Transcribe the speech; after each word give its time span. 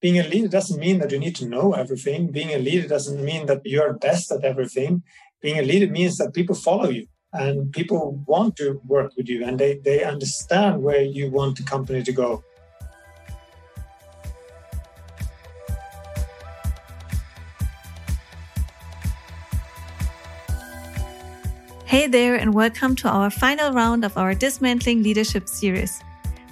being 0.00 0.18
a 0.18 0.22
leader 0.22 0.46
doesn't 0.46 0.78
mean 0.78 0.98
that 1.00 1.10
you 1.10 1.18
need 1.18 1.34
to 1.34 1.48
know 1.48 1.72
everything. 1.72 2.30
Being 2.30 2.50
a 2.50 2.58
leader 2.58 2.86
doesn't 2.86 3.24
mean 3.24 3.46
that 3.46 3.62
you're 3.64 3.94
best 3.94 4.30
at 4.30 4.44
everything. 4.44 5.02
Being 5.42 5.58
a 5.58 5.62
leader 5.62 5.90
means 5.90 6.18
that 6.18 6.34
people 6.34 6.54
follow 6.54 6.88
you 6.88 7.06
and 7.32 7.72
people 7.72 8.22
want 8.26 8.54
to 8.56 8.80
work 8.86 9.12
with 9.16 9.28
you 9.28 9.44
and 9.44 9.58
they, 9.58 9.78
they 9.78 10.04
understand 10.04 10.82
where 10.82 11.02
you 11.02 11.32
want 11.32 11.56
the 11.56 11.64
company 11.64 12.04
to 12.04 12.12
go. 12.12 12.44
Hey 21.86 22.06
there, 22.06 22.36
and 22.36 22.52
welcome 22.52 22.94
to 22.96 23.08
our 23.08 23.30
final 23.30 23.72
round 23.72 24.04
of 24.04 24.16
our 24.18 24.34
Dismantling 24.34 25.02
Leadership 25.02 25.48
series, 25.48 25.98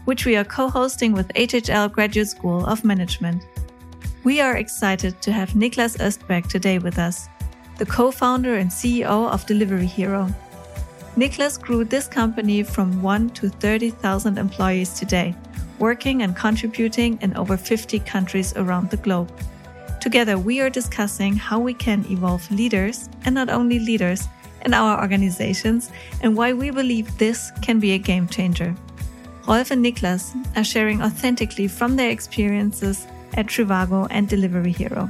which 0.06 0.24
we 0.24 0.36
are 0.36 0.44
co 0.44 0.70
hosting 0.70 1.12
with 1.12 1.28
HHL 1.34 1.92
Graduate 1.92 2.28
School 2.28 2.64
of 2.64 2.84
Management. 2.84 3.46
We 4.24 4.40
are 4.40 4.56
excited 4.56 5.20
to 5.22 5.32
have 5.32 5.50
Niklas 5.50 5.98
Östberg 5.98 6.48
today 6.48 6.78
with 6.78 6.98
us, 6.98 7.28
the 7.78 7.86
co 7.86 8.10
founder 8.10 8.54
and 8.54 8.70
CEO 8.70 9.28
of 9.28 9.44
Delivery 9.46 9.86
Hero. 9.86 10.28
Niklas 11.16 11.60
grew 11.60 11.84
this 11.84 12.08
company 12.08 12.62
from 12.62 13.02
1 13.02 13.30
to 13.30 13.48
30,000 13.48 14.38
employees 14.38 14.94
today, 14.94 15.34
working 15.78 16.22
and 16.22 16.36
contributing 16.36 17.18
in 17.20 17.36
over 17.36 17.56
50 17.56 17.98
countries 18.00 18.54
around 18.56 18.90
the 18.90 18.96
globe. 18.98 19.30
Together, 20.00 20.38
we 20.38 20.60
are 20.60 20.70
discussing 20.70 21.34
how 21.34 21.58
we 21.58 21.74
can 21.74 22.04
evolve 22.10 22.48
leaders, 22.50 23.08
and 23.24 23.34
not 23.34 23.48
only 23.48 23.78
leaders, 23.78 24.28
in 24.66 24.74
our 24.74 25.00
organizations 25.00 25.90
and 26.22 26.36
why 26.36 26.52
we 26.52 26.70
believe 26.70 27.16
this 27.18 27.50
can 27.62 27.78
be 27.78 27.92
a 27.92 27.98
game 27.98 28.28
changer. 28.28 28.74
Rolf 29.46 29.70
and 29.70 29.84
Niklas 29.84 30.34
are 30.56 30.64
sharing 30.64 31.00
authentically 31.02 31.68
from 31.68 31.94
their 31.94 32.10
experiences 32.10 33.06
at 33.34 33.46
Trivago 33.46 34.08
and 34.10 34.28
Delivery 34.28 34.72
Hero. 34.72 35.08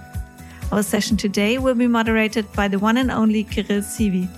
Our 0.71 0.83
session 0.83 1.17
today 1.17 1.57
will 1.57 1.75
be 1.75 1.87
moderated 1.87 2.53
by 2.53 2.69
the 2.69 2.79
one 2.79 2.99
and 2.99 3.11
only 3.11 3.45
Kirill 3.45 3.81
Sivi. 3.81 4.29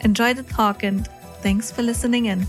Enjoy 0.00 0.32
the 0.32 0.44
talk 0.44 0.82
and 0.82 1.06
thanks 1.42 1.70
for 1.70 1.82
listening 1.82 2.26
in. 2.26 2.46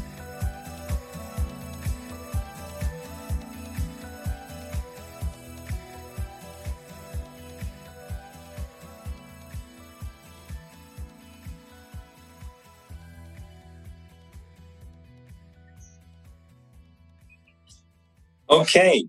Okay, 18.48 19.08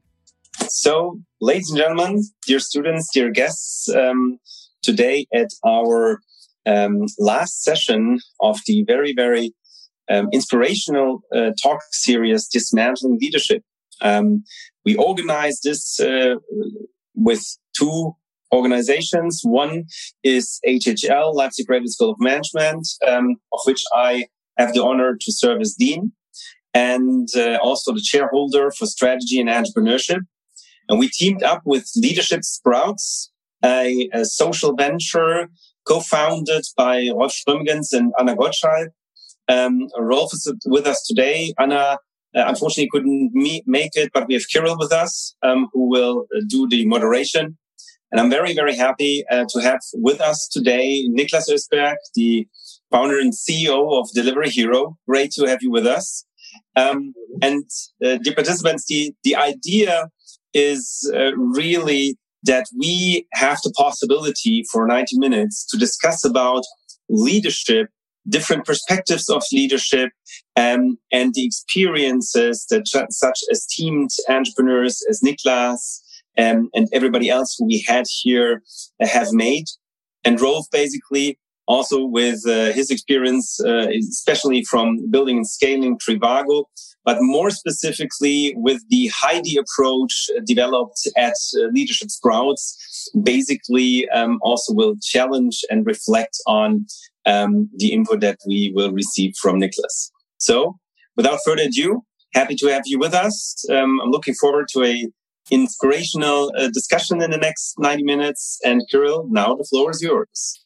so 0.67 1.20
ladies 1.42 1.69
and 1.69 1.79
gentlemen, 1.79 2.23
dear 2.47 2.59
students, 2.59 3.11
dear 3.12 3.31
guests, 3.31 3.87
um, 3.95 4.39
today 4.81 5.27
at 5.34 5.51
our 5.62 6.20
um, 6.65 7.05
last 7.19 7.62
session 7.62 8.19
of 8.41 8.59
the 8.67 8.83
very, 8.84 9.12
very 9.12 9.53
um, 10.09 10.31
inspirational 10.33 11.20
uh, 11.34 11.51
talk 11.62 11.83
series, 11.92 12.48
Dismantling 12.48 13.19
Leadership. 13.20 13.62
Um, 14.01 14.42
we 14.87 14.97
organized 14.97 15.64
this 15.64 16.01
uh, 16.01 16.37
with 17.14 17.45
two 17.77 18.17
organizations. 18.55 19.42
One 19.45 19.84
is 20.23 20.61
HHL, 20.67 21.34
Leipzig 21.34 21.67
Graduate 21.67 21.91
School 21.91 22.12
of 22.12 22.20
Management, 22.20 22.89
um, 23.07 23.37
of 23.53 23.61
which 23.67 23.84
I 23.95 24.29
have 24.57 24.73
the 24.73 24.83
honor 24.83 25.14
to 25.14 25.31
serve 25.31 25.61
as 25.61 25.75
dean 25.75 26.12
and 26.77 27.28
uh, 27.34 27.58
also 27.62 27.91
the 27.94 28.00
shareholder 28.00 28.70
for 28.70 28.84
strategy 28.84 29.41
and 29.41 29.48
entrepreneurship. 29.48 30.20
And 30.88 30.98
we 30.98 31.08
teamed 31.08 31.42
up 31.42 31.62
with 31.64 31.91
Leadership 31.96 32.44
Sprouts, 32.44 33.33
a, 33.64 34.10
a 34.12 34.27
social 34.27 34.74
venture 34.77 35.48
co-founded 35.88 36.64
by 36.77 37.08
Rolf 37.16 37.33
Schrömgens 37.33 37.94
and 37.94 38.12
Anna 38.18 38.36
Gottschalk. 38.36 38.88
Um, 39.48 39.89
Rolf 39.98 40.34
is 40.34 40.52
with 40.67 40.86
us 40.86 41.02
today. 41.06 41.55
Anna 41.58 41.98
uh, 42.36 42.45
unfortunately 42.46 42.90
couldn't 42.92 43.30
meet, 43.33 43.64
make 43.67 43.92
it, 43.95 44.11
but 44.12 44.28
we 44.28 44.34
have 44.34 44.46
Kirill 44.46 44.77
with 44.78 44.92
us, 44.92 45.34
um, 45.42 45.68
who 45.72 45.89
will 45.89 46.27
uh, 46.36 46.42
do 46.46 46.68
the 46.68 46.84
moderation. 46.84 47.56
And 48.12 48.20
I'm 48.20 48.28
very, 48.28 48.55
very 48.55 48.77
happy 48.77 49.24
uh, 49.30 49.46
to 49.48 49.61
have 49.62 49.80
with 49.95 50.20
us 50.20 50.46
today 50.46 51.08
Niklas 51.08 51.48
Östberg, 51.48 51.96
the 52.14 52.46
founder 52.90 53.18
and 53.18 53.33
CEO 53.33 53.98
of 53.98 54.11
Delivery 54.12 54.51
Hero. 54.51 54.98
Great 55.08 55.30
to 55.33 55.46
have 55.46 55.62
you 55.62 55.70
with 55.70 55.86
us. 55.86 56.27
Um, 56.77 57.14
and 57.42 57.64
uh, 58.05 58.18
dear 58.22 58.34
participants, 58.34 58.86
the, 58.86 59.14
the 59.24 59.36
idea 59.36 60.08
is 60.55 61.11
uh, 61.14 61.36
really 61.36 62.17
that 62.44 62.67
we 62.78 63.27
have 63.34 63.58
the 63.62 63.72
possibility 63.77 64.64
for 64.70 64.86
90 64.86 65.18
minutes 65.18 65.66
to 65.66 65.77
discuss 65.77 66.24
about 66.24 66.64
leadership, 67.08 67.89
different 68.28 68.64
perspectives 68.64 69.28
of 69.28 69.42
leadership, 69.52 70.11
um, 70.56 70.98
and 71.12 71.34
the 71.34 71.45
experiences 71.45 72.66
that 72.70 72.86
such 73.11 73.40
esteemed 73.50 74.11
entrepreneurs 74.28 75.05
as 75.08 75.20
Niklas 75.20 76.00
um, 76.39 76.70
and 76.74 76.89
everybody 76.92 77.30
else 77.30 77.56
who 77.58 77.66
we 77.66 77.84
had 77.86 78.05
here 78.08 78.62
have 79.00 79.33
made. 79.33 79.66
And 80.24 80.40
Rolf 80.40 80.66
basically 80.70 81.39
also 81.66 82.04
with 82.04 82.46
uh, 82.46 82.72
his 82.72 82.90
experience, 82.90 83.60
uh, 83.60 83.88
especially 83.98 84.64
from 84.64 85.10
building 85.10 85.38
and 85.38 85.48
scaling 85.48 85.98
Trivago, 85.98 86.64
but 87.04 87.18
more 87.20 87.50
specifically 87.50 88.54
with 88.56 88.82
the 88.88 89.08
Heidi 89.08 89.56
approach 89.56 90.28
developed 90.44 91.08
at 91.16 91.34
uh, 91.56 91.66
Leadership 91.72 92.10
Sprouts, 92.10 93.08
basically 93.22 94.08
um, 94.10 94.38
also 94.42 94.72
will 94.72 94.96
challenge 95.02 95.64
and 95.70 95.86
reflect 95.86 96.38
on 96.46 96.86
um, 97.27 97.68
the 97.77 97.92
input 97.92 98.20
that 98.20 98.38
we 98.46 98.72
will 98.74 98.92
receive 98.92 99.34
from 99.36 99.60
Niklas. 99.60 100.10
So, 100.38 100.78
without 101.16 101.40
further 101.44 101.62
ado, 101.62 102.02
happy 102.34 102.54
to 102.56 102.66
have 102.68 102.83
you 102.86 102.98
with 102.98 103.14
us. 103.14 103.64
Um, 103.70 104.00
I'm 104.00 104.10
looking 104.10 104.34
forward 104.34 104.68
to 104.72 104.84
a 104.84 105.06
inspirational 105.50 106.52
uh, 106.58 106.68
discussion 106.68 107.22
in 107.22 107.30
the 107.30 107.38
next 107.38 107.78
90 107.78 108.02
minutes. 108.02 108.58
And 108.64 108.83
Kirill, 108.90 109.27
now 109.30 109.54
the 109.54 109.64
floor 109.64 109.90
is 109.90 110.02
yours. 110.02 110.65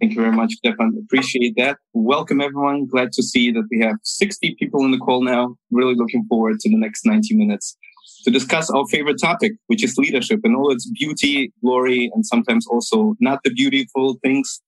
Thank 0.00 0.14
you 0.14 0.20
very 0.20 0.32
much, 0.32 0.54
Stefan. 0.54 1.00
Appreciate 1.04 1.54
that. 1.56 1.78
Welcome, 1.92 2.40
everyone. 2.40 2.86
Glad 2.86 3.12
to 3.12 3.22
see 3.22 3.50
that 3.52 3.66
we 3.70 3.80
have 3.80 3.96
60 4.02 4.56
people 4.58 4.84
in 4.84 4.90
the 4.90 4.98
call 4.98 5.22
now. 5.22 5.56
Really 5.70 5.94
looking 5.94 6.26
forward 6.28 6.58
to 6.60 6.68
the 6.68 6.76
next 6.76 7.06
90 7.06 7.36
minutes 7.36 7.76
to 8.24 8.30
discuss 8.30 8.70
our 8.70 8.84
favorite 8.90 9.18
topic, 9.20 9.52
which 9.68 9.84
is 9.84 9.96
leadership 9.96 10.40
and 10.44 10.56
all 10.56 10.72
its 10.72 10.90
beauty, 10.90 11.52
glory, 11.62 12.10
and 12.14 12.26
sometimes 12.26 12.66
also 12.66 13.14
not 13.20 13.40
the 13.44 13.50
beautiful 13.50 14.18
things 14.22 14.60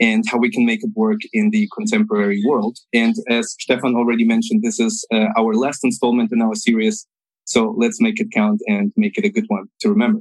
and 0.00 0.24
how 0.28 0.38
we 0.38 0.50
can 0.50 0.66
make 0.66 0.82
it 0.82 0.90
work 0.96 1.20
in 1.32 1.50
the 1.50 1.68
contemporary 1.74 2.42
world. 2.44 2.76
And 2.92 3.14
as 3.30 3.54
Stefan 3.60 3.94
already 3.94 4.24
mentioned, 4.24 4.62
this 4.62 4.80
is 4.80 5.06
uh, 5.12 5.28
our 5.38 5.54
last 5.54 5.84
installment 5.84 6.32
in 6.32 6.42
our 6.42 6.54
series. 6.54 7.06
So 7.44 7.74
let's 7.78 8.00
make 8.00 8.20
it 8.20 8.28
count 8.34 8.60
and 8.66 8.92
make 8.96 9.16
it 9.16 9.24
a 9.24 9.30
good 9.30 9.44
one 9.48 9.66
to 9.80 9.88
remember. 9.88 10.20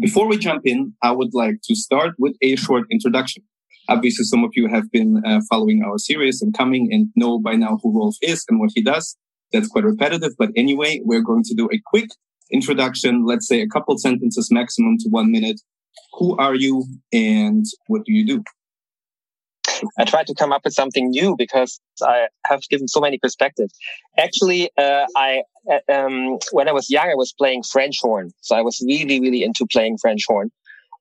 Before 0.00 0.26
we 0.26 0.38
jump 0.38 0.62
in, 0.64 0.94
I 1.02 1.10
would 1.10 1.34
like 1.34 1.56
to 1.64 1.74
start 1.74 2.14
with 2.18 2.34
a 2.40 2.56
short 2.56 2.84
introduction. 2.90 3.42
Obviously, 3.88 4.24
some 4.24 4.42
of 4.44 4.52
you 4.54 4.68
have 4.68 4.90
been 4.90 5.22
uh, 5.26 5.40
following 5.50 5.82
our 5.84 5.98
series 5.98 6.40
and 6.40 6.56
coming 6.56 6.88
and 6.90 7.08
know 7.14 7.38
by 7.38 7.56
now 7.56 7.78
who 7.82 7.94
Rolf 7.94 8.16
is 8.22 8.44
and 8.48 8.58
what 8.58 8.70
he 8.74 8.82
does. 8.82 9.16
That's 9.52 9.68
quite 9.68 9.84
repetitive. 9.84 10.32
But 10.38 10.50
anyway, 10.56 11.00
we're 11.04 11.20
going 11.20 11.42
to 11.44 11.54
do 11.54 11.68
a 11.72 11.80
quick 11.86 12.08
introduction. 12.50 13.26
Let's 13.26 13.46
say 13.46 13.60
a 13.60 13.68
couple 13.68 13.98
sentences 13.98 14.50
maximum 14.50 14.96
to 15.00 15.08
one 15.10 15.30
minute. 15.30 15.60
Who 16.14 16.36
are 16.38 16.54
you 16.54 16.86
and 17.12 17.66
what 17.88 18.04
do 18.06 18.12
you 18.12 18.26
do? 18.26 18.44
I 19.98 20.04
tried 20.04 20.26
to 20.28 20.34
come 20.34 20.52
up 20.52 20.62
with 20.64 20.74
something 20.74 21.10
new 21.10 21.36
because 21.36 21.80
I 22.02 22.28
have 22.46 22.62
given 22.68 22.88
so 22.88 23.00
many 23.00 23.18
perspectives. 23.18 23.72
Actually, 24.18 24.70
uh, 24.78 25.06
I 25.16 25.42
uh, 25.70 25.92
um, 25.92 26.38
when 26.50 26.68
I 26.68 26.72
was 26.72 26.90
young, 26.90 27.08
I 27.08 27.14
was 27.14 27.32
playing 27.32 27.62
French 27.62 28.00
horn, 28.00 28.32
so 28.40 28.56
I 28.56 28.62
was 28.62 28.82
really, 28.84 29.20
really 29.20 29.42
into 29.42 29.66
playing 29.66 29.98
French 29.98 30.24
horn. 30.26 30.50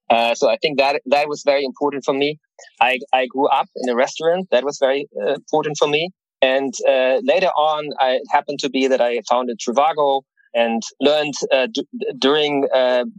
Uh, 0.09 0.35
so 0.35 0.49
I 0.49 0.57
think 0.57 0.77
that 0.77 1.01
that 1.05 1.29
was 1.29 1.41
very 1.43 1.63
important 1.63 2.03
for 2.03 2.13
me. 2.13 2.37
I, 2.81 2.99
I 3.13 3.27
grew 3.27 3.47
up 3.47 3.69
in 3.77 3.89
a 3.89 3.95
restaurant 3.95 4.49
that 4.51 4.65
was 4.65 4.77
very 4.77 5.07
uh, 5.19 5.33
important 5.35 5.77
for 5.77 5.87
me. 5.87 6.09
And 6.41 6.73
uh, 6.87 7.19
later 7.23 7.47
on, 7.47 7.91
I 7.99 8.19
happened 8.29 8.59
to 8.59 8.69
be 8.69 8.87
that 8.87 8.99
I 8.99 9.21
founded 9.29 9.59
Trivago 9.59 10.23
and 10.53 10.81
learned 10.99 11.35
uh, 11.51 11.67
d- 11.71 11.85
during 12.19 12.67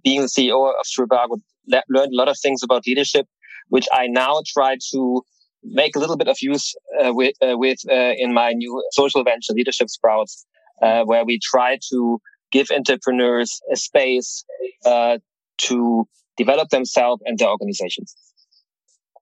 being 0.04 0.20
the 0.20 0.26
CEO 0.26 0.68
of 0.68 0.84
Trivago, 0.84 1.40
learned 1.88 2.12
a 2.12 2.16
lot 2.16 2.28
of 2.28 2.36
things 2.42 2.62
about 2.62 2.82
leadership, 2.86 3.26
which 3.68 3.86
I 3.90 4.06
now 4.06 4.42
try 4.46 4.76
to 4.92 5.22
make 5.64 5.96
a 5.96 5.98
little 5.98 6.16
bit 6.16 6.28
of 6.28 6.36
use 6.40 6.74
uh, 7.00 7.12
with, 7.14 7.34
uh, 7.42 7.56
with 7.56 7.78
uh, 7.90 8.12
in 8.16 8.32
my 8.32 8.52
new 8.52 8.82
social 8.92 9.22
venture, 9.24 9.52
Leadership 9.52 9.88
Sprouts, 9.88 10.46
uh, 10.82 11.04
where 11.04 11.24
we 11.24 11.38
try 11.38 11.78
to 11.90 12.20
give 12.50 12.70
entrepreneurs 12.70 13.60
a 13.72 13.76
space 13.76 14.44
uh, 14.84 15.18
to 15.58 16.06
develop 16.36 16.68
themselves 16.70 17.22
and 17.24 17.38
their 17.38 17.48
organizations. 17.48 18.14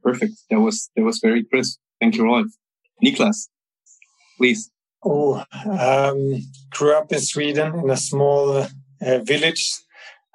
Perfect. 0.02 0.32
That 0.50 0.60
was 0.60 0.90
that 0.96 1.02
was 1.02 1.18
very 1.18 1.44
crisp. 1.44 1.78
Thank 2.00 2.16
you, 2.16 2.24
Rolf. 2.24 2.46
Niklas, 3.04 3.48
please. 4.38 4.70
Oh, 5.02 5.42
um, 5.64 6.42
grew 6.70 6.94
up 6.94 7.10
in 7.12 7.20
Sweden 7.20 7.78
in 7.78 7.90
a 7.90 7.96
small 7.96 8.56
uh, 8.56 9.18
village. 9.22 9.72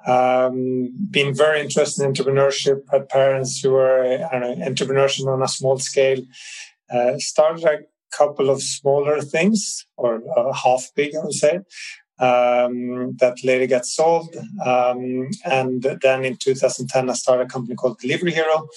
Um, 0.06 0.92
been 1.10 1.34
very 1.34 1.62
interested 1.62 2.04
in 2.04 2.14
entrepreneurship. 2.14 2.82
Had 2.92 3.10
parents 3.10 3.60
who 3.60 3.72
were 3.72 4.20
know, 4.20 4.56
entrepreneurship 4.56 5.28
on 5.28 5.42
a 5.42 5.48
small 5.48 5.80
scale. 5.80 6.22
Uh, 6.94 7.18
started 7.18 7.64
a 7.66 7.80
couple 8.16 8.50
of 8.50 8.62
smaller 8.62 9.22
things, 9.22 9.86
or 9.98 10.22
uh, 10.38 10.54
half 10.54 10.90
big, 10.96 11.16
I 11.16 11.24
would 11.24 11.34
say. 11.34 11.60
Um, 12.18 13.18
that 13.18 13.44
later 13.44 13.68
got 13.68 13.86
sold. 13.86 14.34
Um, 14.64 15.30
and 15.44 15.82
then 16.02 16.24
in 16.24 16.38
2010, 16.38 17.10
I 17.10 17.14
started 17.14 17.48
a 17.48 17.50
company 17.50 17.76
called 17.76 18.00
Delivery 18.00 18.32
Hero. 18.32 18.68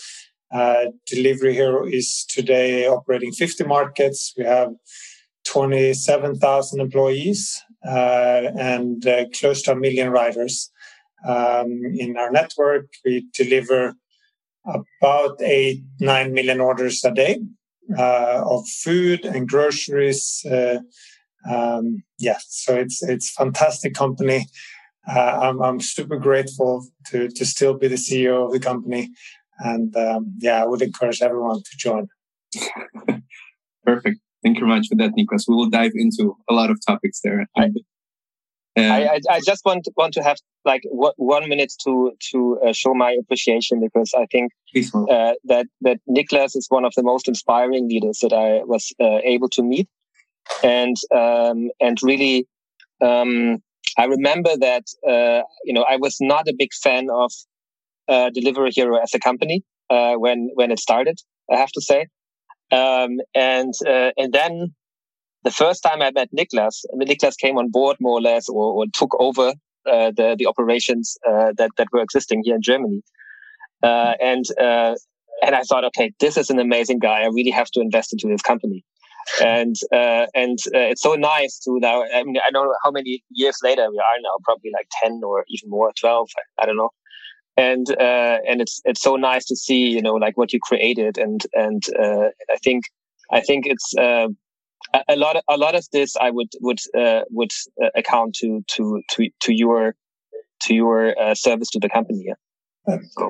Uh, 0.50 0.86
Delivery 1.06 1.54
Hero 1.54 1.86
is 1.86 2.24
today 2.28 2.88
operating 2.88 3.32
50 3.32 3.64
markets. 3.64 4.34
We 4.36 4.44
have 4.44 4.72
27,000 5.44 6.80
employees 6.80 7.62
uh, 7.86 8.50
and 8.58 9.06
uh, 9.06 9.26
close 9.38 9.62
to 9.62 9.72
a 9.72 9.76
million 9.76 10.10
riders 10.10 10.72
um, 11.26 11.80
in 11.96 12.16
our 12.16 12.30
network. 12.30 12.86
We 13.04 13.26
deliver 13.34 13.94
about 14.64 15.40
eight, 15.42 15.82
nine 16.00 16.32
million 16.32 16.60
orders 16.60 17.04
a 17.04 17.12
day 17.12 17.38
uh, 17.96 18.42
of 18.44 18.68
food 18.68 19.24
and 19.24 19.48
groceries. 19.48 20.44
Uh, 20.44 20.80
um, 21.48 22.02
yeah, 22.18 22.38
so 22.48 22.74
it's 22.74 23.02
it's 23.02 23.32
fantastic 23.32 23.94
company. 23.94 24.46
Uh, 25.08 25.38
I'm 25.42 25.62
I'm 25.62 25.80
super 25.80 26.18
grateful 26.18 26.86
to 27.06 27.28
to 27.28 27.46
still 27.46 27.74
be 27.74 27.88
the 27.88 27.94
CEO 27.96 28.46
of 28.46 28.52
the 28.52 28.60
company, 28.60 29.10
and 29.60 29.94
um, 29.96 30.34
yeah, 30.38 30.62
I 30.62 30.66
would 30.66 30.82
encourage 30.82 31.22
everyone 31.22 31.62
to 31.62 31.76
join. 31.76 32.08
Perfect. 33.84 34.18
Thank 34.42 34.58
you 34.58 34.66
very 34.66 34.76
much 34.76 34.88
for 34.88 34.96
that, 34.96 35.12
Niklas. 35.18 35.44
We 35.48 35.54
will 35.54 35.70
dive 35.70 35.92
into 35.94 36.36
a 36.48 36.54
lot 36.54 36.70
of 36.70 36.78
topics 36.86 37.20
there. 37.24 37.46
I, 37.56 37.70
I, 38.80 39.20
I, 39.30 39.40
just 39.44 39.64
want 39.64 39.84
to, 39.84 39.92
want 39.96 40.14
to 40.14 40.22
have 40.22 40.38
like 40.64 40.82
one 40.90 41.48
minute 41.48 41.72
to 41.84 42.12
to 42.30 42.58
uh, 42.66 42.72
show 42.72 42.94
my 42.94 43.12
appreciation 43.12 43.80
because 43.80 44.12
I 44.16 44.26
think 44.26 44.52
uh, 44.94 45.32
that 45.44 45.66
that 45.80 45.98
Niklas 46.08 46.56
is 46.56 46.66
one 46.68 46.84
of 46.84 46.92
the 46.96 47.02
most 47.02 47.28
inspiring 47.28 47.88
leaders 47.88 48.18
that 48.22 48.32
I 48.32 48.64
was 48.64 48.92
uh, 49.00 49.18
able 49.24 49.48
to 49.50 49.62
meet, 49.62 49.88
and 50.62 50.96
um, 51.14 51.70
and 51.80 51.98
really, 52.02 52.46
um, 53.00 53.58
I 53.96 54.04
remember 54.04 54.56
that 54.56 54.84
uh, 55.06 55.42
you 55.64 55.72
know 55.72 55.84
I 55.88 55.96
was 55.96 56.16
not 56.20 56.48
a 56.48 56.54
big 56.56 56.72
fan 56.74 57.08
of 57.10 57.32
uh, 58.08 58.30
Delivery 58.30 58.70
Hero 58.72 58.96
as 58.96 59.14
a 59.14 59.18
company 59.18 59.62
uh, 59.90 60.14
when 60.14 60.50
when 60.54 60.70
it 60.70 60.80
started. 60.80 61.18
I 61.50 61.56
have 61.56 61.72
to 61.72 61.80
say, 61.80 62.06
um, 62.70 63.18
and 63.34 63.72
uh, 63.86 64.10
and 64.16 64.32
then 64.32 64.74
the 65.44 65.50
first 65.50 65.82
time 65.82 66.02
I 66.02 66.10
met 66.10 66.28
Niklas, 66.32 66.84
Niklas 66.94 67.36
came 67.36 67.58
on 67.58 67.70
board 67.70 67.96
more 68.00 68.18
or 68.18 68.20
less, 68.20 68.48
or, 68.48 68.72
or 68.72 68.84
took 68.92 69.14
over 69.20 69.54
uh, 69.86 70.10
the 70.16 70.36
the 70.38 70.46
operations 70.46 71.16
uh, 71.26 71.52
that 71.56 71.70
that 71.76 71.88
were 71.92 72.02
existing 72.02 72.42
here 72.44 72.56
in 72.56 72.62
Germany. 72.62 73.02
Uh, 73.82 74.14
and 74.20 74.44
uh, 74.60 74.94
and 75.42 75.54
I 75.54 75.62
thought, 75.62 75.84
okay, 75.84 76.12
this 76.18 76.36
is 76.36 76.50
an 76.50 76.58
amazing 76.58 76.98
guy. 76.98 77.22
I 77.22 77.26
really 77.26 77.50
have 77.50 77.70
to 77.72 77.80
invest 77.80 78.12
into 78.12 78.28
this 78.28 78.42
company. 78.42 78.84
And 79.42 79.76
uh, 79.92 80.26
and 80.34 80.58
it's 80.72 81.02
so 81.02 81.14
nice 81.14 81.58
to 81.60 81.78
now. 81.80 82.02
I 82.02 82.24
mean, 82.24 82.36
I 82.44 82.50
don't 82.50 82.66
know 82.66 82.74
how 82.82 82.90
many 82.90 83.22
years 83.30 83.58
later 83.62 83.88
we 83.90 83.98
are 83.98 84.20
now. 84.22 84.36
Probably 84.42 84.70
like 84.72 84.88
ten 85.02 85.20
or 85.22 85.44
even 85.48 85.70
more, 85.70 85.92
twelve. 85.98 86.28
I, 86.36 86.62
I 86.62 86.66
don't 86.66 86.76
know 86.76 86.90
and 87.58 87.90
uh, 88.00 88.38
and 88.48 88.60
it's 88.60 88.80
it's 88.84 89.02
so 89.02 89.16
nice 89.16 89.44
to 89.44 89.56
see 89.56 89.88
you 89.88 90.00
know 90.00 90.14
like 90.14 90.38
what 90.38 90.52
you 90.52 90.60
created 90.60 91.18
and 91.18 91.42
and 91.54 91.82
uh, 91.98 92.28
I 92.50 92.56
think 92.62 92.84
I 93.30 93.40
think 93.40 93.66
it's 93.66 93.94
uh, 94.98 95.02
a 95.08 95.16
lot 95.16 95.36
of, 95.36 95.42
a 95.48 95.56
lot 95.56 95.74
of 95.74 95.86
this 95.92 96.16
I 96.16 96.30
would 96.30 96.48
would 96.60 96.80
uh, 96.96 97.22
would 97.30 97.52
uh, 97.82 97.88
account 97.94 98.34
to 98.36 98.64
to 98.68 99.02
to 99.12 99.30
to 99.40 99.52
your 99.54 99.94
to 100.62 100.74
your 100.74 101.18
uh, 101.20 101.34
service 101.34 101.70
to 101.70 101.78
the 101.78 101.88
company. 101.88 102.24
Yeah. 102.26 102.34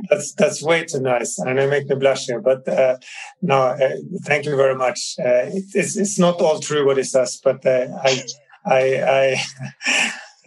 That's 0.09 0.35
that's 0.35 0.63
way 0.63 0.85
too 0.85 1.01
nice, 1.01 1.39
and 1.39 1.59
I 1.61 1.67
make 1.67 1.89
me 1.89 1.97
blush 1.97 2.27
here. 2.27 2.41
But 2.41 2.69
uh, 2.69 2.99
no, 3.43 3.61
uh, 3.61 3.97
thank 4.25 4.45
you 4.45 4.57
very 4.57 4.77
much. 4.77 5.17
Uh, 5.19 5.51
it, 5.51 5.65
it's 5.75 5.97
it's 5.97 6.19
not 6.19 6.41
all 6.41 6.61
true 6.61 6.87
what 6.87 6.97
he 6.97 7.03
says, 7.03 7.41
but 7.43 7.67
I 7.67 8.23
I 8.65 9.37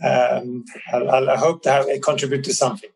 I 0.01 0.07
um, 0.07 0.63
I'll, 0.94 1.29
I'll, 1.29 1.38
hope 1.38 1.63
to 1.63 1.71
have 1.71 1.88
contribute 2.01 2.45
to 2.45 2.53
something. 2.53 2.89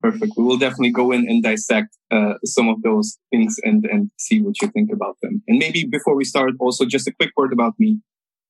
Perfect. 0.00 0.32
We 0.36 0.44
will 0.44 0.56
definitely 0.56 0.92
go 0.92 1.12
in 1.12 1.28
and 1.28 1.42
dissect 1.42 1.96
uh, 2.10 2.34
some 2.44 2.68
of 2.68 2.82
those 2.82 3.18
things 3.30 3.56
and, 3.64 3.84
and 3.84 4.10
see 4.18 4.40
what 4.40 4.60
you 4.62 4.68
think 4.68 4.90
about 4.92 5.16
them. 5.22 5.42
And 5.46 5.58
maybe 5.58 5.84
before 5.84 6.16
we 6.16 6.24
start, 6.24 6.52
also 6.58 6.86
just 6.86 7.06
a 7.06 7.12
quick 7.12 7.32
word 7.36 7.52
about 7.52 7.74
me. 7.78 8.00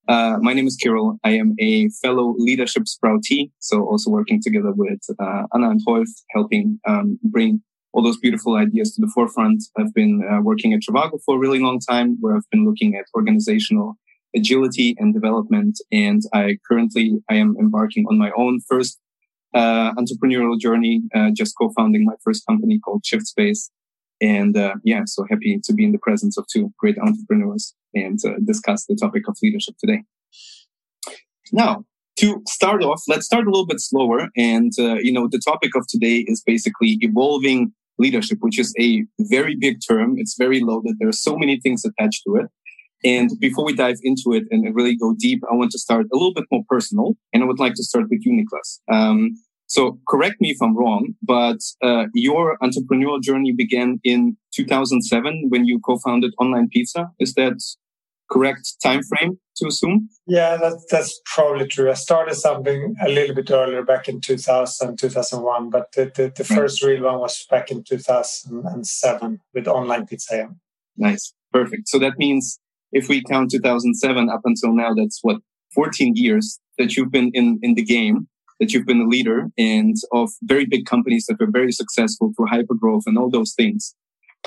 Uh, 0.09 0.39
my 0.41 0.53
name 0.53 0.67
is 0.67 0.77
Kirill. 0.77 1.19
I 1.25 1.31
am 1.31 1.55
a 1.59 1.89
fellow 2.03 2.35
leadership 2.39 2.85
sproutee, 2.85 3.51
so 3.59 3.85
also 3.85 4.11
working 4.11 4.41
together 4.43 4.73
with 4.73 5.01
uh, 5.19 5.43
Anna 5.53 5.71
and 5.71 5.81
Rolf, 5.87 6.09
helping 6.31 6.81
um, 6.87 7.19
bring 7.23 7.63
all 7.93 8.03
those 8.03 8.19
beautiful 8.19 8.57
ideas 8.57 8.95
to 8.95 9.01
the 9.01 9.11
forefront. 9.15 9.63
I've 9.77 9.93
been 9.93 10.23
uh, 10.29 10.41
working 10.43 10.73
at 10.73 10.81
Trivago 10.81 11.21
for 11.25 11.37
a 11.37 11.39
really 11.39 11.59
long 11.59 11.81
time, 11.81 12.17
where 12.21 12.37
I've 12.37 12.49
been 12.51 12.65
looking 12.65 12.97
at 12.97 13.07
organizational 13.15 13.99
agility 14.35 14.95
and 14.99 15.13
development. 15.13 15.81
And 15.91 16.23
I 16.33 16.59
currently 16.67 17.21
I 17.29 17.35
am 17.35 17.57
embarking 17.61 18.07
on 18.07 18.19
my 18.19 18.31
own 18.37 18.61
first 18.69 18.99
uh, 19.55 19.93
entrepreneurial 19.95 20.59
journey, 20.59 21.03
uh, 21.15 21.31
just 21.35 21.55
co-founding 21.61 22.05
my 22.05 22.15
first 22.23 22.47
company 22.47 22.79
called 22.79 23.05
Shift 23.05 23.27
Space. 23.27 23.71
And 24.21 24.57
uh, 24.57 24.75
yeah, 24.85 25.03
so 25.07 25.25
happy 25.29 25.59
to 25.65 25.73
be 25.73 25.85
in 25.85 25.93
the 25.93 25.99
presence 25.99 26.37
of 26.37 26.47
two 26.53 26.73
great 26.79 26.99
entrepreneurs 26.99 27.75
and 27.95 28.19
uh, 28.25 28.35
discuss 28.45 28.87
the 28.87 28.95
topic 28.95 29.27
of 29.29 29.37
leadership 29.43 29.75
today. 29.79 30.03
Now, 31.53 31.85
to 32.19 32.43
start 32.47 32.83
off, 32.83 33.03
let's 33.09 33.25
start 33.25 33.47
a 33.47 33.51
little 33.51 33.67
bit 33.67 33.81
slower. 33.81 34.29
And, 34.37 34.73
uh, 34.79 34.97
you 34.97 35.13
know, 35.13 35.27
the 35.27 35.41
topic 35.45 35.75
of 35.75 35.87
today 35.89 36.25
is 36.27 36.43
basically 36.45 36.99
evolving 37.01 37.73
leadership, 37.99 38.39
which 38.41 38.59
is 38.59 38.75
a 38.79 39.05
very 39.21 39.57
big 39.57 39.79
term. 39.87 40.17
It's 40.19 40.37
very 40.37 40.61
loaded. 40.61 40.97
There 40.99 41.09
are 41.09 41.13
so 41.13 41.37
many 41.37 41.59
things 41.59 41.85
attached 41.85 42.23
to 42.27 42.37
it. 42.37 42.47
And 43.05 43.31
before 43.41 43.65
we 43.65 43.75
dive 43.75 43.97
into 44.03 44.33
it 44.33 44.45
and 44.51 44.75
really 44.75 44.97
go 44.97 45.15
deep, 45.19 45.43
I 45.51 45.55
want 45.55 45.71
to 45.73 45.79
start 45.79 46.07
a 46.13 46.17
little 46.17 46.35
bit 46.35 46.45
more 46.51 46.63
personal. 46.69 47.15
And 47.33 47.43
I 47.43 47.47
would 47.47 47.59
like 47.59 47.75
to 47.75 47.83
start 47.83 48.07
with 48.11 48.21
you, 48.25 48.33
Niklas. 48.33 48.81
Um, 48.95 49.37
so 49.67 50.01
correct 50.09 50.41
me 50.41 50.51
if 50.51 50.61
I'm 50.61 50.77
wrong, 50.77 51.15
but 51.23 51.59
uh, 51.81 52.07
your 52.13 52.59
entrepreneurial 52.59 53.23
journey 53.23 53.53
began 53.53 54.01
in 54.03 54.37
2007 54.53 55.47
when 55.49 55.65
you 55.65 55.79
co-founded 55.79 56.35
Online 56.41 56.69
Pizza. 56.69 57.09
Is 57.21 57.35
that 57.35 57.63
correct 58.31 58.75
time 58.83 59.03
frame 59.05 59.39
to 59.57 59.69
assume? 59.69 60.09
Yeah, 60.27 60.57
that's, 60.57 60.85
that's 60.91 61.21
probably 61.25 61.69
true. 61.69 61.89
I 61.89 61.95
started 61.95 62.35
something 62.35 62.97
a 63.01 63.09
little 63.09 63.35
bit 63.35 63.51
earlier 63.51 63.85
back 63.85 64.09
in 64.09 64.21
2000, 64.21 64.97
2001, 64.99 65.71
but 65.71 65.93
the, 65.93 66.11
the, 66.17 66.33
the 66.35 66.45
first 66.45 66.83
real 66.83 67.05
one 67.05 67.21
was 67.21 67.47
back 67.49 67.71
in 67.71 67.85
2007 67.85 69.41
with 69.55 69.69
Online 69.69 70.05
Pizza. 70.05 70.49
Nice. 70.97 71.33
Perfect. 71.53 71.89
So 71.89 72.01
that 72.01 72.19
means 72.19 72.59
if 72.93 73.09
we 73.09 73.23
count 73.23 73.51
2007 73.51 74.29
up 74.29 74.41
until 74.45 74.73
now, 74.73 74.95
that's 74.95 75.21
what 75.23 75.39
14 75.75 76.15
years 76.17 76.59
that 76.79 76.97
you've 76.97 77.13
been 77.13 77.31
in, 77.35 77.59
in 77.63 77.75
the 77.75 77.85
game, 77.85 78.29
that 78.59 78.73
you've 78.73 78.87
been 78.87 79.01
a 79.01 79.09
leader 79.09 79.49
and 79.57 79.97
of 80.13 80.31
very 80.43 80.67
big 80.67 80.87
companies 80.87 81.27
that 81.27 81.39
were 81.39 81.51
very 81.51 81.73
successful 81.73 82.33
through 82.37 82.47
hypergrowth 82.47 83.03
and 83.07 83.17
all 83.19 83.31
those 83.31 83.55
things. 83.55 83.95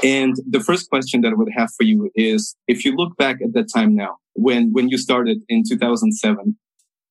And 0.04 0.36
the 0.50 0.60
first 0.60 0.90
question 0.90 1.22
that 1.22 1.32
I 1.32 1.36
would 1.36 1.52
have 1.56 1.70
for 1.78 1.84
you 1.84 2.10
is, 2.16 2.56
if 2.68 2.84
you 2.84 2.96
look 2.96 3.16
back 3.18 3.38
at 3.44 3.54
that 3.54 3.70
time 3.74 3.96
now, 3.96 4.18
when, 4.34 4.72
when 4.74 4.90
you 4.90 4.98
started 4.98 5.44
in 5.50 5.64
2007, 5.68 6.58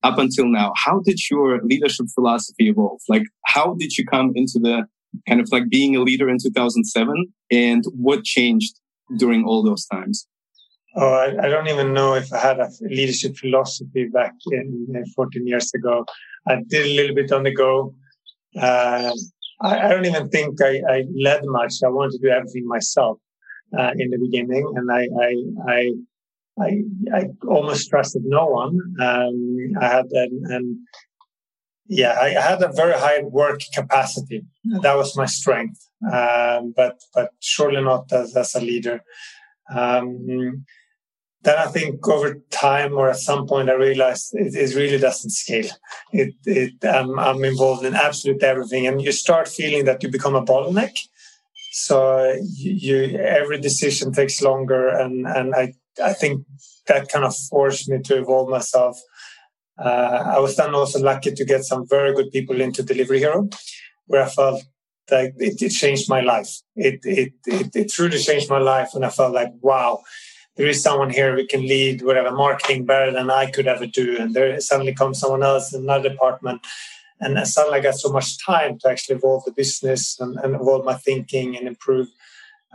up 0.02 0.18
until 0.18 0.48
now, 0.48 0.72
how 0.76 1.00
did 1.00 1.30
your 1.30 1.62
leadership 1.62 2.06
philosophy 2.14 2.68
evolve? 2.68 3.00
Like, 3.08 3.22
how 3.46 3.74
did 3.78 3.96
you 3.96 4.04
come 4.04 4.32
into 4.34 4.58
the 4.58 4.86
kind 5.28 5.40
of 5.40 5.48
like 5.52 5.68
being 5.68 5.94
a 5.94 6.00
leader 6.00 6.28
in 6.28 6.38
2007 6.42 7.32
and 7.50 7.84
what 7.94 8.24
changed 8.24 8.80
during 9.16 9.44
all 9.44 9.62
those 9.62 9.86
times? 9.86 10.26
Oh, 10.94 11.12
I, 11.14 11.46
I, 11.46 11.49
don't 11.49 11.68
even 11.68 11.94
know 11.94 12.14
if 12.14 12.30
I 12.32 12.38
had 12.38 12.61
a 12.61 12.68
leadership 12.82 13.37
philosophy 13.37 14.08
back 14.08 14.34
in, 14.50 14.87
in 14.94 15.06
14 15.06 15.46
years 15.46 15.72
ago. 15.75 16.04
I 16.46 16.56
did 16.68 16.87
a 16.87 16.94
little 16.94 17.14
bit 17.14 17.32
on 17.32 17.44
the 17.44 17.54
go. 17.54 17.94
Uh, 18.61 19.12
I, 19.62 19.87
I, 19.87 19.88
don't 19.88 20.04
even 20.04 20.28
think 20.28 20.61
I, 20.61 20.82
I, 20.87 21.04
led 21.18 21.44
much. 21.44 21.76
I 21.82 21.88
wanted 21.88 22.12
to 22.12 22.18
do 22.18 22.28
everything 22.28 22.66
myself 22.66 23.18
uh, 23.78 23.92
in 23.96 24.11
the 24.11 24.18
beginning, 24.18 24.70
and 24.76 24.92
I, 24.92 25.08
I, 25.22 25.92
I, 26.61 26.82
I, 27.14 27.25
almost 27.49 27.88
trusted 27.88 28.22
no 28.26 28.46
one. 28.46 28.78
Um, 29.00 29.72
I 29.80 29.87
had 29.87 30.06
an, 30.12 30.42
an 30.50 30.87
yeah, 31.88 32.18
I 32.20 32.28
had 32.30 32.62
a 32.62 32.72
very 32.72 32.94
high 32.94 33.22
work 33.22 33.61
capacity. 33.72 34.44
That 34.82 34.96
was 34.96 35.16
my 35.16 35.26
strength, 35.26 35.80
um, 36.12 36.75
but 36.76 37.00
but 37.14 37.30
surely 37.40 37.82
not 37.82 38.12
as, 38.12 38.37
as 38.37 38.54
a 38.54 38.61
leader. 38.61 39.02
Um, 39.75 40.64
then 41.44 41.58
I 41.58 41.66
think 41.66 42.06
over 42.08 42.34
time 42.50 42.94
or 42.96 43.11
at 43.11 43.16
some 43.16 43.46
point 43.46 43.70
I 43.70 43.75
realized 43.75 44.34
it, 44.34 44.54
it 44.54 44.75
really 44.76 44.99
doesn't 44.99 45.30
scale. 45.30 45.70
It, 46.12 46.34
it 46.46 46.84
um, 46.84 47.18
I'm 47.18 47.44
involved 47.44 47.84
in 47.84 47.94
absolute 47.94 48.42
everything, 48.42 48.87
and 48.87 49.02
you 49.02 49.12
start 49.12 49.49
feeling 49.49 49.84
that 49.87 50.02
you 50.02 50.11
become 50.11 50.34
a 50.37 50.44
bottleneck. 50.44 50.96
So 51.72 51.99
you, 52.42 52.72
you 52.72 53.18
every 53.18 53.61
decision 53.61 54.12
takes 54.12 54.42
longer, 54.42 54.88
and 54.88 55.26
and 55.26 55.54
I 55.54 55.75
I 56.02 56.12
think 56.12 56.46
that 56.87 57.08
kind 57.08 57.25
of 57.25 57.37
forced 57.37 57.88
me 57.88 58.00
to 58.02 58.18
evolve 58.18 58.49
myself 58.49 58.99
Uh, 59.78 60.34
I 60.37 60.38
was 60.38 60.56
then 60.56 60.75
also 60.75 61.00
lucky 61.00 61.32
to 61.32 61.44
get 61.44 61.64
some 61.64 61.87
very 61.88 62.14
good 62.14 62.30
people 62.30 62.61
into 62.61 62.82
Delivery 62.82 63.18
Hero, 63.18 63.49
where 64.06 64.22
I 64.22 64.28
felt 64.28 64.62
like 65.11 65.34
it, 65.38 65.61
it 65.62 65.70
changed 65.70 66.08
my 66.08 66.20
life. 66.20 66.50
It, 66.76 67.00
it, 67.04 67.32
it, 67.46 67.75
it 67.75 67.90
truly 67.90 68.18
changed 68.18 68.50
my 68.50 68.58
life. 68.58 68.90
And 68.94 69.04
I 69.04 69.08
felt 69.08 69.32
like, 69.34 69.52
wow, 69.61 70.00
there 70.56 70.66
is 70.66 70.82
someone 70.82 71.11
here 71.11 71.35
who 71.35 71.47
can 71.47 71.62
lead 71.62 72.02
whatever 72.02 72.30
marketing 72.30 72.85
better 72.85 73.11
than 73.11 73.30
I 73.30 73.50
could 73.50 73.66
ever 73.66 73.87
do. 73.87 74.18
And 74.18 74.35
there 74.35 74.61
suddenly 74.61 74.94
comes 74.94 75.18
someone 75.18 75.42
else 75.42 75.73
in 75.73 75.82
another 75.82 76.11
department. 76.11 76.66
And 77.21 77.47
suddenly 77.47 77.78
I 77.78 77.82
got 77.82 77.94
so 77.94 78.11
much 78.11 78.44
time 78.44 78.78
to 78.80 78.90
actually 78.90 79.16
evolve 79.16 79.44
the 79.44 79.52
business 79.52 80.18
and, 80.21 80.37
and 80.40 80.54
evolve 80.54 80.85
my 80.85 80.94
thinking 80.94 81.56
and 81.56 81.66
improve 81.66 82.09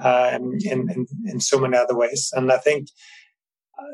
uh, 0.01 0.31
in, 0.33 0.59
in, 0.65 1.07
in 1.25 1.39
so 1.39 1.59
many 1.59 1.77
other 1.77 1.95
ways. 1.95 2.31
And 2.35 2.51
I 2.51 2.57
think 2.57 2.87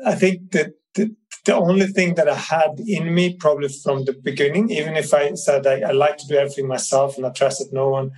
I 0.06 0.14
think 0.14 0.52
that 0.52 0.74
the, 0.94 1.14
the, 1.44 1.54
only 1.54 1.86
thing 1.86 2.14
that 2.14 2.28
I 2.28 2.36
had 2.36 2.80
in 2.86 3.14
me, 3.14 3.34
probably 3.34 3.68
from 3.68 4.04
the 4.04 4.14
beginning, 4.14 4.70
even 4.70 4.96
if 4.96 5.12
I 5.12 5.34
said 5.34 5.66
I, 5.66 5.80
I 5.80 5.90
like 5.90 6.16
to 6.18 6.26
do 6.26 6.36
everything 6.36 6.68
myself 6.68 7.16
and 7.16 7.26
I 7.26 7.30
trusted 7.30 7.72
no 7.72 7.90
one, 7.90 8.12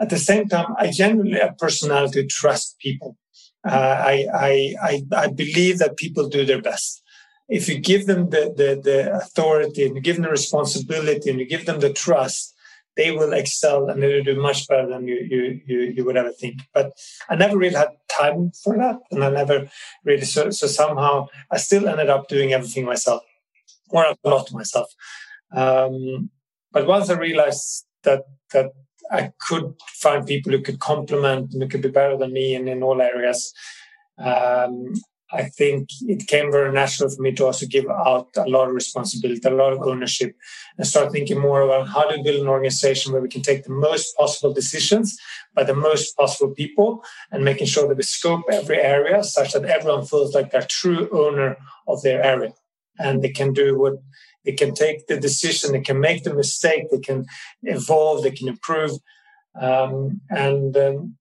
at 0.00 0.10
the 0.10 0.18
same 0.18 0.48
time, 0.48 0.74
I 0.76 0.90
generally 0.90 1.38
have 1.38 1.58
personality 1.58 2.26
trust 2.26 2.76
people. 2.80 3.16
Uh, 3.64 3.96
I, 4.12 4.26
I, 4.34 4.74
I, 4.82 5.02
I 5.16 5.26
believe 5.28 5.78
that 5.78 5.96
people 5.96 6.28
do 6.28 6.44
their 6.44 6.60
best. 6.60 7.02
If 7.48 7.68
you 7.68 7.78
give 7.78 8.06
them 8.06 8.30
the, 8.30 8.52
the, 8.56 8.80
the 8.82 9.14
authority 9.14 9.84
and 9.84 9.96
you 9.96 10.02
give 10.02 10.16
them 10.16 10.24
the 10.24 10.30
responsibility 10.30 11.30
and 11.30 11.38
you 11.38 11.46
give 11.46 11.66
them 11.66 11.80
the 11.80 11.92
trust, 11.92 12.54
they 12.96 13.10
will 13.10 13.32
excel 13.32 13.88
and 13.88 14.02
they 14.02 14.14
will 14.14 14.22
do 14.22 14.40
much 14.40 14.68
better 14.68 14.86
than 14.88 15.08
you, 15.08 15.16
you, 15.28 15.60
you, 15.66 15.80
you 15.96 16.04
would 16.04 16.16
ever 16.16 16.30
think. 16.30 16.60
But 16.72 16.92
I 17.28 17.34
never 17.34 17.56
really 17.56 17.74
had 17.74 17.88
time 18.08 18.52
for 18.62 18.76
that. 18.76 18.98
And 19.10 19.24
I 19.24 19.30
never 19.30 19.68
really, 20.04 20.24
so, 20.24 20.50
so 20.50 20.66
somehow 20.66 21.26
I 21.50 21.56
still 21.56 21.88
ended 21.88 22.08
up 22.08 22.28
doing 22.28 22.52
everything 22.52 22.84
myself 22.84 23.22
or 23.90 24.04
a 24.04 24.16
lot 24.28 24.52
myself. 24.52 24.88
Um, 25.52 26.30
but 26.72 26.86
once 26.86 27.10
I 27.10 27.14
realized 27.14 27.86
that, 28.04 28.24
that 28.52 28.72
I 29.10 29.32
could 29.46 29.74
find 29.94 30.26
people 30.26 30.52
who 30.52 30.62
could 30.62 30.80
complement 30.80 31.52
and 31.52 31.62
who 31.62 31.68
could 31.68 31.82
be 31.82 31.90
better 31.90 32.16
than 32.16 32.32
me 32.32 32.54
in, 32.54 32.68
in 32.68 32.82
all 32.82 33.00
areas, 33.00 33.52
um, 34.18 34.94
I 35.32 35.44
think 35.44 35.88
it 36.02 36.28
came 36.28 36.52
very 36.52 36.72
natural 36.72 37.10
for 37.10 37.20
me 37.20 37.32
to 37.32 37.46
also 37.46 37.66
give 37.66 37.86
out 37.88 38.28
a 38.36 38.48
lot 38.48 38.68
of 38.68 38.74
responsibility, 38.74 39.40
a 39.48 39.50
lot 39.50 39.72
of 39.72 39.82
ownership, 39.82 40.36
and 40.78 40.86
start 40.86 41.12
thinking 41.12 41.40
more 41.40 41.62
about 41.62 41.88
how 41.88 42.08
to 42.08 42.22
build 42.22 42.40
an 42.40 42.48
organization 42.48 43.12
where 43.12 43.22
we 43.22 43.28
can 43.28 43.42
take 43.42 43.64
the 43.64 43.72
most 43.72 44.16
possible 44.16 44.52
decisions 44.52 45.18
by 45.54 45.64
the 45.64 45.74
most 45.74 46.16
possible 46.16 46.54
people 46.54 47.02
and 47.32 47.44
making 47.44 47.66
sure 47.66 47.88
that 47.88 47.96
we 47.96 48.02
scope 48.04 48.44
every 48.50 48.78
area 48.78 49.24
such 49.24 49.52
that 49.52 49.64
everyone 49.64 50.06
feels 50.06 50.34
like 50.34 50.50
they're 50.50 50.62
true 50.62 51.08
owner 51.12 51.56
of 51.88 52.02
their 52.02 52.22
area 52.22 52.52
and 52.98 53.22
they 53.22 53.30
can 53.30 53.52
do 53.52 53.78
what 53.78 53.94
they 54.44 54.52
can 54.52 54.74
take 54.74 55.06
the 55.06 55.18
decision, 55.18 55.72
they 55.72 55.80
can 55.80 56.00
make 56.00 56.24
the 56.24 56.34
mistake, 56.34 56.84
they 56.90 57.00
can 57.00 57.24
evolve, 57.62 58.22
they 58.22 58.30
can 58.30 58.48
improve. 58.48 58.92
Um, 59.60 60.20
and 60.30 60.76
um, 60.76 61.16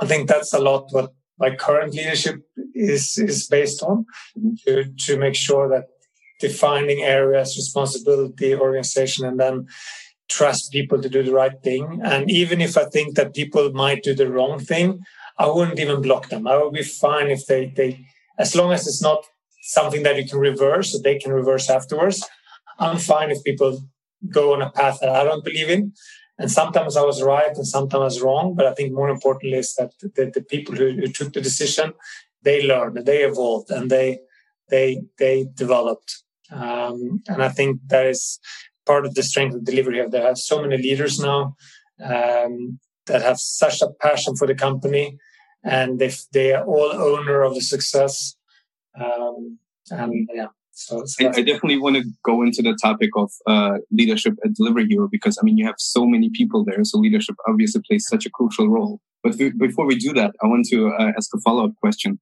I 0.00 0.06
think 0.06 0.28
that's 0.28 0.52
a 0.52 0.58
lot 0.58 0.88
what 0.90 1.12
my 1.38 1.54
current 1.54 1.94
leadership 1.94 2.36
is 2.74 3.18
is 3.18 3.46
based 3.48 3.82
on 3.82 4.06
to 4.64 4.84
to 5.06 5.16
make 5.16 5.34
sure 5.34 5.68
that 5.68 5.86
defining 6.40 7.02
areas, 7.02 7.56
responsibility, 7.56 8.54
organization, 8.54 9.24
and 9.24 9.38
then 9.38 9.66
trust 10.28 10.72
people 10.72 11.00
to 11.00 11.08
do 11.08 11.22
the 11.22 11.32
right 11.32 11.62
thing. 11.62 12.00
And 12.02 12.30
even 12.30 12.60
if 12.60 12.76
I 12.76 12.84
think 12.84 13.14
that 13.16 13.34
people 13.34 13.72
might 13.72 14.02
do 14.02 14.14
the 14.14 14.30
wrong 14.30 14.58
thing, 14.58 15.00
I 15.38 15.46
wouldn't 15.48 15.80
even 15.80 16.02
block 16.02 16.28
them. 16.28 16.46
I 16.46 16.56
would 16.56 16.72
be 16.72 16.82
fine 16.82 17.28
if 17.30 17.46
they 17.46 17.66
they 17.78 17.90
as 18.38 18.54
long 18.54 18.72
as 18.72 18.86
it's 18.86 19.02
not 19.02 19.20
something 19.62 20.02
that 20.02 20.16
you 20.16 20.26
can 20.28 20.38
reverse, 20.38 20.92
so 20.92 20.98
they 20.98 21.18
can 21.18 21.32
reverse 21.32 21.70
afterwards. 21.70 22.18
I'm 22.78 22.98
fine 22.98 23.30
if 23.30 23.44
people 23.44 23.80
go 24.30 24.54
on 24.54 24.62
a 24.62 24.70
path 24.70 24.98
that 25.00 25.10
I 25.10 25.24
don't 25.24 25.44
believe 25.44 25.68
in. 25.68 25.92
And 26.38 26.50
sometimes 26.50 26.96
I 26.96 27.02
was 27.02 27.22
right 27.22 27.54
and 27.54 27.66
sometimes 27.66 28.20
wrong. 28.20 28.54
But 28.54 28.66
I 28.66 28.74
think 28.74 28.92
more 28.92 29.08
importantly 29.08 29.58
is 29.58 29.74
that 29.74 29.92
the, 30.00 30.30
the 30.32 30.42
people 30.42 30.74
who, 30.74 30.92
who, 30.92 31.08
took 31.08 31.32
the 31.32 31.40
decision, 31.40 31.92
they 32.42 32.66
learned, 32.66 33.04
they 33.04 33.22
evolved, 33.22 33.70
and 33.70 33.90
they 33.90 34.20
they 34.70 35.02
they 35.18 35.46
developed. 35.54 36.22
Um, 36.50 37.22
and 37.28 37.42
I 37.42 37.48
think 37.48 37.80
that 37.88 38.06
is 38.06 38.40
part 38.86 39.06
of 39.06 39.14
the 39.14 39.22
strength 39.22 39.54
of 39.54 39.64
Delivery 39.64 39.96
Hero. 39.96 40.08
There 40.08 40.26
are 40.26 40.36
so 40.36 40.60
many 40.60 40.76
leaders 40.76 41.20
now 41.20 41.56
um, 42.02 42.78
that 43.06 43.22
have 43.22 43.38
such 43.38 43.80
a 43.82 43.90
passion 44.00 44.34
for 44.36 44.46
the 44.46 44.54
company, 44.54 45.18
and 45.62 45.98
they 45.98 46.12
they 46.32 46.52
are 46.52 46.64
all 46.64 46.92
owner 46.92 47.42
of 47.42 47.54
the 47.54 47.60
success. 47.60 48.36
Um, 48.98 49.58
and 49.90 50.28
yeah, 50.32 50.48
so, 50.72 51.04
so 51.04 51.26
I, 51.26 51.28
I, 51.28 51.42
definitely 51.42 51.78
want 51.78 51.96
to 51.96 52.04
go 52.24 52.42
into 52.42 52.62
the 52.62 52.76
topic 52.80 53.10
of 53.16 53.30
uh, 53.46 53.78
leadership 53.90 54.34
at 54.44 54.54
Delivery 54.54 54.86
Hero 54.88 55.06
because 55.10 55.38
I 55.38 55.44
mean 55.44 55.58
you 55.58 55.66
have 55.66 55.74
so 55.78 56.06
many 56.06 56.30
people 56.30 56.64
there, 56.64 56.82
so 56.84 56.98
leadership 56.98 57.36
obviously 57.46 57.82
plays 57.86 58.06
such 58.08 58.24
a 58.24 58.30
crucial 58.30 58.68
role. 58.68 59.00
But 59.22 59.36
before 59.58 59.86
we 59.86 59.96
do 59.96 60.12
that, 60.14 60.34
I 60.42 60.46
want 60.46 60.66
to 60.70 60.88
uh, 60.88 61.12
ask 61.16 61.30
a 61.34 61.40
follow 61.40 61.66
up 61.66 61.72
question. 61.76 62.18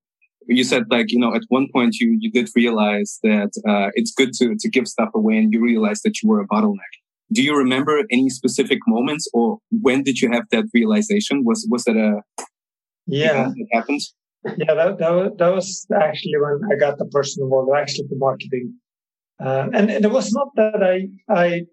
You 0.48 0.64
said 0.64 0.84
like 0.90 1.12
you 1.12 1.18
know 1.18 1.34
at 1.34 1.42
one 1.48 1.68
point 1.72 1.96
you 1.96 2.16
you 2.18 2.30
did 2.30 2.48
realize 2.56 3.20
that 3.22 3.50
uh, 3.68 3.90
it's 3.94 4.12
good 4.12 4.32
to 4.34 4.56
to 4.58 4.68
give 4.68 4.88
stuff 4.88 5.10
away, 5.14 5.38
and 5.38 5.52
you 5.52 5.60
realized 5.60 6.02
that 6.04 6.20
you 6.20 6.28
were 6.28 6.40
a 6.40 6.48
bottleneck. 6.48 6.94
Do 7.32 7.42
you 7.42 7.56
remember 7.56 8.02
any 8.10 8.28
specific 8.30 8.80
moments, 8.88 9.28
or 9.32 9.58
when 9.70 10.02
did 10.02 10.20
you 10.20 10.30
have 10.32 10.44
that 10.50 10.64
realization? 10.74 11.44
Was 11.44 11.66
was 11.70 11.84
that 11.84 11.96
a 11.96 12.22
yeah 13.06 13.44
that 13.56 13.66
happened? 13.72 14.00
Yeah, 14.44 14.74
that, 14.74 14.98
that, 14.98 15.10
was, 15.10 15.32
that 15.38 15.54
was 15.54 15.86
actually 15.94 16.38
when 16.38 16.60
I 16.72 16.76
got 16.76 16.98
the 16.98 17.04
person 17.06 17.44
involved, 17.44 17.70
actually 17.76 18.06
the 18.08 18.16
marketing. 18.16 18.74
Uh, 19.38 19.68
and, 19.72 19.90
and, 19.90 20.04
it 20.04 20.10
was 20.10 20.32
not 20.32 20.48
that 20.56 20.82
I, 20.82 21.08
I, 21.32 21.66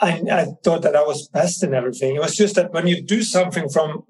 I, 0.00 0.22
I, 0.30 0.46
thought 0.64 0.82
that 0.82 0.96
I 0.96 1.02
was 1.02 1.28
best 1.28 1.62
in 1.62 1.74
everything. 1.74 2.16
It 2.16 2.20
was 2.20 2.36
just 2.36 2.54
that 2.56 2.72
when 2.72 2.86
you 2.86 3.02
do 3.02 3.22
something 3.22 3.68
from, 3.68 4.04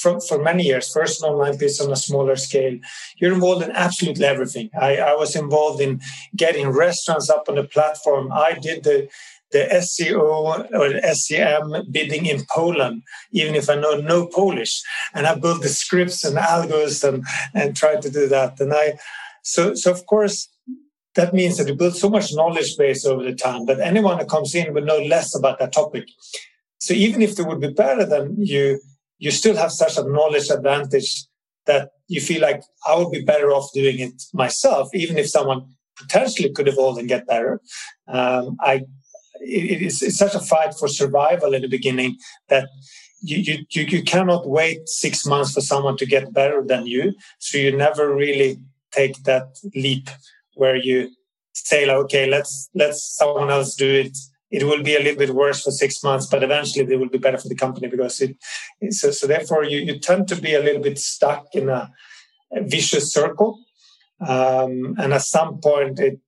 from 0.00 0.20
for 0.20 0.42
many 0.42 0.64
years, 0.64 0.92
first 0.92 1.22
an 1.22 1.30
Online 1.30 1.56
Pizza 1.56 1.84
on 1.84 1.92
a 1.92 1.96
smaller 1.96 2.36
scale, 2.36 2.78
you're 3.18 3.34
involved 3.34 3.64
in 3.64 3.72
absolutely 3.72 4.24
everything. 4.24 4.70
I, 4.78 4.96
I 4.98 5.14
was 5.14 5.36
involved 5.36 5.80
in 5.80 6.00
getting 6.34 6.68
restaurants 6.68 7.30
up 7.30 7.44
on 7.48 7.56
the 7.56 7.64
platform. 7.64 8.32
I 8.32 8.58
did 8.60 8.84
the 8.84 9.08
the 9.52 9.66
SEO 9.72 10.20
or 10.20 10.88
the 10.88 11.14
SEM 11.14 11.90
bidding 11.90 12.26
in 12.26 12.44
Poland, 12.50 13.02
even 13.30 13.54
if 13.54 13.70
I 13.70 13.76
know 13.76 13.96
no 14.00 14.26
Polish. 14.26 14.82
And 15.14 15.26
I 15.26 15.34
built 15.34 15.62
the 15.62 15.68
scripts 15.68 16.24
and 16.24 16.36
algos 16.36 17.06
and, 17.06 17.24
and 17.54 17.76
tried 17.76 18.02
to 18.02 18.10
do 18.10 18.26
that. 18.28 18.58
And 18.60 18.72
I, 18.74 18.98
so, 19.42 19.74
so 19.74 19.92
of 19.92 20.04
course, 20.06 20.48
that 21.14 21.32
means 21.32 21.56
that 21.56 21.68
you 21.68 21.74
build 21.74 21.96
so 21.96 22.10
much 22.10 22.34
knowledge 22.34 22.76
base 22.76 23.06
over 23.06 23.22
the 23.22 23.34
time 23.34 23.66
that 23.66 23.80
anyone 23.80 24.18
who 24.18 24.26
comes 24.26 24.54
in 24.54 24.74
will 24.74 24.84
know 24.84 24.98
less 24.98 25.34
about 25.34 25.58
that 25.58 25.72
topic. 25.72 26.04
So 26.78 26.92
even 26.92 27.22
if 27.22 27.36
they 27.36 27.42
would 27.42 27.60
be 27.60 27.72
better 27.72 28.04
than 28.04 28.36
you, 28.38 28.80
you 29.18 29.30
still 29.30 29.56
have 29.56 29.72
such 29.72 29.96
a 29.96 30.04
knowledge 30.04 30.50
advantage 30.50 31.24
that 31.64 31.90
you 32.06 32.20
feel 32.20 32.42
like 32.42 32.62
I 32.86 32.96
would 32.96 33.10
be 33.10 33.24
better 33.24 33.50
off 33.50 33.72
doing 33.72 33.98
it 33.98 34.22
myself, 34.32 34.94
even 34.94 35.18
if 35.18 35.28
someone 35.28 35.66
potentially 35.96 36.52
could 36.52 36.68
evolve 36.68 36.98
and 36.98 37.08
get 37.08 37.26
better. 37.26 37.60
Um, 38.06 38.56
I 38.60 38.82
it 39.40 39.82
is 39.82 40.02
it's 40.02 40.18
such 40.18 40.34
a 40.34 40.40
fight 40.40 40.74
for 40.74 40.88
survival 40.88 41.54
in 41.54 41.62
the 41.62 41.68
beginning 41.68 42.16
that 42.48 42.68
you, 43.20 43.64
you, 43.70 43.82
you 43.82 44.02
cannot 44.02 44.48
wait 44.48 44.88
six 44.88 45.26
months 45.26 45.52
for 45.52 45.60
someone 45.60 45.96
to 45.96 46.06
get 46.06 46.32
better 46.32 46.62
than 46.64 46.86
you. 46.86 47.14
So 47.38 47.58
you 47.58 47.76
never 47.76 48.14
really 48.14 48.58
take 48.92 49.22
that 49.24 49.56
leap 49.74 50.08
where 50.54 50.76
you 50.76 51.10
say, 51.52 51.86
like, 51.86 51.96
okay, 51.96 52.28
let's 52.28 52.68
let 52.74 52.94
someone 52.94 53.50
else 53.50 53.74
do 53.74 53.90
it. 53.90 54.16
It 54.50 54.64
will 54.64 54.82
be 54.82 54.94
a 54.94 55.00
little 55.00 55.18
bit 55.18 55.30
worse 55.30 55.62
for 55.62 55.70
six 55.70 56.02
months, 56.02 56.26
but 56.26 56.42
eventually 56.42 56.84
they 56.84 56.96
will 56.96 57.08
be 57.08 57.18
better 57.18 57.38
for 57.38 57.48
the 57.48 57.56
company 57.56 57.88
because 57.88 58.20
it. 58.20 58.36
So, 58.90 59.10
so 59.10 59.26
therefore, 59.26 59.64
you, 59.64 59.78
you 59.80 59.98
tend 59.98 60.28
to 60.28 60.36
be 60.40 60.54
a 60.54 60.62
little 60.62 60.82
bit 60.82 60.98
stuck 60.98 61.46
in 61.54 61.68
a, 61.68 61.90
a 62.52 62.62
vicious 62.62 63.12
circle, 63.12 63.58
um, 64.20 64.94
and 64.98 65.12
at 65.12 65.22
some 65.22 65.60
point, 65.60 65.98
it 65.98 66.20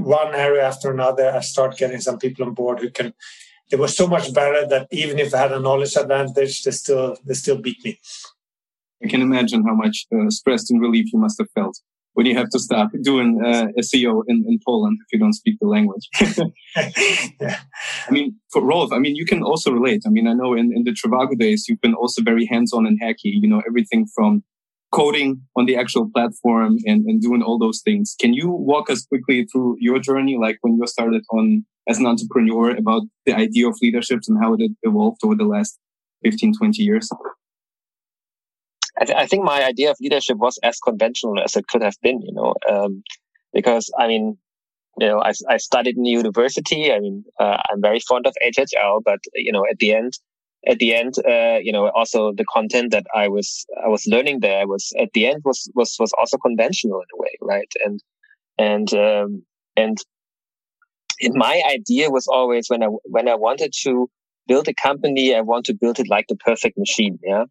one 0.00 0.34
area 0.34 0.66
after 0.66 0.90
another, 0.90 1.30
I 1.30 1.40
start 1.40 1.76
getting 1.76 2.00
some 2.00 2.18
people 2.18 2.44
on 2.46 2.54
board 2.54 2.80
who 2.80 2.90
can. 2.90 3.14
They 3.68 3.76
were 3.76 3.88
so 3.88 4.06
much 4.06 4.32
better 4.32 4.64
that 4.68 4.86
even 4.92 5.18
if 5.18 5.34
I 5.34 5.38
had 5.38 5.52
a 5.52 5.58
knowledge 5.58 5.96
advantage, 5.96 6.62
they 6.62 6.70
still 6.70 7.16
they 7.24 7.34
still 7.34 7.58
beat 7.58 7.84
me. 7.84 7.98
I 9.02 9.08
can 9.08 9.22
imagine 9.22 9.64
how 9.64 9.74
much 9.74 10.06
uh, 10.14 10.30
stress 10.30 10.70
and 10.70 10.80
relief 10.80 11.12
you 11.12 11.18
must 11.18 11.38
have 11.38 11.50
felt 11.50 11.78
when 12.16 12.24
you 12.24 12.34
have 12.34 12.48
to 12.48 12.58
start 12.58 12.90
doing 13.02 13.42
uh, 13.44 13.66
SEO 13.78 14.22
in, 14.26 14.42
in 14.48 14.58
Poland 14.66 14.96
if 15.02 15.12
you 15.12 15.18
don't 15.18 15.34
speak 15.34 15.58
the 15.60 15.66
language. 15.66 16.08
yeah. 17.38 17.58
I 18.08 18.10
mean, 18.10 18.36
for 18.50 18.64
Rolf, 18.64 18.90
I 18.90 18.98
mean, 18.98 19.16
you 19.16 19.26
can 19.26 19.42
also 19.42 19.70
relate. 19.70 20.02
I 20.06 20.08
mean, 20.08 20.26
I 20.26 20.32
know 20.32 20.54
in, 20.54 20.72
in 20.74 20.84
the 20.84 20.92
Trivago 20.92 21.38
days, 21.38 21.66
you've 21.68 21.82
been 21.82 21.92
also 21.92 22.22
very 22.22 22.46
hands-on 22.46 22.86
and 22.86 22.98
hacky, 22.98 23.32
you 23.42 23.46
know, 23.46 23.62
everything 23.68 24.06
from 24.14 24.42
coding 24.92 25.42
on 25.56 25.66
the 25.66 25.76
actual 25.76 26.10
platform 26.14 26.78
and, 26.86 27.04
and 27.06 27.20
doing 27.20 27.42
all 27.42 27.58
those 27.58 27.82
things. 27.82 28.14
Can 28.20 28.32
you 28.32 28.48
walk 28.48 28.88
us 28.90 29.04
quickly 29.06 29.44
through 29.44 29.76
your 29.80 29.98
journey, 29.98 30.36
like 30.38 30.58
when 30.62 30.76
you 30.76 30.86
started 30.86 31.24
on 31.30 31.64
as 31.88 31.98
an 31.98 32.06
entrepreneur 32.06 32.74
about 32.76 33.02
the 33.24 33.34
idea 33.34 33.68
of 33.68 33.76
leaderships 33.82 34.28
and 34.28 34.42
how 34.42 34.54
it 34.54 34.70
evolved 34.82 35.20
over 35.24 35.34
the 35.34 35.44
last 35.44 35.78
15, 36.24 36.54
20 36.54 36.82
years? 36.82 37.08
I, 39.00 39.04
th- 39.04 39.18
I 39.18 39.26
think 39.26 39.44
my 39.44 39.64
idea 39.64 39.90
of 39.90 39.98
leadership 40.00 40.38
was 40.38 40.58
as 40.62 40.78
conventional 40.78 41.40
as 41.42 41.56
it 41.56 41.66
could 41.68 41.82
have 41.82 41.96
been, 42.02 42.22
you 42.22 42.32
know, 42.32 42.54
um, 42.70 43.02
because 43.52 43.90
I 43.98 44.06
mean, 44.08 44.38
you 44.98 45.06
know, 45.06 45.20
I, 45.20 45.32
I 45.48 45.58
studied 45.58 45.96
in 45.96 46.04
university. 46.06 46.90
I 46.90 47.00
mean, 47.00 47.24
uh, 47.38 47.58
I'm 47.70 47.82
very 47.82 48.00
fond 48.00 48.26
of 48.26 48.34
HHL, 48.42 49.02
but 49.04 49.18
you 49.34 49.52
know, 49.52 49.64
at 49.70 49.78
the 49.78 49.92
end, 49.94 50.14
at 50.66 50.78
the 50.78 50.94
end, 50.94 51.14
uh, 51.26 51.58
you 51.62 51.72
know, 51.72 51.88
also 51.90 52.32
the 52.32 52.44
content 52.52 52.90
that 52.90 53.06
I 53.14 53.28
was 53.28 53.64
I 53.84 53.88
was 53.88 54.06
learning 54.06 54.40
there 54.40 54.66
was 54.66 54.92
at 54.98 55.10
the 55.14 55.26
end 55.26 55.42
was 55.44 55.70
was 55.74 55.96
was 55.98 56.12
also 56.18 56.36
conventional 56.38 57.00
in 57.00 57.06
a 57.14 57.20
way, 57.22 57.36
right? 57.40 57.72
And 57.84 58.00
and 58.58 58.92
um, 58.94 59.42
and 59.76 59.98
and 61.20 61.34
my 61.34 61.62
idea 61.72 62.10
was 62.10 62.26
always 62.26 62.68
when 62.68 62.82
I 62.82 62.88
when 63.04 63.28
I 63.28 63.34
wanted 63.36 63.72
to 63.82 64.10
build 64.48 64.68
a 64.68 64.74
company, 64.74 65.34
I 65.34 65.40
want 65.40 65.66
to 65.66 65.74
build 65.74 65.98
it 65.98 66.08
like 66.08 66.26
the 66.28 66.36
perfect 66.36 66.78
machine, 66.78 67.18
yeah. 67.22 67.44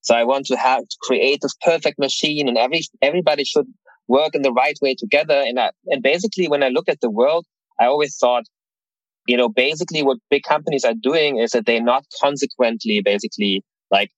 So 0.00 0.14
I 0.14 0.24
want 0.24 0.46
to 0.46 0.56
have 0.56 0.80
to 0.80 0.96
create 1.02 1.40
this 1.42 1.54
perfect 1.62 1.98
machine, 1.98 2.48
and 2.48 2.58
every 2.58 2.82
everybody 3.02 3.44
should 3.44 3.66
work 4.08 4.34
in 4.34 4.42
the 4.42 4.52
right 4.52 4.78
way 4.82 4.94
together. 4.94 5.42
And 5.46 5.60
I, 5.60 5.70
and 5.86 6.02
basically, 6.02 6.48
when 6.48 6.62
I 6.62 6.68
look 6.68 6.88
at 6.88 7.00
the 7.00 7.10
world, 7.10 7.46
I 7.80 7.86
always 7.86 8.16
thought 8.16 8.44
you 9.26 9.36
know, 9.36 9.48
basically 9.48 10.02
what 10.02 10.18
big 10.30 10.42
companies 10.42 10.84
are 10.84 10.94
doing 10.94 11.38
is 11.38 11.50
that 11.52 11.66
they're 11.66 11.82
not 11.82 12.04
consequently 12.20 13.00
basically 13.00 13.62
like, 13.90 14.10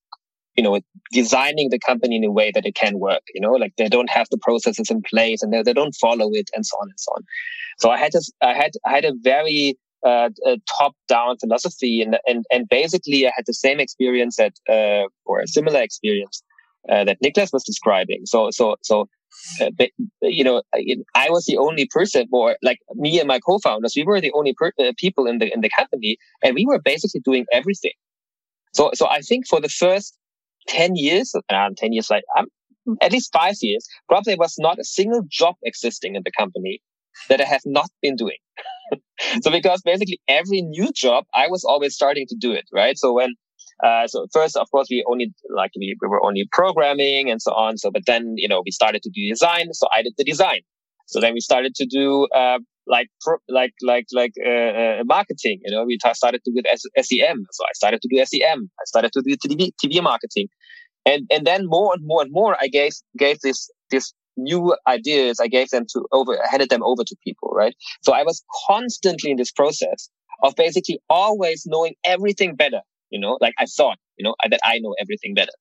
you 0.55 0.63
know, 0.63 0.79
designing 1.11 1.69
the 1.69 1.79
company 1.79 2.15
in 2.15 2.23
a 2.23 2.31
way 2.31 2.51
that 2.53 2.65
it 2.65 2.75
can 2.75 2.97
work, 2.99 3.21
you 3.33 3.41
know, 3.41 3.53
like 3.53 3.73
they 3.77 3.89
don't 3.89 4.09
have 4.09 4.27
the 4.31 4.37
processes 4.37 4.89
in 4.89 5.01
place 5.01 5.43
and 5.43 5.53
they, 5.53 5.61
they 5.61 5.73
don't 5.73 5.95
follow 5.95 6.29
it 6.33 6.49
and 6.55 6.65
so 6.65 6.77
on 6.77 6.89
and 6.89 6.99
so 6.99 7.11
on. 7.11 7.23
So 7.77 7.89
I 7.89 7.97
had 7.97 8.13
this, 8.13 8.31
I 8.41 8.53
had, 8.53 8.71
I 8.85 8.91
had 8.91 9.05
a 9.05 9.13
very, 9.21 9.77
uh, 10.05 10.29
a 10.45 10.57
top-down 10.77 11.35
philosophy, 11.39 12.01
and 12.01 12.17
and 12.27 12.45
and 12.51 12.69
basically, 12.69 13.25
I 13.25 13.31
had 13.35 13.45
the 13.47 13.55
same 13.55 13.79
experience 13.79 14.35
that, 14.35 14.53
uh, 14.69 15.07
or 15.25 15.39
a 15.39 15.47
similar 15.47 15.81
experience 15.81 16.43
uh, 16.89 17.03
that 17.05 17.17
Niklas 17.23 17.51
was 17.51 17.63
describing. 17.63 18.21
So 18.25 18.51
so 18.51 18.75
so 18.83 19.09
uh, 19.61 19.69
you 20.21 20.43
know, 20.43 20.61
I 21.15 21.29
was 21.29 21.45
the 21.45 21.57
only 21.57 21.87
person, 21.87 22.27
or 22.31 22.57
like 22.61 22.79
me 22.93 23.19
and 23.19 23.27
my 23.27 23.39
co-founders, 23.39 23.93
we 23.95 24.03
were 24.03 24.21
the 24.21 24.31
only 24.33 24.53
per- 24.53 24.73
uh, 24.79 24.93
people 24.97 25.27
in 25.27 25.39
the 25.39 25.53
in 25.53 25.61
the 25.61 25.69
company, 25.69 26.17
and 26.43 26.55
we 26.55 26.65
were 26.65 26.79
basically 26.79 27.21
doing 27.21 27.45
everything. 27.51 27.93
So, 28.73 28.91
so 28.93 29.07
I 29.07 29.21
think 29.21 29.47
for 29.47 29.61
the 29.61 29.69
first 29.69 30.17
ten 30.67 30.95
years, 30.95 31.33
uh, 31.49 31.69
ten 31.77 31.93
years, 31.93 32.09
like 32.09 32.23
um, 32.37 32.47
at 33.01 33.11
least 33.11 33.31
five 33.33 33.55
years, 33.61 33.87
probably 34.07 34.35
was 34.35 34.55
not 34.57 34.79
a 34.79 34.83
single 34.83 35.23
job 35.29 35.55
existing 35.63 36.15
in 36.15 36.23
the 36.23 36.31
company 36.31 36.81
that 37.29 37.41
I 37.41 37.45
have 37.45 37.61
not 37.65 37.89
been 38.01 38.15
doing. 38.15 38.37
so, 39.41 39.51
because 39.51 39.81
basically 39.81 40.19
every 40.27 40.61
new 40.61 40.91
job, 40.91 41.25
I 41.33 41.47
was 41.47 41.63
always 41.63 41.93
starting 41.95 42.27
to 42.27 42.35
do 42.35 42.51
it, 42.51 42.65
right? 42.73 42.97
So 42.97 43.13
when 43.13 43.35
uh, 43.83 44.07
so 44.07 44.27
first, 44.31 44.55
of 44.55 44.69
course, 44.71 44.87
we 44.89 45.03
only 45.07 45.33
like 45.53 45.71
we, 45.77 45.95
we 46.01 46.07
were 46.07 46.23
only 46.23 46.47
programming 46.51 47.29
and 47.29 47.41
so 47.41 47.51
on. 47.53 47.77
So, 47.77 47.91
but 47.91 48.05
then 48.05 48.33
you 48.37 48.47
know 48.47 48.61
we 48.65 48.71
started 48.71 49.03
to 49.03 49.09
do 49.09 49.27
design. 49.29 49.73
So 49.73 49.87
I 49.91 50.01
did 50.01 50.13
the 50.17 50.23
design. 50.23 50.61
So 51.07 51.19
then 51.19 51.33
we 51.33 51.39
started 51.39 51.75
to 51.75 51.85
do 51.85 52.27
uh, 52.27 52.59
like 52.87 53.09
like 53.49 53.73
like 53.81 54.05
like 54.13 54.33
uh, 54.43 54.49
uh 54.49 55.03
marketing. 55.05 55.59
You 55.65 55.71
know, 55.71 55.83
we 55.83 55.97
started 56.13 56.41
to 56.45 56.51
with 56.53 56.65
SEM. 56.77 57.45
So 57.51 57.63
I 57.65 57.73
started 57.73 58.01
to 58.01 58.07
do 58.09 58.25
SEM. 58.25 58.69
I 58.79 58.85
started 58.85 59.11
to 59.13 59.21
do 59.21 59.35
TV, 59.35 59.71
TV 59.83 60.01
marketing, 60.01 60.47
and 61.05 61.27
and 61.29 61.45
then 61.45 61.67
more 61.67 61.93
and 61.93 62.05
more 62.05 62.21
and 62.21 62.31
more, 62.31 62.55
I 62.59 62.67
gave 62.67 62.93
gave 63.17 63.39
this 63.41 63.69
this 63.91 64.13
new 64.37 64.75
ideas. 64.87 65.39
I 65.41 65.47
gave 65.47 65.69
them 65.69 65.85
to 65.91 66.05
over 66.13 66.39
handed 66.49 66.69
them 66.69 66.83
over 66.83 67.03
to 67.03 67.15
people. 67.25 67.49
Right. 67.53 67.75
So 68.03 68.13
I 68.13 68.23
was 68.23 68.41
constantly 68.67 69.31
in 69.31 69.37
this 69.37 69.51
process 69.51 70.09
of 70.43 70.55
basically 70.55 70.99
always 71.09 71.63
knowing 71.65 71.95
everything 72.05 72.55
better 72.55 72.81
you 73.09 73.19
know, 73.19 73.37
like 73.41 73.53
I 73.59 73.65
thought, 73.65 73.97
you 74.17 74.23
know, 74.23 74.35
that 74.49 74.59
I 74.63 74.79
know 74.79 74.95
everything 74.99 75.33
better. 75.33 75.51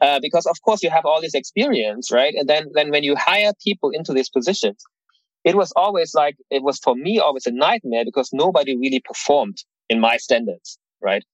Uh, 0.00 0.18
because 0.20 0.46
of 0.46 0.56
course 0.64 0.82
you 0.82 0.90
have 0.90 1.04
all 1.04 1.20
this 1.20 1.34
experience, 1.34 2.10
right? 2.10 2.34
And 2.36 2.48
then, 2.48 2.70
then 2.74 2.90
when 2.90 3.04
you 3.04 3.14
hire 3.16 3.52
people 3.64 3.90
into 3.90 4.12
these 4.12 4.28
positions, 4.28 4.82
it 5.44 5.54
was 5.54 5.72
always 5.76 6.14
like, 6.14 6.36
it 6.50 6.62
was 6.62 6.78
for 6.78 6.94
me 6.94 7.18
always 7.18 7.46
a 7.46 7.52
nightmare 7.52 8.04
because 8.04 8.30
nobody 8.32 8.76
really 8.76 9.00
performed 9.04 9.58
in 9.88 10.00
my 10.00 10.16
standards, 10.16 10.78
right? 11.00 11.24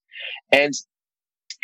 And, 0.52 0.72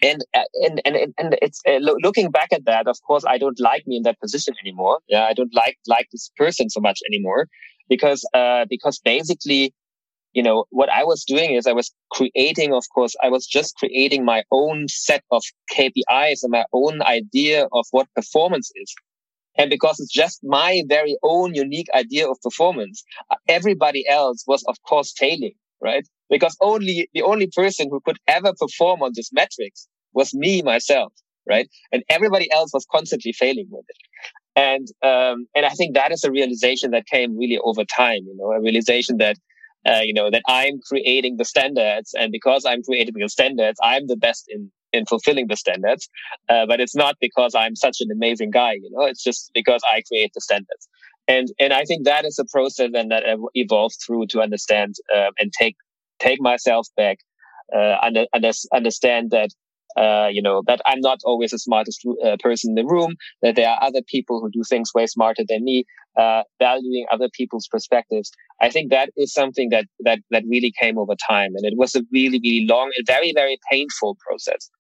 and, 0.03 0.25
and, 0.65 0.81
and, 0.85 1.15
and 1.19 1.39
it's 1.43 1.61
uh, 1.67 1.79
lo- 1.81 1.97
looking 2.03 2.31
back 2.31 2.49
at 2.53 2.65
that, 2.65 2.87
of 2.87 3.01
course, 3.07 3.25
I 3.27 3.39
don't 3.39 3.61
like 3.61 3.87
me 3.87 3.97
in 3.97 4.03
that 4.05 4.21
position 4.21 4.55
anymore. 4.63 5.01
Yeah. 5.09 5.25
I 5.25 5.35
don't 5.35 5.55
like, 5.55 5.79
like 5.87 6.09
this 6.13 6.31
person 6.37 6.71
so 6.71 6.81
much 6.81 7.01
anymore 7.07 7.49
because, 7.89 8.27
uh, 8.35 8.67
because 8.69 8.99
basically 8.99 9.75
you 10.35 10.43
know, 10.43 10.65
what 10.71 10.91
I 10.91 11.05
was 11.05 11.25
doing 11.25 11.55
is 11.55 11.67
I 11.67 11.73
was 11.73 11.93
creating, 12.11 12.75
of 12.75 12.85
course, 12.93 13.15
I 13.23 13.29
was 13.29 13.47
just 13.47 13.77
creating 13.77 14.25
my 14.25 14.43
own 14.51 14.89
set 14.89 15.23
of 15.31 15.43
KPIs 15.73 16.43
and 16.43 16.51
my 16.51 16.65
own 16.73 17.03
idea 17.03 17.69
of 17.73 17.87
what 17.93 18.13
performance 18.15 18.71
is. 18.75 18.95
And 19.57 19.71
because 19.71 20.01
it's 20.01 20.13
just 20.13 20.41
my 20.43 20.83
very 20.89 21.17
own 21.23 21.55
unique 21.55 21.87
idea 21.95 22.29
of 22.29 22.37
performance, 22.43 23.05
everybody 23.47 24.07
else 24.09 24.43
was, 24.49 24.65
of 24.65 24.77
course, 24.83 25.15
failing, 25.17 25.55
right? 25.81 26.07
Because 26.29 26.57
only 26.61 27.09
the 27.15 27.23
only 27.23 27.47
person 27.47 27.89
who 27.89 28.01
could 28.05 28.19
ever 28.27 28.53
perform 28.59 29.03
on 29.03 29.13
this 29.15 29.33
metrics 29.33 29.87
was 30.13 30.35
me, 30.35 30.63
myself, 30.63 31.13
right? 31.49 31.69
And 31.93 32.03
everybody 32.09 32.51
else 32.51 32.73
was 32.75 32.85
constantly 32.91 33.33
failing 33.33 33.69
with 33.71 33.85
it. 33.89 33.97
And, 34.57 34.89
um, 35.03 35.47
and 35.55 35.65
I 35.67 35.71
think 35.71 35.95
that 35.95 36.11
is 36.11 36.25
a 36.25 36.31
realization 36.31 36.91
that 36.91 37.07
came 37.07 37.37
really 37.37 37.59
over 37.59 37.85
time, 37.85 38.23
you 38.27 38.37
know, 38.37 38.53
a 38.53 38.61
realization 38.61 39.19
that 39.19 39.37
uh, 39.87 40.01
you 40.03 40.15
know, 40.15 40.31
that 40.31 40.43
I'm 40.49 40.81
creating 40.81 41.37
the 41.37 41.45
standards. 41.45 42.15
And 42.19 42.33
because 42.33 42.65
I'm 42.65 42.83
creating 42.83 43.15
the 43.17 43.29
standards, 43.29 43.79
I'm 43.83 44.07
the 44.07 44.17
best 44.17 44.47
in, 44.49 44.71
in 44.93 45.07
fulfilling 45.07 45.49
the 45.49 45.57
standards. 45.57 46.09
Uh, 46.49 46.67
but 46.67 46.81
it's 46.81 46.97
not 46.97 47.17
because 47.21 47.55
I'm 47.55 47.77
such 47.77 47.99
an 48.01 48.11
amazing 48.11 48.51
guy, 48.51 48.73
you 48.73 48.91
know, 48.93 49.05
it's 49.05 49.23
just 49.23 49.51
because 49.55 49.83
I 49.87 50.03
create 50.03 50.33
the 50.35 50.41
standards. 50.41 50.89
And, 51.27 51.49
and 51.59 51.73
I 51.73 51.85
think 51.85 52.05
that 52.05 52.25
is 52.25 52.39
a 52.39 52.45
process 52.45 52.91
and 52.95 53.11
that 53.11 53.25
evolved 53.55 53.97
through 54.05 54.27
to 54.29 54.41
understand, 54.41 54.95
uh, 55.15 55.31
and 55.39 55.53
take, 55.53 55.77
take 56.19 56.41
myself 56.41 56.87
back, 56.97 57.19
uh, 57.75 57.97
under, 58.03 58.27
understand 58.73 59.31
that 59.31 59.51
uh, 59.97 60.29
you 60.31 60.43
know, 60.43 60.63
that 60.67 60.81
I'm 60.87 61.01
not 61.01 61.21
always 61.25 61.51
the 61.51 61.59
smartest 61.59 62.07
uh, 62.25 62.37
person 62.41 62.71
in 62.71 62.75
the 62.75 62.85
room, 62.85 63.17
that 63.43 63.57
there 63.57 63.69
are 63.69 63.83
other 63.83 64.03
people 64.07 64.41
who 64.41 64.51
do 64.51 64.63
things 64.69 64.93
way 64.95 65.07
smarter 65.07 65.45
than 65.49 65.65
me, 65.65 65.85
uh, 66.17 66.43
valuing 66.59 67.07
other 67.11 67.29
people's 67.33 67.69
perspectives. 67.69 68.31
I 68.61 68.71
think 68.71 68.91
that 68.91 69.11
is 69.17 69.33
something 69.33 69.71
that, 69.71 69.87
that, 70.01 70.21
that 70.31 70.45
really 70.49 70.73
came 70.81 70.99
over 70.99 71.15
time. 71.15 71.55
And 71.57 71.65
it 71.65 71.75
was 71.77 71.95
a 71.95 72.03
really, 72.13 72.41
really 72.43 72.67
long 72.67 72.93
and 72.97 73.07
very, 73.07 73.33
very 73.33 73.59
painful 73.71 74.17
process. 74.27 74.71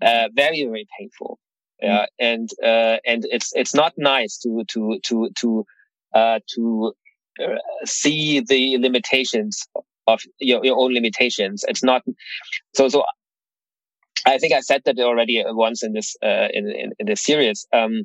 Uh, 0.00 0.28
very, 0.34 0.64
very 0.64 0.86
painful. 0.98 1.38
Yeah. 1.80 2.06
Mm-hmm. 2.20 2.24
And, 2.24 2.50
uh, 2.62 2.98
and 3.06 3.24
it's, 3.30 3.52
it's 3.54 3.74
not 3.74 3.92
nice 3.96 4.38
to, 4.38 4.64
to, 4.68 4.98
to, 5.04 5.30
to, 5.40 5.66
uh, 6.14 6.40
to, 6.54 6.92
see 7.84 8.40
the 8.40 8.76
limitations 8.78 9.66
of 10.06 10.20
your, 10.38 10.64
your 10.64 10.76
own 10.76 10.92
limitations. 10.92 11.64
It's 11.66 11.82
not 11.82 12.02
so. 12.74 12.88
So 12.88 13.04
I 14.26 14.38
think 14.38 14.52
I 14.52 14.60
said 14.60 14.82
that 14.84 14.98
already 14.98 15.42
once 15.46 15.82
in 15.82 15.92
this 15.92 16.16
uh, 16.22 16.48
in, 16.52 16.70
in, 16.70 16.92
in 16.98 17.06
this 17.06 17.22
series. 17.22 17.66
Um, 17.72 18.04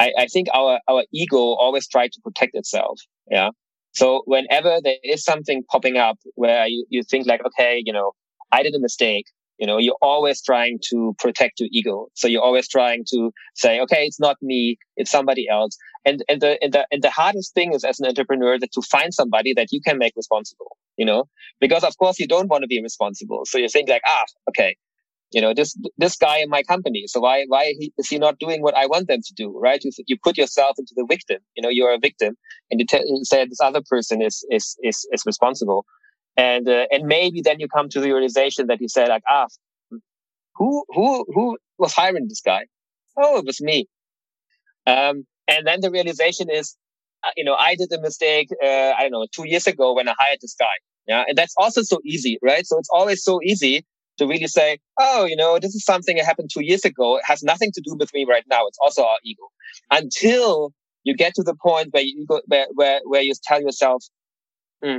I, 0.00 0.12
I 0.18 0.26
think 0.26 0.48
our 0.52 0.80
our 0.88 1.04
ego 1.12 1.38
always 1.38 1.88
tries 1.88 2.10
to 2.10 2.20
protect 2.22 2.54
itself. 2.54 3.00
Yeah. 3.30 3.50
So 3.92 4.22
whenever 4.26 4.78
there 4.82 4.98
is 5.02 5.24
something 5.24 5.64
popping 5.70 5.96
up 5.96 6.18
where 6.34 6.66
you, 6.66 6.86
you 6.88 7.02
think 7.02 7.26
like, 7.26 7.40
okay, 7.44 7.82
you 7.84 7.92
know, 7.92 8.12
I 8.52 8.62
did 8.62 8.74
a 8.74 8.80
mistake. 8.80 9.26
You 9.58 9.66
know, 9.66 9.78
you're 9.78 9.96
always 10.00 10.40
trying 10.40 10.78
to 10.90 11.16
protect 11.18 11.58
your 11.58 11.68
ego. 11.72 12.06
So 12.14 12.28
you're 12.28 12.42
always 12.42 12.68
trying 12.68 13.04
to 13.10 13.32
say, 13.56 13.80
okay, 13.80 14.04
it's 14.06 14.20
not 14.20 14.36
me, 14.40 14.78
it's 14.96 15.10
somebody 15.10 15.48
else. 15.48 15.76
And 16.04 16.22
and 16.28 16.40
the 16.40 16.62
and 16.62 16.72
the 16.72 16.86
and 16.92 17.02
the 17.02 17.10
hardest 17.10 17.54
thing 17.54 17.74
is 17.74 17.82
as 17.82 17.98
an 17.98 18.06
entrepreneur 18.06 18.56
that 18.58 18.70
to 18.72 18.82
find 18.82 19.12
somebody 19.12 19.52
that 19.54 19.72
you 19.72 19.80
can 19.80 19.98
make 19.98 20.12
responsible. 20.14 20.76
You 20.96 21.06
know, 21.06 21.24
because 21.60 21.82
of 21.82 21.96
course 21.98 22.20
you 22.20 22.28
don't 22.28 22.48
want 22.48 22.62
to 22.62 22.68
be 22.68 22.80
responsible. 22.80 23.42
So 23.46 23.58
you 23.58 23.68
think 23.68 23.88
like, 23.88 24.02
ah, 24.06 24.24
okay, 24.50 24.76
you 25.30 25.40
know 25.40 25.52
this 25.54 25.76
this 25.98 26.16
guy 26.16 26.38
in 26.38 26.48
my 26.48 26.62
company. 26.62 27.04
So 27.06 27.20
why 27.20 27.44
why 27.48 27.74
is 27.98 28.08
he 28.08 28.18
not 28.18 28.38
doing 28.38 28.62
what 28.62 28.76
i 28.76 28.86
want 28.86 29.08
them 29.08 29.20
to 29.22 29.34
do 29.34 29.58
right? 29.58 29.82
You, 29.82 29.90
you 30.06 30.16
put 30.22 30.38
yourself 30.38 30.76
into 30.78 30.94
the 30.96 31.06
victim. 31.08 31.38
You 31.56 31.62
know 31.62 31.68
you're 31.68 31.92
a 31.92 31.98
victim 31.98 32.36
and 32.70 32.80
you, 32.80 32.86
t- 32.86 33.24
say 33.24 33.44
this 33.44 33.60
other 33.60 33.82
person 33.88 34.22
is 34.22 34.44
is 34.50 34.76
is, 34.82 35.06
is 35.12 35.22
responsible. 35.26 35.84
And 36.36 36.68
uh, 36.68 36.86
and 36.90 37.06
maybe 37.06 37.42
then 37.42 37.60
you 37.60 37.68
come 37.68 37.88
to 37.90 38.00
the 38.00 38.12
realization 38.12 38.68
that 38.68 38.80
you 38.80 38.88
say 38.88 39.08
like 39.08 39.22
ah 39.28 39.46
who 40.56 40.84
who 40.88 41.24
who 41.34 41.58
was 41.78 41.92
hiring 41.92 42.26
this 42.28 42.40
guy? 42.40 42.64
Oh 43.16 43.38
it 43.38 43.44
was 43.44 43.60
me. 43.60 43.86
Um 44.86 45.26
and 45.46 45.66
then 45.66 45.80
the 45.80 45.90
realization 45.90 46.48
is 46.50 46.76
uh, 47.24 47.30
you 47.36 47.44
know 47.44 47.54
i 47.54 47.74
did 47.74 47.92
a 47.92 48.00
mistake 48.00 48.48
uh, 48.62 48.92
i 48.96 49.02
don't 49.02 49.12
know 49.12 49.26
two 49.34 49.46
years 49.46 49.66
ago 49.66 49.94
when 49.94 50.08
i 50.08 50.14
hired 50.18 50.38
this 50.40 50.54
guy. 50.58 50.76
Yeah. 51.06 51.24
And 51.26 51.38
that's 51.38 51.54
also 51.56 51.82
so 51.82 52.00
easy 52.04 52.38
right? 52.42 52.66
So 52.66 52.78
it's 52.78 52.90
always 52.90 53.22
so 53.22 53.40
easy 53.42 53.84
to 54.18 54.26
really 54.26 54.46
say, 54.46 54.78
oh, 54.98 55.24
you 55.24 55.36
know, 55.36 55.58
this 55.58 55.74
is 55.74 55.84
something 55.84 56.16
that 56.16 56.24
happened 56.24 56.50
two 56.52 56.64
years 56.64 56.84
ago. 56.84 57.16
It 57.16 57.24
has 57.24 57.42
nothing 57.42 57.70
to 57.72 57.80
do 57.80 57.96
with 57.98 58.12
me 58.12 58.26
right 58.28 58.44
now. 58.48 58.66
It's 58.66 58.78
also 58.80 59.04
our 59.04 59.18
ego. 59.24 59.44
Until 59.90 60.72
you 61.04 61.14
get 61.16 61.34
to 61.34 61.42
the 61.42 61.54
point 61.54 61.88
where 61.92 62.02
you 62.02 62.26
go, 62.26 62.40
where, 62.46 62.66
where, 62.74 63.00
where 63.04 63.22
you 63.22 63.32
tell 63.44 63.60
yourself, 63.60 64.04
hmm, 64.82 64.98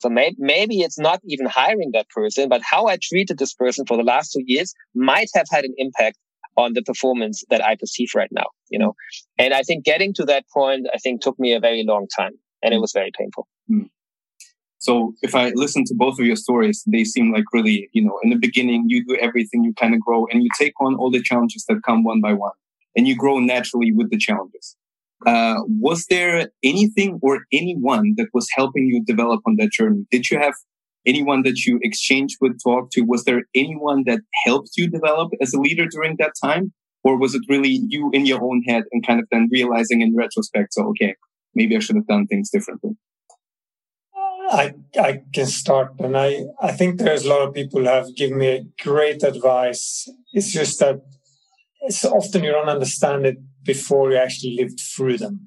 so 0.00 0.08
may- 0.08 0.36
maybe 0.38 0.80
it's 0.80 0.98
not 0.98 1.20
even 1.24 1.46
hiring 1.46 1.92
that 1.92 2.08
person, 2.10 2.48
but 2.48 2.62
how 2.62 2.86
I 2.86 2.98
treated 3.02 3.38
this 3.38 3.54
person 3.54 3.86
for 3.86 3.96
the 3.96 4.02
last 4.02 4.32
two 4.32 4.42
years 4.44 4.74
might 4.94 5.28
have 5.34 5.46
had 5.50 5.64
an 5.64 5.74
impact 5.78 6.18
on 6.56 6.74
the 6.74 6.82
performance 6.82 7.42
that 7.50 7.64
I 7.64 7.74
perceive 7.76 8.10
right 8.14 8.30
now, 8.30 8.46
you 8.68 8.78
know? 8.78 8.94
And 9.38 9.52
I 9.54 9.62
think 9.62 9.84
getting 9.84 10.12
to 10.14 10.24
that 10.26 10.44
point, 10.52 10.86
I 10.92 10.98
think 10.98 11.20
took 11.20 11.38
me 11.38 11.52
a 11.52 11.60
very 11.60 11.84
long 11.84 12.06
time. 12.06 12.32
and 12.62 12.72
it 12.72 12.78
was 12.78 12.92
very 12.92 13.10
painful. 13.16 13.46
Mm. 13.70 13.90
So 14.84 15.14
if 15.22 15.34
I 15.34 15.50
listen 15.54 15.84
to 15.86 15.94
both 15.94 16.18
of 16.18 16.26
your 16.26 16.36
stories, 16.36 16.84
they 16.86 17.04
seem 17.04 17.32
like 17.32 17.44
really, 17.54 17.88
you 17.92 18.04
know, 18.04 18.18
in 18.22 18.28
the 18.28 18.36
beginning, 18.36 18.84
you 18.88 19.02
do 19.02 19.16
everything, 19.16 19.64
you 19.64 19.72
kind 19.72 19.94
of 19.94 20.00
grow 20.00 20.26
and 20.30 20.42
you 20.42 20.50
take 20.58 20.74
on 20.78 20.94
all 20.96 21.10
the 21.10 21.22
challenges 21.22 21.64
that 21.68 21.80
come 21.86 22.04
one 22.04 22.20
by 22.20 22.34
one 22.34 22.52
and 22.94 23.08
you 23.08 23.16
grow 23.16 23.38
naturally 23.38 23.92
with 23.92 24.10
the 24.10 24.18
challenges. 24.18 24.76
Uh, 25.24 25.56
was 25.88 26.04
there 26.10 26.50
anything 26.62 27.18
or 27.22 27.46
anyone 27.50 28.12
that 28.18 28.28
was 28.34 28.46
helping 28.54 28.84
you 28.84 29.02
develop 29.02 29.40
on 29.46 29.56
that 29.56 29.72
journey? 29.72 30.04
Did 30.10 30.30
you 30.30 30.38
have 30.38 30.52
anyone 31.06 31.44
that 31.44 31.64
you 31.64 31.78
exchanged 31.82 32.36
with, 32.42 32.62
talk 32.62 32.90
to? 32.90 33.00
Was 33.02 33.24
there 33.24 33.44
anyone 33.54 34.04
that 34.06 34.20
helped 34.44 34.72
you 34.76 34.90
develop 34.90 35.32
as 35.40 35.54
a 35.54 35.60
leader 35.60 35.86
during 35.86 36.16
that 36.18 36.32
time? 36.38 36.74
Or 37.04 37.18
was 37.18 37.34
it 37.34 37.42
really 37.48 37.80
you 37.88 38.10
in 38.12 38.26
your 38.26 38.44
own 38.44 38.62
head 38.68 38.84
and 38.92 39.06
kind 39.06 39.18
of 39.18 39.26
then 39.30 39.48
realizing 39.50 40.02
in 40.02 40.14
retrospect, 40.14 40.74
so, 40.74 40.88
okay, 40.88 41.14
maybe 41.54 41.74
I 41.74 41.78
should 41.78 41.96
have 41.96 42.06
done 42.06 42.26
things 42.26 42.50
differently? 42.50 42.92
I 44.50 44.74
I 45.00 45.22
can 45.32 45.46
start, 45.46 45.92
and 45.98 46.16
I 46.16 46.44
I 46.60 46.72
think 46.72 46.98
there's 46.98 47.24
a 47.24 47.28
lot 47.28 47.42
of 47.42 47.54
people 47.54 47.80
who 47.80 47.86
have 47.86 48.14
given 48.16 48.38
me 48.38 48.66
great 48.80 49.22
advice. 49.22 50.08
It's 50.32 50.52
just 50.52 50.78
that 50.80 51.00
it's 51.82 52.04
often 52.04 52.44
you 52.44 52.52
don't 52.52 52.68
understand 52.68 53.26
it 53.26 53.38
before 53.64 54.10
you 54.10 54.16
actually 54.18 54.56
lived 54.56 54.80
through 54.80 55.18
them, 55.18 55.46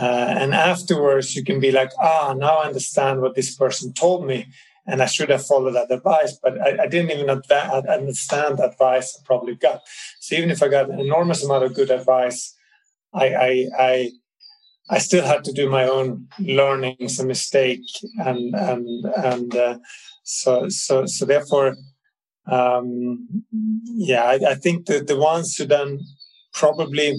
uh, 0.00 0.34
and 0.40 0.54
afterwards 0.54 1.34
you 1.34 1.44
can 1.44 1.60
be 1.60 1.72
like, 1.72 1.90
ah, 2.00 2.34
now 2.36 2.58
I 2.58 2.66
understand 2.66 3.20
what 3.20 3.34
this 3.34 3.54
person 3.54 3.92
told 3.92 4.26
me, 4.26 4.46
and 4.86 5.02
I 5.02 5.06
should 5.06 5.30
have 5.30 5.46
followed 5.46 5.72
that 5.72 5.90
advice, 5.90 6.38
but 6.42 6.60
I, 6.60 6.84
I 6.84 6.86
didn't 6.86 7.10
even 7.10 7.28
understand 7.30 8.58
the 8.58 8.68
advice 8.70 9.18
I 9.18 9.26
probably 9.26 9.56
got. 9.56 9.80
So 10.20 10.36
even 10.36 10.50
if 10.50 10.62
I 10.62 10.68
got 10.68 10.90
an 10.90 11.00
enormous 11.00 11.44
amount 11.44 11.64
of 11.64 11.74
good 11.74 11.90
advice, 11.90 12.54
I 13.12 13.26
I, 13.34 13.66
I 13.78 14.10
I 14.88 14.98
still 14.98 15.24
had 15.24 15.44
to 15.44 15.52
do 15.52 15.68
my 15.68 15.84
own 15.84 16.28
learnings 16.38 17.18
and 17.18 17.28
mistake, 17.28 17.80
and 18.18 18.54
and 18.54 18.86
and 19.16 19.56
uh, 19.56 19.78
so 20.22 20.68
so 20.68 21.06
so 21.06 21.24
therefore, 21.24 21.76
um, 22.46 23.26
yeah, 23.84 24.24
I, 24.24 24.34
I 24.50 24.54
think 24.54 24.86
that 24.86 25.06
the 25.06 25.16
ones 25.16 25.56
who 25.56 25.66
then 25.66 26.00
probably 26.52 27.16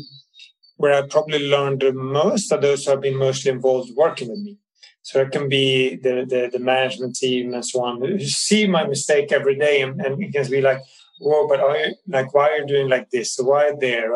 where 0.77 0.93
I 0.93 1.07
probably 1.07 1.49
learned 1.49 1.81
the 1.81 1.91
most 1.91 2.51
are 2.51 2.61
those 2.61 2.85
who 2.85 2.91
have 2.91 3.01
been 3.01 3.17
mostly 3.17 3.51
involved 3.51 3.91
working 3.95 4.29
with 4.29 4.39
me. 4.39 4.57
So 5.01 5.21
it 5.21 5.31
can 5.31 5.49
be 5.49 5.95
the, 5.95 6.25
the, 6.27 6.49
the 6.51 6.59
management 6.59 7.15
team 7.15 7.53
and 7.53 7.65
so 7.65 7.83
on 7.83 8.01
who 8.01 8.19
see 8.19 8.67
my 8.67 8.85
mistake 8.85 9.31
every 9.31 9.57
day 9.57 9.81
and, 9.81 9.99
and 10.01 10.21
it 10.21 10.33
can 10.33 10.49
be 10.51 10.61
like, 10.61 10.81
whoa, 11.19 11.47
but 11.47 11.59
are 11.61 11.77
you, 11.77 11.95
like, 12.07 12.33
why 12.33 12.49
are 12.49 12.57
you 12.57 12.67
doing 12.67 12.89
like 12.89 13.09
this? 13.09 13.37
Why 13.41 13.71
there? 13.79 14.11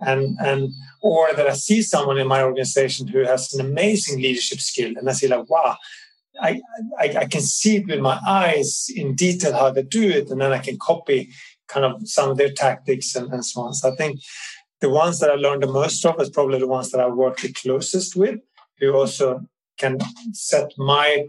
And 0.00 0.36
and 0.40 0.72
or 1.02 1.32
that 1.34 1.46
I 1.46 1.54
see 1.54 1.82
someone 1.82 2.18
in 2.18 2.26
my 2.26 2.42
organization 2.42 3.06
who 3.06 3.20
has 3.20 3.52
an 3.54 3.64
amazing 3.64 4.20
leadership 4.20 4.60
skill, 4.60 4.92
and 4.96 5.08
I 5.08 5.12
see 5.12 5.28
like, 5.28 5.48
wow, 5.48 5.76
I, 6.40 6.60
I, 6.98 7.04
I 7.18 7.24
can 7.26 7.40
see 7.40 7.76
it 7.76 7.86
with 7.86 8.00
my 8.00 8.18
eyes 8.26 8.88
in 8.94 9.14
detail 9.14 9.52
how 9.52 9.70
they 9.70 9.82
do 9.82 10.08
it, 10.08 10.30
and 10.30 10.40
then 10.40 10.52
I 10.52 10.58
can 10.58 10.78
copy 10.78 11.30
kind 11.68 11.84
of 11.84 12.06
some 12.08 12.30
of 12.30 12.36
their 12.36 12.52
tactics 12.52 13.14
and, 13.16 13.32
and 13.32 13.44
so 13.44 13.62
on. 13.62 13.74
So 13.74 13.92
I 13.92 13.96
think 13.96 14.20
the 14.80 14.90
ones 14.90 15.18
that 15.20 15.30
I 15.30 15.34
learned 15.34 15.62
the 15.62 15.72
most 15.72 16.04
of 16.04 16.20
is 16.20 16.30
probably 16.30 16.58
the 16.58 16.68
ones 16.68 16.90
that 16.90 17.00
I 17.00 17.08
work 17.08 17.38
the 17.38 17.52
closest 17.52 18.16
with, 18.16 18.38
who 18.78 18.92
also 18.92 19.46
can 19.78 19.98
set 20.32 20.72
my 20.76 21.28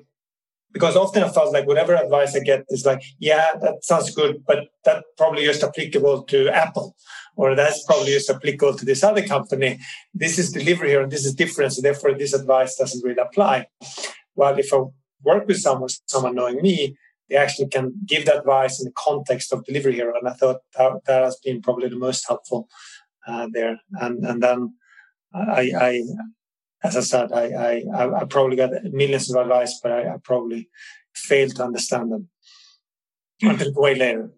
because 0.73 0.95
often 0.95 1.23
I 1.23 1.29
felt 1.29 1.53
like 1.53 1.65
whatever 1.65 1.95
advice 1.95 2.35
I 2.35 2.39
get 2.39 2.65
is 2.69 2.85
like, 2.85 3.01
yeah, 3.19 3.53
that 3.61 3.83
sounds 3.83 4.13
good, 4.13 4.43
but 4.45 4.67
that 4.85 5.05
probably 5.17 5.43
just 5.43 5.63
applicable 5.63 6.23
to 6.23 6.49
Apple, 6.49 6.95
or 7.37 7.55
that's 7.55 7.85
probably 7.85 8.11
just 8.11 8.29
applicable 8.29 8.75
to 8.75 8.85
this 8.85 9.03
other 9.03 9.25
company. 9.25 9.79
This 10.13 10.37
is 10.37 10.51
Delivery 10.51 10.89
Hero, 10.89 11.03
and 11.03 11.11
this 11.11 11.25
is 11.25 11.33
different, 11.33 11.73
so 11.73 11.81
therefore 11.81 12.13
this 12.13 12.33
advice 12.33 12.75
doesn't 12.75 13.03
really 13.05 13.21
apply. 13.21 13.67
Well, 14.35 14.57
if 14.57 14.73
I 14.73 14.79
work 15.23 15.47
with 15.47 15.59
someone, 15.59 15.89
someone 16.07 16.35
knowing 16.35 16.61
me, 16.61 16.97
they 17.29 17.35
actually 17.35 17.69
can 17.69 17.93
give 18.05 18.25
that 18.25 18.39
advice 18.39 18.79
in 18.79 18.85
the 18.85 18.93
context 18.97 19.53
of 19.53 19.63
delivery 19.65 19.95
hero, 19.95 20.13
and 20.17 20.27
I 20.27 20.33
thought 20.33 20.57
that, 20.77 20.91
that 21.05 21.23
has 21.23 21.37
been 21.43 21.61
probably 21.61 21.89
the 21.89 21.95
most 22.07 22.25
helpful 22.27 22.67
uh, 23.27 23.47
there. 23.51 23.79
And 23.93 24.25
and 24.25 24.41
then 24.41 24.73
I, 25.33 25.71
I 25.79 26.03
as 26.83 26.95
I 26.95 27.01
said, 27.01 27.31
I, 27.31 27.83
I, 27.95 28.21
I 28.21 28.25
probably 28.25 28.55
got 28.55 28.71
millions 28.83 29.29
of 29.29 29.41
advice, 29.41 29.79
but 29.81 29.91
I, 29.91 30.13
I 30.13 30.17
probably 30.23 30.69
failed 31.13 31.55
to 31.55 31.63
understand 31.63 32.11
them 32.11 32.29
until 33.41 33.73
way 33.73 33.95
later. 33.95 34.31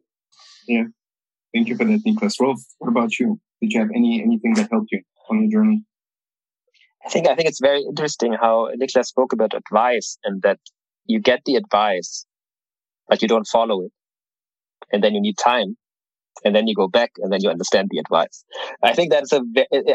Yeah. 0.68 0.86
Thank 1.54 1.68
you 1.68 1.76
for 1.76 1.86
that, 1.86 2.02
Niklas. 2.06 2.40
Rolf, 2.40 2.62
what 2.78 2.90
about 2.90 3.18
you? 3.20 3.40
Did 3.62 3.74
you 3.74 3.80
have 3.80 3.90
any 3.96 4.22
anything 4.22 4.54
that 4.56 4.70
helped 4.72 4.92
you 4.92 5.02
on 5.30 5.42
your 5.42 5.62
journey? 5.62 5.84
I 7.06 7.10
think 7.10 7.28
I 7.28 7.36
think 7.36 7.50
it's 7.50 7.60
very 7.62 7.82
interesting 7.82 8.34
how 8.34 8.70
Niklas 8.80 9.06
spoke 9.06 9.34
about 9.34 9.54
advice 9.54 10.18
and 10.24 10.42
that 10.44 10.60
you 11.06 11.20
get 11.20 11.42
the 11.46 11.56
advice, 11.56 12.26
but 13.08 13.22
you 13.22 13.28
don't 13.28 13.48
follow 13.48 13.82
it. 13.82 13.92
And 14.92 15.04
then 15.04 15.14
you 15.14 15.22
need 15.22 15.38
time 15.38 15.78
and 16.44 16.56
then 16.56 16.68
you 16.68 16.76
go 16.76 16.88
back 16.88 17.12
and 17.18 17.32
then 17.32 17.40
you 17.42 17.50
understand 17.50 17.90
the 17.92 18.00
advice. 18.00 18.44
I 18.84 18.94
think 18.94 19.12
that's 19.12 19.32
a, 19.34 19.42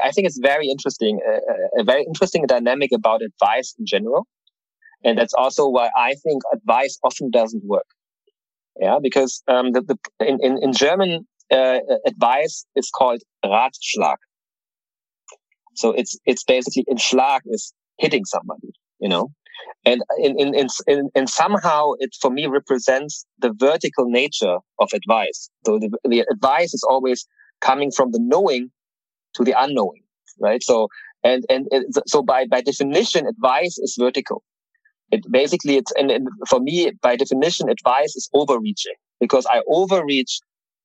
I 0.02 0.10
think 0.10 0.26
it's 0.26 0.38
very 0.38 0.68
interesting, 0.68 1.20
a, 1.26 1.80
a 1.80 1.84
very 1.84 2.04
interesting 2.04 2.44
dynamic 2.46 2.90
about 2.92 3.22
advice 3.22 3.74
in 3.78 3.86
general. 3.86 4.26
And 5.04 5.18
that's 5.18 5.34
also 5.34 5.68
why 5.68 5.90
I 5.96 6.14
think 6.14 6.42
advice 6.52 6.98
often 7.02 7.30
doesn't 7.30 7.64
work. 7.64 7.86
Yeah, 8.80 8.98
because 9.00 9.42
um, 9.46 9.72
the, 9.72 9.82
the 9.82 10.26
in, 10.26 10.38
in, 10.42 10.62
in 10.62 10.72
German 10.72 11.26
uh, 11.54 11.80
advice 12.06 12.66
is 12.76 12.90
called 12.90 13.22
Ratschlag. 13.44 14.16
So 15.74 15.92
it's 15.92 16.18
it's 16.26 16.44
basically 16.44 16.84
in 16.88 16.98
Schlag 16.98 17.40
is 17.46 17.72
hitting 17.98 18.24
somebody, 18.24 18.72
you 18.98 19.08
know 19.08 19.30
and 19.84 20.02
in, 20.18 20.38
in, 20.38 20.68
in, 20.86 21.10
in, 21.14 21.26
somehow 21.26 21.92
it 21.98 22.14
for 22.20 22.30
me 22.30 22.46
represents 22.46 23.26
the 23.38 23.52
vertical 23.56 24.06
nature 24.08 24.58
of 24.78 24.90
advice. 24.94 25.50
So 25.66 25.78
the, 25.78 25.90
the 26.08 26.24
advice 26.30 26.74
is 26.74 26.82
always 26.88 27.26
coming 27.60 27.90
from 27.90 28.12
the 28.12 28.18
knowing 28.20 28.70
to 29.34 29.44
the 29.44 29.54
unknowing, 29.56 30.02
right? 30.40 30.62
So, 30.62 30.88
and, 31.22 31.44
and 31.48 31.68
so 32.06 32.22
by, 32.22 32.46
by 32.46 32.60
definition, 32.62 33.26
advice 33.26 33.78
is 33.78 33.96
vertical. 33.98 34.42
It 35.10 35.24
basically, 35.30 35.76
it's, 35.76 35.92
and, 35.92 36.10
and 36.10 36.28
for 36.48 36.60
me, 36.60 36.90
by 37.02 37.16
definition, 37.16 37.68
advice 37.68 38.16
is 38.16 38.28
overreaching 38.32 38.94
because 39.20 39.46
I 39.46 39.62
overreach 39.70 40.40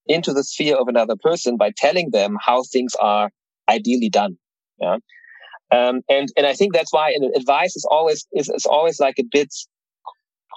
into 0.09 0.33
the 0.33 0.43
sphere 0.43 0.75
of 0.75 0.89
another 0.89 1.15
person 1.15 1.55
by 1.55 1.71
telling 1.77 2.09
them 2.09 2.35
how 2.41 2.63
things 2.63 2.95
are 2.99 3.31
ideally 3.69 4.09
done. 4.09 4.37
Yeah. 4.81 4.97
Um, 5.71 6.01
and, 6.09 6.27
and 6.35 6.47
I 6.47 6.53
think 6.53 6.73
that's 6.73 6.91
why 6.91 7.15
advice 7.35 7.75
is 7.75 7.87
always, 7.89 8.25
is, 8.33 8.49
is 8.49 8.65
always 8.65 8.99
like 8.99 9.19
a 9.19 9.23
bit 9.31 9.53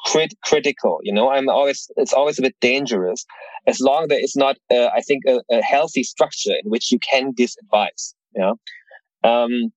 crit- 0.07 0.41
critical. 0.43 1.01
You 1.03 1.13
know, 1.13 1.31
I'm 1.31 1.51
always, 1.51 1.91
it's 1.97 2.15
always 2.15 2.39
a 2.39 2.43
bit 2.43 2.57
dangerous 2.61 3.27
as 3.67 3.79
long 3.79 4.05
as 4.05 4.09
there 4.09 4.25
is 4.25 4.35
not, 4.35 4.57
uh, 4.71 4.89
I 4.95 5.03
think, 5.03 5.25
a, 5.29 5.41
a, 5.51 5.63
healthy 5.63 6.03
structure 6.03 6.55
in 6.65 6.71
which 6.71 6.91
you 6.91 6.99
can 6.99 7.33
give 7.33 7.51
advice. 7.63 8.15
Yeah. 8.35 8.53
Um, 9.23 9.73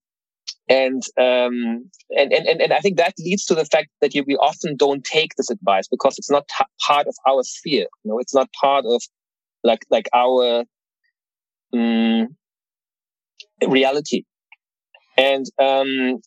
and, 0.70 1.04
um, 1.20 1.90
and, 2.12 2.34
and, 2.34 2.62
and 2.62 2.74
I 2.74 2.80
think 2.80 2.98
that 2.98 3.14
leads 3.20 3.46
to 3.46 3.56
the 3.56 3.66
fact 3.66 3.90
that 4.02 4.16
you, 4.16 4.24
we 4.26 4.36
often 4.38 4.78
don't 4.78 5.04
take 5.04 5.36
this 5.36 5.50
advice 5.50 5.88
because 5.88 6.18
it's 6.18 6.32
not 6.32 6.48
t- 6.48 6.66
part 6.82 7.08
of 7.08 7.16
our 7.28 7.44
sphere. 7.44 7.88
You 8.04 8.12
know, 8.12 8.20
it's 8.20 8.34
not 8.34 8.50
part 8.60 8.86
of 8.88 9.04
like, 9.66 9.86
like 9.90 10.08
our, 10.14 10.64
um, 11.74 12.36
reality. 13.68 14.24
And, 15.18 15.46
um, 15.60 16.20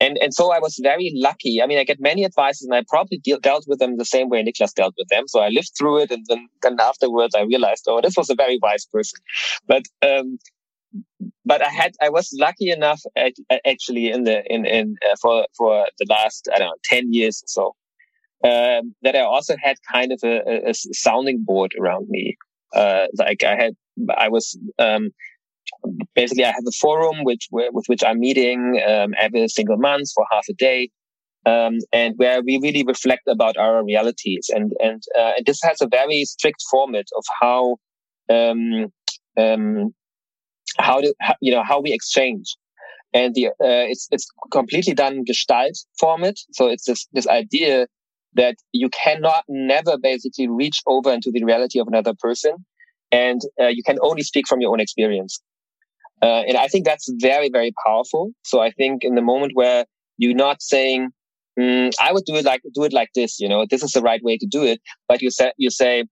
and, 0.00 0.18
and 0.18 0.34
so 0.34 0.52
I 0.52 0.58
was 0.58 0.78
very 0.82 1.12
lucky. 1.14 1.62
I 1.62 1.66
mean, 1.66 1.78
I 1.78 1.84
get 1.84 2.00
many 2.00 2.24
advices 2.24 2.66
and 2.66 2.74
I 2.74 2.82
probably 2.88 3.18
deal, 3.18 3.38
dealt 3.38 3.64
with 3.66 3.78
them 3.78 3.96
the 3.96 4.04
same 4.04 4.28
way 4.28 4.42
Niklas 4.42 4.74
dealt 4.74 4.94
with 4.98 5.08
them. 5.08 5.28
So 5.28 5.40
I 5.40 5.48
lived 5.48 5.70
through 5.78 6.02
it. 6.02 6.10
And 6.10 6.24
then, 6.28 6.48
then 6.62 6.76
afterwards 6.80 7.34
I 7.34 7.42
realized, 7.42 7.84
oh, 7.88 8.00
this 8.00 8.16
was 8.16 8.28
a 8.28 8.34
very 8.34 8.58
wise 8.60 8.86
person. 8.86 9.20
But, 9.66 9.84
um, 10.02 10.38
but 11.44 11.62
I 11.62 11.68
had, 11.68 11.92
I 12.02 12.10
was 12.10 12.36
lucky 12.38 12.70
enough 12.70 13.00
actually 13.64 14.10
in 14.10 14.24
the, 14.24 14.42
in, 14.52 14.66
in, 14.66 14.96
uh, 15.08 15.16
for, 15.22 15.46
for 15.56 15.86
the 15.98 16.06
last, 16.10 16.48
I 16.52 16.58
don't 16.58 16.68
know, 16.68 16.74
10 16.84 17.12
years 17.12 17.42
or 17.42 17.48
so. 17.48 17.74
Um, 18.44 18.94
that 19.00 19.16
I 19.16 19.20
also 19.20 19.56
had 19.58 19.76
kind 19.90 20.12
of 20.12 20.20
a, 20.22 20.68
a 20.68 20.74
sounding 20.74 21.44
board 21.44 21.72
around 21.80 22.08
me. 22.10 22.36
Uh, 22.74 23.06
like 23.18 23.42
I 23.44 23.54
had, 23.56 23.72
I 24.16 24.28
was, 24.28 24.58
um, 24.78 25.10
basically 26.14 26.44
I 26.44 26.48
have 26.48 26.64
a 26.66 26.78
forum 26.80 27.24
which 27.24 27.48
with 27.50 27.84
which 27.86 28.02
I'm 28.04 28.20
meeting 28.20 28.80
um, 28.86 29.14
every 29.18 29.48
single 29.48 29.76
month 29.78 30.08
for 30.14 30.24
half 30.30 30.46
a 30.50 30.54
day, 30.54 30.90
um, 31.46 31.78
and 31.92 32.14
where 32.16 32.42
we 32.42 32.58
really 32.62 32.84
reflect 32.86 33.22
about 33.28 33.56
our 33.56 33.84
realities. 33.84 34.50
And 34.54 34.72
and, 34.82 35.02
uh, 35.18 35.32
and 35.36 35.46
this 35.46 35.60
has 35.62 35.80
a 35.80 35.88
very 35.88 36.24
strict 36.24 36.62
format 36.70 37.06
of 37.16 37.24
how 37.40 37.76
um, 38.30 38.86
um, 39.36 39.94
how 40.78 41.00
do 41.00 41.14
how, 41.20 41.34
you 41.40 41.52
know 41.52 41.62
how 41.62 41.80
we 41.80 41.92
exchange. 41.92 42.56
And 43.12 43.34
the 43.34 43.46
uh, 43.48 43.86
it's 43.92 44.08
it's 44.10 44.26
completely 44.50 44.94
done 44.94 45.24
Gestalt 45.24 45.76
format. 46.00 46.34
So 46.52 46.66
it's 46.68 46.84
this 46.84 47.06
this 47.12 47.28
idea 47.28 47.86
that 48.34 48.56
you 48.72 48.88
cannot 48.90 49.44
never 49.48 49.96
basically 49.98 50.48
reach 50.48 50.82
over 50.86 51.12
into 51.12 51.30
the 51.32 51.44
reality 51.44 51.78
of 51.80 51.88
another 51.88 52.14
person 52.18 52.64
and 53.12 53.40
uh, 53.60 53.68
you 53.68 53.82
can 53.84 53.98
only 54.02 54.22
speak 54.22 54.46
from 54.48 54.60
your 54.60 54.72
own 54.72 54.80
experience. 54.80 55.40
Uh, 56.22 56.42
and 56.48 56.56
I 56.56 56.68
think 56.68 56.84
that's 56.84 57.12
very, 57.20 57.50
very 57.50 57.72
powerful. 57.86 58.32
So 58.42 58.60
I 58.60 58.70
think 58.70 59.04
in 59.04 59.14
the 59.14 59.22
moment 59.22 59.52
where 59.54 59.84
You're 60.16 60.34
not 60.34 60.62
saying, 60.62 61.10
mm, 61.58 61.92
I 62.00 62.12
would 62.12 62.24
do 62.24 62.36
it 62.36 62.44
like, 62.44 62.62
do 62.72 62.84
it 62.84 62.92
like 62.92 63.10
this, 63.14 63.40
you 63.40 63.48
know, 63.48 63.66
this 63.68 63.82
is 63.82 63.92
the 63.92 64.00
right 64.00 64.22
way 64.22 64.38
to 64.38 64.46
do 64.46 64.62
it. 64.64 64.80
But 65.08 65.22
you 65.22 65.30
say, 65.30 65.52
you 65.58 65.70
say, 65.70 66.04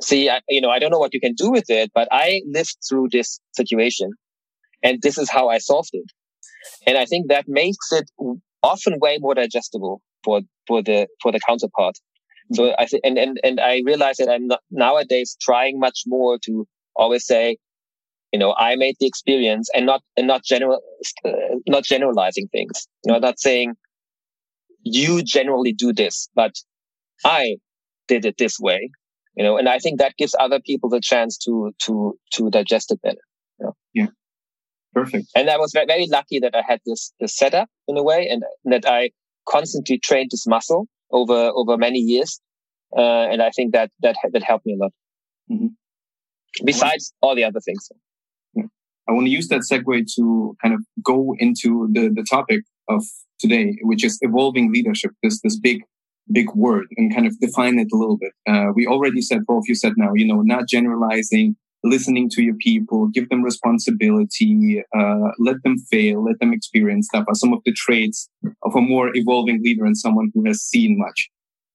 see, 0.00 0.28
I, 0.30 0.40
you 0.48 0.60
know, 0.60 0.70
I 0.70 0.78
don't 0.78 0.90
know 0.90 0.98
what 0.98 1.14
you 1.14 1.20
can 1.20 1.34
do 1.34 1.50
with 1.50 1.68
it, 1.68 1.90
but 1.94 2.08
I 2.10 2.42
lived 2.46 2.76
through 2.88 3.08
this 3.12 3.40
situation 3.54 4.10
and 4.82 5.00
this 5.02 5.18
is 5.18 5.30
how 5.30 5.48
I 5.48 5.58
solved 5.58 5.90
it. 5.92 6.10
And 6.86 6.98
I 6.98 7.04
think 7.04 7.28
that 7.28 7.46
makes 7.48 7.92
it 7.92 8.10
often 8.62 8.98
way 9.00 9.18
more 9.20 9.34
digestible 9.34 10.00
for, 10.26 10.42
for 10.66 10.82
the, 10.82 11.06
for 11.22 11.32
the 11.32 11.40
counterpart. 11.48 11.96
So 12.52 12.74
I 12.78 12.86
think, 12.86 13.02
and, 13.04 13.18
and, 13.18 13.40
and 13.42 13.58
I 13.58 13.82
realize 13.84 14.18
that 14.18 14.28
I'm 14.28 14.46
not, 14.46 14.60
nowadays 14.70 15.36
trying 15.40 15.80
much 15.80 16.02
more 16.06 16.38
to 16.44 16.66
always 16.94 17.24
say, 17.26 17.56
you 18.32 18.38
know, 18.38 18.54
I 18.56 18.76
made 18.76 18.96
the 19.00 19.06
experience 19.06 19.68
and 19.74 19.86
not, 19.86 20.02
and 20.16 20.26
not 20.26 20.44
general, 20.44 20.80
uh, 21.24 21.30
not 21.66 21.84
generalizing 21.84 22.48
things, 22.48 22.86
you 23.04 23.12
know, 23.12 23.18
not 23.18 23.40
saying 23.40 23.74
you 24.82 25.22
generally 25.22 25.72
do 25.72 25.92
this, 25.92 26.28
but 26.34 26.52
I 27.24 27.56
did 28.06 28.24
it 28.24 28.36
this 28.38 28.60
way, 28.60 28.90
you 29.36 29.42
know, 29.42 29.56
and 29.56 29.68
I 29.68 29.78
think 29.78 29.98
that 29.98 30.16
gives 30.16 30.36
other 30.38 30.60
people 30.60 30.88
the 30.88 31.00
chance 31.00 31.36
to, 31.38 31.72
to, 31.84 32.16
to 32.34 32.50
digest 32.50 32.92
it 32.92 33.02
better. 33.02 33.24
You 33.58 33.66
know? 33.66 33.76
Yeah. 33.92 34.06
Perfect. 34.94 35.26
And 35.34 35.50
I 35.50 35.56
was 35.56 35.72
very 35.72 36.06
lucky 36.06 36.38
that 36.38 36.54
I 36.54 36.62
had 36.66 36.80
this, 36.86 37.12
this 37.18 37.36
setup 37.36 37.68
in 37.88 37.98
a 37.98 38.04
way 38.04 38.28
and 38.28 38.44
that 38.66 38.86
I 38.86 39.10
constantly 39.48 39.98
trained 39.98 40.30
this 40.30 40.46
muscle 40.46 40.86
over, 41.10 41.50
over 41.54 41.76
many 41.76 41.98
years. 41.98 42.40
Uh, 42.96 43.26
and 43.30 43.42
I 43.42 43.50
think 43.50 43.72
that, 43.72 43.90
that, 44.00 44.16
that 44.32 44.42
helped 44.42 44.66
me 44.66 44.74
a 44.74 44.84
lot. 44.84 44.92
Mm-hmm. 45.50 45.66
Besides 46.64 47.12
all 47.20 47.34
the 47.34 47.44
other 47.44 47.60
things. 47.60 47.88
I 49.08 49.12
want 49.12 49.26
to 49.26 49.30
use 49.30 49.48
that 49.48 49.60
segue 49.60 50.06
to 50.16 50.56
kind 50.60 50.74
of 50.74 50.80
go 51.02 51.34
into 51.38 51.88
the, 51.92 52.08
the 52.08 52.24
topic 52.28 52.62
of 52.88 53.04
today, 53.38 53.76
which 53.82 54.04
is 54.04 54.18
evolving 54.20 54.72
leadership. 54.72 55.12
This, 55.22 55.40
this 55.42 55.58
big, 55.58 55.82
big 56.32 56.52
word 56.54 56.86
and 56.96 57.14
kind 57.14 57.26
of 57.26 57.38
define 57.38 57.78
it 57.78 57.88
a 57.92 57.96
little 57.96 58.16
bit. 58.16 58.32
Uh, 58.48 58.72
we 58.74 58.86
already 58.86 59.20
said, 59.20 59.46
both 59.46 59.64
you 59.68 59.76
said 59.76 59.92
now, 59.96 60.12
you 60.14 60.26
know, 60.26 60.42
not 60.42 60.66
generalizing, 60.68 61.56
listening 61.84 62.28
to 62.30 62.42
your 62.42 62.54
people, 62.54 63.08
give 63.08 63.28
them 63.28 63.42
responsibility, 63.42 64.82
uh, 64.96 65.30
let 65.38 65.62
them 65.62 65.78
fail, 65.90 66.24
let 66.24 66.38
them 66.40 66.52
experience 66.52 67.06
stuff 67.06 67.24
are 67.28 67.34
some 67.34 67.52
of 67.52 67.60
the 67.64 67.72
traits 67.72 68.28
of 68.62 68.74
a 68.74 68.80
more 68.80 69.10
evolving 69.14 69.62
leader 69.62 69.84
and 69.84 69.96
someone 69.96 70.30
who 70.34 70.44
has 70.46 70.62
seen 70.62 70.98
much. 70.98 71.28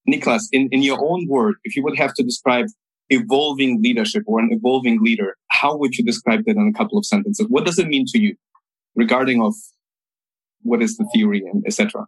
Niklas, 0.08 0.42
in, 0.52 0.68
in 0.72 0.82
your 0.82 0.98
own 1.02 1.26
word, 1.28 1.54
if 1.64 1.76
you 1.76 1.82
would 1.84 1.96
have 1.96 2.14
to 2.14 2.22
describe 2.22 2.66
evolving 3.10 3.80
leadership 3.82 4.22
or 4.26 4.40
an 4.40 4.48
evolving 4.52 5.02
leader, 5.02 5.36
how 5.48 5.76
would 5.76 5.96
you 5.96 6.04
describe 6.04 6.44
that 6.46 6.56
in 6.56 6.72
a 6.74 6.78
couple 6.78 6.98
of 6.98 7.06
sentences? 7.06 7.46
What 7.48 7.64
does 7.64 7.78
it 7.78 7.86
mean 7.86 8.04
to 8.08 8.20
you 8.20 8.36
regarding 8.94 9.42
of 9.42 9.54
what 10.62 10.82
is 10.82 10.96
the 10.96 11.08
theory 11.14 11.42
and 11.46 11.64
etc.? 11.66 12.06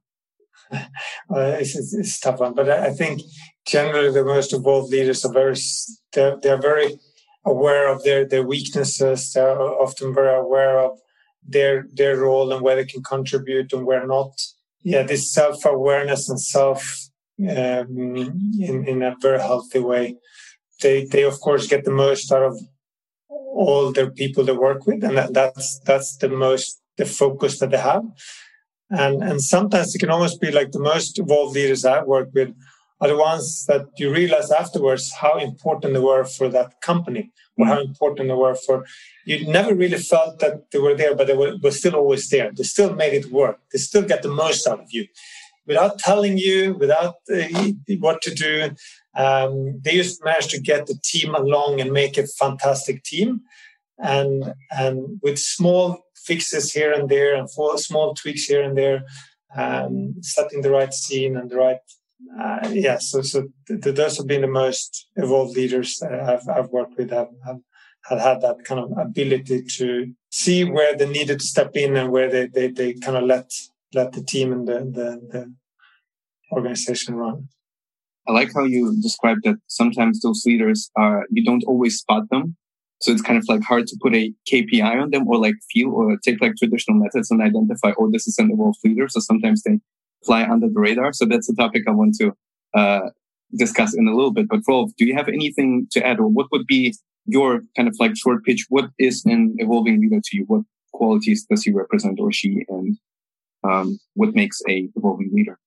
Well, 1.28 1.52
it's, 1.60 1.76
it's, 1.76 2.18
a 2.18 2.20
tough 2.20 2.40
one, 2.40 2.54
but 2.54 2.68
I 2.68 2.90
think 2.90 3.20
generally 3.66 4.10
the 4.10 4.24
most 4.24 4.52
evolved 4.52 4.90
leaders 4.90 5.24
are 5.24 5.32
very 5.32 5.56
they're, 6.12 6.36
they're 6.42 6.60
very 6.60 6.98
aware 7.44 7.88
of 7.88 8.02
their 8.04 8.24
their 8.26 8.42
weaknesses. 8.42 9.32
They're 9.32 9.60
often 9.60 10.14
very 10.14 10.34
aware 10.34 10.78
of 10.78 10.98
their 11.46 11.86
their 11.92 12.16
role 12.16 12.52
and 12.52 12.62
where 12.62 12.76
they 12.76 12.84
can 12.84 13.02
contribute 13.02 13.72
and 13.72 13.84
where 13.86 14.06
not. 14.06 14.40
Yeah, 14.82 15.02
this 15.02 15.32
self 15.32 15.64
awareness 15.64 16.28
and 16.28 16.40
self 16.40 17.08
um, 17.40 18.16
in 18.58 18.84
in 18.86 19.02
a 19.02 19.16
very 19.20 19.40
healthy 19.40 19.80
way. 19.80 20.16
They 20.82 21.04
they 21.04 21.22
of 21.22 21.40
course 21.40 21.66
get 21.66 21.84
the 21.84 21.90
most 21.90 22.32
out 22.32 22.42
of 22.42 22.58
all 23.28 23.92
their 23.92 24.10
people 24.10 24.44
they 24.44 24.52
work 24.52 24.86
with, 24.86 25.04
and 25.04 25.16
that, 25.16 25.32
that's 25.32 25.78
that's 25.80 26.16
the 26.16 26.28
most 26.28 26.80
the 26.96 27.06
focus 27.06 27.58
that 27.58 27.70
they 27.70 27.78
have. 27.78 28.04
And 28.90 29.22
and 29.22 29.42
sometimes 29.42 29.94
it 29.94 29.98
can 29.98 30.10
almost 30.10 30.40
be 30.40 30.50
like 30.50 30.72
the 30.72 30.80
most 30.80 31.18
evolved 31.18 31.54
leaders 31.54 31.84
I 31.84 32.02
work 32.02 32.28
with 32.34 32.54
are 33.00 33.08
the 33.08 33.16
ones 33.16 33.66
that 33.66 33.86
you 33.98 34.12
realize 34.12 34.50
afterwards 34.50 35.12
how 35.20 35.38
important 35.38 35.92
they 35.92 36.00
were 36.00 36.24
for 36.24 36.48
that 36.48 36.80
company 36.80 37.32
or 37.58 37.66
how 37.66 37.80
important 37.80 38.28
they 38.28 38.34
were 38.34 38.54
for 38.54 38.84
you 39.24 39.46
never 39.46 39.74
really 39.74 39.98
felt 39.98 40.38
that 40.38 40.70
they 40.70 40.78
were 40.78 40.94
there 40.94 41.14
but 41.14 41.26
they 41.26 41.36
were, 41.36 41.56
were 41.62 41.70
still 41.70 41.94
always 41.94 42.28
there. 42.28 42.50
They 42.52 42.62
still 42.62 42.94
made 42.94 43.14
it 43.14 43.30
work. 43.30 43.58
They 43.72 43.78
still 43.78 44.02
get 44.02 44.22
the 44.22 44.28
most 44.28 44.66
out 44.66 44.80
of 44.80 44.92
you. 44.92 45.06
Without 45.66 45.98
telling 45.98 46.36
you 46.38 46.74
without 46.74 47.14
uh, 47.32 47.70
what 47.98 48.20
to 48.22 48.34
do 48.34 48.70
um, 49.16 49.80
they 49.80 49.96
just 49.96 50.24
managed 50.24 50.50
to 50.50 50.60
get 50.60 50.86
the 50.86 50.98
team 51.02 51.34
along 51.34 51.80
and 51.80 51.92
make 51.92 52.18
a 52.18 52.26
fantastic 52.26 53.02
team. 53.02 53.40
And 53.98 54.54
and 54.70 55.20
with 55.22 55.38
small 55.38 56.04
fixes 56.14 56.72
here 56.72 56.92
and 56.92 57.08
there 57.08 57.34
and 57.34 57.48
small 57.50 58.14
tweaks 58.14 58.44
here 58.44 58.62
and 58.62 58.76
there 58.76 59.04
um, 59.56 60.14
setting 60.20 60.62
the 60.62 60.70
right 60.70 60.92
scene 60.92 61.36
and 61.36 61.50
the 61.50 61.56
right 61.56 61.78
uh, 62.40 62.68
yeah, 62.72 62.98
so 62.98 63.22
so 63.22 63.48
th- 63.68 63.94
those 63.94 64.16
have 64.18 64.26
been 64.26 64.40
the 64.42 64.46
most 64.46 65.08
evolved 65.16 65.56
leaders 65.56 66.02
I've, 66.02 66.48
I've 66.48 66.70
worked 66.70 66.96
with. 66.96 67.10
Have, 67.10 67.28
have, 67.44 67.60
have 68.06 68.20
had 68.20 68.40
that 68.42 68.64
kind 68.64 68.80
of 68.80 68.92
ability 68.98 69.64
to 69.76 70.12
see 70.30 70.64
where 70.64 70.96
they 70.96 71.08
needed 71.08 71.38
to 71.40 71.44
step 71.44 71.70
in 71.74 71.96
and 71.96 72.10
where 72.10 72.30
they, 72.30 72.46
they, 72.46 72.68
they 72.68 72.94
kind 72.94 73.16
of 73.16 73.24
let 73.24 73.50
let 73.94 74.12
the 74.12 74.22
team 74.22 74.52
and 74.52 74.66
the, 74.66 74.80
the, 74.80 75.20
the 75.30 75.54
organization 76.52 77.14
run. 77.14 77.48
I 78.26 78.32
like 78.32 78.52
how 78.54 78.64
you 78.64 79.00
described 79.00 79.42
that 79.44 79.56
sometimes 79.66 80.20
those 80.20 80.42
leaders 80.44 80.90
are 80.96 81.26
you 81.30 81.44
don't 81.44 81.64
always 81.64 81.98
spot 81.98 82.24
them. 82.30 82.56
So 83.00 83.12
it's 83.12 83.22
kind 83.22 83.38
of 83.38 83.44
like 83.48 83.62
hard 83.62 83.86
to 83.86 83.98
put 84.00 84.14
a 84.14 84.32
KPI 84.50 85.02
on 85.02 85.10
them 85.10 85.28
or 85.28 85.38
like 85.38 85.56
feel 85.70 85.90
or 85.90 86.16
take 86.24 86.40
like 86.40 86.56
traditional 86.56 86.98
methods 86.98 87.30
and 87.30 87.42
identify, 87.42 87.92
oh, 87.98 88.10
this 88.10 88.26
is 88.26 88.38
an 88.38 88.50
evolved 88.50 88.78
leader. 88.82 89.08
So 89.08 89.20
sometimes 89.20 89.62
they 89.62 89.78
fly 90.24 90.44
under 90.44 90.68
the 90.68 90.80
radar. 90.80 91.12
So 91.12 91.24
that's 91.26 91.48
a 91.48 91.54
topic 91.54 91.82
I 91.86 91.92
want 91.92 92.14
to 92.20 92.32
uh, 92.74 93.10
discuss 93.56 93.94
in 93.94 94.06
a 94.06 94.14
little 94.14 94.32
bit. 94.32 94.48
But 94.48 94.60
Rolf, 94.66 94.90
do 94.96 95.04
you 95.04 95.14
have 95.14 95.28
anything 95.28 95.86
to 95.92 96.06
add, 96.06 96.18
or 96.20 96.28
what 96.28 96.46
would 96.52 96.66
be 96.66 96.94
your 97.26 97.62
kind 97.76 97.88
of 97.88 97.96
like 97.98 98.16
short 98.16 98.44
pitch? 98.44 98.66
What 98.68 98.90
is 98.98 99.24
an 99.24 99.54
evolving 99.58 100.00
leader 100.00 100.20
to 100.22 100.36
you? 100.36 100.44
What 100.46 100.62
qualities 100.92 101.46
does 101.48 101.62
he 101.62 101.72
represent 101.72 102.20
or 102.20 102.32
she, 102.32 102.64
and 102.68 102.98
um, 103.64 103.98
what 104.14 104.34
makes 104.34 104.60
a 104.68 104.88
evolving 104.96 105.30
leader? 105.32 105.58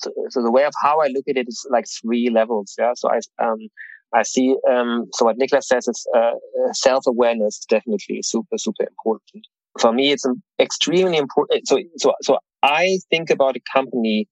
So, 0.00 0.12
so 0.30 0.42
the 0.42 0.50
way 0.50 0.64
of 0.64 0.72
how 0.80 1.00
I 1.00 1.08
look 1.08 1.24
at 1.28 1.36
it 1.36 1.46
is 1.48 1.66
like 1.70 1.86
three 2.00 2.30
levels. 2.30 2.74
Yeah. 2.78 2.92
So 2.94 3.10
I 3.10 3.18
um, 3.44 3.68
I 4.14 4.22
see. 4.22 4.56
Um, 4.70 5.06
so 5.12 5.24
what 5.24 5.38
Niklas 5.38 5.64
says 5.64 5.88
is 5.88 6.06
uh, 6.16 6.32
self 6.72 7.04
awareness 7.06 7.64
definitely 7.68 8.22
super 8.22 8.56
super 8.56 8.84
important. 8.84 9.46
For 9.78 9.92
me, 9.92 10.12
it's 10.12 10.26
extremely 10.58 11.16
important. 11.16 11.68
So 11.68 11.78
so 11.96 12.14
so 12.22 12.38
I 12.62 12.98
think 13.10 13.30
about 13.30 13.56
a 13.56 13.60
company 13.72 14.28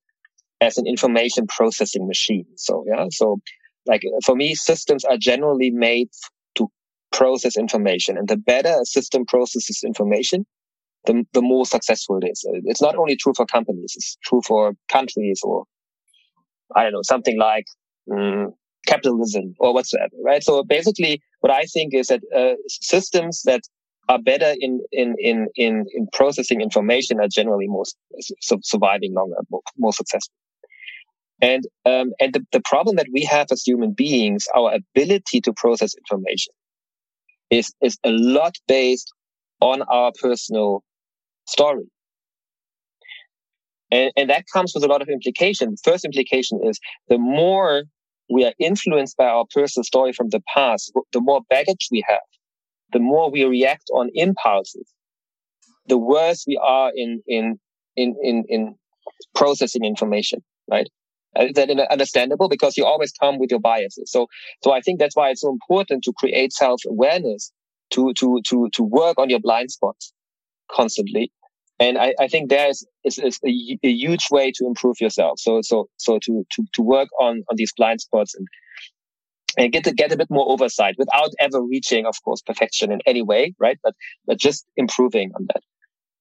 as 0.61 0.79
an 0.79 0.87
information 0.87 1.47
processing 1.47 2.07
machine. 2.07 2.47
So, 2.57 2.85
yeah. 2.89 3.07
So 3.11 3.41
like 3.87 4.03
for 4.25 4.35
me, 4.35 4.55
systems 4.55 5.05
are 5.05 5.17
generally 5.17 5.71
made 5.71 6.09
to 6.57 6.69
process 7.13 7.57
information 7.57 8.17
and 8.17 8.29
the 8.29 8.37
better 8.37 8.81
a 8.81 8.85
system 8.85 9.25
processes 9.27 9.83
information, 9.85 10.47
the, 11.05 11.25
the 11.35 11.43
more 11.43 11.67
successful 11.67 12.19
it 12.23 12.29
is. 12.29 12.45
It's 12.65 12.83
not 12.83 12.97
only 12.97 13.17
true 13.17 13.33
for 13.37 13.47
companies, 13.47 13.93
it's 13.97 14.17
true 14.25 14.41
for 14.47 14.73
countries 14.91 15.41
or 15.45 15.65
I 16.75 16.83
don't 16.83 16.93
know, 16.93 17.03
something 17.03 17.39
like 17.39 17.67
mm, 18.11 18.53
capitalism 18.87 19.55
or 19.61 19.73
whatsoever, 19.73 20.11
right? 20.25 20.43
So 20.43 20.65
basically 20.65 21.23
what 21.41 21.53
I 21.53 21.65
think 21.65 21.95
is 21.95 22.09
that 22.09 22.23
uh, 22.35 22.55
systems 22.69 23.43
that 23.45 23.61
are 24.09 24.19
better 24.19 24.55
in 24.61 24.81
in 24.92 25.16
in 25.19 25.49
in, 25.57 25.87
in 25.92 26.09
processing 26.12 26.61
information 26.61 27.21
are 27.21 27.29
generally 27.29 27.66
more 27.66 27.85
su- 28.21 28.61
surviving 28.62 29.14
longer, 29.14 29.37
more, 29.51 29.62
more 29.79 29.92
successful. 29.92 30.35
And 31.42 31.64
um, 31.85 32.12
and 32.21 32.33
the, 32.33 32.47
the 32.53 32.61
problem 32.61 32.97
that 32.97 33.09
we 33.12 33.25
have 33.25 33.49
as 33.51 33.62
human 33.62 33.92
beings, 33.92 34.47
our 34.55 34.75
ability 34.75 35.40
to 35.42 35.53
process 35.53 35.95
information, 35.95 36.53
is 37.51 37.75
is 37.83 37.99
a 38.05 38.11
lot 38.11 38.55
based 38.66 39.12
on 39.61 39.83
our 39.83 40.12
personal 40.21 40.83
story. 41.47 41.85
And, 43.90 44.12
and 44.16 44.31
that 44.31 44.45
comes 44.53 44.73
with 44.75 44.83
a 44.85 44.88
lot 44.88 45.03
of 45.03 45.09
implication. 45.09 45.71
The 45.71 45.90
first 45.90 46.05
implication 46.05 46.61
is 46.64 46.81
the 47.09 47.19
more 47.19 47.85
we 48.29 48.45
are 48.45 48.53
influenced 48.59 49.16
by 49.16 49.27
our 49.27 49.45
personal 49.55 49.85
story 49.85 50.12
from 50.12 50.31
the 50.31 50.42
past, 50.53 50.92
the 51.12 51.21
more 51.21 51.42
baggage 51.49 51.88
we 51.92 52.05
have, 52.09 52.19
the 52.92 52.99
more 52.99 53.31
we 53.31 53.44
react 53.44 53.90
on 53.92 54.11
impulses, 54.14 54.88
the 55.88 55.99
worse 55.99 56.44
we 56.46 56.59
are 56.62 56.92
in, 56.94 57.22
in, 57.27 57.59
in, 57.96 58.16
in, 58.22 58.44
in 58.49 58.75
processing 59.35 59.85
information, 59.85 60.42
right? 60.70 60.88
Is 61.38 61.53
that 61.55 61.70
understandable? 61.90 62.49
Because 62.49 62.77
you 62.77 62.85
always 62.85 63.12
come 63.12 63.38
with 63.38 63.51
your 63.51 63.61
biases. 63.61 64.11
So, 64.11 64.27
so 64.62 64.72
I 64.72 64.81
think 64.81 64.99
that's 64.99 65.14
why 65.14 65.31
it's 65.31 65.42
so 65.42 65.51
important 65.51 66.03
to 66.05 66.12
create 66.16 66.53
self-awareness, 66.53 67.53
to, 67.90 68.12
to, 68.14 68.40
to, 68.46 68.68
to 68.72 68.83
work 68.83 69.18
on 69.18 69.29
your 69.31 69.40
blind 69.40 69.70
spots 69.70 70.12
constantly. 70.70 71.31
And 71.79 71.99
I, 71.99 72.14
I 72.18 72.27
think 72.27 72.49
there 72.49 72.68
is, 72.68 72.87
is, 73.05 73.18
is 73.18 73.38
a, 73.44 73.79
a, 73.85 73.88
huge 73.88 74.29
way 74.31 74.51
to 74.53 74.66
improve 74.66 74.96
yourself. 74.99 75.38
So, 75.38 75.61
so, 75.61 75.88
so 75.99 76.18
to, 76.22 76.46
to, 76.53 76.64
to 76.72 76.83
work 76.83 77.09
on, 77.20 77.44
on 77.51 77.57
these 77.57 77.72
blind 77.77 78.01
spots 78.01 78.35
and, 78.35 78.46
and 79.57 79.73
get 79.73 79.85
to 79.85 79.92
get 79.92 80.12
a 80.12 80.16
bit 80.16 80.29
more 80.31 80.49
oversight 80.51 80.97
without 80.99 81.31
ever 81.40 81.62
reaching, 81.62 82.07
of 82.07 82.23
course, 82.23 82.42
perfection 82.42 82.92
in 82.92 83.01
any 83.07 83.23
way, 83.23 83.55
right? 83.59 83.79
But 83.83 83.95
but 84.27 84.38
just 84.38 84.66
improving 84.77 85.33
on 85.35 85.47
that. 85.49 85.62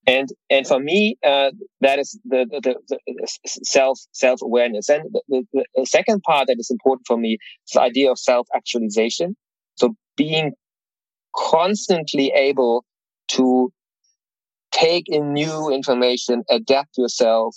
And 0.07 0.29
and 0.49 0.67
for 0.67 0.79
me, 0.79 1.17
uh, 1.25 1.51
that 1.81 1.99
is 1.99 2.19
the, 2.25 2.45
the, 2.49 2.75
the, 3.07 3.27
self 3.63 3.99
self 4.11 4.41
awareness. 4.41 4.87
And 4.87 5.03
the, 5.27 5.43
the, 5.51 5.85
second 5.85 6.21
part 6.21 6.47
that 6.47 6.59
is 6.59 6.69
important 6.69 7.07
for 7.07 7.17
me 7.17 7.33
is 7.67 7.71
the 7.73 7.81
idea 7.81 8.11
of 8.11 8.19
self 8.19 8.47
actualization. 8.55 9.35
So 9.75 9.95
being 10.15 10.53
constantly 11.35 12.31
able 12.35 12.85
to 13.29 13.71
take 14.71 15.05
in 15.07 15.33
new 15.33 15.73
information, 15.73 16.43
adapt 16.49 16.97
yourself, 16.97 17.55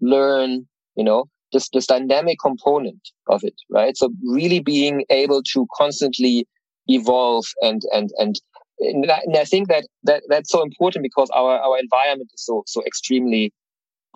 learn, 0.00 0.66
you 0.96 1.04
know, 1.04 1.26
this, 1.54 1.70
this 1.70 1.86
dynamic 1.86 2.38
component 2.38 3.00
of 3.28 3.42
it, 3.42 3.54
right? 3.70 3.96
So 3.96 4.10
really 4.22 4.60
being 4.60 5.06
able 5.08 5.42
to 5.54 5.66
constantly 5.74 6.46
evolve 6.88 7.46
and, 7.62 7.80
and, 7.92 8.10
and, 8.18 8.38
and 8.80 9.10
I 9.36 9.44
think 9.44 9.68
that, 9.68 9.86
that 10.02 10.24
that's 10.28 10.50
so 10.50 10.62
important 10.62 11.02
because 11.02 11.30
our, 11.30 11.58
our 11.58 11.78
environment 11.78 12.30
is 12.34 12.44
so, 12.44 12.64
so 12.66 12.84
extremely 12.84 13.54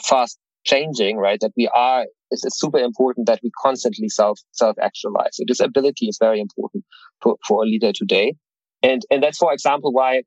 fast 0.03 0.39
changing, 0.65 1.17
right? 1.17 1.41
That 1.41 1.53
we 1.57 1.69
are, 1.75 2.05
it's, 2.31 2.45
it's 2.45 2.61
super 2.61 2.79
important 2.79 3.27
that 3.29 3.41
we 3.43 3.51
constantly 3.63 4.09
self, 4.09 4.39
self 4.53 4.77
actualize. 4.83 5.37
So 5.37 5.45
this 5.47 5.61
ability 5.61 6.09
is 6.09 6.19
very 6.21 6.41
important 6.41 6.85
for, 7.23 7.37
for 7.47 7.63
a 7.63 7.67
leader 7.67 7.93
today. 7.95 8.35
And, 8.83 9.03
and 9.11 9.23
that's, 9.23 9.39
for 9.39 9.53
example, 9.53 9.93
why 9.93 10.23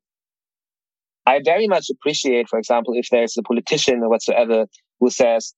I 1.26 1.40
very 1.44 1.68
much 1.68 1.86
appreciate, 1.90 2.48
for 2.48 2.58
example, 2.58 2.94
if 2.96 3.08
there's 3.10 3.36
a 3.36 3.42
politician 3.42 4.02
or 4.02 4.08
whatsoever 4.08 4.66
who 4.98 5.10
says, 5.10 5.54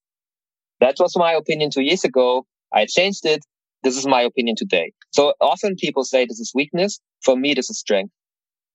that 0.81 0.97
was 0.99 1.17
my 1.17 1.33
opinion 1.33 1.71
two 1.71 1.83
years 1.83 2.05
ago. 2.05 2.47
I 2.73 2.87
changed 2.87 3.25
it. 3.25 3.45
This 3.83 3.97
is 3.97 4.07
my 4.07 4.23
opinion 4.23 4.57
today. 4.57 4.93
So 5.13 5.35
often 5.41 5.77
people 5.77 6.05
say 6.05 6.25
this 6.25 6.41
is 6.41 6.53
weakness. 6.55 7.01
For 7.23 7.37
me, 7.37 7.55
this 7.55 7.71
is 7.71 7.79
strength. 7.79 8.13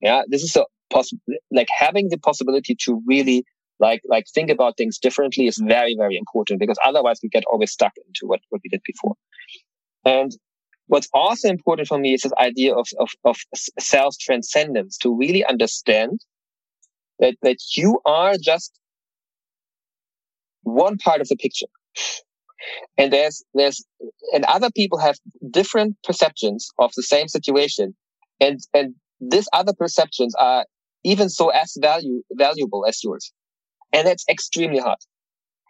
Yeah. 0.01 0.21
This 0.27 0.43
is 0.43 0.55
a 0.55 0.65
possible, 0.91 1.21
like 1.51 1.67
having 1.75 2.09
the 2.09 2.17
possibility 2.17 2.75
to 2.85 3.01
really 3.05 3.43
like, 3.79 4.01
like 4.07 4.25
think 4.33 4.49
about 4.49 4.77
things 4.77 4.97
differently 4.97 5.47
is 5.47 5.57
very, 5.57 5.95
very 5.97 6.17
important 6.17 6.59
because 6.59 6.77
otherwise 6.83 7.19
we 7.23 7.29
get 7.29 7.43
always 7.51 7.71
stuck 7.71 7.93
into 8.07 8.27
what, 8.27 8.41
what 8.49 8.62
we 8.63 8.69
did 8.69 8.81
before. 8.85 9.15
And 10.05 10.31
what's 10.88 11.09
also 11.13 11.47
important 11.47 11.88
for 11.88 11.97
me 11.97 12.13
is 12.13 12.21
this 12.21 12.33
idea 12.38 12.75
of, 12.75 12.88
of, 12.99 13.09
of 13.23 13.38
self 13.79 14.15
transcendence 14.19 14.97
to 14.99 15.15
really 15.15 15.45
understand 15.45 16.19
that, 17.19 17.35
that 17.41 17.57
you 17.75 17.99
are 18.05 18.35
just 18.41 18.79
one 20.63 20.97
part 20.97 21.21
of 21.21 21.27
the 21.29 21.35
picture. 21.35 21.67
And 22.97 23.13
there's, 23.13 23.43
there's, 23.54 23.86
and 24.34 24.43
other 24.45 24.69
people 24.75 24.99
have 24.99 25.15
different 25.49 25.95
perceptions 26.04 26.69
of 26.78 26.91
the 26.95 27.04
same 27.04 27.28
situation. 27.28 27.95
And, 28.39 28.60
and 28.73 28.95
these 29.21 29.47
other 29.54 29.73
perceptions 29.73 30.36
are 30.36 30.65
even 31.04 31.30
so 31.30 31.49
as 31.49 31.73
value, 31.80 32.21
valuable 32.34 32.86
as 32.86 33.04
yours. 33.04 33.32
And 33.93 34.06
that's 34.06 34.25
extremely 34.30 34.80
hard. 34.80 34.99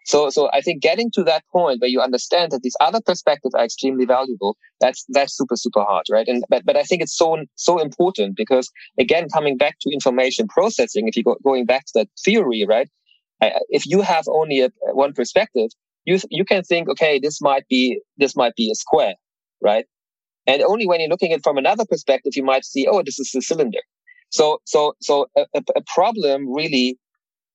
So, 0.05 0.31
so 0.31 0.49
I 0.51 0.61
think 0.61 0.81
getting 0.81 1.11
to 1.11 1.23
that 1.25 1.43
point 1.51 1.81
where 1.81 1.89
you 1.89 2.01
understand 2.01 2.51
that 2.51 2.63
these 2.63 2.75
other 2.81 2.99
perspectives 3.05 3.53
are 3.53 3.63
extremely 3.63 4.05
valuable, 4.05 4.57
that's, 4.81 5.05
that's 5.09 5.37
super, 5.37 5.55
super 5.55 5.83
hard, 5.83 6.05
right? 6.09 6.27
And, 6.27 6.43
but, 6.49 6.65
but 6.65 6.75
I 6.75 6.83
think 6.83 7.03
it's 7.03 7.15
so, 7.15 7.37
so 7.55 7.79
important 7.79 8.35
because 8.35 8.71
again, 8.97 9.27
coming 9.31 9.55
back 9.55 9.77
to 9.81 9.93
information 9.93 10.47
processing, 10.47 11.07
if 11.07 11.15
you 11.15 11.23
go, 11.23 11.37
going 11.43 11.65
back 11.65 11.85
to 11.85 11.91
that 11.95 12.09
theory, 12.25 12.65
right? 12.67 12.89
if 13.69 13.85
you 13.85 14.01
have 14.01 14.25
only 14.27 14.61
a, 14.61 14.69
one 14.91 15.13
perspective, 15.13 15.69
you, 16.09 16.19
you 16.29 16.45
can 16.45 16.63
think, 16.63 16.89
okay, 16.89 17.19
this 17.19 17.41
might 17.41 17.67
be, 17.67 18.01
this 18.17 18.35
might 18.35 18.55
be 18.55 18.71
a 18.71 18.75
square, 18.75 19.13
right? 19.61 19.85
And 20.47 20.61
only 20.63 20.87
when 20.87 20.99
you're 20.99 21.09
looking 21.09 21.31
at 21.31 21.39
it 21.39 21.43
from 21.43 21.57
another 21.57 21.85
perspective, 21.85 22.33
you 22.35 22.43
might 22.43 22.65
see, 22.65 22.87
oh, 22.87 23.03
this 23.03 23.19
is 23.19 23.33
a 23.35 23.41
cylinder. 23.41 23.79
So, 24.31 24.59
so, 24.65 24.93
so 25.01 25.27
a, 25.37 25.45
a 25.75 25.81
problem 25.85 26.51
really 26.53 26.97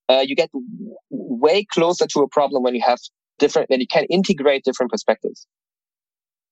uh, 0.08 0.24
you 0.24 0.36
get 0.36 0.50
way 1.10 1.64
closer 1.64 2.06
to 2.06 2.20
a 2.20 2.28
problem 2.28 2.62
when 2.62 2.74
you 2.74 2.82
have 2.84 2.98
different, 3.38 3.70
when 3.70 3.80
you 3.80 3.86
can 3.86 4.04
integrate 4.04 4.64
different 4.64 4.92
perspectives. 4.92 5.46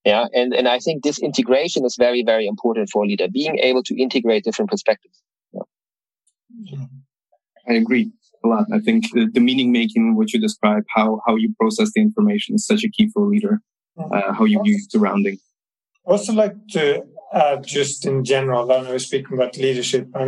Yeah. 0.05 0.27
And, 0.35 0.53
and 0.53 0.67
I 0.67 0.79
think 0.81 1.05
this 1.05 1.19
integration 1.19 1.85
is 1.85 1.97
very, 1.97 2.25
very 2.25 2.47
important 2.47 2.89
for 2.91 3.05
a 3.05 3.07
leader, 3.07 3.29
being 3.29 3.59
able 3.59 3.83
to 3.85 4.01
integrate 4.01 4.43
different 4.43 4.71
perspectives. 4.71 5.23
Yeah. 5.53 6.87
I 7.69 7.75
agree 7.75 8.11
a 8.45 8.49
lot. 8.49 8.67
I 8.73 8.79
think 8.81 9.11
the, 9.13 9.29
the 9.33 9.41
meaning 9.41 9.73
making, 9.73 10.17
what 10.17 10.33
you 10.33 10.41
describe, 10.41 10.85
how, 10.95 11.21
how 11.27 11.37
you 11.37 11.55
process 11.59 11.91
the 11.95 12.01
information 12.01 12.55
is 12.55 12.67
such 12.67 12.85
a 12.85 12.91
key 12.91 13.09
for 13.13 13.25
a 13.25 13.29
leader, 13.29 13.61
uh, 13.99 14.33
how 14.33 14.45
you 14.45 14.63
view 14.63 14.79
surrounding. 14.89 15.39
Also 16.05 16.33
like 16.33 16.55
to 16.71 17.03
add 17.33 17.65
just 17.67 18.07
in 18.07 18.25
general, 18.25 18.71
I 18.73 18.83
know 18.83 18.91
we're 18.91 18.99
speaking 18.99 19.35
about 19.35 19.57
leadership, 19.57 20.09
I 20.15 20.25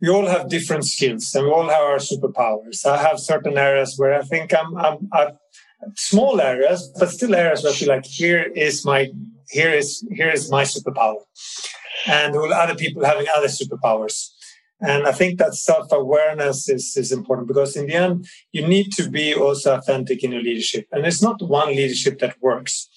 we 0.00 0.08
all 0.08 0.26
have 0.26 0.48
different 0.48 0.86
skills 0.86 1.34
and 1.34 1.46
we 1.46 1.52
all 1.52 1.68
have 1.68 1.82
our 1.82 1.98
superpowers. 1.98 2.86
I 2.86 2.96
have 2.96 3.20
certain 3.20 3.58
areas 3.58 3.94
where 3.98 4.18
I 4.18 4.22
think 4.22 4.52
I'm, 4.54 4.76
I'm, 4.76 5.08
I'm 5.12 5.28
small 5.96 6.40
areas, 6.40 6.90
but 6.98 7.10
still 7.10 7.34
areas 7.34 7.62
where 7.62 7.72
I 7.72 7.76
feel 7.76 7.88
like 7.88 8.06
here 8.06 8.42
is 8.42 8.84
my, 8.84 9.08
here 9.50 9.70
is, 9.70 10.06
here 10.10 10.30
is 10.30 10.50
my 10.50 10.62
superpower. 10.62 11.20
And 12.06 12.34
other 12.34 12.74
people 12.74 13.04
having 13.04 13.26
other 13.36 13.48
superpowers. 13.48 14.30
And 14.80 15.06
I 15.06 15.12
think 15.12 15.38
that 15.38 15.54
self 15.54 15.92
awareness 15.92 16.68
is, 16.68 16.96
is 16.96 17.12
important 17.12 17.48
because 17.48 17.76
in 17.76 17.86
the 17.86 17.94
end, 17.94 18.26
you 18.52 18.66
need 18.66 18.92
to 18.92 19.10
be 19.10 19.34
also 19.34 19.76
authentic 19.76 20.24
in 20.24 20.32
your 20.32 20.42
leadership. 20.42 20.86
And 20.92 21.04
it's 21.04 21.22
not 21.22 21.42
one 21.42 21.68
leadership 21.68 22.18
that 22.20 22.36
works 22.40 22.88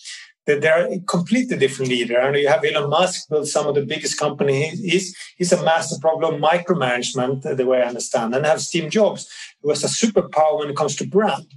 they're 0.46 0.92
a 0.92 1.00
completely 1.00 1.58
different 1.58 1.90
leader. 1.90 2.20
And 2.20 2.36
you 2.36 2.48
have 2.48 2.66
Elon 2.66 2.90
Musk 2.90 3.30
build 3.30 3.48
some 3.48 3.68
of 3.68 3.76
the 3.76 3.86
biggest 3.86 4.20
company. 4.20 4.70
He's, 4.70 5.16
he's 5.38 5.54
a 5.54 5.64
master 5.64 5.96
problem 6.02 6.42
micromanagement, 6.42 7.46
uh, 7.46 7.56
the 7.56 7.66
way 7.66 7.82
I 7.82 7.88
understand. 7.88 8.36
And 8.36 8.46
have 8.46 8.62
Steve 8.62 8.92
Jobs, 8.92 9.28
who 9.62 9.70
has 9.70 9.84
a 9.84 9.88
superpower 9.88 10.60
when 10.60 10.70
it 10.70 10.76
comes 10.76 10.96
to 10.98 11.08
brand 11.08 11.54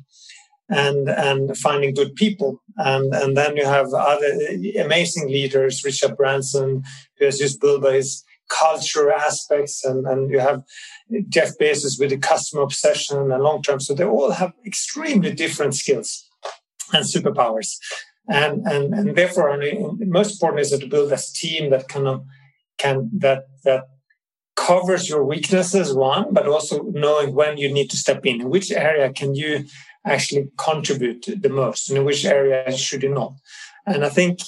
and, 0.68 1.08
and 1.08 1.56
finding 1.58 1.94
good 1.94 2.14
people. 2.14 2.62
And, 2.76 3.12
and 3.14 3.36
then 3.36 3.56
you 3.56 3.64
have 3.64 3.92
other 3.92 4.26
uh, 4.26 4.82
amazing 4.84 5.28
leaders, 5.28 5.84
Richard 5.84 6.16
Branson, 6.16 6.84
who 7.18 7.24
has 7.24 7.38
just 7.38 7.60
built 7.60 7.84
his 7.92 8.22
culture 8.48 9.10
aspects. 9.12 9.84
And, 9.84 10.06
and 10.06 10.30
you 10.30 10.38
have 10.38 10.62
Jeff 11.28 11.58
Bezos 11.58 11.98
with 11.98 12.10
the 12.10 12.18
customer 12.18 12.62
obsession 12.62 13.30
and 13.30 13.42
long 13.42 13.62
term. 13.62 13.80
So 13.80 13.94
they 13.94 14.04
all 14.04 14.32
have 14.32 14.52
extremely 14.64 15.32
different 15.32 15.74
skills 15.74 16.28
and 16.92 17.04
superpowers 17.04 17.76
and 18.28 18.66
and 18.66 18.94
and 18.94 19.16
therefore, 19.16 19.50
I 19.50 19.56
mean, 19.56 19.98
most 20.06 20.32
important 20.34 20.60
is 20.60 20.70
to 20.70 20.86
build 20.86 21.12
a 21.12 21.16
team 21.16 21.70
that 21.70 21.88
kind 21.88 22.08
of 22.08 22.14
um, 22.20 22.26
can 22.78 23.10
that 23.18 23.44
that 23.64 23.84
covers 24.56 25.08
your 25.08 25.24
weaknesses 25.24 25.94
one, 25.94 26.32
but 26.32 26.46
also 26.46 26.82
knowing 26.92 27.34
when 27.34 27.58
you 27.58 27.72
need 27.72 27.90
to 27.90 27.96
step 27.96 28.24
in. 28.26 28.40
In 28.40 28.50
which 28.50 28.70
area 28.70 29.12
can 29.12 29.34
you 29.34 29.66
actually 30.04 30.48
contribute 30.56 31.26
the 31.40 31.48
most, 31.48 31.88
and 31.88 31.98
in 31.98 32.04
which 32.04 32.24
area 32.24 32.76
should 32.76 33.02
you 33.02 33.14
not? 33.14 33.34
And 33.86 34.04
I 34.04 34.08
think, 34.08 34.40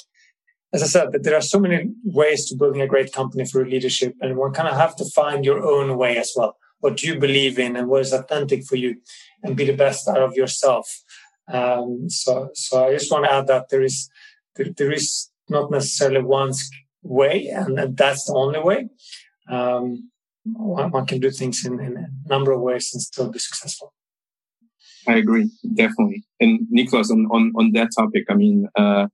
as 0.72 0.82
I 0.82 0.86
said, 0.86 1.12
that 1.12 1.22
there 1.22 1.34
are 1.34 1.40
so 1.40 1.58
many 1.58 1.90
ways 2.04 2.46
to 2.46 2.56
building 2.56 2.82
a 2.82 2.86
great 2.86 3.12
company 3.12 3.44
through 3.44 3.70
leadership, 3.70 4.14
and 4.20 4.36
one 4.36 4.52
kind 4.52 4.68
of 4.68 4.76
have 4.76 4.96
to 4.96 5.04
find 5.06 5.44
your 5.44 5.64
own 5.64 5.96
way 5.96 6.18
as 6.18 6.32
well. 6.36 6.56
What 6.80 7.02
you 7.02 7.18
believe 7.18 7.58
in 7.58 7.74
and 7.74 7.88
what 7.88 8.02
is 8.02 8.12
authentic 8.12 8.64
for 8.64 8.76
you, 8.76 8.96
and 9.42 9.56
be 9.56 9.64
the 9.64 9.76
best 9.76 10.08
out 10.08 10.20
of 10.20 10.34
yourself. 10.34 10.86
Um, 11.50 12.10
so, 12.10 12.50
so 12.54 12.86
I 12.86 12.92
just 12.92 13.10
want 13.10 13.24
to 13.24 13.32
add 13.32 13.46
that 13.46 13.70
there 13.70 13.82
is 13.82 14.10
there, 14.56 14.66
there 14.76 14.92
is 14.92 15.30
not 15.48 15.70
necessarily 15.70 16.22
one 16.22 16.52
way, 17.02 17.48
and 17.48 17.96
that's 17.96 18.26
the 18.26 18.34
only 18.34 18.60
way. 18.60 18.88
Um, 19.48 20.10
one, 20.44 20.90
one, 20.90 21.06
can 21.06 21.20
do 21.20 21.30
things 21.30 21.64
in, 21.64 21.80
in, 21.80 21.96
a 21.96 22.28
number 22.28 22.52
of 22.52 22.60
ways 22.60 22.90
and 22.92 23.02
still 23.02 23.30
be 23.30 23.38
successful. 23.38 23.92
I 25.06 25.14
agree, 25.16 25.50
definitely. 25.74 26.24
And 26.40 26.66
Niklas, 26.74 27.10
on 27.10 27.26
on, 27.30 27.52
on 27.56 27.72
that 27.72 27.88
topic, 27.96 28.24
I 28.28 28.34
mean, 28.34 28.68
uh, 28.76 29.06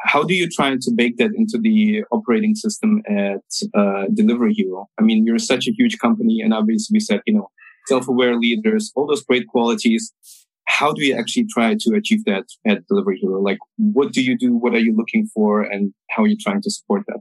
how 0.00 0.22
do 0.22 0.34
you 0.34 0.48
try 0.48 0.70
to 0.70 0.90
bake 0.94 1.16
that 1.18 1.30
into 1.34 1.58
the 1.58 2.04
operating 2.12 2.54
system 2.54 3.02
at 3.08 3.42
uh, 3.74 4.04
Delivery 4.14 4.54
Hero? 4.54 4.88
I 4.98 5.02
mean, 5.02 5.24
you're 5.26 5.38
such 5.38 5.66
a 5.66 5.72
huge 5.72 5.98
company, 5.98 6.40
and 6.40 6.54
obviously, 6.54 6.94
we 6.94 7.00
said, 7.00 7.20
you 7.26 7.34
know, 7.34 7.50
self-aware 7.86 8.36
leaders, 8.36 8.92
all 8.94 9.06
those 9.06 9.24
great 9.24 9.48
qualities 9.48 10.12
how 10.68 10.92
do 10.92 11.02
you 11.04 11.16
actually 11.16 11.46
try 11.46 11.74
to 11.80 11.94
achieve 11.94 12.24
that 12.26 12.44
at 12.66 12.86
Delivery 12.86 13.18
Hero? 13.18 13.40
Like, 13.40 13.58
what 13.78 14.12
do 14.12 14.22
you 14.22 14.36
do? 14.36 14.54
What 14.54 14.74
are 14.74 14.78
you 14.78 14.94
looking 14.94 15.26
for? 15.34 15.62
And 15.62 15.94
how 16.10 16.22
are 16.22 16.26
you 16.26 16.36
trying 16.36 16.60
to 16.62 16.70
support 16.70 17.04
that? 17.08 17.20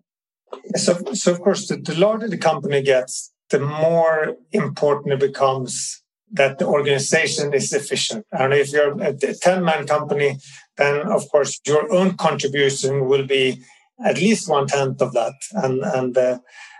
So, 0.77 0.93
so 1.13 1.31
of 1.31 1.41
course, 1.41 1.67
the, 1.67 1.77
the 1.77 1.95
larger 1.95 2.27
the 2.27 2.37
company 2.37 2.83
gets, 2.83 3.33
the 3.49 3.59
more 3.59 4.35
important 4.51 5.13
it 5.13 5.19
becomes 5.21 6.03
that 6.31 6.59
the 6.59 6.65
organization 6.65 7.53
is 7.53 7.71
efficient. 7.73 8.25
And 8.31 8.53
if 8.53 8.71
you're 8.71 9.01
a 9.01 9.13
10 9.13 9.63
man 9.63 9.87
company, 9.87 10.39
then 10.75 11.07
of 11.07 11.29
course 11.29 11.59
your 11.65 11.91
own 11.91 12.17
contribution 12.17 13.07
will 13.07 13.25
be 13.25 13.63
at 14.03 14.17
least 14.17 14.49
one 14.49 14.67
tenth 14.67 15.01
of 15.01 15.13
that. 15.13 15.33
And, 15.53 15.81
and, 15.83 16.17
uh, 16.17 16.39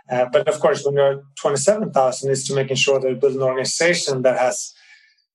uh, 0.10 0.26
but 0.32 0.48
of 0.48 0.60
course, 0.60 0.84
when 0.86 0.96
you're 0.96 1.24
27,000, 1.42 2.32
it's 2.32 2.48
to 2.48 2.56
making 2.56 2.78
sure 2.78 3.00
that 3.00 3.10
you 3.10 3.16
build 3.16 3.36
an 3.36 3.42
organization 3.42 4.22
that 4.22 4.38
has 4.38 4.74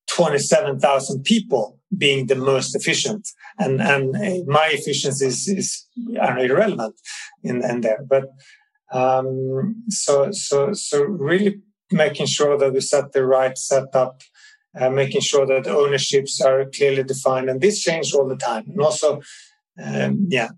27,000 0.08 1.24
people 1.24 1.78
being 1.96 2.26
the 2.26 2.34
most 2.34 2.74
efficient. 2.74 3.28
And, 3.58 3.82
and 3.82 4.12
my 4.46 4.68
efficiency 4.72 5.26
is, 5.26 5.46
is 5.48 5.86
irrelevant 6.16 6.94
in, 7.42 7.62
in 7.64 7.82
there. 7.82 8.02
But 8.08 8.30
um, 8.92 9.84
so, 9.88 10.30
so, 10.32 10.72
so 10.72 11.02
really 11.02 11.60
making 11.92 12.26
sure 12.26 12.56
that 12.58 12.72
we 12.72 12.80
set 12.80 13.12
the 13.12 13.24
right 13.24 13.56
setup, 13.56 14.22
uh, 14.78 14.90
making 14.90 15.20
sure 15.20 15.46
that 15.46 15.66
ownerships 15.66 16.40
are 16.40 16.64
clearly 16.66 17.02
defined. 17.02 17.50
And 17.50 17.60
this 17.60 17.82
changes 17.82 18.14
all 18.14 18.28
the 18.28 18.36
time. 18.36 18.64
And 18.68 18.80
also, 18.80 19.20
um, 19.82 20.26
yeah, 20.28 20.50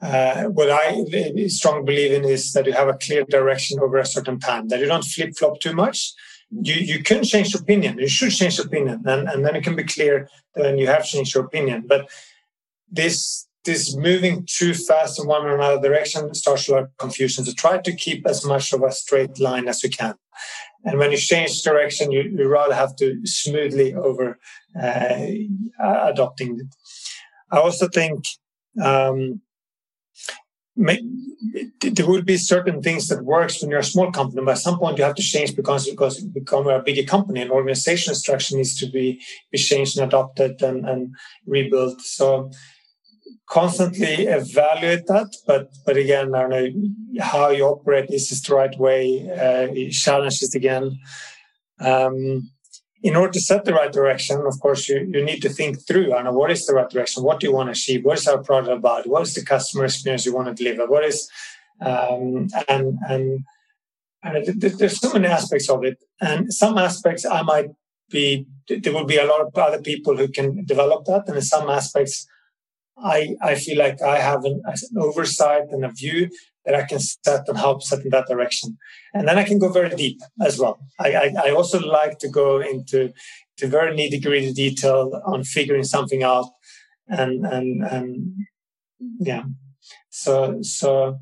uh, 0.00 0.44
what 0.44 0.70
I 0.70 1.04
strongly 1.48 1.84
believe 1.84 2.12
in 2.12 2.24
is 2.24 2.52
that 2.52 2.66
you 2.66 2.72
have 2.72 2.88
a 2.88 2.94
clear 2.94 3.24
direction 3.24 3.80
over 3.80 3.96
a 3.98 4.06
certain 4.06 4.38
time, 4.38 4.68
that 4.68 4.80
you 4.80 4.86
don't 4.86 5.04
flip 5.04 5.34
flop 5.38 5.60
too 5.60 5.74
much. 5.74 6.12
You, 6.50 6.74
you 6.74 7.02
can 7.02 7.24
change 7.24 7.54
opinion. 7.54 7.98
You 7.98 8.08
should 8.08 8.30
change 8.30 8.58
opinion. 8.58 9.02
And, 9.06 9.28
and 9.28 9.44
then 9.44 9.56
it 9.56 9.64
can 9.64 9.76
be 9.76 9.84
clear 9.84 10.28
when 10.52 10.78
you 10.78 10.86
have 10.88 11.04
changed 11.04 11.34
your 11.34 11.44
opinion. 11.44 11.84
But 11.86 12.10
this 12.90 13.43
this 13.64 13.96
moving 13.96 14.46
too 14.46 14.74
fast 14.74 15.18
in 15.18 15.26
one 15.26 15.44
or 15.44 15.54
another 15.54 15.80
direction 15.80 16.34
starts 16.34 16.68
a 16.68 16.72
lot 16.72 16.82
of 16.84 16.96
confusion. 16.98 17.44
So 17.44 17.52
try 17.52 17.78
to 17.78 17.94
keep 17.94 18.26
as 18.26 18.44
much 18.44 18.72
of 18.72 18.82
a 18.82 18.92
straight 18.92 19.40
line 19.40 19.68
as 19.68 19.82
you 19.82 19.90
can. 19.90 20.14
And 20.84 20.98
when 20.98 21.12
you 21.12 21.16
change 21.16 21.62
direction, 21.62 22.12
you, 22.12 22.22
you 22.22 22.46
rather 22.46 22.74
have 22.74 22.94
to 22.96 23.20
smoothly 23.24 23.94
over 23.94 24.38
uh, 24.80 25.26
adopting 25.82 26.60
it. 26.60 26.66
I 27.50 27.58
also 27.58 27.88
think 27.88 28.26
um, 28.82 29.40
there 30.76 32.06
will 32.06 32.22
be 32.22 32.36
certain 32.36 32.82
things 32.82 33.08
that 33.08 33.24
works 33.24 33.62
when 33.62 33.70
you're 33.70 33.80
a 33.80 33.84
small 33.84 34.10
company, 34.10 34.42
but 34.44 34.52
at 34.52 34.58
some 34.58 34.78
point 34.78 34.98
you 34.98 35.04
have 35.04 35.14
to 35.14 35.22
change 35.22 35.54
because 35.54 35.88
because 35.88 36.20
you 36.20 36.28
become 36.28 36.66
a 36.66 36.82
bigger 36.82 37.04
company 37.04 37.40
and 37.40 37.50
organizational 37.50 38.16
structure 38.16 38.56
needs 38.56 38.76
to 38.78 38.86
be, 38.90 39.22
be 39.52 39.58
changed 39.58 39.96
and 39.96 40.06
adopted 40.06 40.60
and, 40.62 40.88
and 40.88 41.14
rebuilt. 41.46 42.00
So 42.00 42.50
constantly 43.48 44.26
evaluate 44.26 45.06
that. 45.06 45.34
But 45.46 45.72
but 45.86 45.96
again, 45.96 46.34
I 46.34 46.42
don't 46.42 46.50
know 46.50 46.68
how 47.20 47.50
you 47.50 47.64
operate. 47.64 48.10
Is 48.10 48.28
this 48.28 48.42
the 48.42 48.54
right 48.54 48.78
way? 48.78 49.28
Uh, 49.30 49.90
challenge 49.90 50.42
it 50.42 50.54
again. 50.54 50.98
Um, 51.80 52.50
in 53.02 53.16
order 53.16 53.32
to 53.34 53.40
set 53.40 53.66
the 53.66 53.74
right 53.74 53.92
direction, 53.92 54.42
of 54.46 54.58
course, 54.60 54.88
you, 54.88 55.06
you 55.12 55.22
need 55.22 55.42
to 55.42 55.50
think 55.50 55.86
through. 55.86 56.14
I 56.14 56.22
know 56.22 56.32
what 56.32 56.50
is 56.50 56.64
the 56.64 56.72
right 56.72 56.88
direction. 56.88 57.22
What 57.22 57.38
do 57.38 57.46
you 57.46 57.52
want 57.52 57.66
to 57.66 57.72
achieve? 57.72 58.02
What 58.02 58.18
is 58.18 58.26
our 58.26 58.42
product 58.42 58.78
about? 58.78 59.06
What 59.06 59.22
is 59.22 59.34
the 59.34 59.44
customer 59.44 59.84
experience 59.84 60.24
you 60.24 60.34
want 60.34 60.48
to 60.48 60.54
deliver? 60.54 60.86
What 60.86 61.04
is 61.04 61.28
um, 61.80 62.48
and 62.68 62.98
and 63.08 63.44
and 64.22 64.46
there's 64.60 65.00
so 65.00 65.12
many 65.12 65.26
aspects 65.26 65.68
of 65.68 65.84
it, 65.84 66.02
and 66.20 66.52
some 66.52 66.78
aspects 66.78 67.26
I 67.26 67.42
might 67.42 67.70
be 68.10 68.46
there 68.68 68.92
will 68.92 69.04
be 69.04 69.18
a 69.18 69.26
lot 69.26 69.42
of 69.42 69.54
other 69.58 69.82
people 69.82 70.16
who 70.16 70.28
can 70.28 70.64
develop 70.64 71.04
that, 71.04 71.24
and 71.26 71.36
in 71.36 71.42
some 71.42 71.68
aspects 71.68 72.26
I, 72.96 73.36
I 73.42 73.54
feel 73.56 73.78
like 73.78 74.00
I 74.02 74.18
have 74.18 74.44
an, 74.44 74.62
an, 74.64 74.74
oversight 74.98 75.64
and 75.70 75.84
a 75.84 75.90
view 75.90 76.30
that 76.64 76.74
I 76.74 76.84
can 76.84 77.00
set 77.00 77.48
and 77.48 77.58
help 77.58 77.82
set 77.82 78.04
in 78.04 78.10
that 78.10 78.28
direction. 78.28 78.78
And 79.12 79.28
then 79.28 79.38
I 79.38 79.44
can 79.44 79.58
go 79.58 79.68
very 79.68 79.90
deep 79.90 80.20
as 80.40 80.58
well. 80.58 80.78
I, 80.98 81.12
I, 81.14 81.34
I 81.46 81.50
also 81.50 81.80
like 81.80 82.18
to 82.20 82.28
go 82.28 82.60
into 82.60 83.12
to 83.58 83.66
very 83.66 83.96
nitty 83.96 84.22
gritty 84.22 84.52
detail 84.52 85.20
on 85.26 85.44
figuring 85.44 85.84
something 85.84 86.22
out 86.22 86.46
and, 87.08 87.44
and, 87.46 87.82
and 87.84 88.34
yeah. 89.18 89.44
So, 90.10 90.58
so, 90.62 91.18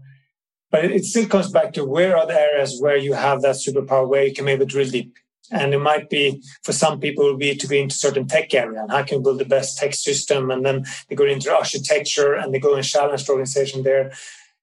but 0.71 0.85
it 0.85 1.05
still 1.05 1.27
comes 1.27 1.51
back 1.51 1.73
to 1.75 1.85
where 1.85 2.17
are 2.17 2.27
the 2.27 2.39
areas 2.39 2.79
where 2.81 2.97
you 2.97 3.13
have 3.13 3.43
that 3.43 3.57
superpower 3.57 4.09
where 4.09 4.25
you 4.25 4.35
can 4.35 4.45
maybe 4.45 4.65
drill 4.65 4.89
deep 4.89 5.15
and 5.51 5.75
it 5.75 5.79
might 5.79 6.09
be 6.09 6.43
for 6.63 6.73
some 6.73 7.01
people 7.01 7.25
will 7.25 7.37
be 7.37 7.55
to 7.55 7.67
go 7.67 7.77
into 7.77 7.95
certain 7.95 8.27
tech 8.27 8.55
area 8.55 8.81
and 8.81 8.91
how 8.91 9.03
can 9.03 9.23
build 9.23 9.39
the 9.39 9.45
best 9.45 9.79
tech 9.79 9.95
system? 9.95 10.51
And 10.51 10.65
then 10.65 10.85
they 11.09 11.17
go 11.17 11.27
into 11.27 11.55
architecture 11.55 12.35
and 12.35 12.55
they 12.55 12.59
go 12.59 12.75
and 12.75 12.85
challenge 12.85 13.25
the 13.25 13.33
organization 13.33 13.83
there. 13.83 14.13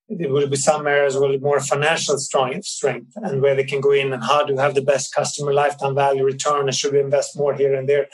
There 0.07 0.30
will 0.30 0.47
be 0.47 0.55
some 0.55 0.88
areas 0.88 1.15
with 1.17 1.41
more 1.41 1.59
financial 1.59 2.17
strength 2.17 3.11
and 3.15 3.41
where 3.41 3.55
they 3.55 3.63
can 3.63 3.82
go 3.82 3.91
in 3.91 4.11
and 4.13 4.23
how 4.23 4.43
to 4.43 4.55
have 4.57 4.73
the 4.73 4.82
best 4.82 5.13
customer 5.13 5.53
lifetime 5.53 5.93
value 5.93 6.23
return 6.23 6.61
and 6.61 6.75
should 6.75 6.93
we 6.93 6.99
invest 6.99 7.38
more 7.38 7.53
here 7.53 7.75
and 7.75 7.88
there? 7.88 8.07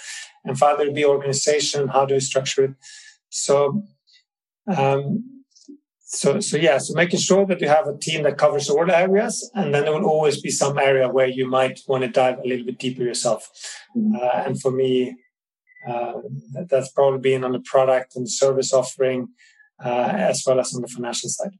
And 0.43 0.59
further 0.59 0.91
be 0.91 1.05
organization 1.05 1.87
how 1.87 2.05
do 2.05 2.15
we 2.15 2.19
structure 2.19 2.65
it? 2.65 2.71
So 3.29 3.83
um, 4.67 5.34
so 6.15 6.39
so 6.39 6.57
yeah 6.57 6.77
so 6.77 6.93
making 6.93 7.19
sure 7.19 7.45
that 7.45 7.61
you 7.61 7.67
have 7.67 7.87
a 7.87 7.97
team 7.97 8.23
that 8.23 8.37
covers 8.37 8.69
all 8.69 8.85
the 8.85 8.97
areas 8.97 9.49
and 9.53 9.73
then 9.73 9.83
there 9.83 9.93
will 9.93 10.05
always 10.05 10.41
be 10.41 10.49
some 10.49 10.77
area 10.77 11.07
where 11.09 11.27
you 11.27 11.47
might 11.47 11.79
want 11.87 12.03
to 12.03 12.09
dive 12.09 12.39
a 12.39 12.47
little 12.47 12.65
bit 12.65 12.79
deeper 12.79 13.03
yourself 13.03 13.49
mm-hmm. 13.95 14.15
uh, 14.15 14.43
and 14.45 14.61
for 14.61 14.71
me 14.71 15.15
uh, 15.87 16.13
that's 16.69 16.91
probably 16.91 17.19
been 17.19 17.43
on 17.43 17.51
the 17.51 17.59
product 17.59 18.15
and 18.15 18.29
service 18.29 18.73
offering 18.73 19.27
uh, 19.83 20.11
as 20.31 20.43
well 20.45 20.59
as 20.59 20.73
on 20.73 20.81
the 20.81 20.87
financial 20.87 21.29
side 21.29 21.57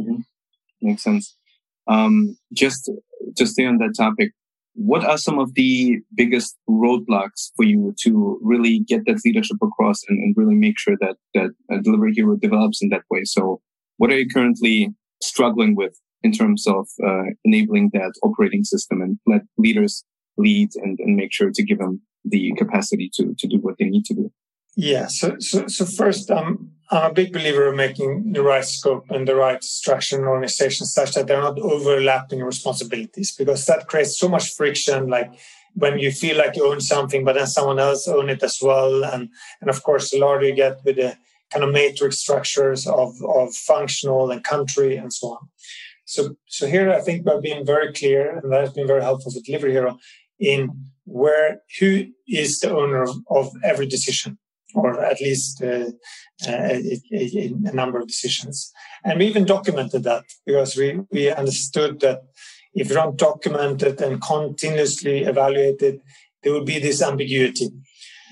mm-hmm. 0.00 0.20
makes 0.80 1.02
sense 1.02 1.36
um, 1.88 2.36
just 2.52 2.90
to 3.36 3.46
stay 3.46 3.66
on 3.66 3.78
that 3.78 3.94
topic 3.96 4.32
what 4.74 5.04
are 5.04 5.18
some 5.18 5.38
of 5.38 5.54
the 5.54 5.98
biggest 6.14 6.56
roadblocks 6.68 7.50
for 7.56 7.64
you 7.64 7.94
to 8.00 8.38
really 8.42 8.80
get 8.80 9.02
that 9.06 9.20
leadership 9.24 9.58
across 9.62 10.00
and, 10.08 10.18
and 10.18 10.34
really 10.36 10.54
make 10.54 10.78
sure 10.78 10.96
that 11.00 11.16
that 11.34 11.50
delivery 11.82 12.12
hero 12.14 12.36
develops 12.36 12.82
in 12.82 12.88
that 12.88 13.02
way? 13.10 13.24
So 13.24 13.60
what 13.98 14.10
are 14.10 14.18
you 14.18 14.28
currently 14.28 14.94
struggling 15.22 15.76
with 15.76 15.98
in 16.22 16.32
terms 16.32 16.66
of 16.66 16.88
uh, 17.04 17.24
enabling 17.44 17.90
that 17.92 18.12
operating 18.22 18.64
system 18.64 19.00
and 19.00 19.18
let 19.26 19.42
leaders 19.58 20.04
lead 20.36 20.70
and, 20.76 20.98
and 21.00 21.16
make 21.16 21.32
sure 21.32 21.50
to 21.52 21.62
give 21.62 21.78
them 21.78 22.00
the 22.24 22.52
capacity 22.56 23.10
to 23.12 23.34
to 23.38 23.48
do 23.48 23.58
what 23.58 23.74
they 23.78 23.86
need 23.86 24.04
to 24.04 24.14
do 24.14 24.32
yeah. 24.76 25.06
So, 25.06 25.36
so, 25.38 25.66
so 25.66 25.84
first, 25.84 26.30
um, 26.30 26.70
I'm 26.90 27.10
a 27.10 27.14
big 27.14 27.32
believer 27.32 27.68
of 27.68 27.76
making 27.76 28.32
the 28.32 28.42
right 28.42 28.64
scope 28.64 29.10
and 29.10 29.26
the 29.26 29.34
right 29.34 29.62
structure 29.62 30.16
and 30.16 30.26
organization 30.26 30.86
such 30.86 31.14
that 31.14 31.26
they're 31.26 31.40
not 31.40 31.58
overlapping 31.58 32.42
responsibilities 32.42 33.34
because 33.34 33.64
that 33.66 33.88
creates 33.88 34.18
so 34.18 34.28
much 34.28 34.54
friction. 34.54 35.08
Like 35.08 35.30
when 35.74 35.98
you 35.98 36.10
feel 36.10 36.36
like 36.36 36.56
you 36.56 36.66
own 36.66 36.80
something, 36.80 37.24
but 37.24 37.34
then 37.34 37.46
someone 37.46 37.78
else 37.78 38.06
own 38.08 38.28
it 38.28 38.42
as 38.42 38.58
well. 38.60 39.04
And, 39.04 39.30
and 39.60 39.70
of 39.70 39.82
course, 39.82 40.10
the 40.10 40.18
larger 40.18 40.48
you 40.48 40.54
get 40.54 40.84
with 40.84 40.96
the 40.96 41.16
kind 41.50 41.64
of 41.64 41.72
matrix 41.72 42.18
structures 42.18 42.86
of, 42.86 43.14
of 43.22 43.54
functional 43.54 44.30
and 44.30 44.44
country 44.44 44.96
and 44.96 45.12
so 45.12 45.28
on. 45.28 45.48
So, 46.04 46.36
so 46.46 46.66
here 46.66 46.92
I 46.92 47.00
think 47.00 47.24
we're 47.24 47.40
being 47.40 47.64
very 47.64 47.92
clear, 47.92 48.38
and 48.38 48.52
that 48.52 48.60
has 48.60 48.72
been 48.72 48.86
very 48.86 49.02
helpful 49.02 49.32
for 49.32 49.40
Delivery 49.40 49.72
Hero 49.72 49.98
in 50.38 50.70
where 51.04 51.62
who 51.78 52.06
is 52.28 52.60
the 52.60 52.74
owner 52.74 53.02
of, 53.02 53.16
of 53.30 53.50
every 53.64 53.86
decision 53.86 54.38
or 54.74 55.04
at 55.04 55.20
least 55.20 55.62
uh, 55.62 55.90
uh, 56.46 56.50
a, 56.50 57.00
a, 57.12 57.54
a, 57.66 57.72
number 57.72 57.98
of 58.00 58.08
decisions. 58.08 58.72
And 59.04 59.18
we 59.18 59.26
even 59.26 59.44
documented 59.44 60.04
that 60.04 60.24
because 60.46 60.76
we, 60.76 61.00
we 61.10 61.30
understood 61.30 62.00
that 62.00 62.22
if 62.74 62.88
you 62.88 62.94
don't 62.94 63.16
document 63.16 63.82
it 63.82 64.00
and 64.00 64.22
continuously 64.22 65.24
evaluate 65.24 65.82
it, 65.82 66.00
there 66.42 66.52
will 66.52 66.64
be 66.64 66.78
this 66.78 67.02
ambiguity. 67.02 67.70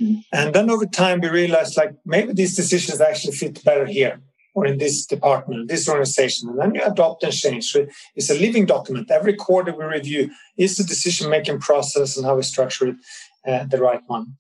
Mm-hmm. 0.01 0.15
And 0.33 0.55
then 0.55 0.71
over 0.71 0.87
time, 0.87 1.21
we 1.21 1.29
realized 1.29 1.77
like 1.77 1.95
maybe 2.05 2.33
these 2.33 2.57
decisions 2.57 3.01
actually 3.01 3.35
fit 3.35 3.63
better 3.65 3.87
here 3.87 4.21
or 4.55 4.67
in 4.67 4.79
this 4.79 5.07
department, 5.07 5.69
this 5.69 5.89
organization. 5.89 6.49
And 6.49 6.59
then 6.59 6.75
you 6.75 6.83
adopt 6.83 7.23
and 7.23 7.33
change. 7.33 7.71
So 7.71 7.87
it's 8.17 8.31
a 8.31 8.35
living 8.35 8.67
document. 8.67 9.11
Every 9.11 9.35
quarter 9.35 9.75
we 9.77 9.85
review 9.85 10.31
is 10.57 10.77
the 10.77 10.85
decision 10.85 11.31
making 11.31 11.61
process 11.61 12.17
and 12.17 12.27
how 12.27 12.37
we 12.37 12.43
structure 12.43 12.89
it 12.89 12.97
uh, 13.47 13.65
the 13.65 13.79
right 13.79 14.03
one. 14.07 14.37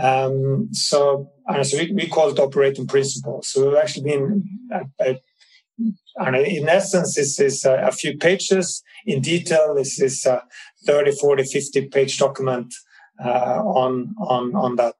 Um, 0.00 0.68
so, 0.72 1.30
so 1.62 1.78
we, 1.78 1.92
we, 1.92 2.06
call 2.06 2.30
it 2.30 2.38
operating 2.38 2.86
principles. 2.86 3.48
So 3.48 3.66
we've 3.66 3.78
actually 3.78 4.04
been, 4.04 4.44
uh, 4.72 4.84
uh, 5.04 6.32
in 6.38 6.68
essence, 6.68 7.16
this 7.16 7.40
is 7.40 7.64
a, 7.64 7.88
a, 7.88 7.90
few 7.90 8.16
pages. 8.16 8.82
In 9.06 9.20
detail, 9.20 9.74
this 9.74 10.00
is 10.00 10.24
a 10.24 10.44
30, 10.86 11.12
40, 11.12 11.44
50 11.44 11.86
page 11.88 12.18
document 12.18 12.72
uh, 13.24 13.60
on, 13.64 14.14
on, 14.20 14.54
on 14.54 14.76
that. 14.76 14.94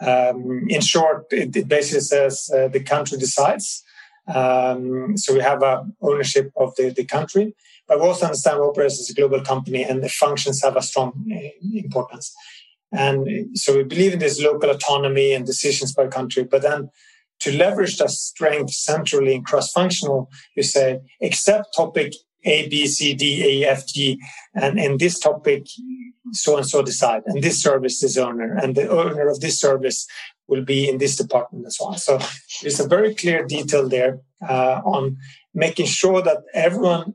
Um, 0.00 0.64
in 0.68 0.80
short, 0.80 1.26
it, 1.30 1.54
it 1.54 1.68
basically 1.68 2.00
says 2.00 2.50
uh, 2.54 2.68
the 2.68 2.80
country 2.80 3.18
decides. 3.18 3.84
Um, 4.26 5.16
so 5.16 5.34
we 5.34 5.40
have 5.40 5.62
a 5.62 5.86
ownership 6.00 6.52
of 6.56 6.74
the, 6.76 6.90
the 6.90 7.04
country, 7.04 7.54
but 7.88 8.00
we 8.00 8.06
also 8.06 8.26
understand 8.26 8.60
we 8.60 8.66
operate 8.66 8.86
as 8.86 9.10
a 9.10 9.14
global 9.14 9.42
company 9.42 9.82
and 9.82 10.02
the 10.02 10.08
functions 10.08 10.62
have 10.62 10.76
a 10.76 10.82
strong 10.82 11.12
uh, 11.30 11.50
importance. 11.74 12.34
And 12.92 13.56
so 13.56 13.76
we 13.76 13.84
believe 13.84 14.12
in 14.12 14.18
this 14.18 14.40
local 14.40 14.70
autonomy 14.70 15.32
and 15.32 15.46
decisions 15.46 15.92
by 15.92 16.08
country. 16.08 16.44
But 16.44 16.62
then 16.62 16.90
to 17.40 17.56
leverage 17.56 17.98
that 17.98 18.10
strength 18.10 18.72
centrally 18.72 19.34
and 19.34 19.44
cross 19.44 19.72
functional, 19.72 20.30
you 20.56 20.62
say, 20.62 21.00
except 21.20 21.74
topic 21.74 22.12
A, 22.44 22.68
B, 22.68 22.86
C, 22.86 23.14
D, 23.14 23.64
A, 23.64 23.68
F, 23.70 23.86
G, 23.86 24.20
and 24.54 24.78
in 24.78 24.98
this 24.98 25.18
topic, 25.18 25.66
so 26.32 26.56
and 26.56 26.66
so 26.66 26.82
decide. 26.82 27.22
And 27.26 27.42
this 27.42 27.62
service 27.62 28.02
is 28.02 28.18
owner, 28.18 28.56
and 28.56 28.74
the 28.74 28.88
owner 28.88 29.28
of 29.28 29.40
this 29.40 29.58
service 29.58 30.06
will 30.48 30.64
be 30.64 30.88
in 30.88 30.98
this 30.98 31.16
department 31.16 31.66
as 31.66 31.78
well. 31.80 31.94
So 31.94 32.18
there's 32.60 32.80
a 32.80 32.88
very 32.88 33.14
clear 33.14 33.46
detail 33.46 33.88
there 33.88 34.20
uh, 34.46 34.80
on 34.84 35.16
making 35.54 35.86
sure 35.86 36.22
that 36.22 36.38
everyone 36.52 37.14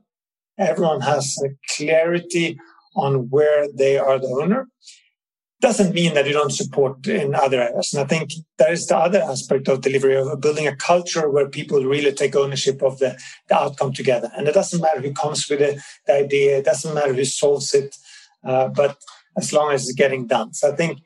everyone 0.58 1.02
has 1.02 1.36
a 1.44 1.50
clarity 1.76 2.58
on 2.96 3.28
where 3.28 3.66
they 3.70 3.98
are 3.98 4.18
the 4.18 4.28
owner 4.28 4.68
doesn't 5.60 5.94
mean 5.94 6.14
that 6.14 6.26
you 6.26 6.32
don't 6.32 6.52
support 6.52 7.06
in 7.06 7.34
other 7.34 7.62
areas. 7.62 7.92
And 7.92 8.02
I 8.02 8.06
think 8.06 8.32
that 8.58 8.72
is 8.72 8.86
the 8.86 8.96
other 8.96 9.22
aspect 9.22 9.68
of 9.68 9.80
delivery 9.80 10.16
of 10.16 10.40
building 10.40 10.66
a 10.66 10.76
culture 10.76 11.30
where 11.30 11.48
people 11.48 11.82
really 11.82 12.12
take 12.12 12.36
ownership 12.36 12.82
of 12.82 12.98
the, 12.98 13.18
the 13.48 13.56
outcome 13.56 13.92
together. 13.92 14.30
And 14.36 14.48
it 14.48 14.54
doesn't 14.54 14.80
matter 14.82 15.00
who 15.00 15.14
comes 15.14 15.48
with 15.48 15.60
the, 15.60 15.82
the 16.06 16.24
idea, 16.24 16.58
it 16.58 16.66
doesn't 16.66 16.94
matter 16.94 17.14
who 17.14 17.24
solves 17.24 17.74
it, 17.74 17.96
uh, 18.44 18.68
but 18.68 18.98
as 19.36 19.52
long 19.52 19.72
as 19.72 19.84
it's 19.84 19.94
getting 19.94 20.26
done. 20.26 20.52
So 20.52 20.72
I 20.72 20.76
think 20.76 20.98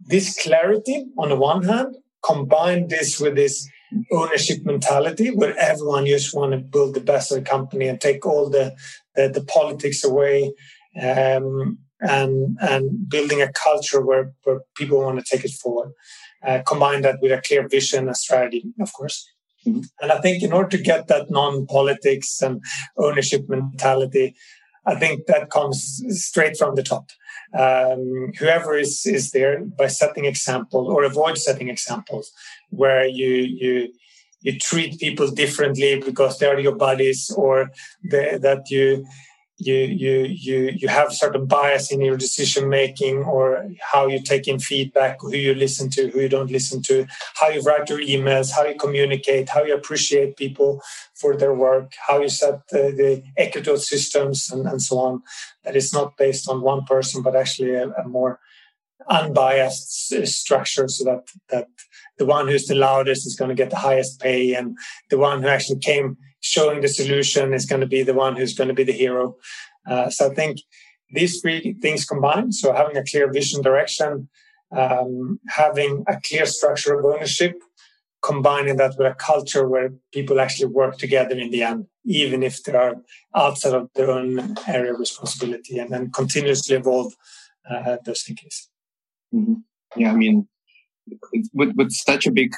this 0.00 0.40
clarity 0.42 1.06
on 1.16 1.28
the 1.28 1.36
one 1.36 1.62
hand, 1.62 1.96
combine 2.24 2.88
this 2.88 3.20
with 3.20 3.36
this 3.36 3.68
ownership 4.12 4.64
mentality 4.64 5.30
where 5.30 5.56
everyone 5.56 6.04
just 6.04 6.34
want 6.34 6.52
to 6.52 6.58
build 6.58 6.94
the 6.94 7.00
best 7.00 7.30
of 7.30 7.38
the 7.38 7.48
company 7.48 7.86
and 7.86 8.00
take 8.00 8.26
all 8.26 8.50
the, 8.50 8.74
the, 9.14 9.28
the 9.28 9.44
politics 9.44 10.04
away. 10.04 10.52
Um, 11.00 11.78
and 12.00 12.56
and 12.60 13.08
building 13.08 13.42
a 13.42 13.52
culture 13.52 14.00
where, 14.04 14.32
where 14.44 14.60
people 14.76 15.00
want 15.00 15.18
to 15.18 15.24
take 15.24 15.44
it 15.44 15.52
forward. 15.52 15.92
Uh, 16.46 16.62
combine 16.66 17.02
that 17.02 17.18
with 17.20 17.32
a 17.32 17.40
clear 17.40 17.66
vision 17.66 18.06
and 18.06 18.16
strategy, 18.16 18.64
of 18.80 18.92
course. 18.92 19.28
Mm-hmm. 19.66 19.80
And 20.00 20.12
I 20.12 20.20
think 20.20 20.42
in 20.42 20.52
order 20.52 20.76
to 20.76 20.82
get 20.82 21.08
that 21.08 21.30
non-politics 21.30 22.40
and 22.42 22.62
ownership 22.96 23.48
mentality, 23.48 24.36
I 24.86 24.94
think 24.94 25.26
that 25.26 25.50
comes 25.50 26.02
straight 26.10 26.56
from 26.56 26.76
the 26.76 26.82
top. 26.82 27.10
Um, 27.58 28.32
whoever 28.38 28.76
is 28.76 29.04
is 29.06 29.30
there 29.30 29.64
by 29.64 29.88
setting 29.88 30.26
example 30.26 30.86
or 30.86 31.02
avoid 31.04 31.38
setting 31.38 31.68
examples 31.68 32.30
where 32.70 33.06
you 33.06 33.28
you 33.28 33.88
you 34.42 34.58
treat 34.58 35.00
people 35.00 35.28
differently 35.30 36.00
because 36.00 36.38
they 36.38 36.46
are 36.46 36.60
your 36.60 36.76
buddies 36.76 37.30
or 37.36 37.70
the, 38.02 38.38
that 38.40 38.70
you 38.70 39.04
you 39.58 39.74
you 39.74 40.22
you 40.22 40.72
you 40.76 40.88
have 40.88 41.12
certain 41.12 41.44
bias 41.44 41.90
in 41.90 42.00
your 42.00 42.16
decision 42.16 42.68
making 42.68 43.24
or 43.24 43.68
how 43.92 44.06
you 44.06 44.22
take 44.22 44.46
in 44.46 44.58
feedback 44.58 45.20
who 45.20 45.34
you 45.34 45.52
listen 45.52 45.90
to 45.90 46.08
who 46.10 46.20
you 46.20 46.28
don't 46.28 46.50
listen 46.50 46.80
to 46.80 47.06
how 47.34 47.48
you 47.48 47.60
write 47.62 47.88
your 47.88 47.98
emails 47.98 48.52
how 48.52 48.64
you 48.64 48.76
communicate 48.76 49.48
how 49.48 49.64
you 49.64 49.74
appreciate 49.74 50.36
people 50.36 50.80
for 51.14 51.36
their 51.36 51.54
work 51.54 51.92
how 52.06 52.20
you 52.20 52.28
set 52.28 52.66
the, 52.68 52.94
the 52.96 53.22
equity 53.36 53.76
systems 53.76 54.48
and, 54.50 54.66
and 54.66 54.80
so 54.80 54.98
on 54.98 55.22
that 55.64 55.74
is 55.74 55.92
not 55.92 56.16
based 56.16 56.48
on 56.48 56.62
one 56.62 56.84
person 56.84 57.20
but 57.20 57.34
actually 57.34 57.74
a, 57.74 57.88
a 57.90 58.06
more 58.06 58.38
unbiased 59.10 60.14
structure 60.24 60.86
so 60.86 61.04
that 61.04 61.28
that 61.48 61.66
the 62.18 62.26
one 62.26 62.46
who's 62.46 62.66
the 62.66 62.74
loudest 62.74 63.26
is 63.26 63.34
going 63.34 63.48
to 63.48 63.54
get 63.54 63.70
the 63.70 63.76
highest 63.76 64.20
pay 64.20 64.54
and 64.54 64.76
the 65.10 65.18
one 65.18 65.42
who 65.42 65.48
actually 65.48 65.78
came 65.78 66.16
showing 66.40 66.80
the 66.80 66.88
solution 66.88 67.52
is 67.52 67.66
going 67.66 67.80
to 67.80 67.86
be 67.86 68.02
the 68.02 68.14
one 68.14 68.36
who's 68.36 68.54
going 68.54 68.68
to 68.68 68.74
be 68.74 68.84
the 68.84 68.92
hero. 68.92 69.36
Uh, 69.86 70.10
so 70.10 70.30
I 70.30 70.34
think 70.34 70.60
these 71.10 71.40
three 71.40 71.74
things 71.80 72.04
combined, 72.04 72.54
so 72.54 72.72
having 72.72 72.96
a 72.96 73.04
clear 73.04 73.32
vision 73.32 73.62
direction, 73.62 74.28
um, 74.70 75.40
having 75.48 76.04
a 76.06 76.20
clear 76.20 76.46
structure 76.46 76.98
of 76.98 77.04
ownership, 77.04 77.54
combining 78.22 78.76
that 78.76 78.94
with 78.98 79.06
a 79.06 79.14
culture 79.14 79.66
where 79.66 79.92
people 80.12 80.40
actually 80.40 80.66
work 80.66 80.98
together 80.98 81.36
in 81.36 81.50
the 81.50 81.62
end, 81.62 81.86
even 82.04 82.42
if 82.42 82.62
they 82.64 82.74
are 82.74 82.96
outside 83.34 83.74
of 83.74 83.88
their 83.94 84.10
own 84.10 84.56
area 84.66 84.92
of 84.92 85.00
responsibility, 85.00 85.78
and 85.78 85.90
then 85.90 86.10
continuously 86.10 86.76
evolve 86.76 87.14
uh, 87.70 87.96
those 88.04 88.22
thinkings. 88.22 88.68
Mm-hmm. 89.34 89.54
Yeah, 89.96 90.12
I 90.12 90.16
mean, 90.16 90.48
with 91.54 91.74
with 91.76 91.92
such 91.92 92.26
a 92.26 92.30
big 92.30 92.52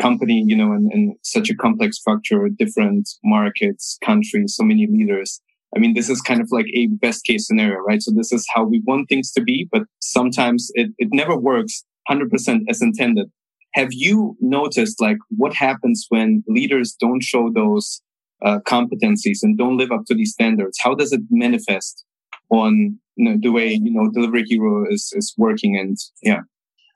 company, 0.00 0.42
you 0.46 0.56
know, 0.56 0.72
and, 0.72 1.14
such 1.22 1.50
a 1.50 1.54
complex 1.54 1.98
structure, 1.98 2.48
different 2.48 3.08
markets, 3.22 3.98
countries, 4.04 4.54
so 4.56 4.64
many 4.64 4.86
leaders. 4.86 5.40
I 5.76 5.78
mean, 5.78 5.94
this 5.94 6.08
is 6.08 6.20
kind 6.20 6.40
of 6.40 6.48
like 6.50 6.66
a 6.74 6.86
best 6.86 7.24
case 7.24 7.46
scenario, 7.46 7.78
right? 7.78 8.02
So 8.02 8.10
this 8.10 8.32
is 8.32 8.46
how 8.52 8.64
we 8.64 8.82
want 8.86 9.08
things 9.08 9.30
to 9.32 9.40
be, 9.40 9.68
but 9.70 9.82
sometimes 10.00 10.70
it, 10.74 10.90
it 10.98 11.08
never 11.12 11.36
works 11.36 11.84
100% 12.10 12.62
as 12.68 12.82
intended. 12.82 13.30
Have 13.74 13.90
you 13.92 14.36
noticed 14.40 15.00
like 15.00 15.18
what 15.28 15.54
happens 15.54 16.06
when 16.08 16.42
leaders 16.48 16.96
don't 16.98 17.22
show 17.22 17.52
those 17.54 18.02
uh, 18.44 18.58
competencies 18.66 19.38
and 19.42 19.56
don't 19.56 19.76
live 19.76 19.92
up 19.92 20.06
to 20.06 20.14
these 20.14 20.32
standards? 20.32 20.78
How 20.80 20.94
does 20.94 21.12
it 21.12 21.20
manifest 21.30 22.04
on 22.50 22.98
you 23.14 23.24
know, 23.24 23.36
the 23.40 23.50
way, 23.50 23.68
you 23.68 23.92
know, 23.92 24.10
delivery 24.10 24.44
hero 24.48 24.86
is, 24.90 25.12
is 25.14 25.32
working? 25.38 25.76
And 25.78 25.96
yeah. 26.22 26.40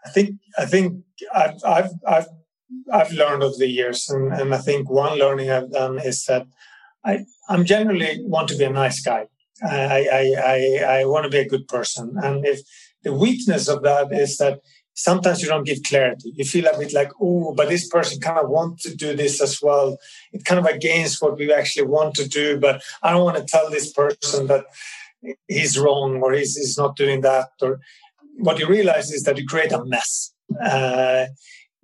I 0.05 0.11
think, 0.11 0.31
I 0.59 0.67
think 0.67 1.05
I've, 1.33 1.63
I've, 1.65 1.91
I've 2.09 2.27
I've 2.93 3.13
learned 3.13 3.43
over 3.43 3.57
the 3.59 3.69
years, 3.69 4.09
and, 4.09 4.33
and 4.33 4.55
I 4.55 4.59
think 4.59 4.91
one 4.91 5.19
learning 5.19 5.51
I've 5.51 5.73
done 5.73 5.99
is 5.99 6.25
that 6.27 6.47
I 7.05 7.25
I'm 7.49 7.65
generally 7.65 8.21
want 8.23 8.49
to 8.49 8.57
be 8.57 8.65
a 8.65 8.71
nice 8.71 9.01
guy. 9.01 9.27
I 9.63 10.09
I 10.13 10.25
I, 10.55 10.99
I 11.01 11.05
want 11.05 11.25
to 11.25 11.31
be 11.31 11.39
a 11.39 11.49
good 11.49 11.67
person, 11.69 12.17
and 12.23 12.47
if 12.47 12.61
the 13.03 13.13
weakness 13.13 13.69
of 13.69 13.83
that 13.83 14.13
is 14.13 14.39
that 14.39 14.61
sometimes 14.95 15.43
you 15.43 15.49
don't 15.49 15.67
give 15.67 15.83
clarity. 15.83 16.33
You 16.35 16.45
feel 16.45 16.67
a 16.67 16.79
bit 16.79 16.93
like, 16.93 17.13
oh, 17.21 17.53
but 17.53 17.69
this 17.69 17.89
person 17.89 18.21
kind 18.21 18.39
of 18.39 18.49
want 18.49 18.79
to 18.81 18.95
do 18.95 19.15
this 19.15 19.41
as 19.41 19.61
well. 19.61 19.99
It's 20.33 20.45
kind 20.45 20.59
of 20.59 20.67
against 20.67 21.21
what 21.21 21.37
we 21.37 21.53
actually 21.53 21.87
want 21.87 22.15
to 22.15 22.29
do, 22.29 22.59
but 22.59 22.83
I 23.03 23.11
don't 23.13 23.25
want 23.25 23.37
to 23.37 23.45
tell 23.45 23.69
this 23.71 23.93
person 23.93 24.47
that 24.47 24.65
he's 25.49 25.79
wrong 25.79 26.23
or 26.23 26.33
he's, 26.33 26.57
he's 26.57 26.79
not 26.79 26.97
doing 26.97 27.23
that. 27.23 27.49
Or 27.61 27.81
what 28.37 28.59
you 28.59 28.67
realize 28.67 29.11
is 29.11 29.25
that 29.25 29.37
you 29.37 29.47
create 29.47 29.73
a 29.73 29.85
mess. 29.85 30.33
Uh, 30.65 31.27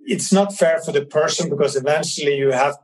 it's 0.05 0.31
not 0.31 0.53
fair 0.53 0.79
for 0.79 0.91
the 0.91 1.05
person 1.05 1.49
because 1.49 1.75
eventually 1.75 2.35
you 2.35 2.51
have 2.51 2.77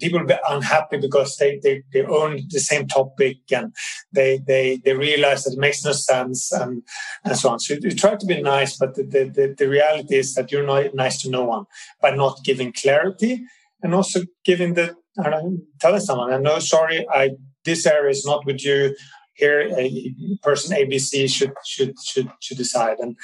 people 0.00 0.24
be 0.24 0.34
unhappy 0.48 0.98
because 0.98 1.36
they, 1.36 1.58
they, 1.62 1.82
they 1.92 2.02
own 2.02 2.40
the 2.50 2.60
same 2.60 2.86
topic 2.86 3.38
and 3.52 3.74
they, 4.12 4.38
they, 4.46 4.80
they 4.84 4.94
realize 4.94 5.44
that 5.44 5.54
it 5.54 5.58
makes 5.58 5.84
no 5.84 5.92
sense 5.92 6.52
and, 6.52 6.82
and 7.24 7.36
so 7.36 7.50
on. 7.50 7.58
So 7.58 7.74
you, 7.74 7.80
you 7.84 7.90
try 7.90 8.16
to 8.16 8.26
be 8.26 8.40
nice, 8.40 8.76
but 8.76 8.94
the, 8.94 9.02
the, 9.02 9.54
the, 9.56 9.68
reality 9.68 10.16
is 10.16 10.34
that 10.34 10.52
you're 10.52 10.66
not 10.66 10.94
nice 10.94 11.22
to 11.22 11.30
no 11.30 11.44
one 11.44 11.64
by 12.00 12.10
not 12.10 12.44
giving 12.44 12.72
clarity 12.72 13.42
and 13.82 13.94
also 13.94 14.20
giving 14.44 14.74
the, 14.74 14.94
I 15.18 15.30
don't 15.30 15.30
know, 15.30 15.58
telling 15.80 16.00
someone, 16.00 16.32
I 16.32 16.38
know, 16.38 16.58
sorry, 16.58 17.06
I, 17.10 17.30
this 17.64 17.86
area 17.86 18.10
is 18.10 18.24
not 18.24 18.46
with 18.46 18.64
you. 18.64 18.94
Here, 19.34 19.68
a 19.76 20.38
person 20.42 20.74
ABC 20.74 21.28
should, 21.30 21.52
should, 21.66 21.94
should, 22.02 22.30
should 22.40 22.56
decide 22.56 22.98
and 23.00 23.16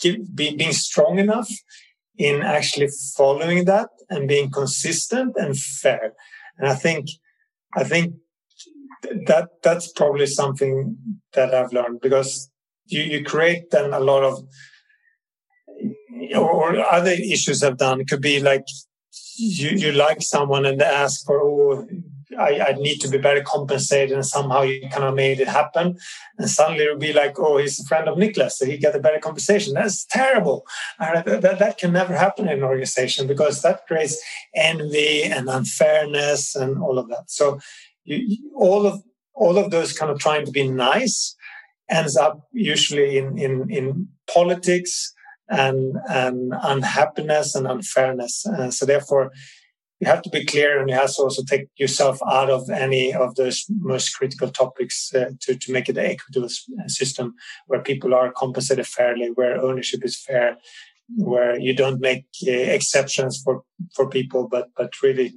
give, 0.00 0.34
be, 0.34 0.56
being 0.56 0.72
strong 0.72 1.20
enough 1.20 1.48
in 2.18 2.42
actually 2.42 2.88
following 3.16 3.64
that 3.66 3.88
and 4.08 4.28
being 4.28 4.50
consistent 4.50 5.36
and 5.36 5.58
fair. 5.58 6.12
And 6.58 6.68
I 6.68 6.74
think, 6.74 7.08
I 7.76 7.84
think 7.84 8.14
that 9.26 9.48
that's 9.62 9.92
probably 9.92 10.26
something 10.26 10.96
that 11.34 11.54
I've 11.54 11.72
learned 11.72 12.00
because 12.00 12.50
you, 12.86 13.02
you 13.02 13.24
create 13.24 13.70
then 13.70 13.92
a 13.92 14.00
lot 14.00 14.22
of 14.22 14.46
or 16.34 16.78
other 16.78 17.10
issues 17.10 17.62
I've 17.62 17.76
done 17.76 18.00
it 18.00 18.08
could 18.08 18.22
be 18.22 18.40
like 18.40 18.64
you, 19.36 19.70
you 19.70 19.92
like 19.92 20.22
someone 20.22 20.64
and 20.64 20.80
they 20.80 20.84
ask 20.84 21.24
for 21.26 21.40
oh 21.42 21.86
I, 22.38 22.68
I, 22.68 22.72
need 22.72 22.98
to 23.00 23.08
be 23.08 23.18
better 23.18 23.42
compensated 23.42 24.14
and 24.14 24.24
somehow 24.24 24.62
you 24.62 24.88
kind 24.90 25.04
of 25.04 25.14
made 25.14 25.40
it 25.40 25.48
happen. 25.48 25.96
And 26.38 26.48
suddenly 26.48 26.84
it'll 26.84 26.98
be 26.98 27.12
like 27.12 27.38
oh 27.38 27.58
he's 27.58 27.80
a 27.80 27.84
friend 27.84 28.08
of 28.08 28.18
Niklas 28.18 28.52
so 28.52 28.66
he 28.66 28.76
get 28.76 28.96
a 28.96 29.00
better 29.00 29.18
compensation 29.18 29.74
that's 29.74 30.04
terrible. 30.06 30.66
Uh, 30.98 31.22
that, 31.22 31.58
that 31.58 31.78
can 31.78 31.92
never 31.92 32.14
happen 32.14 32.48
in 32.48 32.58
an 32.58 32.64
organization 32.64 33.26
because 33.26 33.62
that 33.62 33.86
creates 33.86 34.22
envy 34.54 35.22
and 35.22 35.48
unfairness 35.48 36.54
and 36.54 36.78
all 36.82 36.98
of 36.98 37.08
that. 37.08 37.30
So 37.30 37.60
you, 38.04 38.50
all 38.54 38.86
of 38.86 39.02
all 39.34 39.58
of 39.58 39.70
those 39.70 39.92
kind 39.92 40.10
of 40.10 40.18
trying 40.18 40.46
to 40.46 40.52
be 40.52 40.68
nice 40.68 41.36
ends 41.90 42.16
up 42.16 42.48
usually 42.52 43.18
in 43.18 43.38
in, 43.38 43.70
in 43.70 44.08
politics 44.32 45.12
and 45.48 45.96
and 46.08 46.52
unhappiness 46.62 47.54
and 47.54 47.66
unfairness. 47.66 48.46
Uh, 48.46 48.70
so 48.70 48.86
therefore 48.86 49.30
you 50.00 50.06
have 50.06 50.22
to 50.22 50.30
be 50.30 50.44
clear 50.44 50.78
and 50.78 50.90
you 50.90 50.94
have 50.94 51.14
to 51.14 51.22
also 51.22 51.42
take 51.42 51.68
yourself 51.76 52.18
out 52.30 52.50
of 52.50 52.68
any 52.68 53.14
of 53.14 53.34
those 53.36 53.64
most 53.80 54.10
critical 54.10 54.50
topics 54.50 55.12
uh, 55.14 55.30
to, 55.40 55.56
to 55.56 55.72
make 55.72 55.88
it 55.88 55.96
an 55.96 56.04
equitable 56.04 56.48
system 56.86 57.34
where 57.66 57.82
people 57.82 58.14
are 58.14 58.32
compensated 58.32 58.86
fairly, 58.86 59.28
where 59.28 59.60
ownership 59.60 60.04
is 60.04 60.20
fair, 60.20 60.58
where 61.16 61.58
you 61.58 61.74
don't 61.74 62.00
make 62.00 62.26
uh, 62.46 62.50
exceptions 62.50 63.40
for, 63.42 63.62
for 63.94 64.08
people, 64.08 64.48
but, 64.48 64.68
but 64.76 64.92
really 65.02 65.34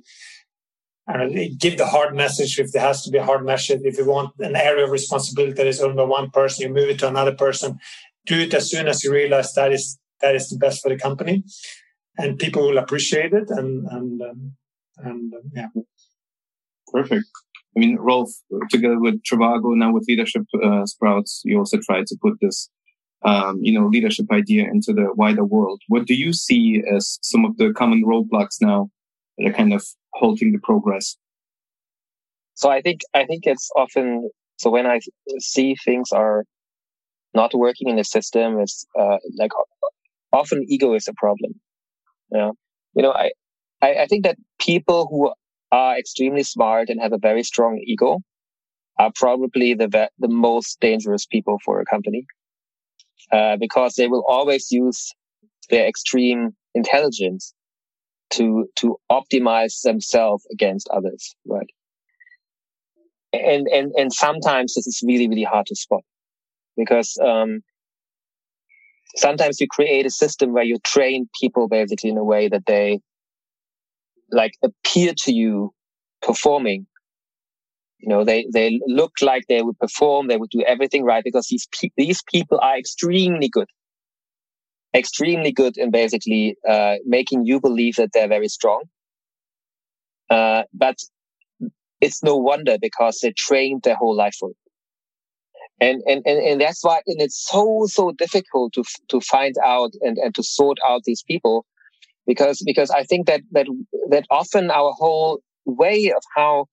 know, 1.07 1.29
give 1.57 1.77
the 1.77 1.87
hard 1.87 2.15
message 2.15 2.59
if 2.59 2.71
there 2.71 2.81
has 2.81 3.03
to 3.03 3.09
be 3.09 3.17
a 3.17 3.25
hard 3.25 3.45
message. 3.45 3.81
If 3.83 3.97
you 3.97 4.05
want 4.05 4.33
an 4.39 4.55
area 4.55 4.85
of 4.85 4.91
responsibility 4.91 5.53
that 5.53 5.67
is 5.67 5.81
owned 5.81 5.95
by 5.95 6.03
one 6.03 6.29
person, 6.29 6.67
you 6.67 6.73
move 6.73 6.89
it 6.89 6.99
to 6.99 7.07
another 7.07 7.33
person. 7.33 7.79
Do 8.25 8.39
it 8.39 8.53
as 8.53 8.69
soon 8.69 8.87
as 8.87 9.03
you 9.03 9.11
realize 9.11 9.53
that 9.53 9.71
is 9.71 9.97
that 10.21 10.35
is 10.35 10.49
the 10.49 10.57
best 10.57 10.83
for 10.83 10.89
the 10.89 10.97
company 10.97 11.43
and 12.17 12.39
people 12.39 12.63
will 12.67 12.77
appreciate 12.77 13.33
it 13.33 13.49
and 13.49 13.85
and 13.87 14.21
um, 14.21 14.53
and 14.97 15.33
um, 15.33 15.41
yeah. 15.53 15.67
Perfect. 16.91 17.25
I 17.75 17.79
mean 17.79 17.97
rolf 17.97 18.29
together 18.69 18.99
with 18.99 19.21
trivago 19.23 19.75
now 19.75 19.93
with 19.93 20.05
leadership 20.07 20.43
uh, 20.63 20.85
sprouts 20.85 21.41
you 21.45 21.57
also 21.57 21.77
try 21.77 22.01
to 22.01 22.17
put 22.21 22.33
this 22.41 22.69
um, 23.23 23.59
you 23.61 23.73
know 23.77 23.87
leadership 23.87 24.25
idea 24.31 24.63
into 24.63 24.93
the 24.93 25.13
wider 25.13 25.45
world. 25.45 25.81
What 25.87 26.05
do 26.05 26.15
you 26.15 26.33
see 26.33 26.81
as 26.95 27.19
some 27.21 27.45
of 27.45 27.57
the 27.57 27.73
common 27.73 28.03
roadblocks 28.03 28.57
now 28.61 28.89
that 29.37 29.49
are 29.49 29.53
kind 29.53 29.73
of 29.73 29.85
halting 30.13 30.51
the 30.51 30.59
progress? 30.59 31.15
So 32.55 32.69
i 32.69 32.81
think 32.81 33.01
i 33.13 33.25
think 33.25 33.45
it's 33.45 33.69
often 33.75 34.29
so 34.57 34.69
when 34.69 34.85
i 34.85 34.99
see 35.39 35.75
things 35.85 36.11
are 36.11 36.43
not 37.33 37.53
working 37.53 37.87
in 37.87 37.95
the 37.95 38.03
system 38.03 38.59
it's 38.59 38.85
uh, 38.99 39.17
like 39.37 39.51
often 40.31 40.65
ego 40.67 40.93
is 40.93 41.07
a 41.07 41.13
problem. 41.13 41.59
Know, 42.31 42.53
you 42.93 43.01
know, 43.01 43.11
I, 43.11 43.31
I, 43.81 43.95
I 44.01 44.05
think 44.05 44.23
that 44.23 44.37
people 44.59 45.07
who 45.09 45.33
are 45.71 45.97
extremely 45.97 46.43
smart 46.43 46.89
and 46.89 47.01
have 47.01 47.13
a 47.13 47.17
very 47.17 47.43
strong 47.43 47.81
ego 47.85 48.19
are 48.97 49.11
probably 49.15 49.73
the 49.73 50.09
the 50.19 50.27
most 50.27 50.79
dangerous 50.79 51.25
people 51.25 51.57
for 51.63 51.79
a 51.79 51.85
company 51.85 52.25
uh, 53.31 53.57
because 53.57 53.95
they 53.95 54.07
will 54.07 54.23
always 54.27 54.71
use 54.71 55.11
their 55.69 55.87
extreme 55.87 56.55
intelligence 56.73 57.53
to 58.31 58.67
to 58.75 58.97
optimize 59.11 59.81
themselves 59.81 60.45
against 60.51 60.89
others, 60.89 61.35
right? 61.45 61.69
And 63.33 63.67
and 63.67 63.91
and 63.97 64.11
sometimes 64.11 64.73
this 64.75 64.87
is 64.87 65.01
really 65.05 65.27
really 65.27 65.43
hard 65.43 65.65
to 65.67 65.75
spot 65.75 66.03
because 66.75 67.17
um, 67.23 67.61
sometimes 69.15 69.59
you 69.59 69.67
create 69.67 70.05
a 70.05 70.09
system 70.09 70.53
where 70.53 70.63
you 70.63 70.77
train 70.83 71.29
people 71.39 71.67
basically 71.67 72.09
in 72.09 72.17
a 72.17 72.23
way 72.23 72.47
that 72.47 72.65
they 72.65 72.99
like 74.31 74.53
appear 74.63 75.13
to 75.17 75.33
you 75.33 75.73
performing 76.21 76.85
you 77.99 78.07
know, 78.07 78.23
they, 78.23 78.47
they 78.51 78.79
look 78.87 79.11
like 79.21 79.45
they 79.47 79.61
would 79.61 79.77
perform, 79.77 80.27
they 80.27 80.37
would 80.37 80.49
do 80.49 80.61
everything 80.61 81.03
right 81.03 81.23
because 81.23 81.47
these, 81.47 81.67
pe- 81.67 81.89
these 81.97 82.23
people 82.31 82.57
are 82.61 82.77
extremely 82.77 83.49
good. 83.49 83.67
Extremely 84.95 85.51
good 85.51 85.77
in 85.77 85.91
basically, 85.91 86.55
uh, 86.67 86.95
making 87.05 87.45
you 87.45 87.59
believe 87.59 87.95
that 87.97 88.11
they're 88.13 88.29
very 88.29 88.47
strong. 88.47 88.83
Uh, 90.29 90.63
but 90.73 90.95
it's 91.99 92.23
no 92.23 92.37
wonder 92.37 92.77
because 92.81 93.19
they 93.19 93.31
trained 93.31 93.81
their 93.83 93.95
whole 93.95 94.15
life 94.15 94.35
for 94.39 94.51
it. 94.51 94.57
And, 95.81 96.01
and, 96.05 96.21
and, 96.25 96.39
and 96.39 96.61
that's 96.61 96.83
why, 96.83 97.01
and 97.07 97.21
it's 97.21 97.41
so, 97.49 97.85
so 97.87 98.11
difficult 98.11 98.73
to, 98.73 98.83
to 99.07 99.21
find 99.21 99.55
out 99.63 99.91
and, 100.01 100.17
and 100.17 100.35
to 100.35 100.43
sort 100.43 100.77
out 100.85 101.03
these 101.05 101.23
people 101.23 101.65
because, 102.27 102.61
because 102.65 102.91
I 102.91 103.03
think 103.03 103.27
that, 103.27 103.41
that, 103.51 103.67
that 104.09 104.25
often 104.29 104.71
our 104.71 104.91
whole 104.97 105.41
way 105.65 106.11
of 106.11 106.21
how 106.35 106.65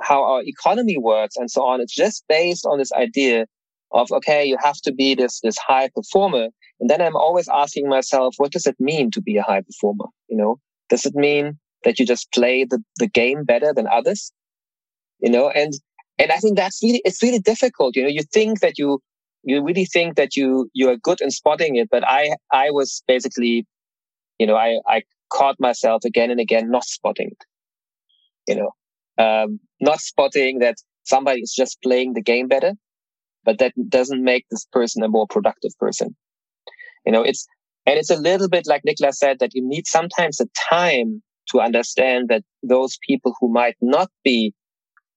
how 0.00 0.22
our 0.22 0.42
economy 0.44 0.96
works 0.98 1.36
and 1.36 1.50
so 1.50 1.64
on. 1.64 1.80
It's 1.80 1.94
just 1.94 2.24
based 2.28 2.66
on 2.66 2.78
this 2.78 2.92
idea 2.92 3.46
of, 3.92 4.10
okay, 4.12 4.44
you 4.44 4.56
have 4.62 4.76
to 4.82 4.92
be 4.92 5.14
this, 5.14 5.40
this 5.40 5.56
high 5.58 5.88
performer. 5.94 6.48
And 6.80 6.88
then 6.88 7.00
I'm 7.00 7.16
always 7.16 7.48
asking 7.48 7.88
myself, 7.88 8.34
what 8.36 8.52
does 8.52 8.66
it 8.66 8.76
mean 8.78 9.10
to 9.12 9.22
be 9.22 9.36
a 9.36 9.42
high 9.42 9.62
performer? 9.62 10.06
You 10.28 10.36
know, 10.36 10.60
does 10.88 11.06
it 11.06 11.14
mean 11.14 11.58
that 11.84 11.98
you 11.98 12.06
just 12.06 12.30
play 12.32 12.64
the, 12.64 12.82
the 12.98 13.08
game 13.08 13.44
better 13.44 13.72
than 13.74 13.88
others? 13.88 14.32
You 15.20 15.30
know, 15.30 15.48
and, 15.48 15.72
and 16.18 16.32
I 16.32 16.36
think 16.38 16.56
that's 16.56 16.82
really, 16.82 17.00
it's 17.04 17.22
really 17.22 17.38
difficult. 17.38 17.96
You 17.96 18.02
know, 18.02 18.08
you 18.08 18.22
think 18.32 18.60
that 18.60 18.78
you, 18.78 19.00
you 19.44 19.62
really 19.62 19.84
think 19.84 20.16
that 20.16 20.36
you, 20.36 20.68
you 20.74 20.90
are 20.90 20.96
good 20.96 21.20
in 21.20 21.30
spotting 21.30 21.76
it. 21.76 21.88
But 21.90 22.06
I, 22.06 22.36
I 22.52 22.70
was 22.70 23.02
basically, 23.06 23.66
you 24.38 24.46
know, 24.46 24.56
I, 24.56 24.80
I 24.86 25.02
caught 25.32 25.56
myself 25.60 26.04
again 26.04 26.30
and 26.30 26.40
again 26.40 26.70
not 26.70 26.84
spotting 26.84 27.30
it. 27.30 27.44
You 28.46 28.56
know, 28.56 29.24
um, 29.24 29.60
not 29.80 30.00
spotting 30.00 30.58
that 30.60 30.76
somebody 31.04 31.40
is 31.40 31.54
just 31.54 31.80
playing 31.82 32.14
the 32.14 32.22
game 32.22 32.48
better, 32.48 32.72
but 33.44 33.58
that 33.58 33.72
doesn't 33.88 34.22
make 34.24 34.46
this 34.50 34.66
person 34.72 35.02
a 35.02 35.08
more 35.08 35.26
productive 35.28 35.72
person. 35.78 36.16
You 37.06 37.12
know, 37.12 37.22
it's, 37.22 37.46
and 37.86 37.98
it's 37.98 38.10
a 38.10 38.16
little 38.16 38.48
bit 38.48 38.66
like 38.66 38.82
Niklas 38.86 39.14
said 39.14 39.38
that 39.38 39.54
you 39.54 39.66
need 39.66 39.86
sometimes 39.86 40.38
the 40.38 40.48
time 40.68 41.22
to 41.50 41.60
understand 41.60 42.28
that 42.28 42.42
those 42.62 42.98
people 43.06 43.34
who 43.40 43.50
might 43.50 43.76
not 43.80 44.10
be 44.24 44.52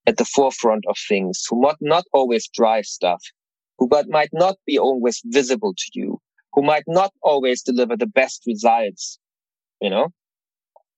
at 0.07 0.17
the 0.17 0.25
forefront 0.25 0.85
of 0.87 0.97
things, 1.07 1.43
who 1.49 1.61
might 1.61 1.75
not 1.79 2.05
always 2.13 2.47
drive 2.47 2.85
stuff, 2.85 3.21
who 3.77 3.87
but 3.87 4.09
might 4.09 4.29
not 4.33 4.57
be 4.65 4.77
always 4.77 5.21
visible 5.25 5.73
to 5.77 5.85
you, 5.93 6.19
who 6.53 6.61
might 6.61 6.83
not 6.87 7.13
always 7.21 7.61
deliver 7.61 7.95
the 7.95 8.07
best 8.07 8.43
results, 8.47 9.19
you 9.79 9.89
know, 9.89 10.07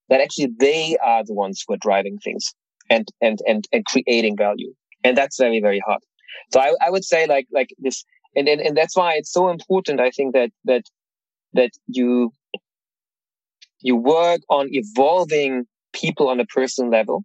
that 0.09 0.21
actually 0.21 0.49
they 0.59 0.97
are 1.03 1.23
the 1.23 1.33
ones 1.33 1.63
who 1.65 1.73
are 1.73 1.77
driving 1.77 2.17
things 2.19 2.53
and 2.89 3.07
and 3.21 3.39
and 3.47 3.67
and 3.71 3.85
creating 3.85 4.37
value. 4.37 4.73
And 5.03 5.17
that's 5.17 5.37
very 5.37 5.59
very 5.59 5.79
hard. 5.79 6.01
So 6.51 6.59
i, 6.59 6.73
I 6.81 6.89
would 6.89 7.03
say 7.03 7.27
like 7.27 7.47
like 7.51 7.69
this 7.79 8.03
and, 8.35 8.47
and 8.47 8.61
and 8.61 8.77
that's 8.77 8.95
why 8.95 9.15
it's 9.15 9.31
so 9.31 9.49
important 9.49 9.99
i 9.99 10.09
think 10.09 10.33
that 10.33 10.49
that 10.65 10.83
that 11.53 11.71
you 11.87 12.31
you 13.81 13.95
work 13.95 14.41
on 14.49 14.67
evolving 14.71 15.65
people 15.93 16.29
on 16.29 16.39
a 16.39 16.45
personal 16.45 16.89
level 16.89 17.23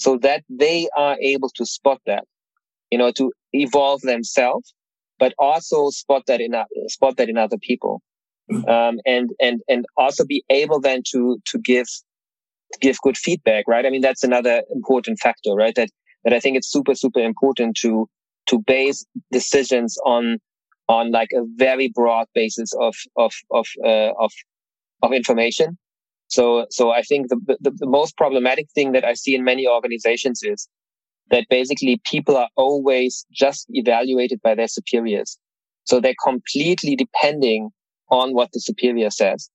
so 0.00 0.16
that 0.18 0.42
they 0.48 0.88
are 0.96 1.16
able 1.20 1.50
to 1.50 1.64
spot 1.66 2.00
that 2.06 2.24
you 2.90 2.98
know 2.98 3.12
to 3.12 3.32
evolve 3.52 4.00
themselves 4.02 4.74
but 5.18 5.34
also 5.38 5.90
spot 5.90 6.22
that 6.26 6.40
in 6.40 6.52
spot 6.88 7.16
that 7.16 7.28
in 7.28 7.36
other 7.36 7.58
people 7.58 8.02
mm. 8.50 8.68
um, 8.68 8.98
and 9.06 9.30
and 9.40 9.60
and 9.68 9.84
also 9.96 10.24
be 10.24 10.42
able 10.50 10.80
then 10.80 11.02
to 11.12 11.38
to 11.44 11.58
give 11.58 11.86
give 12.80 13.00
good 13.00 13.16
feedback, 13.16 13.64
right? 13.66 13.84
I 13.84 13.90
mean, 13.90 14.00
that's 14.00 14.22
another 14.22 14.62
important 14.70 15.18
factor, 15.18 15.54
right? 15.54 15.74
That, 15.74 15.90
that 16.24 16.32
I 16.32 16.40
think 16.40 16.56
it's 16.56 16.70
super, 16.70 16.94
super 16.94 17.20
important 17.20 17.76
to, 17.78 18.08
to 18.46 18.58
base 18.60 19.04
decisions 19.32 19.96
on, 20.04 20.38
on 20.88 21.10
like 21.10 21.30
a 21.34 21.42
very 21.56 21.88
broad 21.88 22.26
basis 22.34 22.72
of, 22.78 22.94
of, 23.16 23.32
of, 23.50 23.66
uh, 23.84 24.12
of, 24.18 24.32
of 25.02 25.12
information. 25.12 25.78
So, 26.30 26.66
so 26.70 26.90
I 26.90 27.02
think 27.02 27.28
the, 27.28 27.38
the, 27.60 27.72
the 27.72 27.86
most 27.86 28.16
problematic 28.16 28.68
thing 28.74 28.92
that 28.92 29.04
I 29.04 29.14
see 29.14 29.34
in 29.34 29.42
many 29.42 29.66
organizations 29.66 30.42
is 30.42 30.68
that 31.30 31.46
basically 31.50 32.00
people 32.04 32.36
are 32.36 32.48
always 32.56 33.26
just 33.32 33.66
evaluated 33.70 34.40
by 34.40 34.54
their 34.54 34.68
superiors. 34.68 35.36
So 35.84 36.00
they're 36.00 36.14
completely 36.22 36.94
depending 36.94 37.70
on 38.10 38.32
what 38.32 38.50
the 38.52 38.60
superior 38.60 39.10
says. 39.10 39.50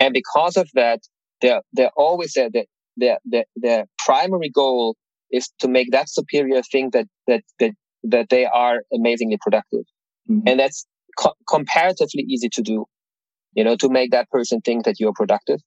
And 0.00 0.12
because 0.12 0.56
of 0.56 0.68
that, 0.74 1.00
they're 1.40 1.62
they're 1.72 1.92
always 1.96 2.32
there. 2.32 2.50
That 2.52 2.66
their 2.96 3.18
their 3.24 3.44
their 3.54 3.86
primary 3.98 4.48
goal 4.48 4.96
is 5.30 5.48
to 5.60 5.68
make 5.68 5.92
that 5.92 6.08
superior 6.08 6.62
think 6.62 6.92
that 6.94 7.06
that 7.28 7.42
that 7.60 7.72
that 8.02 8.28
they 8.28 8.44
are 8.46 8.82
amazingly 8.92 9.38
productive, 9.40 9.84
mm-hmm. 10.28 10.46
and 10.46 10.58
that's 10.58 10.86
co- 11.18 11.34
comparatively 11.48 12.22
easy 12.22 12.48
to 12.50 12.62
do. 12.62 12.86
You 13.54 13.64
know, 13.64 13.76
to 13.76 13.88
make 13.88 14.10
that 14.12 14.30
person 14.30 14.60
think 14.60 14.84
that 14.84 15.00
you're 15.00 15.12
productive. 15.12 15.60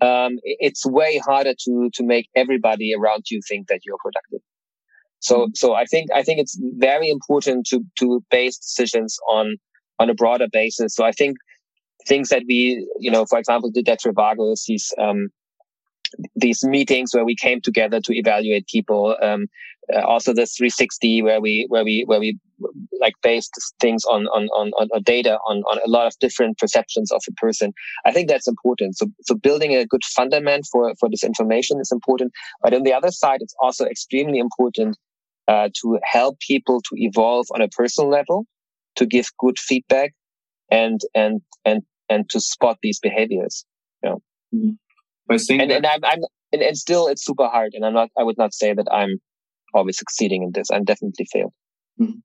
Um, 0.00 0.38
it's 0.42 0.86
way 0.86 1.18
harder 1.18 1.54
to 1.64 1.90
to 1.94 2.04
make 2.04 2.28
everybody 2.36 2.94
around 2.94 3.24
you 3.30 3.40
think 3.48 3.68
that 3.68 3.80
you're 3.84 3.98
productive. 4.02 4.40
So 5.20 5.36
mm-hmm. 5.38 5.50
so 5.54 5.74
I 5.74 5.84
think 5.84 6.10
I 6.14 6.22
think 6.22 6.40
it's 6.40 6.58
very 6.76 7.08
important 7.10 7.66
to 7.68 7.84
to 7.98 8.24
base 8.30 8.58
decisions 8.58 9.18
on 9.28 9.56
on 9.98 10.10
a 10.10 10.14
broader 10.14 10.46
basis. 10.50 10.94
So 10.94 11.04
I 11.04 11.12
think 11.12 11.36
things 12.06 12.28
that 12.30 12.42
we, 12.48 12.86
you 12.98 13.10
know, 13.10 13.26
for 13.26 13.38
example, 13.38 13.70
did 13.70 13.88
at 13.88 14.00
Trivago, 14.00 14.56
these, 14.66 14.92
um, 14.98 15.28
these 16.36 16.64
meetings 16.64 17.14
where 17.14 17.24
we 17.24 17.36
came 17.36 17.60
together 17.60 18.00
to 18.00 18.16
evaluate 18.16 18.66
people. 18.66 19.16
Um, 19.20 19.46
uh, 19.94 20.00
also 20.00 20.32
the 20.32 20.46
360 20.46 21.22
where 21.22 21.40
we, 21.40 21.66
where 21.68 21.84
we, 21.84 22.04
where 22.06 22.20
we 22.20 22.38
like 23.00 23.14
based 23.22 23.52
things 23.80 24.04
on, 24.04 24.26
on, 24.28 24.48
on, 24.48 24.70
on 24.72 25.02
data 25.02 25.38
on, 25.46 25.58
on 25.58 25.78
a 25.84 25.88
lot 25.88 26.06
of 26.06 26.18
different 26.18 26.58
perceptions 26.58 27.12
of 27.12 27.22
a 27.28 27.32
person. 27.32 27.72
I 28.04 28.12
think 28.12 28.28
that's 28.28 28.48
important. 28.48 28.96
So, 28.96 29.06
so 29.22 29.34
building 29.34 29.74
a 29.74 29.86
good 29.86 30.04
fundament 30.04 30.66
for, 30.70 30.92
for 30.98 31.08
this 31.08 31.24
information 31.24 31.80
is 31.80 31.92
important. 31.92 32.32
But 32.62 32.74
on 32.74 32.82
the 32.82 32.92
other 32.92 33.10
side, 33.10 33.40
it's 33.40 33.54
also 33.60 33.84
extremely 33.86 34.38
important 34.38 34.96
uh, 35.46 35.70
to 35.80 35.98
help 36.04 36.38
people 36.40 36.80
to 36.82 36.90
evolve 36.94 37.46
on 37.54 37.62
a 37.62 37.68
personal 37.68 38.10
level, 38.10 38.46
to 38.96 39.06
give 39.06 39.28
good 39.38 39.58
feedback 39.58 40.12
and, 40.70 41.00
and, 41.14 41.40
and 41.64 41.82
and 42.08 42.28
to 42.30 42.40
spot 42.40 42.78
these 42.82 42.98
behaviors. 42.98 43.64
You 44.02 44.10
know? 44.10 44.22
mm-hmm. 44.54 45.60
And, 45.60 45.70
that- 45.70 45.76
and 45.76 45.86
I'm, 45.86 46.04
I'm 46.04 46.20
and, 46.52 46.62
and 46.62 46.76
still 46.76 47.08
it's 47.08 47.24
super 47.24 47.46
hard. 47.48 47.72
And 47.74 47.84
I'm 47.84 47.92
not, 47.92 48.08
I 48.18 48.22
would 48.22 48.38
not 48.38 48.54
say 48.54 48.72
that 48.72 48.86
I'm 48.90 49.20
always 49.74 49.98
succeeding 49.98 50.42
in 50.42 50.52
this. 50.52 50.70
I'm 50.70 50.84
definitely 50.84 51.26
failed. 51.32 51.52
Mm-hmm. 52.00 52.18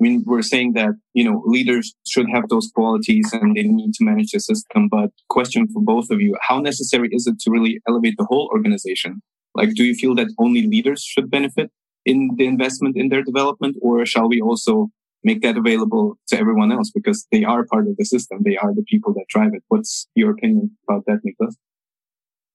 I 0.00 0.02
mean, 0.02 0.22
we're 0.26 0.42
saying 0.42 0.74
that, 0.74 0.90
you 1.12 1.24
know, 1.24 1.42
leaders 1.44 1.92
should 2.06 2.26
have 2.32 2.48
those 2.48 2.70
qualities 2.72 3.32
and 3.32 3.56
they 3.56 3.64
need 3.64 3.94
to 3.94 4.04
manage 4.04 4.30
the 4.30 4.38
system. 4.38 4.88
But 4.88 5.10
question 5.28 5.66
for 5.72 5.82
both 5.82 6.10
of 6.10 6.20
you, 6.20 6.36
how 6.40 6.60
necessary 6.60 7.08
is 7.10 7.26
it 7.26 7.40
to 7.40 7.50
really 7.50 7.80
elevate 7.88 8.14
the 8.16 8.26
whole 8.28 8.48
organization? 8.52 9.22
Like, 9.56 9.74
do 9.74 9.82
you 9.82 9.94
feel 9.94 10.14
that 10.14 10.32
only 10.38 10.68
leaders 10.68 11.02
should 11.02 11.30
benefit 11.30 11.72
in 12.04 12.30
the 12.36 12.46
investment 12.46 12.96
in 12.96 13.08
their 13.08 13.24
development 13.24 13.76
or 13.82 14.06
shall 14.06 14.28
we 14.28 14.40
also 14.40 14.88
make 15.24 15.42
that 15.42 15.56
available 15.56 16.16
to 16.28 16.38
everyone 16.38 16.70
else 16.72 16.90
because 16.90 17.26
they 17.32 17.44
are 17.44 17.66
part 17.66 17.86
of 17.88 17.96
the 17.96 18.04
system. 18.04 18.38
They 18.44 18.56
are 18.56 18.74
the 18.74 18.84
people 18.84 19.12
that 19.14 19.26
drive 19.28 19.52
it. 19.54 19.62
What's 19.68 20.06
your 20.14 20.30
opinion 20.30 20.76
about 20.88 21.04
that, 21.06 21.20
Niklas? 21.26 21.54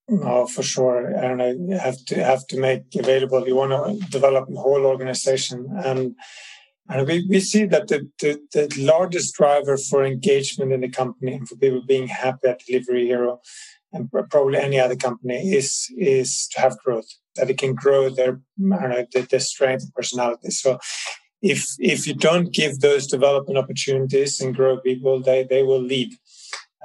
No, 0.09 0.45
for 0.47 0.63
sure. 0.63 1.17
I 1.17 1.55
have 1.77 2.03
to 2.07 2.23
have 2.23 2.45
to 2.47 2.59
make 2.59 2.83
available. 2.93 3.47
You 3.47 3.55
want 3.55 3.71
to 3.71 4.09
develop 4.09 4.49
a 4.49 4.59
whole 4.59 4.85
organization, 4.85 5.65
and 5.83 6.15
and 6.89 7.07
we, 7.07 7.25
we 7.29 7.39
see 7.39 7.65
that 7.65 7.87
the, 7.87 8.09
the, 8.19 8.39
the 8.51 8.69
largest 8.77 9.35
driver 9.35 9.77
for 9.77 10.03
engagement 10.03 10.73
in 10.73 10.81
the 10.81 10.89
company 10.89 11.33
and 11.33 11.47
for 11.47 11.55
people 11.55 11.81
being 11.87 12.07
happy 12.07 12.49
at 12.49 12.59
Delivery 12.67 13.05
Hero 13.05 13.39
and 13.93 14.11
probably 14.11 14.57
any 14.57 14.79
other 14.79 14.95
company 14.95 15.53
is 15.53 15.87
is 15.97 16.47
to 16.51 16.59
have 16.59 16.77
growth 16.79 17.07
that 17.35 17.49
it 17.49 17.57
can 17.57 17.73
grow 17.73 18.09
their 18.09 18.41
know, 18.57 19.05
their, 19.13 19.23
their 19.23 19.39
strength 19.39 19.83
and 19.83 19.93
personality. 19.93 20.49
So 20.49 20.79
if 21.41 21.65
if 21.79 22.05
you 22.07 22.13
don't 22.13 22.53
give 22.53 22.79
those 22.79 23.07
development 23.07 23.57
opportunities 23.57 24.41
and 24.41 24.55
grow 24.55 24.77
people, 24.77 25.21
they 25.21 25.43
they 25.43 25.63
will 25.63 25.81
leave. 25.81 26.17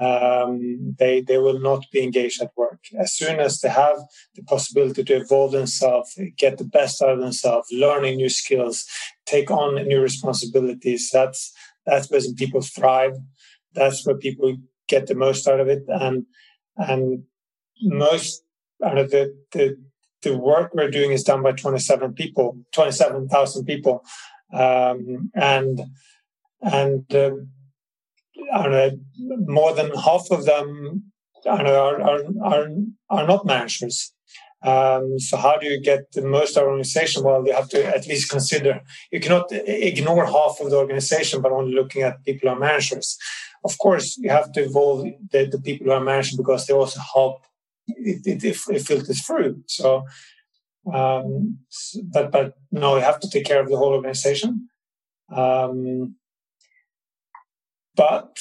Um, 0.01 0.95
they 0.99 1.21
they 1.21 1.39
will 1.39 1.59
not 1.59 1.85
be 1.93 2.03
engaged 2.03 2.41
at 2.41 2.57
work. 2.57 2.79
As 2.99 3.13
soon 3.13 3.41
as 3.41 3.61
they 3.61 3.69
have 3.69 3.97
the 4.35 4.43
possibility 4.43 5.03
to 5.05 5.17
evolve 5.17 5.53
themselves, 5.53 6.19
get 6.37 6.59
the 6.59 6.65
best 6.65 7.03
out 7.03 7.11
of 7.11 7.21
themselves, 7.21 7.69
learning 7.73 8.17
new 8.17 8.29
skills, 8.29 8.87
take 9.27 9.51
on 9.51 9.75
new 9.87 10.01
responsibilities, 10.01 11.11
that's 11.13 11.53
that's 11.85 12.11
where 12.11 12.21
people 12.37 12.61
thrive. 12.61 13.15
That's 13.75 14.07
where 14.07 14.17
people 14.17 14.57
get 14.89 15.07
the 15.07 15.15
most 15.15 15.49
out 15.49 15.61
of 15.61 15.69
it, 15.69 15.83
and 15.89 16.27
and 16.77 17.25
most 17.83 18.43
out 18.85 18.99
of 18.99 19.11
the 19.11 19.35
the 19.53 19.77
the 20.23 20.37
work 20.37 20.73
we're 20.75 20.91
doing 20.91 21.13
is 21.13 21.23
done 21.23 21.43
by 21.43 21.53
27 21.53 22.13
people, 22.15 22.59
27,000 22.73 23.65
people 23.65 24.05
um, 24.53 25.31
and 25.35 25.81
and 26.61 27.15
uh, 27.15 27.31
know, 28.53 28.91
more 29.47 29.75
than 29.75 29.91
half 29.95 30.27
of 30.31 30.45
them 30.45 31.13
are, 31.47 31.67
are, 31.67 32.23
are, 32.43 32.69
are 33.11 33.27
not 33.27 33.47
managers. 33.47 34.13
Um, 34.63 35.19
so 35.19 35.37
how 35.37 35.57
do 35.57 35.67
you 35.67 35.81
get 35.81 36.11
the 36.13 36.23
most 36.23 36.57
organization? 36.57 37.23
Well, 37.23 37.47
you 37.47 37.55
have 37.55 37.69
to 37.71 37.85
at 37.85 38.07
least 38.09 38.31
consider. 38.31 38.81
You 39.13 39.21
cannot 39.21 39.47
ignore 39.53 40.27
half 40.27 40.61
of 40.61 40.71
the 40.71 40.77
organization, 40.77 41.41
but 41.41 41.53
only 41.53 41.75
looking 41.75 42.03
at 42.03 42.25
people 42.25 42.49
who 42.49 42.57
are 42.57 42.59
managers. 42.59 43.17
Of 43.65 43.79
course, 43.79 44.17
you 44.19 44.31
have 44.31 44.51
to 44.53 44.65
involve 44.65 45.07
the, 45.31 45.47
the 45.47 45.61
people 45.61 45.87
who 45.87 45.93
are 45.93 46.01
managers 46.01 46.37
because 46.37 46.67
they 46.67 46.75
also 46.75 47.01
help. 47.15 47.45
It, 47.87 48.27
it, 48.27 48.45
it, 48.45 48.59
it 48.69 48.83
filters 48.83 49.25
through. 49.25 49.63
So 49.67 50.05
um, 50.93 51.59
but 52.13 52.31
but 52.31 52.55
no, 52.71 52.97
you 52.97 53.03
have 53.03 53.21
to 53.21 53.31
take 53.31 53.45
care 53.45 53.61
of 53.61 53.69
the 53.69 53.77
whole 53.77 53.93
organization. 53.93 54.69
Um, 55.35 56.17
but 57.99 58.39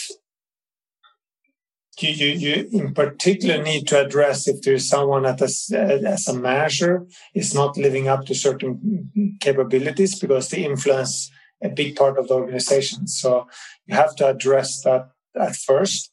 you, 1.99 2.09
you, 2.11 2.29
you 2.37 2.69
in 2.71 2.93
particular 2.93 3.61
need 3.61 3.87
to 3.87 3.99
address 4.05 4.47
if 4.47 4.61
there 4.61 4.75
is 4.75 4.87
someone 4.87 5.23
that 5.23 5.41
as, 5.41 5.71
as 5.73 6.27
a 6.27 6.33
manager 6.33 7.07
is 7.33 7.55
not 7.55 7.75
living 7.75 8.07
up 8.07 8.25
to 8.27 8.35
certain 8.35 9.09
capabilities 9.41 10.19
because 10.19 10.49
they 10.49 10.63
influence 10.63 11.31
a 11.63 11.69
big 11.69 11.95
part 11.95 12.19
of 12.19 12.27
the 12.27 12.35
organization. 12.35 13.07
So 13.07 13.47
you 13.87 13.95
have 13.95 14.15
to 14.17 14.27
address 14.27 14.83
that 14.83 15.09
at 15.35 15.55
first, 15.55 16.11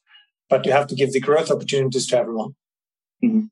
but 0.48 0.64
you 0.64 0.72
have 0.72 0.86
to 0.86 0.94
give 0.94 1.12
the 1.12 1.20
growth 1.20 1.50
opportunities 1.50 2.06
to 2.08 2.18
everyone. 2.18 2.54
Mm-hmm 3.22 3.46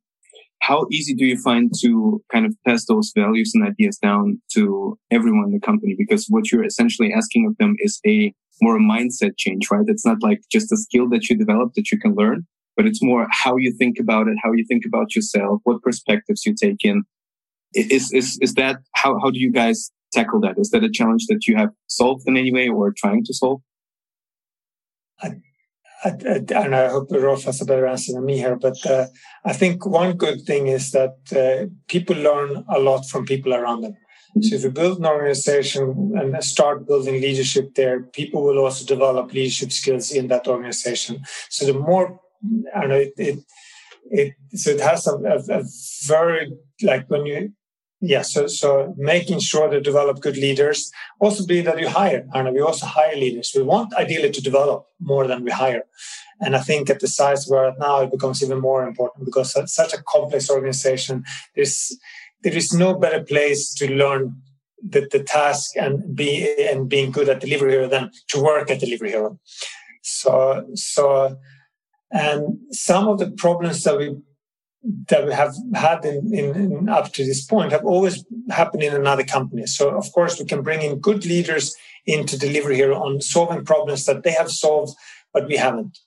how 0.63 0.87
easy 0.93 1.13
do 1.13 1.27
you 1.27 1.37
find 1.37 1.73
to 1.81 2.23
kind 2.33 2.47
of 2.47 2.55
pass 2.65 2.85
those 2.85 3.13
values 3.17 3.51
and 3.53 3.67
ideas 3.67 3.99
down 3.99 4.41
to 4.53 4.97
everyone 5.11 5.47
in 5.47 5.53
the 5.53 5.61
company? 5.61 5.97
Because 5.99 6.27
what 6.29 6.53
you're 6.53 6.65
essentially 6.65 7.13
asking 7.13 7.47
of 7.47 7.57
them 7.59 7.75
is 7.81 8.01
a 8.07 8.33
more 8.63 8.77
a 8.77 8.81
mindset 8.81 9.33
change, 9.37 9.69
right? 9.71 9.85
It's 9.87 10.07
not 10.07 10.23
like 10.23 10.41
just 10.51 10.73
a 10.73 10.77
skill 10.77 11.09
that 11.11 11.29
you 11.29 11.37
develop 11.37 11.75
that 11.75 11.91
you 11.91 11.99
can 11.99 12.15
learn, 12.15 12.47
but 12.77 12.87
it's 12.87 13.03
more 13.03 13.27
how 13.31 13.57
you 13.57 13.73
think 13.73 13.99
about 13.99 14.29
it, 14.29 14.37
how 14.43 14.53
you 14.53 14.65
think 14.67 14.85
about 14.87 15.15
yourself, 15.17 15.61
what 15.65 15.83
perspectives 15.83 16.47
you 16.47 16.55
take 16.55 16.85
in. 16.85 17.03
Is 17.75 18.13
is 18.13 18.39
is 18.41 18.55
that 18.55 18.77
how 18.95 19.19
how 19.21 19.31
do 19.31 19.41
you 19.41 19.51
guys 19.51 19.91
tackle 20.13 20.41
that? 20.41 20.59
Is 20.59 20.71
that 20.71 20.85
a 20.85 20.91
challenge 20.91 21.25
that 21.29 21.47
you 21.47 21.57
have 21.57 21.71
solved 21.89 22.25
in 22.29 22.37
any 22.37 22.53
way 22.53 22.69
or 22.69 22.93
trying 22.97 23.25
to 23.25 23.35
solve? 23.35 23.61
I, 25.23 25.31
and 26.05 26.75
I 26.75 26.89
hope 26.89 27.09
Rolf 27.11 27.45
has 27.45 27.61
a 27.61 27.65
better 27.65 27.87
answer 27.87 28.13
than 28.13 28.25
me 28.25 28.37
here, 28.37 28.57
but 28.57 28.85
uh, 28.87 29.07
I 29.45 29.53
think 29.53 29.87
one 29.87 30.17
good 30.17 30.43
thing 30.43 30.67
is 30.67 30.91
that 30.91 31.17
uh, 31.33 31.69
people 31.89 32.17
learn 32.17 32.65
a 32.69 32.79
lot 32.81 33.09
from 33.09 33.25
people 33.25 33.55
around 33.55 33.83
them. 33.83 33.97
So 34.41 34.57
if 34.57 34.63
you 34.63 34.71
build 34.71 34.99
an 34.99 35.07
organization 35.07 36.13
and 36.17 36.43
start 36.43 36.87
building 36.87 37.21
leadership 37.21 37.75
there, 37.75 38.01
people 38.01 38.43
will 38.43 38.59
also 38.59 38.85
develop 38.87 39.33
leadership 39.33 39.73
skills 39.73 40.11
in 40.11 40.29
that 40.29 40.49
organization. 40.49 41.23
So 41.51 41.67
the 41.67 41.75
more, 41.75 42.19
I 42.75 42.87
know 42.87 42.97
it, 42.97 43.13
it, 43.19 43.39
it 44.11 44.35
so 44.55 44.71
it 44.71 44.81
has 44.81 45.07
a, 45.07 45.17
a, 45.17 45.61
a 45.61 45.65
very 46.07 46.53
like 46.83 47.11
when 47.11 47.27
you 47.27 47.53
yeah, 48.05 48.23
so 48.23 48.49
so 48.49 48.95
making 48.99 49.39
sure 49.39 49.69
to 49.69 49.81
develop 49.81 50.21
good 50.21 50.37
leaders 50.37 50.91
also 51.21 51.47
be 51.47 51.61
that 51.61 51.79
you 51.79 51.89
hire. 51.89 52.27
And 52.35 52.53
we 52.53 52.61
also 52.61 52.85
hire 52.87 53.15
leaders. 53.15 53.53
We 53.55 53.63
want 53.63 53.95
ideally 53.95 54.31
to 54.33 54.43
develop 54.43 54.87
more 54.99 55.29
than 55.29 55.45
we 55.45 55.53
hire. 55.53 55.85
And 56.41 56.57
I 56.57 56.59
think 56.59 56.91
at 56.91 56.99
the 56.99 57.07
size 57.07 57.47
we're 57.49 57.69
at 57.69 57.79
now, 57.79 58.01
it 58.01 58.11
becomes 58.11 58.43
even 58.43 58.61
more 58.61 58.85
important 58.89 59.25
because 59.25 59.53
such 59.73 59.95
a 59.95 60.03
complex 60.03 60.51
organization. 60.51 61.23
There's 61.55 61.97
there 62.43 62.57
is 62.57 62.73
no 62.73 62.95
better 62.95 63.23
place 63.23 63.73
to 63.75 63.93
learn 63.93 64.43
the, 64.83 65.09
the 65.11 65.23
task 65.23 65.71
and 65.77 66.15
be 66.15 66.55
and 66.71 66.89
being 66.89 67.11
good 67.11 67.29
at 67.29 67.41
delivery 67.41 67.73
hero 67.73 67.89
than 67.89 68.11
to 68.29 68.43
work 68.43 68.71
at 68.71 68.81
delivery 68.81 69.11
hero. 69.11 69.39
So 70.03 70.67
so 70.75 71.37
and 72.11 72.59
some 72.71 73.09
of 73.09 73.19
the 73.19 73.31
problems 73.31 73.85
that 73.85 73.97
we 73.97 74.17
that 75.09 75.25
we 75.25 75.33
have 75.33 75.55
had 75.75 76.05
in, 76.05 76.35
in, 76.35 76.57
in, 76.57 76.89
up 76.89 77.13
to 77.13 77.25
this 77.25 77.45
point 77.45 77.71
have 77.71 77.85
always 77.85 78.25
happened 78.51 78.83
in 78.83 78.95
another 78.95 79.23
company. 79.23 79.67
So 79.67 79.97
of 79.97 80.11
course 80.13 80.41
we 80.41 80.45
can 80.45 80.63
bring 80.63 80.83
in 80.83 80.99
good 80.99 81.25
leaders 81.25 81.75
into 82.05 82.37
delivery 82.37 82.77
here 82.77 82.93
on 82.93 83.21
solving 83.21 83.65
problems 83.65 84.07
that 84.07 84.25
they 84.25 84.33
have 84.33 84.51
solved, 84.51 84.97
but 85.33 85.47
we 85.47 85.57
haven't. 85.57 85.99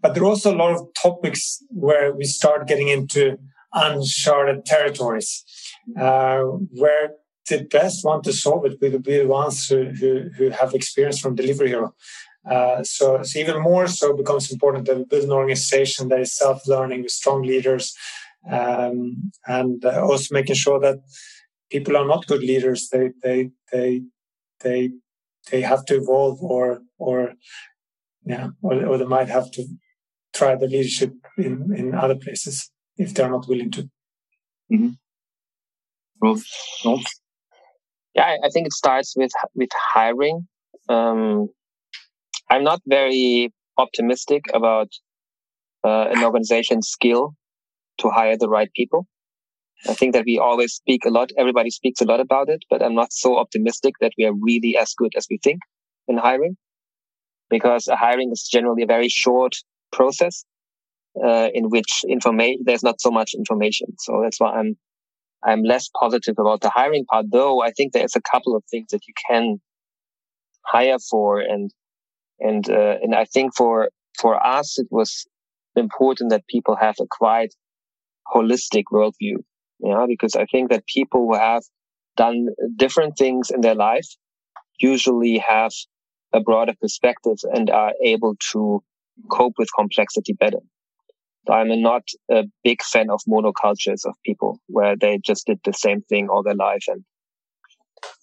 But 0.00 0.14
there 0.14 0.22
are 0.22 0.26
also 0.26 0.54
a 0.54 0.56
lot 0.56 0.72
of 0.72 0.86
topics 0.94 1.62
where 1.68 2.12
we 2.12 2.24
start 2.24 2.68
getting 2.68 2.88
into 2.88 3.38
uncharted 3.72 4.64
territories, 4.66 5.44
uh, 5.98 6.40
where 6.82 7.10
the 7.48 7.64
best 7.64 8.04
one 8.04 8.22
to 8.22 8.32
solve 8.32 8.64
it 8.66 8.80
will 8.80 8.98
be 8.98 9.18
the 9.18 9.26
ones 9.26 9.68
who, 9.68 9.84
who, 9.98 10.30
who 10.36 10.50
have 10.50 10.74
experience 10.74 11.18
from 11.20 11.34
delivery 11.34 11.68
hero. 11.68 11.94
Uh, 12.48 12.82
so, 12.82 13.22
so 13.22 13.38
even 13.38 13.60
more 13.62 13.86
so 13.86 14.16
becomes 14.16 14.50
important 14.50 14.86
that 14.86 14.96
we 14.96 15.04
build 15.04 15.24
an 15.24 15.32
organization 15.32 16.08
that 16.08 16.20
is 16.20 16.36
self-learning 16.36 17.02
with 17.02 17.12
strong 17.12 17.42
leaders, 17.42 17.94
um, 18.50 19.30
and 19.46 19.84
uh, 19.84 20.02
also 20.02 20.34
making 20.34 20.56
sure 20.56 20.80
that 20.80 20.98
people 21.70 21.96
are 21.96 22.06
not 22.06 22.26
good 22.26 22.40
leaders. 22.40 22.88
They 22.88 23.10
they 23.22 23.50
they 23.70 24.02
they 24.60 24.90
they 25.50 25.60
have 25.62 25.84
to 25.86 25.96
evolve, 25.96 26.42
or 26.42 26.80
or 26.98 27.34
yeah, 28.24 28.48
or, 28.60 28.86
or 28.86 28.98
they 28.98 29.04
might 29.04 29.28
have 29.28 29.50
to 29.52 29.64
try 30.34 30.56
the 30.56 30.66
leadership 30.66 31.12
in 31.38 31.72
in 31.76 31.94
other 31.94 32.16
places 32.16 32.72
if 32.96 33.14
they're 33.14 33.30
not 33.30 33.48
willing 33.48 33.70
to. 33.70 33.82
Mm-hmm. 34.72 34.90
Well, 36.22 36.40
yeah, 38.14 38.36
I 38.44 38.48
think 38.50 38.66
it 38.66 38.72
starts 38.72 39.14
with 39.16 39.32
with 39.54 39.70
hiring. 39.74 40.46
Um, 40.88 41.48
I'm 42.50 42.64
not 42.64 42.80
very 42.86 43.52
optimistic 43.78 44.44
about 44.54 44.88
uh, 45.84 46.08
an 46.14 46.22
organization's 46.22 46.88
skill 46.88 47.34
to 47.98 48.10
hire 48.10 48.36
the 48.36 48.48
right 48.48 48.70
people. 48.74 49.06
I 49.88 49.94
think 49.94 50.14
that 50.14 50.24
we 50.26 50.38
always 50.38 50.74
speak 50.74 51.04
a 51.04 51.10
lot. 51.10 51.32
Everybody 51.36 51.70
speaks 51.70 52.00
a 52.00 52.04
lot 52.04 52.20
about 52.20 52.48
it, 52.48 52.64
but 52.70 52.82
I'm 52.82 52.94
not 52.94 53.12
so 53.12 53.38
optimistic 53.38 53.94
that 54.00 54.12
we 54.18 54.24
are 54.26 54.34
really 54.34 54.76
as 54.76 54.94
good 54.94 55.12
as 55.16 55.26
we 55.30 55.38
think 55.42 55.60
in 56.08 56.18
hiring 56.18 56.56
because 57.50 57.88
hiring 57.90 58.32
is 58.32 58.48
generally 58.50 58.82
a 58.82 58.86
very 58.86 59.08
short 59.08 59.54
process, 59.92 60.44
uh, 61.24 61.48
in 61.54 61.70
which 61.70 62.04
information, 62.08 62.62
there's 62.64 62.82
not 62.82 63.00
so 63.00 63.10
much 63.10 63.34
information. 63.34 63.88
So 63.98 64.20
that's 64.22 64.40
why 64.40 64.52
I'm, 64.52 64.76
I'm 65.44 65.62
less 65.62 65.88
positive 65.98 66.36
about 66.38 66.60
the 66.60 66.70
hiring 66.70 67.04
part, 67.04 67.26
though 67.30 67.62
I 67.62 67.72
think 67.72 67.92
there's 67.92 68.16
a 68.16 68.20
couple 68.22 68.56
of 68.56 68.64
things 68.70 68.88
that 68.90 69.06
you 69.06 69.14
can 69.28 69.60
hire 70.64 70.98
for 70.98 71.40
and 71.40 71.70
and 72.40 72.68
uh, 72.70 72.96
and 73.02 73.14
I 73.14 73.24
think 73.24 73.54
for 73.56 73.90
for 74.20 74.44
us 74.44 74.78
it 74.78 74.88
was 74.90 75.26
important 75.76 76.30
that 76.30 76.46
people 76.48 76.76
have 76.76 76.96
a 77.00 77.06
quite 77.10 77.54
holistic 78.34 78.84
worldview. 78.92 79.36
Yeah, 79.80 80.06
because 80.08 80.36
I 80.36 80.46
think 80.46 80.70
that 80.70 80.86
people 80.86 81.20
who 81.26 81.34
have 81.34 81.62
done 82.16 82.48
different 82.76 83.16
things 83.18 83.50
in 83.50 83.62
their 83.62 83.74
life 83.74 84.06
usually 84.78 85.38
have 85.38 85.72
a 86.32 86.40
broader 86.40 86.74
perspective 86.80 87.38
and 87.52 87.70
are 87.70 87.92
able 88.04 88.36
to 88.52 88.82
cope 89.30 89.54
with 89.58 89.68
complexity 89.76 90.32
better. 90.32 90.60
I'm 91.48 91.80
not 91.82 92.02
a 92.30 92.44
big 92.62 92.82
fan 92.82 93.10
of 93.10 93.20
monocultures 93.28 94.04
of 94.04 94.14
people 94.24 94.60
where 94.68 94.96
they 94.96 95.18
just 95.18 95.46
did 95.46 95.60
the 95.64 95.72
same 95.72 96.02
thing 96.02 96.28
all 96.28 96.42
their 96.42 96.54
life. 96.54 96.84
And, 96.88 97.04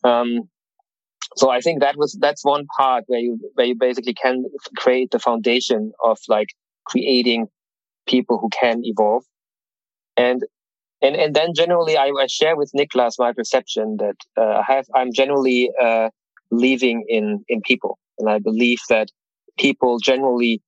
um, 0.04 0.50
so 1.36 1.50
I 1.50 1.60
think 1.60 1.82
that 1.82 1.98
was, 1.98 2.18
that's 2.20 2.44
one 2.46 2.66
part 2.78 3.04
where 3.08 3.20
you, 3.20 3.40
where 3.56 3.68
you 3.68 3.76
basically 3.76 4.14
can 4.14 4.46
create 4.78 5.12
the 5.12 5.20
foundation 5.20 5.92
of 6.04 6.18
like 6.28 6.48
creating 6.86 7.48
people 8.08 8.40
who 8.40 8.50
can 8.50 8.82
evolve. 8.84 9.24
And, 10.16 10.44
and, 11.02 11.16
and 11.16 11.36
then 11.36 11.54
generally 11.54 11.98
I, 11.98 12.12
I 12.20 12.28
share 12.28 12.56
with 12.56 12.72
Niklas 12.76 13.16
my 13.20 13.34
perception 13.34 13.98
that, 14.00 14.16
uh, 14.38 14.62
I 14.62 14.64
have, 14.68 14.86
I'm 14.96 15.14
generally, 15.14 15.70
uh, 15.82 16.10
believing 16.50 17.06
in, 17.08 17.44
in 17.48 17.62
people. 17.62 18.00
And 18.18 18.30
I 18.30 18.40
believe 18.40 18.80
that 18.90 19.10
people 19.58 20.00
generally 20.00 20.62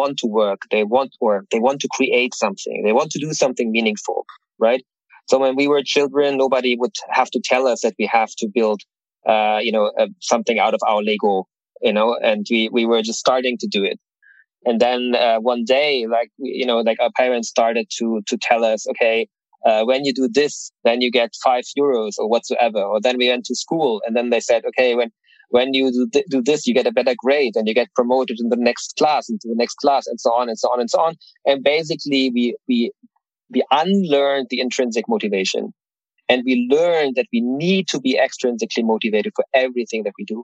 want 0.00 0.14
to 0.22 0.26
work. 0.26 0.60
They 0.70 0.84
want, 0.84 1.12
work, 1.20 1.44
they 1.52 1.60
want 1.68 1.80
to 1.82 1.88
create 1.96 2.34
something. 2.34 2.82
They 2.84 2.92
want 2.92 3.10
to 3.12 3.20
do 3.26 3.32
something 3.32 3.70
meaningful, 3.76 4.24
right? 4.58 4.82
So 5.28 5.38
when 5.38 5.54
we 5.60 5.66
were 5.68 5.82
children, 5.96 6.36
nobody 6.36 6.76
would 6.80 6.96
have 7.10 7.30
to 7.30 7.40
tell 7.50 7.64
us 7.72 7.82
that 7.82 7.94
we 7.98 8.06
have 8.18 8.30
to 8.40 8.48
build 8.58 8.80
uh, 9.26 9.58
you 9.62 9.72
know, 9.72 9.92
uh, 9.98 10.08
something 10.20 10.58
out 10.58 10.74
of 10.74 10.80
our 10.86 11.02
Lego, 11.02 11.46
you 11.80 11.92
know, 11.92 12.16
and 12.22 12.46
we, 12.50 12.68
we 12.72 12.86
were 12.86 13.02
just 13.02 13.18
starting 13.18 13.56
to 13.58 13.68
do 13.68 13.84
it. 13.84 13.98
And 14.64 14.80
then 14.80 15.14
uh, 15.14 15.38
one 15.38 15.64
day, 15.64 16.06
like, 16.08 16.30
you 16.38 16.66
know, 16.66 16.78
like 16.78 16.98
our 17.00 17.10
parents 17.16 17.48
started 17.48 17.86
to, 17.98 18.22
to 18.28 18.38
tell 18.38 18.64
us, 18.64 18.86
okay, 18.88 19.28
uh, 19.64 19.84
when 19.84 20.04
you 20.04 20.12
do 20.12 20.28
this, 20.28 20.72
then 20.84 21.00
you 21.00 21.10
get 21.10 21.30
five 21.42 21.64
euros 21.78 22.12
or 22.18 22.28
whatsoever. 22.28 22.80
Or 22.80 23.00
then 23.00 23.16
we 23.18 23.28
went 23.28 23.44
to 23.46 23.54
school 23.54 24.02
and 24.06 24.16
then 24.16 24.30
they 24.30 24.40
said, 24.40 24.64
okay, 24.66 24.94
when, 24.94 25.10
when 25.52 25.74
you 25.74 25.92
do, 25.92 26.08
th- 26.12 26.24
do 26.28 26.42
this, 26.42 26.66
you 26.66 26.74
get 26.74 26.86
a 26.86 26.92
better 26.92 27.14
grade 27.16 27.56
and 27.56 27.68
you 27.68 27.74
get 27.74 27.94
promoted 27.94 28.40
in 28.40 28.48
the 28.48 28.56
next 28.56 28.96
class, 28.96 29.28
into 29.28 29.48
the 29.48 29.54
next 29.54 29.74
class 29.74 30.06
and 30.06 30.18
so 30.18 30.30
on 30.32 30.48
and 30.48 30.58
so 30.58 30.68
on 30.72 30.80
and 30.80 30.90
so 30.90 31.00
on. 31.00 31.14
And 31.44 31.62
basically 31.62 32.30
we, 32.34 32.56
we, 32.68 32.90
we 33.50 33.62
unlearned 33.70 34.46
the 34.48 34.60
intrinsic 34.60 35.04
motivation 35.08 35.72
and 36.28 36.42
we 36.46 36.66
learned 36.70 37.16
that 37.16 37.26
we 37.32 37.42
need 37.42 37.86
to 37.88 38.00
be 38.00 38.18
extrinsically 38.18 38.82
motivated 38.82 39.32
for 39.36 39.44
everything 39.52 40.04
that 40.04 40.14
we 40.18 40.24
do. 40.24 40.42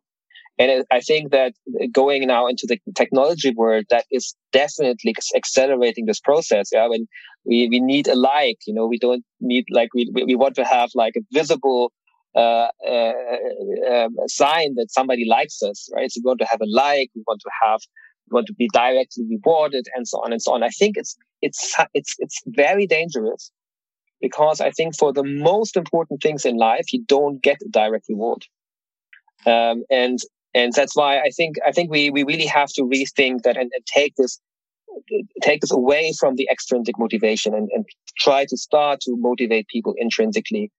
And 0.59 0.85
I 0.91 1.01
think 1.01 1.31
that 1.31 1.55
going 1.93 2.27
now 2.27 2.47
into 2.49 2.67
the 2.67 2.79
technology 2.95 3.55
world, 3.55 3.85
that 3.91 4.05
is 4.11 4.35
definitely 4.53 5.15
accelerating 5.35 6.07
this 6.07 6.21
process. 6.21 6.69
Yeah. 6.73 6.89
When 6.89 7.07
we, 7.45 7.69
we 7.71 7.81
need 7.81 8.09
a 8.09 8.17
like, 8.17 8.59
you 8.67 8.75
know, 8.75 8.87
we 8.87 8.99
don't 8.99 9.25
need 9.41 9.65
like, 9.71 9.89
we, 9.95 10.11
we 10.13 10.35
want 10.35 10.57
to 10.57 10.65
have 10.65 10.91
like 10.95 11.15
a 11.17 11.21
visible, 11.33 11.93
uh, 12.39 12.69
uh, 12.87 13.13
uh, 13.93 14.09
sign 14.27 14.75
that 14.77 14.89
somebody 14.91 15.25
likes 15.25 15.63
us, 15.63 15.89
right? 15.95 16.11
So 16.11 16.21
we 16.23 16.29
want 16.29 16.41
to 16.41 16.47
have 16.47 16.61
a 16.61 16.67
like, 16.67 17.11
we 17.15 17.23
want 17.27 17.41
to 17.41 17.51
have, 17.63 17.81
we 18.31 18.35
want 18.37 18.47
to 18.47 18.55
be 18.55 18.69
directly 18.73 19.25
rewarded 19.29 19.87
and 19.95 20.07
so 20.07 20.19
on 20.25 20.33
and 20.33 20.41
so 20.41 20.53
on. 20.53 20.63
I 20.63 20.69
think 20.69 20.97
it's, 20.97 21.17
it's, 21.43 21.75
it's, 21.95 22.15
it's 22.19 22.41
very 22.47 22.87
dangerous 22.87 23.51
because 24.21 24.61
I 24.61 24.71
think 24.71 24.97
for 24.97 25.13
the 25.13 25.25
most 25.25 25.77
important 25.77 26.23
things 26.23 26.45
in 26.45 26.57
life, 26.57 26.93
you 26.93 27.05
don't 27.05 27.43
get 27.43 27.59
a 27.63 27.69
direct 27.69 28.07
reward. 28.09 28.45
Um, 29.47 29.85
and 29.91 30.19
and 30.55 30.73
that's 30.73 30.97
why 30.97 31.21
I 31.21 31.31
think 31.31 31.57
I 31.65 31.73
think 31.73 31.91
we 31.91 32.11
we 32.11 32.25
really 32.25 32.47
have 32.47 32.71
to 32.73 32.83
rethink 32.83 33.43
that 33.43 33.57
and, 33.57 33.71
and 33.73 33.87
take 33.87 34.15
this 34.17 34.41
take 35.43 35.61
this 35.61 35.71
away 35.71 36.13
from 36.19 36.35
the 36.35 36.49
extrinsic 36.51 36.99
motivation 36.99 37.55
and, 37.55 37.69
and 37.73 37.85
try 38.19 38.45
to 38.47 38.57
start 38.57 39.01
to 39.03 39.17
motivate 39.17 39.69
people 39.69 39.95
intrinsically 39.97 40.73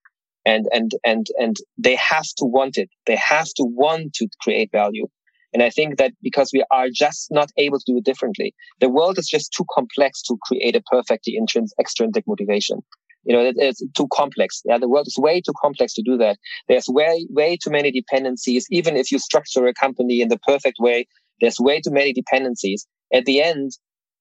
and 0.49 0.65
and 0.77 0.91
and 1.11 1.25
and 1.43 1.55
they 1.77 1.95
have 1.95 2.29
to 2.39 2.45
want 2.57 2.77
it 2.77 2.89
they 3.09 3.19
have 3.33 3.49
to 3.59 3.63
want 3.81 4.13
to 4.13 4.27
create 4.43 4.69
value 4.71 5.07
and 5.53 5.61
i 5.67 5.69
think 5.69 5.97
that 5.97 6.13
because 6.27 6.49
we 6.53 6.63
are 6.77 6.87
just 7.03 7.27
not 7.39 7.49
able 7.65 7.79
to 7.79 7.91
do 7.91 7.97
it 7.97 8.05
differently 8.11 8.49
the 8.83 8.93
world 8.97 9.17
is 9.21 9.27
just 9.35 9.53
too 9.57 9.65
complex 9.77 10.21
to 10.21 10.37
create 10.47 10.75
a 10.75 10.83
perfectly 10.95 11.33
intrinsic 11.41 11.77
extrinsic 11.79 12.25
motivation 12.27 12.79
you 13.25 13.35
know, 13.35 13.41
it, 13.41 13.55
it's 13.57 13.83
too 13.95 14.07
complex. 14.13 14.61
Yeah, 14.65 14.77
the 14.77 14.87
world 14.87 15.07
is 15.07 15.17
way 15.17 15.41
too 15.41 15.53
complex 15.61 15.93
to 15.95 16.01
do 16.01 16.17
that. 16.17 16.37
There's 16.67 16.87
way, 16.87 17.27
way 17.29 17.57
too 17.61 17.69
many 17.69 17.91
dependencies. 17.91 18.65
Even 18.71 18.95
if 18.95 19.11
you 19.11 19.19
structure 19.19 19.67
a 19.67 19.73
company 19.73 20.21
in 20.21 20.29
the 20.29 20.39
perfect 20.39 20.77
way, 20.79 21.05
there's 21.41 21.59
way 21.59 21.81
too 21.81 21.91
many 21.91 22.13
dependencies. 22.13 22.87
At 23.13 23.25
the 23.25 23.41
end, 23.41 23.71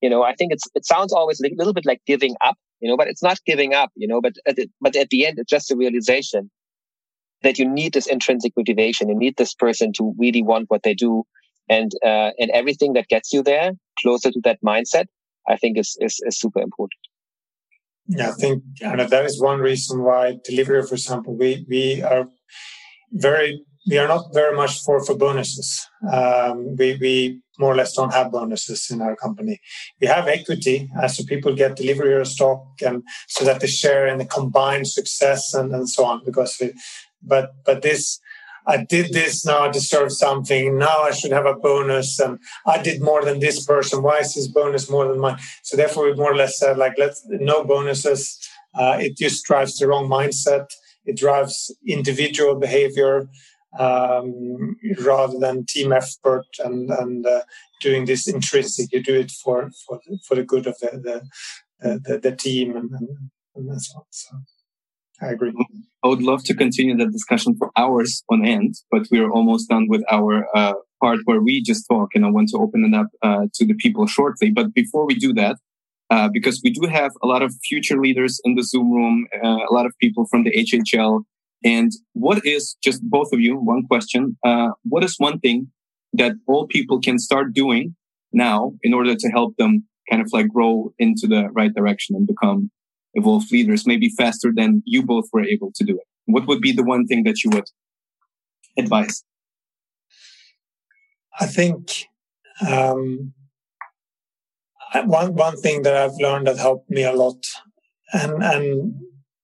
you 0.02 0.10
know, 0.10 0.22
I 0.22 0.34
think 0.34 0.52
it's, 0.52 0.64
it 0.74 0.84
sounds 0.84 1.12
always 1.12 1.40
a 1.40 1.48
little 1.56 1.72
bit 1.72 1.86
like 1.86 2.00
giving 2.06 2.34
up, 2.40 2.56
you 2.80 2.88
know, 2.88 2.96
but 2.96 3.08
it's 3.08 3.22
not 3.22 3.38
giving 3.46 3.74
up, 3.74 3.90
you 3.96 4.06
know, 4.06 4.20
but 4.20 4.34
at 4.46 4.56
the, 4.56 4.68
but 4.80 4.96
at 4.96 5.10
the 5.10 5.26
end, 5.26 5.38
it's 5.38 5.50
just 5.50 5.70
a 5.70 5.76
realization 5.76 6.50
that 7.42 7.58
you 7.58 7.68
need 7.68 7.92
this 7.92 8.06
intrinsic 8.06 8.52
motivation. 8.56 9.08
You 9.08 9.18
need 9.18 9.36
this 9.36 9.54
person 9.54 9.92
to 9.94 10.14
really 10.18 10.42
want 10.42 10.66
what 10.68 10.82
they 10.82 10.94
do. 10.94 11.24
And, 11.70 11.92
uh, 12.04 12.30
and 12.38 12.50
everything 12.52 12.94
that 12.94 13.08
gets 13.08 13.32
you 13.32 13.42
there 13.42 13.72
closer 14.00 14.30
to 14.30 14.40
that 14.44 14.58
mindset, 14.64 15.06
I 15.48 15.56
think 15.56 15.78
is, 15.78 15.96
is, 16.00 16.18
is 16.26 16.38
super 16.38 16.60
important. 16.60 16.98
Yeah, 18.08 18.30
I 18.30 18.32
think 18.32 18.62
and 18.80 19.00
that 19.00 19.24
is 19.26 19.40
one 19.40 19.60
reason 19.60 20.02
why 20.02 20.38
delivery, 20.42 20.82
for 20.82 20.94
example, 20.94 21.36
we 21.36 21.66
we 21.68 22.02
are 22.02 22.26
very 23.12 23.62
we 23.86 23.98
are 23.98 24.08
not 24.08 24.32
very 24.32 24.56
much 24.56 24.80
for 24.80 25.04
for 25.04 25.14
bonuses. 25.14 25.86
Um, 26.10 26.74
we 26.76 26.96
we 26.96 27.42
more 27.58 27.72
or 27.72 27.76
less 27.76 27.94
don't 27.94 28.12
have 28.12 28.32
bonuses 28.32 28.90
in 28.90 29.02
our 29.02 29.16
company. 29.16 29.60
We 30.00 30.06
have 30.06 30.28
equity, 30.28 30.90
uh, 31.00 31.08
so 31.08 31.24
people 31.24 31.54
get 31.54 31.76
Delivery 31.76 32.10
Hero 32.10 32.24
stock, 32.24 32.64
and 32.84 33.02
so 33.26 33.44
that 33.44 33.60
they 33.60 33.66
share 33.66 34.06
in 34.06 34.18
the 34.18 34.24
combined 34.24 34.88
success 34.88 35.54
and, 35.54 35.74
and 35.74 35.88
so 35.88 36.04
on. 36.04 36.22
Because, 36.24 36.56
we, 36.60 36.72
but 37.22 37.54
but 37.64 37.82
this 37.82 38.20
I 38.68 38.84
did 38.84 39.14
this, 39.14 39.46
now 39.46 39.60
I 39.60 39.70
deserve 39.70 40.12
something. 40.12 40.76
Now 40.76 40.98
I 41.00 41.10
should 41.12 41.32
have 41.32 41.46
a 41.46 41.54
bonus. 41.54 42.20
And 42.20 42.38
I 42.66 42.80
did 42.82 43.00
more 43.00 43.24
than 43.24 43.40
this 43.40 43.64
person. 43.64 44.02
Why 44.02 44.18
is 44.18 44.34
his 44.34 44.46
bonus 44.46 44.90
more 44.90 45.08
than 45.08 45.18
mine? 45.18 45.38
So 45.62 45.74
therefore, 45.74 46.04
we 46.04 46.14
more 46.14 46.32
or 46.32 46.36
less 46.36 46.58
said, 46.58 46.76
like, 46.76 46.92
let's 46.98 47.24
no 47.26 47.64
bonuses. 47.64 48.38
Uh, 48.74 48.98
it 49.00 49.16
just 49.16 49.46
drives 49.46 49.78
the 49.78 49.88
wrong 49.88 50.06
mindset. 50.06 50.66
It 51.06 51.16
drives 51.16 51.74
individual 51.86 52.56
behavior 52.56 53.26
um, 53.78 54.76
rather 55.00 55.38
than 55.38 55.66
team 55.66 55.92
effort 55.92 56.46
and, 56.64 56.90
and 56.90 57.26
uh, 57.26 57.42
doing 57.80 58.04
this 58.04 58.26
intrinsic. 58.28 58.92
You 58.92 59.02
do 59.02 59.14
it 59.14 59.30
for 59.30 59.70
for 59.86 60.00
for 60.26 60.34
the 60.34 60.44
good 60.44 60.66
of 60.66 60.78
the 60.78 61.22
the, 61.80 62.00
the, 62.04 62.18
the 62.18 62.36
team 62.36 62.76
and, 62.76 62.90
and, 62.90 63.08
and 63.54 63.70
all. 63.70 64.06
So. 64.10 64.36
I 65.20 65.30
agree. 65.32 65.52
I 66.04 66.08
would 66.08 66.22
love 66.22 66.44
to 66.44 66.54
continue 66.54 66.96
the 66.96 67.06
discussion 67.06 67.56
for 67.56 67.70
hours 67.76 68.22
on 68.30 68.44
end, 68.46 68.76
but 68.90 69.08
we 69.10 69.18
are 69.18 69.30
almost 69.30 69.68
done 69.68 69.88
with 69.88 70.04
our 70.10 70.46
uh, 70.56 70.74
part 71.02 71.18
where 71.24 71.40
we 71.40 71.60
just 71.60 71.86
talk, 71.90 72.10
and 72.14 72.24
I 72.24 72.30
want 72.30 72.50
to 72.50 72.58
open 72.58 72.84
it 72.84 72.96
up 72.96 73.08
uh, 73.22 73.46
to 73.54 73.66
the 73.66 73.74
people 73.74 74.06
shortly. 74.06 74.50
But 74.50 74.74
before 74.74 75.06
we 75.06 75.14
do 75.14 75.32
that, 75.34 75.56
uh, 76.10 76.28
because 76.28 76.60
we 76.62 76.70
do 76.70 76.86
have 76.86 77.12
a 77.22 77.26
lot 77.26 77.42
of 77.42 77.52
future 77.64 77.98
leaders 77.98 78.40
in 78.44 78.54
the 78.54 78.62
Zoom 78.62 78.92
room, 78.92 79.26
uh, 79.42 79.66
a 79.68 79.72
lot 79.72 79.86
of 79.86 79.92
people 80.00 80.26
from 80.26 80.44
the 80.44 80.52
HHL, 80.52 81.24
and 81.64 81.90
what 82.12 82.44
is 82.44 82.76
just 82.82 83.02
both 83.02 83.32
of 83.32 83.40
you? 83.40 83.56
One 83.56 83.86
question: 83.86 84.36
uh, 84.44 84.70
What 84.84 85.04
is 85.04 85.16
one 85.18 85.38
thing 85.40 85.70
that 86.12 86.32
all 86.46 86.66
people 86.66 87.00
can 87.00 87.18
start 87.18 87.52
doing 87.52 87.94
now 88.32 88.72
in 88.82 88.94
order 88.94 89.14
to 89.14 89.28
help 89.28 89.56
them 89.56 89.84
kind 90.10 90.22
of 90.22 90.32
like 90.32 90.48
grow 90.48 90.92
into 90.98 91.26
the 91.26 91.48
right 91.52 91.74
direction 91.74 92.16
and 92.16 92.26
become 92.26 92.70
evolved 93.14 93.50
leaders, 93.52 93.86
maybe 93.86 94.08
faster 94.08 94.52
than 94.54 94.82
you 94.86 95.02
both 95.02 95.24
were 95.32 95.44
able 95.44 95.70
to 95.74 95.84
do 95.84 95.96
it? 95.96 96.06
What 96.26 96.46
would 96.46 96.60
be 96.60 96.72
the 96.72 96.84
one 96.84 97.06
thing 97.06 97.24
that 97.24 97.42
you 97.42 97.50
would 97.50 97.68
advise? 98.76 99.24
I 101.40 101.46
think 101.46 102.06
um, 102.66 103.32
one 104.94 105.34
one 105.34 105.56
thing 105.56 105.82
that 105.82 105.96
I've 105.96 106.16
learned 106.18 106.46
that 106.46 106.58
helped 106.58 106.90
me 106.90 107.02
a 107.02 107.12
lot, 107.12 107.44
and 108.12 108.42
and 108.42 108.94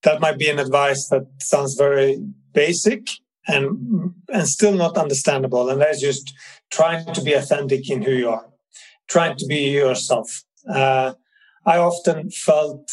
that 0.04 0.20
might 0.20 0.38
be 0.38 0.48
an 0.48 0.58
advice 0.58 1.08
that 1.08 1.26
sounds 1.40 1.74
very 1.74 2.22
basic 2.52 3.08
and 3.46 4.14
and 4.28 4.48
still 4.48 4.74
not 4.74 4.96
understandable, 4.96 5.68
and 5.68 5.80
that's 5.80 6.00
just 6.00 6.34
trying 6.70 7.12
to 7.12 7.22
be 7.22 7.34
authentic 7.34 7.90
in 7.90 8.02
who 8.02 8.12
you 8.12 8.30
are, 8.30 8.46
trying 9.08 9.36
to 9.36 9.46
be 9.46 9.70
yourself. 9.70 10.44
Uh, 10.72 11.14
I 11.66 11.76
often 11.78 12.30
felt 12.30 12.90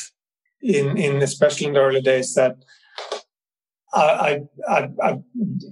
in 0.62 0.98
in 0.98 1.22
especially 1.22 1.68
in 1.68 1.74
the 1.74 1.80
early 1.80 2.02
days 2.02 2.34
that 2.34 2.58
I, 3.94 4.44
I, 4.70 4.90
I, 5.04 5.18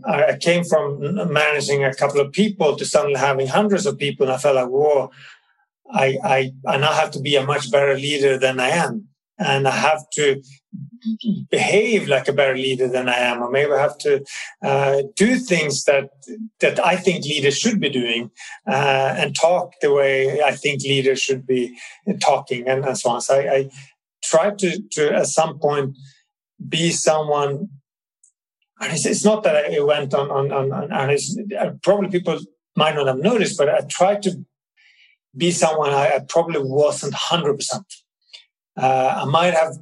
I, 0.05 0.37
came 0.37 0.65
from 0.65 0.99
managing 1.31 1.85
a 1.85 1.93
couple 1.93 2.19
of 2.19 2.33
people 2.33 2.75
to 2.75 2.85
suddenly 2.85 3.17
having 3.17 3.47
hundreds 3.47 3.85
of 3.85 3.97
people, 3.97 4.25
and 4.25 4.33
I 4.33 4.37
felt 4.37 4.55
like, 4.55 4.67
whoa, 4.67 5.09
I, 5.89 6.17
I, 6.23 6.51
I 6.67 6.77
now 6.77 6.91
have 6.91 7.11
to 7.11 7.21
be 7.21 7.37
a 7.37 7.45
much 7.45 7.71
better 7.71 7.95
leader 7.95 8.37
than 8.37 8.59
I 8.59 8.69
am, 8.69 9.07
and 9.39 9.67
I 9.67 9.71
have 9.71 10.03
to 10.13 10.41
behave 11.49 12.07
like 12.07 12.27
a 12.27 12.33
better 12.33 12.55
leader 12.55 12.87
than 12.87 13.09
I 13.09 13.17
am, 13.17 13.41
or 13.41 13.49
maybe 13.49 13.71
I 13.71 13.81
have 13.81 13.97
to 13.99 14.23
uh, 14.63 15.03
do 15.15 15.37
things 15.37 15.85
that 15.85 16.09
that 16.59 16.85
I 16.85 16.95
think 16.95 17.25
leaders 17.25 17.57
should 17.57 17.79
be 17.79 17.89
doing, 17.89 18.31
uh, 18.67 19.15
and 19.17 19.35
talk 19.35 19.73
the 19.81 19.93
way 19.93 20.41
I 20.41 20.51
think 20.51 20.83
leaders 20.83 21.19
should 21.21 21.47
be 21.47 21.77
talking, 22.21 22.67
and, 22.67 22.85
and 22.85 22.97
so 22.97 23.09
on. 23.11 23.21
So 23.21 23.39
I, 23.39 23.55
I 23.55 23.69
try 24.23 24.51
to, 24.51 24.81
to 24.91 25.15
at 25.15 25.27
some 25.27 25.59
point 25.59 25.97
be 26.67 26.91
someone 26.91 27.69
and 28.81 28.93
it's, 28.93 29.05
it's 29.05 29.25
not 29.25 29.43
that 29.43 29.55
I 29.55 29.79
went 29.81 30.13
on, 30.13 30.31
on, 30.31 30.51
on, 30.51 30.91
and 30.91 31.11
it's 31.11 31.37
uh, 31.59 31.71
probably 31.83 32.09
people 32.09 32.39
might 32.75 32.95
not 32.95 33.07
have 33.07 33.17
noticed, 33.19 33.57
but 33.57 33.69
I 33.69 33.81
tried 33.81 34.21
to 34.23 34.45
be 35.35 35.51
someone 35.51 35.91
I, 35.91 36.15
I 36.15 36.19
probably 36.27 36.61
wasn't 36.61 37.13
100%. 37.13 37.59
Uh, 38.77 39.21
I 39.23 39.25
might 39.25 39.53
have 39.53 39.77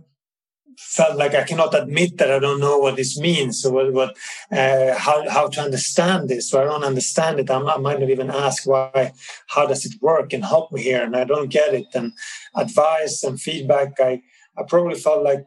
felt 0.78 1.18
like 1.18 1.34
I 1.34 1.44
cannot 1.44 1.74
admit 1.74 2.18
that 2.18 2.32
I 2.32 2.40
don't 2.40 2.60
know 2.60 2.78
what 2.78 2.96
this 2.96 3.18
means 3.18 3.66
or 3.66 3.74
what, 3.74 3.94
what 3.94 4.18
uh, 4.52 4.96
how, 4.96 5.28
how 5.28 5.48
to 5.48 5.62
understand 5.62 6.30
this. 6.30 6.50
So 6.50 6.62
I 6.62 6.66
don't 6.66 6.84
understand 6.84 7.40
it. 7.40 7.50
I'm, 7.50 7.68
i 7.68 7.78
might 7.78 8.00
not 8.00 8.10
even 8.10 8.30
ask 8.30 8.68
why, 8.68 9.12
how 9.48 9.66
does 9.66 9.86
it 9.86 9.94
work 10.02 10.34
and 10.34 10.46
help 10.46 10.72
me 10.72 10.84
here. 10.84 11.04
And 11.04 11.16
I 11.16 11.24
don't 11.24 11.50
get 11.50 11.74
it. 11.74 11.88
And 11.96 12.14
advice 12.56 13.24
and 13.24 13.42
feedback, 13.42 13.94
I, 14.00 14.22
I 14.58 14.64
probably 14.68 14.96
felt 14.96 15.24
like 15.24 15.46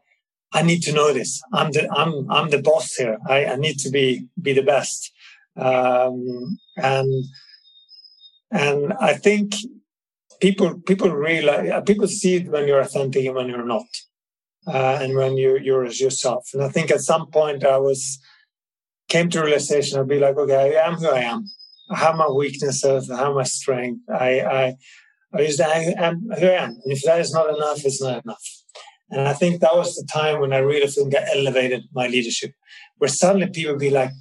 I 0.53 0.63
need 0.63 0.83
to 0.83 0.93
know 0.93 1.13
this. 1.13 1.41
I'm 1.53 1.71
the 1.71 1.89
I'm 1.93 2.31
I'm 2.31 2.51
the 2.51 2.61
boss 2.61 2.95
here. 2.95 3.19
I, 3.29 3.47
I 3.47 3.57
need 3.57 3.79
to 3.81 3.91
be 3.91 4.27
be 4.41 4.53
the 4.53 4.63
best. 4.63 5.13
Um, 5.57 6.59
and 6.77 7.25
and 8.51 8.93
I 8.95 9.15
think 9.15 9.55
people 10.41 10.81
people 10.81 11.11
realize 11.11 11.83
people 11.87 12.09
see 12.09 12.37
it 12.37 12.49
when 12.51 12.67
you're 12.67 12.81
authentic 12.81 13.25
and 13.27 13.35
when 13.35 13.49
you're 13.49 13.65
not, 13.65 13.87
uh, 14.67 14.99
and 15.01 15.17
when 15.17 15.37
you 15.37 15.59
you're 15.59 15.85
as 15.85 16.01
yourself. 16.01 16.49
And 16.55 16.63
I 16.63 16.69
think 16.69 16.91
at 16.91 17.01
some 17.01 17.31
point 17.31 17.65
I 17.65 17.79
was 17.79 18.19
came 19.11 19.29
to 19.29 19.43
realization, 19.43 19.99
I'd 19.99 20.09
be 20.09 20.19
like, 20.19 20.37
okay, 20.37 20.79
I 20.79 20.87
am 20.87 20.95
who 20.95 21.11
I 21.11 21.21
am. 21.21 21.45
I 21.91 21.99
have 21.99 22.15
my 22.15 22.31
weaknesses, 22.31 23.11
I 23.11 23.19
have 23.19 23.35
my 23.35 23.43
strength. 23.43 24.01
I, 24.09 24.41
I, 24.41 24.77
I, 25.35 25.47
just, 25.47 25.61
I 25.61 25.93
am 25.99 26.21
who 26.39 26.47
I 26.47 26.63
am. 26.65 26.71
And 26.71 26.93
if 26.93 27.03
that 27.03 27.21
is 27.21 27.33
not 27.35 27.55
enough, 27.55 27.85
it's 27.85 28.01
not 28.01 28.23
enough. 28.25 28.47
And 29.11 29.27
I 29.27 29.33
think 29.33 29.61
that 29.61 29.75
was 29.75 29.97
the 29.97 30.07
time 30.11 30.41
when 30.41 30.53
I 30.53 30.59
really 30.59 30.87
think 30.87 31.15
I 31.15 31.27
elevated 31.35 31.83
my 31.93 32.07
leadership, 32.07 32.53
where 32.99 33.09
suddenly 33.09 33.49
people 33.49 33.77
be 33.77 33.91
like, 33.91 34.13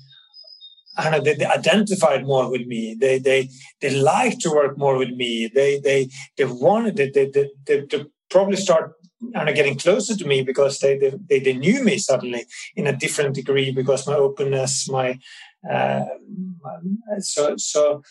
I 0.99 1.09
know, 1.09 1.21
they, 1.21 1.35
they, 1.35 1.45
identified 1.45 2.25
more 2.25 2.49
with 2.51 2.65
me. 2.67 2.95
They 2.99 3.19
they 3.19 3.49
they 3.81 3.91
like 3.91 4.39
to 4.39 4.49
work 4.51 4.77
more 4.77 4.97
with 4.97 5.11
me. 5.11 5.49
They 5.53 5.79
they 5.79 6.09
they 6.37 6.45
wanted 6.45 6.97
they 6.97 7.09
they, 7.09 7.29
they, 7.29 7.49
they, 7.65 7.85
they 7.89 8.05
probably 8.29 8.57
start 8.57 8.93
and 9.33 9.55
getting 9.55 9.77
closer 9.77 10.15
to 10.15 10.27
me 10.27 10.41
because 10.43 10.79
they, 10.79 10.97
they 10.97 11.39
they 11.39 11.53
knew 11.53 11.83
me 11.83 11.97
suddenly 11.97 12.45
in 12.75 12.87
a 12.87 12.95
different 12.95 13.35
degree 13.35 13.71
because 13.71 14.07
my 14.07 14.15
openness, 14.15 14.89
my 14.89 15.19
uh, 15.69 16.05
so 17.19 17.55
so 17.57 18.01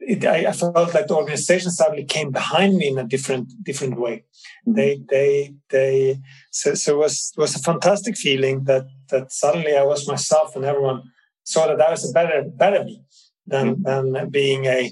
it, 0.00 0.24
I, 0.24 0.46
I, 0.46 0.52
felt 0.52 0.94
like 0.94 1.08
the 1.08 1.14
organization 1.14 1.70
suddenly 1.70 2.04
came 2.04 2.30
behind 2.30 2.76
me 2.76 2.88
in 2.88 2.98
a 2.98 3.06
different 3.06 3.52
different 3.62 4.00
way. 4.00 4.24
Mm-hmm. 4.66 4.74
They 4.74 5.00
they 5.10 5.54
they 5.68 6.20
so 6.50 6.74
so 6.74 6.94
it 6.94 6.98
was 6.98 7.32
it 7.36 7.40
was 7.40 7.54
a 7.54 7.60
fantastic 7.60 8.16
feeling 8.16 8.64
that 8.64 8.86
that 9.10 9.30
suddenly 9.30 9.76
I 9.76 9.82
was 9.82 10.08
myself 10.08 10.56
and 10.56 10.64
everyone 10.64 11.02
saw 11.44 11.66
that 11.66 11.78
that 11.78 11.90
was 11.90 12.08
a 12.08 12.12
better 12.12 12.44
better 12.44 12.84
me 12.84 13.02
than 13.46 13.76
mm-hmm. 13.76 14.12
than 14.12 14.30
being 14.30 14.66
a, 14.66 14.90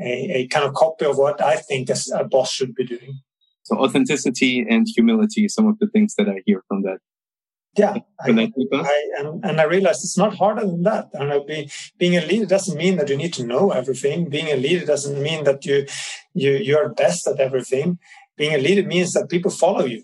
a, 0.00 0.12
a 0.38 0.46
kind 0.48 0.64
of 0.64 0.74
copy 0.74 1.04
of 1.04 1.18
what 1.18 1.42
I 1.42 1.56
think 1.56 1.88
a, 1.90 1.96
a 2.14 2.24
boss 2.24 2.52
should 2.52 2.74
be 2.74 2.84
doing. 2.84 3.20
So 3.64 3.78
authenticity 3.78 4.66
and 4.68 4.86
humility, 4.92 5.48
some 5.48 5.66
of 5.68 5.78
the 5.78 5.86
things 5.86 6.14
that 6.16 6.28
I 6.28 6.42
hear 6.46 6.62
from 6.68 6.82
that. 6.82 6.98
Yeah, 7.78 7.94
I, 8.20 8.28
I, 8.28 9.02
and, 9.18 9.42
and 9.42 9.58
I 9.58 9.64
realized 9.64 10.04
it's 10.04 10.18
not 10.18 10.36
harder 10.36 10.60
than 10.66 10.82
that. 10.82 11.08
And 11.14 11.32
I 11.32 11.38
be, 11.38 11.70
being 11.96 12.18
a 12.18 12.26
leader 12.26 12.44
doesn't 12.44 12.76
mean 12.76 12.96
that 12.96 13.08
you 13.08 13.16
need 13.16 13.32
to 13.34 13.46
know 13.46 13.70
everything. 13.70 14.28
Being 14.28 14.48
a 14.48 14.56
leader 14.56 14.84
doesn't 14.84 15.22
mean 15.22 15.44
that 15.44 15.64
you 15.64 15.86
you 16.34 16.52
you're 16.52 16.90
best 16.90 17.26
at 17.26 17.40
everything. 17.40 17.98
Being 18.36 18.54
a 18.54 18.58
leader 18.58 18.86
means 18.86 19.14
that 19.14 19.30
people 19.30 19.50
follow 19.50 19.86
you, 19.86 20.02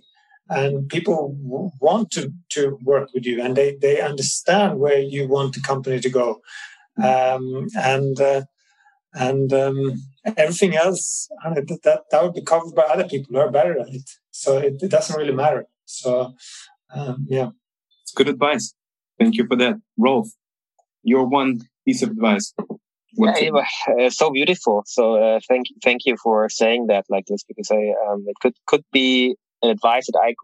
and 0.49 0.89
people 0.89 1.37
want 1.81 2.11
to 2.13 2.33
to 2.51 2.79
work 2.83 3.11
with 3.15 3.27
you, 3.27 3.43
and 3.43 3.57
they 3.57 3.77
they 3.81 4.01
understand 4.01 4.79
where 4.79 4.99
you 4.99 5.29
want 5.29 5.55
the 5.55 5.61
company 5.61 6.01
to 6.01 6.11
go, 6.11 6.41
um, 7.03 7.69
and 7.77 8.21
uh, 8.21 8.43
and 9.15 9.53
um, 9.53 10.03
everything 10.37 10.77
else 10.77 11.29
that 11.45 12.03
that 12.11 12.23
would 12.23 12.35
be 12.35 12.43
covered 12.43 12.75
by 12.75 12.83
other 12.83 13.09
people 13.09 13.35
who 13.35 13.41
are 13.41 13.51
better 13.51 13.79
at 13.79 13.89
it. 13.89 14.11
So 14.31 14.59
it, 14.59 14.83
it 14.83 14.91
doesn't 14.91 15.19
really 15.19 15.35
matter. 15.35 15.67
So 15.85 16.35
um, 16.95 17.27
yeah, 17.29 17.51
it's 18.03 18.13
good 18.13 18.29
advice. 18.29 18.75
Thank 19.19 19.37
you 19.37 19.47
for 19.47 19.57
that, 19.57 19.77
Rolf. 19.97 20.29
Your 21.03 21.27
one 21.27 21.63
piece 21.85 22.03
of 22.03 22.11
advice. 22.11 22.55
What's 23.15 23.41
yeah, 23.41 23.51
it 23.89 24.13
so 24.13 24.31
beautiful. 24.31 24.85
So 24.87 25.17
uh, 25.17 25.41
thank 25.49 25.67
thank 25.83 26.07
you 26.07 26.17
for 26.23 26.49
saying 26.49 26.87
that 26.89 27.07
like 27.09 27.27
this 27.27 27.43
because 27.43 27.71
I 27.71 27.95
um, 28.07 28.25
it 28.27 28.37
could 28.41 28.55
could 28.67 28.85
be 28.93 29.31
an 29.31 29.37
advice 29.63 30.07
that 30.07 30.19
I 30.19 30.35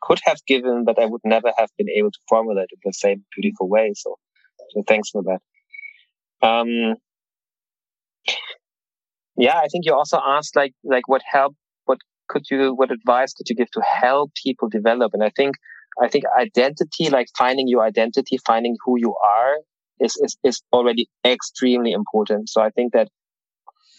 could, 0.00 0.20
have 0.24 0.38
given, 0.46 0.84
but 0.84 0.98
I 1.00 1.06
would 1.06 1.20
never 1.24 1.52
have 1.56 1.70
been 1.76 1.88
able 1.90 2.10
to 2.10 2.18
formulate 2.28 2.68
it 2.70 2.78
the 2.84 2.92
same 2.92 3.24
beautiful 3.34 3.68
way. 3.68 3.92
So, 3.94 4.16
so 4.70 4.82
thanks 4.86 5.10
for 5.10 5.22
that. 5.22 6.46
Um, 6.46 6.94
yeah, 9.36 9.58
I 9.58 9.66
think 9.68 9.84
you 9.84 9.94
also 9.94 10.20
asked 10.24 10.56
like 10.56 10.74
like 10.84 11.08
what 11.08 11.22
help, 11.30 11.54
what 11.86 11.98
could 12.28 12.44
you, 12.50 12.74
what 12.74 12.90
advice 12.90 13.32
could 13.32 13.48
you 13.48 13.56
give 13.56 13.70
to 13.72 13.82
help 13.82 14.32
people 14.42 14.68
develop? 14.68 15.12
And 15.14 15.24
I 15.24 15.30
think 15.30 15.56
I 16.00 16.08
think 16.08 16.24
identity, 16.38 17.10
like 17.10 17.28
finding 17.36 17.68
your 17.68 17.82
identity, 17.82 18.38
finding 18.46 18.76
who 18.84 18.98
you 18.98 19.14
are, 19.22 19.56
is 19.98 20.16
is, 20.22 20.36
is 20.44 20.62
already 20.72 21.08
extremely 21.24 21.92
important. 21.92 22.48
So 22.48 22.60
I 22.60 22.70
think 22.70 22.92
that 22.92 23.08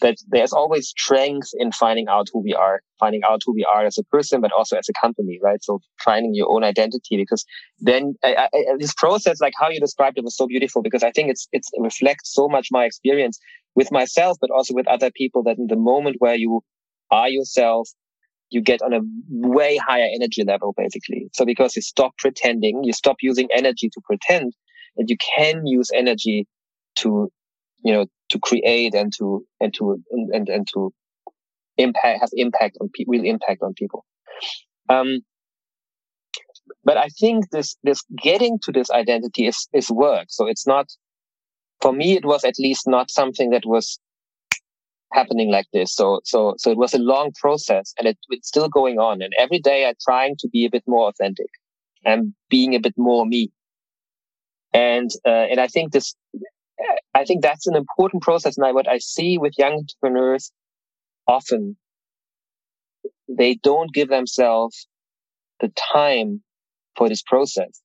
that 0.01 0.17
there's 0.27 0.53
always 0.53 0.89
strength 0.89 1.49
in 1.53 1.71
finding 1.71 2.07
out 2.07 2.27
who 2.31 2.41
we 2.41 2.53
are, 2.53 2.81
finding 2.99 3.23
out 3.23 3.41
who 3.45 3.53
we 3.53 3.65
are 3.65 3.85
as 3.85 3.97
a 3.97 4.03
person, 4.03 4.41
but 4.41 4.51
also 4.51 4.77
as 4.77 4.89
a 4.89 4.93
company, 4.99 5.39
right? 5.41 5.63
So 5.63 5.79
finding 6.03 6.33
your 6.33 6.51
own 6.51 6.63
identity, 6.63 7.17
because 7.17 7.45
then 7.79 8.15
I, 8.23 8.49
I, 8.53 8.63
this 8.77 8.93
process, 8.93 9.39
like 9.39 9.53
how 9.59 9.69
you 9.69 9.79
described 9.79 10.17
it, 10.17 10.23
was 10.23 10.35
so 10.35 10.47
beautiful 10.47 10.81
because 10.81 11.03
I 11.03 11.11
think 11.11 11.29
it's 11.29 11.47
it's 11.51 11.69
it 11.73 11.81
reflects 11.81 12.33
so 12.33 12.47
much 12.47 12.67
my 12.71 12.85
experience 12.85 13.39
with 13.75 13.91
myself, 13.91 14.37
but 14.41 14.51
also 14.51 14.73
with 14.73 14.87
other 14.87 15.11
people. 15.11 15.43
That 15.43 15.57
in 15.57 15.67
the 15.67 15.75
moment 15.75 16.17
where 16.19 16.35
you 16.35 16.61
are 17.09 17.29
yourself, 17.29 17.89
you 18.49 18.61
get 18.61 18.81
on 18.81 18.93
a 18.93 19.01
way 19.29 19.77
higher 19.77 20.07
energy 20.13 20.43
level, 20.43 20.73
basically. 20.75 21.29
So 21.33 21.45
because 21.45 21.75
you 21.75 21.81
stop 21.81 22.17
pretending, 22.17 22.83
you 22.83 22.93
stop 22.93 23.17
using 23.21 23.47
energy 23.53 23.89
to 23.89 24.01
pretend, 24.03 24.53
and 24.97 25.09
you 25.09 25.17
can 25.17 25.65
use 25.65 25.89
energy 25.93 26.47
to 26.97 27.31
you 27.83 27.93
know 27.93 28.05
to 28.31 28.39
create 28.39 28.93
and 28.93 29.13
to 29.17 29.45
and 29.59 29.73
to 29.75 30.01
and 30.09 30.49
and 30.49 30.67
to 30.73 30.93
impact 31.77 32.21
have 32.21 32.29
impact 32.33 32.77
on 32.81 32.89
people 32.93 33.11
real 33.11 33.25
impact 33.25 33.61
on 33.61 33.73
people. 33.73 34.05
Um 34.89 35.21
but 36.83 36.97
i 36.97 37.07
think 37.19 37.49
this 37.51 37.75
this 37.83 38.03
getting 38.21 38.59
to 38.63 38.71
this 38.71 38.89
identity 38.91 39.47
is 39.47 39.67
is 39.73 39.89
work. 39.89 40.27
So 40.29 40.47
it's 40.47 40.67
not 40.67 40.87
for 41.81 41.93
me 41.93 42.13
it 42.13 42.25
was 42.25 42.43
at 42.43 42.59
least 42.59 42.87
not 42.87 43.11
something 43.11 43.49
that 43.51 43.65
was 43.65 43.99
happening 45.13 45.51
like 45.51 45.67
this. 45.73 45.93
So 45.93 46.21
so 46.23 46.55
so 46.57 46.71
it 46.71 46.77
was 46.77 46.93
a 46.93 46.99
long 46.99 47.31
process 47.39 47.93
and 47.97 48.07
it, 48.07 48.17
it's 48.29 48.47
still 48.47 48.69
going 48.69 48.97
on. 48.99 49.21
And 49.21 49.33
every 49.37 49.59
day 49.59 49.85
i'm 49.85 49.95
trying 50.01 50.35
to 50.39 50.47
be 50.49 50.65
a 50.65 50.69
bit 50.69 50.83
more 50.87 51.09
authentic 51.09 51.49
and 52.05 52.33
being 52.49 52.75
a 52.75 52.79
bit 52.79 52.97
more 52.97 53.25
me. 53.25 53.51
And 54.73 55.09
uh, 55.25 55.47
and 55.51 55.59
i 55.59 55.67
think 55.67 55.91
this 55.91 56.15
I 57.13 57.25
think 57.25 57.41
that's 57.41 57.67
an 57.67 57.75
important 57.75 58.23
process. 58.23 58.57
And 58.57 58.65
I, 58.65 58.71
what 58.71 58.87
I 58.87 58.97
see 58.97 59.37
with 59.37 59.57
young 59.57 59.73
entrepreneurs 59.73 60.51
often, 61.27 61.77
they 63.27 63.55
don't 63.55 63.93
give 63.93 64.09
themselves 64.09 64.87
the 65.59 65.71
time 65.93 66.41
for 66.95 67.09
this 67.09 67.21
process. 67.21 67.81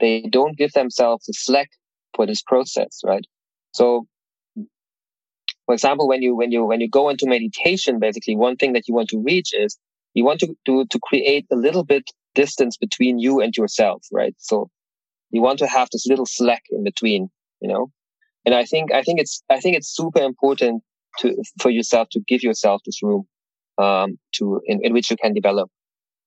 They 0.00 0.22
don't 0.22 0.56
give 0.56 0.72
themselves 0.72 1.26
the 1.26 1.32
slack 1.32 1.68
for 2.14 2.26
this 2.26 2.42
process, 2.42 3.00
right? 3.04 3.26
So, 3.72 4.06
for 5.66 5.74
example, 5.74 6.08
when 6.08 6.22
you, 6.22 6.34
when 6.36 6.52
you, 6.52 6.64
when 6.64 6.80
you 6.80 6.88
go 6.88 7.08
into 7.08 7.26
meditation, 7.26 7.98
basically 7.98 8.36
one 8.36 8.56
thing 8.56 8.72
that 8.74 8.88
you 8.88 8.94
want 8.94 9.10
to 9.10 9.22
reach 9.22 9.52
is 9.52 9.76
you 10.14 10.24
want 10.24 10.40
to, 10.40 10.56
to, 10.66 10.86
to 10.86 10.98
create 11.02 11.46
a 11.52 11.56
little 11.56 11.84
bit 11.84 12.04
distance 12.34 12.76
between 12.76 13.18
you 13.18 13.40
and 13.40 13.56
yourself, 13.56 14.04
right? 14.12 14.34
So 14.38 14.70
you 15.30 15.42
want 15.42 15.58
to 15.58 15.66
have 15.66 15.88
this 15.92 16.06
little 16.06 16.26
slack 16.26 16.62
in 16.70 16.84
between, 16.84 17.28
you 17.60 17.68
know, 17.68 17.90
and 18.48 18.54
I 18.54 18.64
think, 18.64 18.94
I 18.94 19.02
think 19.02 19.20
it's, 19.20 19.42
I 19.50 19.60
think 19.60 19.76
it's 19.76 19.94
super 19.94 20.22
important 20.22 20.82
to, 21.18 21.36
for 21.60 21.68
yourself 21.68 22.08
to 22.12 22.20
give 22.26 22.42
yourself 22.42 22.80
this 22.86 23.02
room, 23.02 23.24
um, 23.76 24.18
to, 24.36 24.62
in, 24.64 24.80
in 24.82 24.94
which 24.94 25.10
you 25.10 25.18
can 25.18 25.34
develop. 25.34 25.68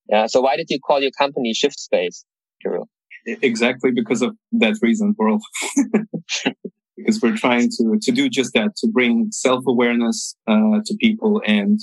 Yeah. 0.08 0.28
So 0.28 0.40
why 0.42 0.56
did 0.56 0.68
you 0.70 0.80
call 0.80 1.02
your 1.02 1.10
company 1.18 1.52
Shift 1.56 1.80
Space, 1.80 2.24
Kirill? 2.62 2.88
Exactly 3.26 3.90
because 3.90 4.22
of 4.22 4.36
that 4.52 4.76
reason, 4.84 5.14
bro. 5.14 5.40
because 6.96 7.20
we're 7.24 7.36
trying 7.36 7.70
to, 7.70 7.98
to 8.00 8.12
do 8.12 8.30
just 8.30 8.54
that, 8.54 8.76
to 8.78 8.88
bring 8.88 9.30
self-awareness, 9.32 10.36
uh, 10.48 10.78
to 10.86 10.96
people 11.00 11.42
and 11.48 11.80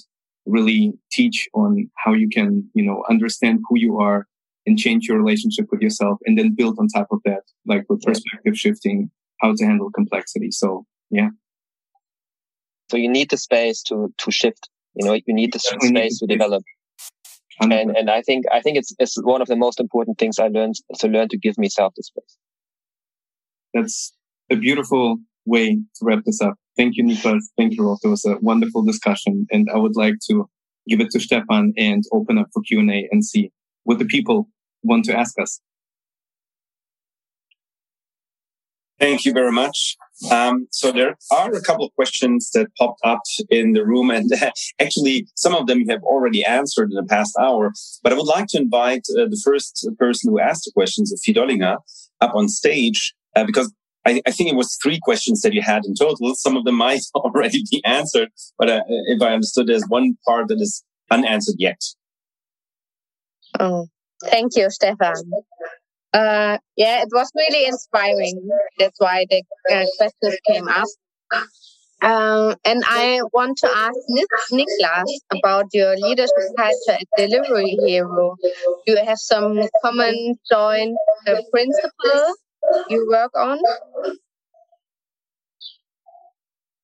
really 0.46 0.92
teach 1.10 1.48
on 1.52 1.90
how 1.96 2.12
you 2.12 2.28
can, 2.28 2.70
you 2.74 2.84
know, 2.84 3.02
understand 3.10 3.58
who 3.68 3.76
you 3.76 3.98
are 3.98 4.28
and 4.66 4.78
change 4.78 5.08
your 5.08 5.18
relationship 5.18 5.66
with 5.72 5.80
yourself 5.80 6.20
and 6.26 6.38
then 6.38 6.54
build 6.54 6.76
on 6.78 6.86
top 6.86 7.08
of 7.10 7.18
that, 7.24 7.42
like 7.66 7.84
with 7.88 8.02
perspective 8.02 8.56
shifting, 8.56 9.10
how 9.40 9.54
to 9.54 9.64
handle 9.64 9.90
complexity. 9.90 10.50
So 10.50 10.84
yeah. 11.10 11.30
So 12.90 12.96
you 12.96 13.10
need 13.10 13.30
the 13.30 13.36
space 13.36 13.82
to 13.84 14.12
to 14.18 14.30
shift. 14.30 14.68
You 14.94 15.06
know, 15.06 15.14
you 15.14 15.34
need 15.34 15.52
the 15.52 15.58
space 15.58 15.90
need 15.90 16.10
to 16.10 16.26
develop. 16.26 16.62
100%. 17.62 17.80
And 17.80 17.96
and 17.96 18.10
I 18.10 18.22
think 18.22 18.44
I 18.52 18.60
think 18.60 18.78
it's 18.78 18.94
it's 18.98 19.16
one 19.22 19.42
of 19.42 19.48
the 19.48 19.56
most 19.56 19.80
important 19.80 20.18
things 20.18 20.38
I 20.38 20.48
learned 20.48 20.76
to 20.98 21.08
learn 21.08 21.28
to 21.28 21.38
give 21.38 21.58
myself 21.58 21.92
the 21.96 22.02
space. 22.02 22.38
That's 23.74 24.12
a 24.50 24.56
beautiful 24.56 25.18
way 25.44 25.74
to 25.74 26.00
wrap 26.02 26.22
this 26.24 26.40
up. 26.40 26.54
Thank 26.76 26.96
you, 26.96 27.04
Niklas. 27.04 27.42
Thank 27.56 27.74
you, 27.74 27.84
Rolf. 27.84 28.00
It 28.04 28.08
was 28.08 28.24
a 28.24 28.38
wonderful 28.40 28.82
discussion, 28.82 29.46
and 29.50 29.68
I 29.74 29.78
would 29.78 29.96
like 29.96 30.14
to 30.30 30.48
give 30.86 31.00
it 31.00 31.10
to 31.10 31.20
Stefan 31.20 31.72
and 31.76 32.02
open 32.12 32.38
up 32.38 32.48
for 32.52 32.62
Q 32.62 32.80
and 32.80 32.90
A 32.90 33.08
and 33.10 33.24
see 33.24 33.50
what 33.84 33.98
the 33.98 34.04
people 34.04 34.48
want 34.82 35.04
to 35.06 35.18
ask 35.18 35.38
us. 35.40 35.60
Thank 39.00 39.24
you 39.24 39.32
very 39.32 39.52
much. 39.52 39.96
Um, 40.32 40.66
so 40.72 40.90
there 40.90 41.16
are 41.30 41.52
a 41.52 41.62
couple 41.62 41.86
of 41.86 41.94
questions 41.94 42.50
that 42.50 42.66
popped 42.76 43.00
up 43.04 43.20
in 43.48 43.72
the 43.72 43.84
room, 43.84 44.10
and 44.10 44.30
actually 44.80 45.28
some 45.36 45.54
of 45.54 45.66
them 45.68 45.80
you 45.80 45.86
have 45.90 46.02
already 46.02 46.44
answered 46.44 46.90
in 46.90 46.96
the 46.96 47.04
past 47.04 47.36
hour. 47.38 47.72
But 48.02 48.12
I 48.12 48.16
would 48.16 48.26
like 48.26 48.48
to 48.48 48.58
invite 48.58 49.06
uh, 49.10 49.26
the 49.26 49.40
first 49.44 49.88
person 49.98 50.30
who 50.30 50.40
asked 50.40 50.64
the 50.64 50.72
questions, 50.72 51.14
Fidolinger, 51.24 51.76
up 52.20 52.34
on 52.34 52.48
stage 52.48 53.14
uh, 53.36 53.44
because 53.44 53.72
I, 54.04 54.20
I, 54.26 54.30
think 54.30 54.50
it 54.50 54.56
was 54.56 54.76
three 54.82 54.98
questions 55.00 55.42
that 55.42 55.54
you 55.54 55.62
had 55.62 55.84
in 55.84 55.94
total. 55.94 56.34
Some 56.34 56.56
of 56.56 56.64
them 56.64 56.76
might 56.76 57.02
already 57.14 57.62
be 57.70 57.82
answered, 57.84 58.30
but 58.58 58.68
uh, 58.68 58.82
if 58.88 59.22
I 59.22 59.32
understood, 59.34 59.66
there's 59.66 59.86
one 59.88 60.16
part 60.26 60.48
that 60.48 60.60
is 60.60 60.82
unanswered 61.10 61.56
yet. 61.58 61.80
Oh, 63.60 63.86
thank 64.24 64.56
you, 64.56 64.70
Stefan. 64.70 65.14
Uh, 66.12 66.58
yeah, 66.76 67.02
it 67.02 67.08
was 67.12 67.30
really 67.34 67.66
inspiring. 67.66 68.48
That's 68.78 68.98
why 68.98 69.26
the 69.28 69.42
uh, 69.70 69.84
questions 69.98 70.38
came 70.46 70.68
up. 70.68 70.88
Um, 72.00 72.54
and 72.64 72.82
I 72.86 73.20
want 73.32 73.58
to 73.58 73.68
ask 73.68 73.96
Niklas 74.52 75.10
about 75.36 75.66
your 75.72 75.96
leadership 75.96 76.54
culture 76.56 76.92
at 76.92 77.06
Delivery 77.16 77.76
Hero. 77.84 78.36
Do 78.86 78.92
you 78.92 79.04
have 79.04 79.18
some 79.18 79.60
common 79.82 80.36
joint 80.50 80.96
uh, 81.26 81.40
you 82.88 83.08
work 83.10 83.32
on? 83.36 83.58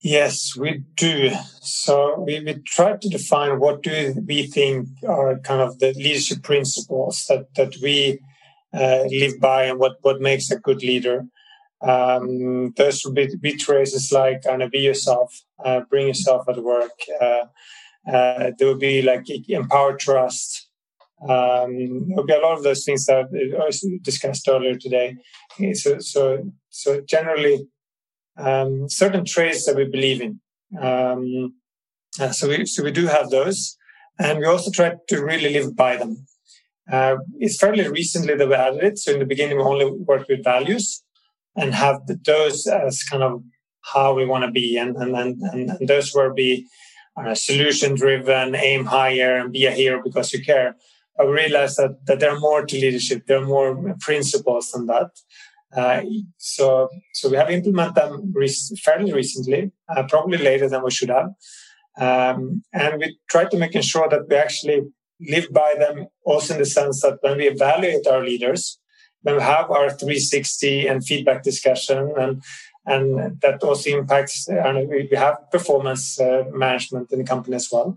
Yes, 0.01 0.55
we 0.55 0.83
do. 0.97 1.31
So 1.63 2.23
we, 2.27 2.41
we 2.41 2.55
try 2.67 2.97
to 2.97 3.09
define 3.09 3.59
what 3.59 3.83
do 3.83 4.15
we 4.27 4.49
think 4.49 4.89
are 5.09 5.39
kind 5.39 5.63
of 5.63 5.79
the 5.79 5.95
leadership 5.95 6.43
principles 6.43 7.25
that, 7.29 7.47
that 7.55 7.77
we 7.81 8.19
uh, 8.75 9.05
live 9.09 9.41
by 9.41 9.65
and 9.65 9.79
what, 9.79 9.97
what 10.03 10.21
makes 10.21 10.51
a 10.51 10.59
good 10.59 10.83
leader. 10.83 11.25
Um, 11.83 12.73
those 12.77 13.05
would 13.05 13.15
be, 13.15 13.37
be 13.37 13.59
phrases 13.59 14.11
like 14.11 14.47
uh, 14.47 14.69
be 14.71 14.81
yourself, 14.81 15.43
uh, 15.65 15.81
bring 15.91 16.09
yourself 16.09 16.49
at 16.49 16.63
work. 16.63 16.93
Uh, 17.21 17.45
uh, 18.11 18.51
there 18.59 18.69
would 18.69 18.81
be 18.81 19.03
like 19.03 19.25
empower 19.49 19.97
trust. 19.97 20.69
Um, 21.23 22.09
there 22.09 22.17
would 22.17 22.27
be 22.27 22.35
a 22.35 22.39
lot 22.39 22.57
of 22.57 22.63
those 22.63 22.85
things 22.85 23.07
that 23.07 23.27
I 23.33 23.99
discussed 24.03 24.49
earlier 24.49 24.75
today. 24.75 25.17
So, 25.73 25.99
so, 25.99 26.51
so 26.71 27.01
generally, 27.03 27.67
um, 28.37 28.89
certain 28.89 29.25
traits 29.25 29.67
that 29.67 29.77
we 29.77 29.85
believe 29.85 30.21
in. 30.21 30.41
Um, 30.81 31.55
uh, 32.21 32.31
so 32.31 32.49
we 32.49 32.67
so 32.67 32.83
we 32.83 32.91
do 32.91 33.07
have 33.07 33.31
those, 33.31 33.77
and 34.19 34.39
we 34.39 34.47
also 34.47 34.71
try 34.71 34.95
to 35.09 35.25
really 35.25 35.53
live 35.53 35.75
by 35.77 35.97
them. 35.97 36.27
Uh, 36.91 37.17
it's 37.39 37.59
fairly 37.59 37.89
recently 37.89 38.35
that 38.35 38.49
we 38.49 38.55
added 38.55 38.83
it. 38.83 38.99
So 38.99 39.13
in 39.13 39.19
the 39.19 39.27
beginning, 39.27 39.57
we 39.57 39.63
only 39.63 39.91
worked 39.91 40.29
with 40.29 40.45
values 40.45 41.03
and 41.57 41.75
have 41.75 42.01
those 42.25 42.67
as 42.67 43.03
kind 43.03 43.23
of 43.23 43.43
how 43.93 44.15
we 44.15 44.27
want 44.27 44.45
to 44.45 44.51
be, 44.51 44.77
and 44.77 44.97
and 44.97 45.17
and, 45.17 45.41
and 45.43 45.89
those 45.89 46.15
were 46.15 46.33
be 46.33 46.67
uh, 47.17 47.35
solution 47.35 47.95
driven, 47.95 48.55
aim 48.55 48.87
higher, 48.87 49.37
and 49.37 49.53
be 49.53 49.67
a 49.67 49.71
hero 49.71 50.03
because 50.03 50.33
you 50.33 50.45
care. 50.45 50.77
But 51.17 51.27
we 51.29 51.35
realized 51.35 51.77
that 51.77 52.05
that 52.07 52.21
there 52.21 52.31
are 52.31 52.41
more 52.41 52.65
to 52.65 52.77
leadership. 52.77 53.27
There 53.27 53.39
are 53.39 53.47
more 53.47 53.95
principles 54.01 54.71
than 54.71 54.87
that. 54.87 55.11
Uh, 55.77 56.03
so, 56.39 56.89
so 57.15 57.29
we 57.29 57.37
have 57.37 57.51
implemented 57.51 57.97
them 57.97 58.33
re- 58.33 58.49
fairly 58.85 59.13
recently, 59.13 59.73
uh, 59.89 60.05
probably 60.05 60.39
later 60.39 60.69
than 60.69 60.85
we 60.85 60.91
should 60.91 61.09
have. 61.09 61.31
Um, 61.99 62.63
and 62.73 63.01
we 63.01 63.19
try 63.29 63.47
to 63.47 63.57
make 63.57 63.81
sure 63.83 64.09
that 64.09 64.29
we 64.29 64.37
actually 64.37 64.83
live 65.21 65.53
by 65.53 65.75
them 65.79 66.09
also 66.25 66.55
in 66.55 66.61
the 66.61 66.67
sense 66.67 67.03
that 67.03 67.19
when 67.21 67.39
we 67.39 67.47
evaluate 67.49 68.07
our 68.07 68.23
leaders, 68.23 68.79
when 69.23 69.37
we 69.37 69.43
have 69.43 69.71
our 69.71 69.91
360 69.91 70.87
and 70.87 71.05
feedback 71.05 71.43
discussion 71.43 72.13
and 72.17 72.43
and 72.87 73.41
that 73.41 73.63
also 73.63 73.89
impacts 73.99 74.47
and 74.47 74.91
we 74.91 75.09
have 75.17 75.39
performance 75.51 76.21
uh, 76.21 76.45
management 76.53 77.11
in 77.11 77.19
the 77.19 77.25
company 77.25 77.57
as 77.57 77.71
well 77.73 77.97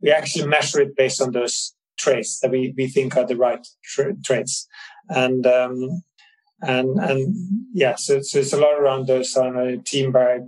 we 0.00 0.10
actually 0.10 0.46
measure 0.46 0.80
it 0.80 0.96
based 0.96 1.20
on 1.20 1.32
those 1.32 1.74
traits 1.98 2.40
that 2.40 2.50
we, 2.50 2.72
we 2.76 2.88
think 2.88 3.16
are 3.16 3.26
the 3.26 3.36
right 3.36 3.66
tra- 3.82 4.16
traits. 4.24 4.68
And 5.08 5.46
um, 5.46 6.02
and 6.60 6.98
and 6.98 7.34
yeah, 7.72 7.94
so, 7.94 8.20
so 8.20 8.40
it's 8.40 8.52
a 8.52 8.60
lot 8.60 8.74
around 8.74 9.06
those 9.06 9.36
on 9.36 9.56
uh, 9.56 9.76
team 9.84 10.12
by 10.12 10.40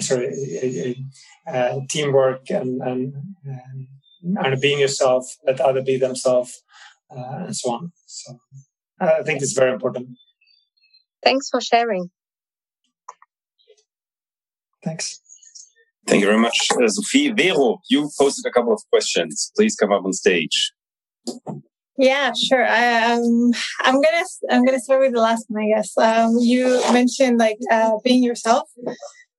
sorry, 0.00 1.06
uh, 1.46 1.80
teamwork 1.88 2.50
and, 2.50 2.80
and 2.82 3.14
and 3.44 3.86
being 4.60 4.78
yourself, 4.80 5.36
let 5.46 5.60
other 5.60 5.82
be 5.82 5.98
themselves, 5.98 6.62
uh, 7.10 7.44
and 7.46 7.56
so 7.56 7.70
on. 7.72 7.92
So 8.06 8.38
I 9.00 9.22
think 9.22 9.42
it's 9.42 9.52
very 9.52 9.72
important. 9.72 10.08
Thanks 11.22 11.48
for 11.50 11.60
sharing. 11.60 12.10
Thanks. 14.84 15.20
Thank 16.06 16.20
you 16.20 16.26
very 16.26 16.38
much, 16.38 16.68
uh, 16.80 16.88
Sophie. 16.88 17.32
Vero, 17.32 17.80
you 17.90 18.08
posted 18.18 18.46
a 18.46 18.52
couple 18.52 18.72
of 18.72 18.80
questions. 18.90 19.50
Please 19.56 19.74
come 19.74 19.92
up 19.92 20.04
on 20.04 20.12
stage. 20.12 20.72
Yeah, 21.98 22.32
sure. 22.32 22.64
I, 22.64 23.12
um, 23.12 23.52
I'm 23.80 24.00
gonna 24.00 24.24
I'm 24.50 24.64
gonna 24.64 24.78
start 24.78 25.00
with 25.00 25.14
the 25.14 25.20
last 25.20 25.46
one, 25.48 25.64
I 25.64 25.68
guess. 25.74 25.96
Um, 25.98 26.36
you 26.38 26.80
mentioned 26.92 27.38
like 27.38 27.58
uh, 27.72 27.92
being 28.04 28.22
yourself, 28.22 28.68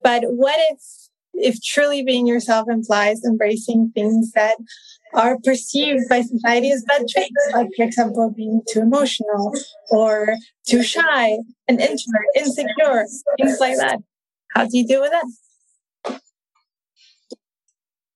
but 0.02 0.24
what 0.24 0.56
if 0.70 1.07
if 1.40 1.62
truly 1.62 2.02
being 2.02 2.26
yourself 2.26 2.68
implies 2.68 3.24
embracing 3.24 3.90
things 3.94 4.32
that 4.32 4.56
are 5.14 5.38
perceived 5.42 6.08
by 6.08 6.22
society 6.22 6.70
as 6.70 6.84
bad 6.84 7.06
traits, 7.08 7.30
like 7.52 7.68
for 7.76 7.84
example 7.84 8.30
being 8.30 8.62
too 8.68 8.80
emotional 8.80 9.54
or 9.90 10.36
too 10.66 10.82
shy, 10.82 11.38
an 11.68 11.80
introvert, 11.80 12.26
insecure, 12.36 13.06
things 13.38 13.58
like 13.60 13.76
that. 13.78 13.98
How 14.54 14.64
do 14.64 14.76
you 14.76 14.86
deal 14.86 15.00
with 15.00 15.12
that? 15.12 16.20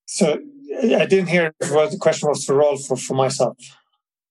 So 0.07 0.39
I 0.83 1.07
didn't 1.07 1.29
hear 1.29 1.55
what 1.71 1.91
the 1.91 1.99
question 1.99 2.29
was 2.29 2.45
for 2.45 2.63
all 2.63 2.77
for, 2.77 2.97
for 2.97 3.15
myself. 3.15 3.57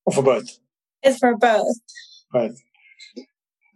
Or 0.05 0.13
for 0.13 0.23
both? 0.23 0.59
It's 1.03 1.19
for 1.19 1.35
both. 1.37 1.75
Right. 2.33 2.51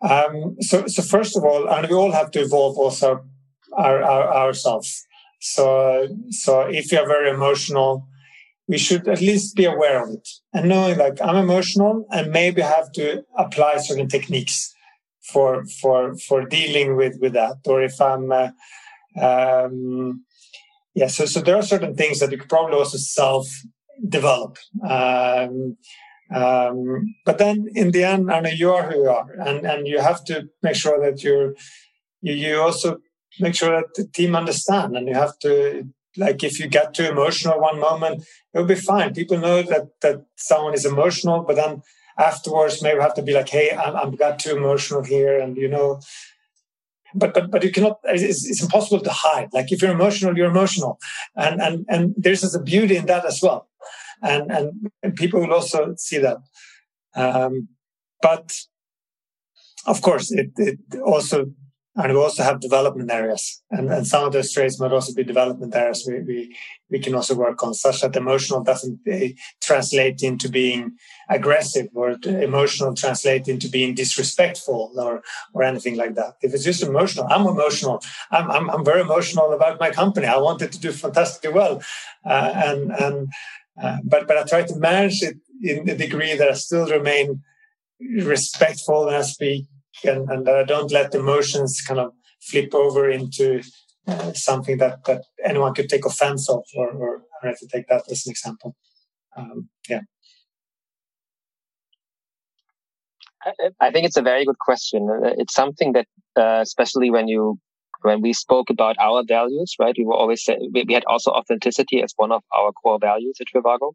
Um, 0.01 0.55
so, 0.59 0.85
so 0.87 1.01
first 1.01 1.35
of 1.35 1.43
all, 1.43 1.67
and 1.67 1.87
we 1.87 1.95
all 1.95 2.11
have 2.11 2.31
to 2.31 2.39
evolve 2.41 2.77
also 2.77 3.25
our, 3.73 4.03
our, 4.03 4.33
ourselves. 4.33 5.05
So, 5.41 6.07
so 6.29 6.61
if 6.61 6.91
you're 6.91 7.07
very 7.07 7.29
emotional, 7.29 8.07
we 8.67 8.77
should 8.77 9.07
at 9.07 9.21
least 9.21 9.55
be 9.55 9.65
aware 9.65 10.03
of 10.03 10.09
it 10.09 10.27
and 10.53 10.67
knowing 10.67 10.97
like 10.97 11.21
I'm 11.21 11.35
emotional 11.35 12.05
and 12.11 12.31
maybe 12.31 12.61
have 12.61 12.91
to 12.93 13.23
apply 13.37 13.77
certain 13.77 14.07
techniques 14.07 14.73
for 15.21 15.65
for 15.81 16.15
for 16.17 16.45
dealing 16.45 16.95
with 16.95 17.17
with 17.21 17.33
that. 17.33 17.57
Or 17.67 17.81
if 17.81 17.99
I'm, 18.01 18.31
uh, 18.31 18.49
um, 19.21 20.23
yeah. 20.93 21.07
So 21.07 21.25
so 21.25 21.41
there 21.41 21.55
are 21.55 21.63
certain 21.63 21.95
things 21.95 22.19
that 22.19 22.31
you 22.31 22.37
could 22.37 22.49
probably 22.49 22.77
also 22.77 22.97
self 22.97 23.47
develop. 24.07 24.57
Um, 24.87 25.77
um, 26.33 27.15
but 27.25 27.37
then 27.37 27.67
in 27.75 27.91
the 27.91 28.03
end, 28.03 28.31
I 28.31 28.39
know 28.39 28.49
you 28.49 28.71
are 28.73 28.89
who 28.89 29.03
you 29.03 29.09
are, 29.09 29.31
and 29.45 29.65
and 29.65 29.87
you 29.87 29.99
have 29.99 30.23
to 30.25 30.49
make 30.63 30.75
sure 30.75 30.99
that 30.99 31.23
you're 31.23 31.53
you, 32.21 32.33
you 32.33 32.61
also 32.61 32.97
make 33.39 33.55
sure 33.55 33.71
that 33.71 33.93
the 33.95 34.07
team 34.07 34.35
understand, 34.35 34.95
and 34.95 35.07
you 35.07 35.15
have 35.15 35.37
to 35.39 35.87
like 36.17 36.43
if 36.43 36.59
you 36.59 36.67
get 36.67 36.93
too 36.93 37.05
emotional 37.05 37.59
one 37.59 37.79
moment, 37.79 38.23
it'll 38.53 38.67
be 38.67 38.75
fine. 38.75 39.13
People 39.13 39.37
know 39.37 39.61
that 39.61 39.89
that 40.01 40.25
someone 40.35 40.73
is 40.73 40.85
emotional, 40.85 41.43
but 41.43 41.55
then 41.55 41.81
afterwards 42.17 42.81
maybe 42.81 43.01
have 43.01 43.15
to 43.15 43.21
be 43.21 43.33
like, 43.33 43.49
hey, 43.49 43.71
I'm, 43.71 43.95
I'm 43.95 44.15
got 44.15 44.39
too 44.39 44.55
emotional 44.55 45.03
here, 45.03 45.39
and 45.39 45.57
you 45.57 45.67
know. 45.67 45.99
But, 47.17 47.33
but 47.33 47.49
but 47.49 47.63
you 47.63 47.71
cannot. 47.71 47.99
It's, 48.03 48.45
it's 48.45 48.61
impossible 48.61 49.01
to 49.01 49.09
hide. 49.09 49.49
Like 49.53 49.71
if 49.71 49.81
you're 49.81 49.91
emotional, 49.91 50.37
you're 50.37 50.49
emotional, 50.49 50.99
and 51.35 51.61
and 51.61 51.85
and 51.87 52.13
there's 52.17 52.41
just 52.41 52.55
a 52.55 52.61
beauty 52.61 52.97
in 52.97 53.05
that 53.05 53.25
as 53.25 53.39
well 53.41 53.69
and 54.21 54.51
and, 54.51 54.91
and 55.03 55.15
people 55.15 55.39
will 55.39 55.53
also 55.53 55.93
see 55.97 56.17
that. 56.19 56.37
Um, 57.15 57.69
but 58.21 58.53
of 59.85 60.01
course, 60.01 60.31
it, 60.31 60.51
it 60.57 60.79
also 61.05 61.51
and 61.95 62.13
we 62.13 62.19
also 62.19 62.43
have 62.43 62.59
development 62.59 63.11
areas, 63.11 63.61
and, 63.71 63.91
and 63.91 64.05
some 64.05 64.25
of 64.25 64.33
those 64.33 64.51
traits 64.51 64.79
might 64.79 64.91
also 64.91 65.13
be 65.13 65.23
development 65.23 65.75
areas 65.75 66.05
we, 66.07 66.21
we, 66.21 66.57
we 66.89 66.99
can 66.99 67.15
also 67.15 67.35
work 67.35 67.63
on, 67.63 67.73
such 67.73 68.01
that 68.01 68.15
emotional 68.15 68.63
doesn't 68.63 68.99
uh, 69.11 69.27
translate 69.61 70.21
into 70.21 70.49
being 70.49 70.91
aggressive 71.29 71.87
or 71.93 72.15
emotional 72.25 72.93
translate 72.93 73.47
into 73.47 73.69
being 73.69 73.95
disrespectful 73.95 74.91
or, 74.97 75.21
or 75.53 75.63
anything 75.63 75.95
like 75.95 76.15
that. 76.15 76.35
If 76.41 76.53
it's 76.53 76.63
just 76.63 76.83
emotional, 76.83 77.27
I'm 77.29 77.47
emotional. 77.47 78.01
I'm, 78.31 78.51
I'm, 78.51 78.69
I'm 78.69 78.85
very 78.85 79.01
emotional 79.01 79.53
about 79.53 79.79
my 79.79 79.91
company. 79.91 80.27
I 80.27 80.37
want 80.37 80.61
it 80.61 80.71
to 80.73 80.79
do 80.79 80.91
fantastically 80.91 81.53
well. 81.53 81.81
Uh, 82.25 82.51
and, 82.55 82.91
and, 82.91 83.27
uh, 83.81 83.97
but 84.03 84.27
but 84.27 84.37
I 84.37 84.43
try 84.43 84.63
to 84.63 84.75
manage 84.75 85.21
it 85.21 85.37
in 85.61 85.85
the 85.85 85.95
degree 85.95 86.35
that 86.35 86.49
I 86.49 86.53
still 86.53 86.87
remain 86.87 87.41
respectful 87.99 89.05
when 89.05 89.15
I 89.15 89.21
speak, 89.21 89.65
and, 90.07 90.29
and 90.29 90.47
I 90.47 90.63
don't 90.63 90.91
let 90.91 91.15
emotions 91.15 91.81
kind 91.81 91.99
of 91.99 92.13
flip 92.41 92.73
over 92.73 93.09
into 93.09 93.61
uh, 94.07 94.33
something 94.33 94.77
that 94.77 95.03
that 95.05 95.23
anyone 95.43 95.73
could 95.73 95.89
take 95.89 96.05
offense 96.05 96.49
of, 96.49 96.63
or, 96.75 96.91
or 96.91 97.23
I 97.41 97.47
have 97.47 97.59
to 97.59 97.67
take 97.67 97.87
that 97.87 98.03
as 98.09 98.25
an 98.25 98.31
example. 98.31 98.75
Um, 99.35 99.69
yeah. 99.89 100.01
I 103.79 103.91
think 103.91 104.07
it's 104.07 104.17
a 104.17 104.23
very 104.23 104.43
good 104.43 104.57
question. 104.57 105.07
It's 105.37 105.53
something 105.53 105.93
that, 105.93 106.07
uh, 106.35 106.61
especially 106.61 107.11
when 107.11 107.27
you 107.27 107.59
when 108.01 108.21
we 108.21 108.33
spoke 108.33 108.69
about 108.69 108.95
our 108.99 109.23
values, 109.27 109.75
right, 109.79 109.95
we 109.97 110.05
were 110.05 110.13
always 110.13 110.43
say, 110.43 110.57
we, 110.71 110.85
had 110.93 111.05
also 111.05 111.31
authenticity 111.31 112.03
as 112.03 112.13
one 112.17 112.31
of 112.31 112.43
our 112.55 112.71
core 112.71 112.99
values 112.99 113.37
at 113.41 113.47
Trivago. 113.47 113.93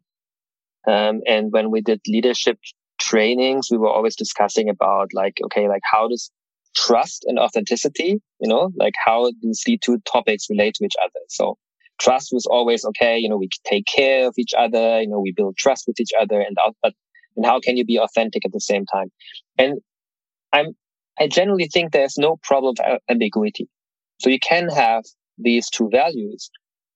Um, 0.85 1.21
and 1.27 1.51
when 1.51 1.71
we 1.71 1.81
did 1.81 2.01
leadership 2.07 2.57
trainings, 3.01 3.67
we 3.71 3.77
were 3.77 3.89
always 3.89 4.15
discussing 4.15 4.69
about 4.69 5.09
like, 5.13 5.39
okay, 5.45 5.67
like 5.67 5.81
how 5.83 6.07
does 6.07 6.31
trust 6.75 7.25
and 7.27 7.39
authenticity, 7.39 8.21
you 8.39 8.47
know, 8.47 8.71
like 8.77 8.93
how 9.03 9.31
these 9.41 9.63
two 9.81 9.97
topics 10.05 10.49
relate 10.49 10.75
to 10.75 10.85
each 10.85 10.95
other. 11.03 11.19
So 11.27 11.57
trust 11.99 12.29
was 12.31 12.45
always 12.45 12.85
okay, 12.85 13.17
you 13.17 13.29
know, 13.29 13.37
we 13.37 13.49
take 13.65 13.85
care 13.85 14.27
of 14.27 14.35
each 14.37 14.53
other, 14.57 15.01
you 15.01 15.07
know, 15.07 15.19
we 15.19 15.33
build 15.33 15.57
trust 15.57 15.85
with 15.87 15.99
each 15.99 16.11
other 16.19 16.39
and 16.39 16.55
but 16.81 16.93
and 17.35 17.45
how 17.45 17.59
can 17.59 17.77
you 17.77 17.85
be 17.85 17.99
authentic 17.99 18.45
at 18.45 18.51
the 18.51 18.59
same 18.59 18.85
time? 18.85 19.11
And 19.57 19.79
I'm, 20.51 20.75
I 21.19 21.27
generally 21.27 21.67
think 21.67 21.91
there's 21.91 22.17
no 22.17 22.37
problem 22.43 22.75
of 22.79 22.99
ambiguity. 23.09 23.69
So 24.19 24.29
you 24.29 24.39
can 24.39 24.69
have 24.69 25.03
these 25.37 25.69
two 25.69 25.89
values 25.91 26.51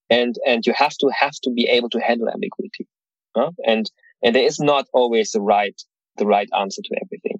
and, 0.10 0.36
and 0.46 0.66
you 0.66 0.74
have 0.76 0.96
to 1.00 1.10
have 1.18 1.34
to 1.44 1.52
be 1.52 1.68
able 1.70 1.90
to 1.92 2.00
handle 2.00 2.30
ambiguity. 2.30 2.88
Huh? 3.36 3.52
And, 3.66 3.90
and 4.24 4.36
there 4.36 4.44
is 4.44 4.60
not 4.60 4.88
always 4.94 5.32
the 5.32 5.42
right, 5.42 5.80
the 6.18 6.26
right 6.26 6.50
answer 6.58 6.82
to 6.82 6.96
everything. 7.04 7.40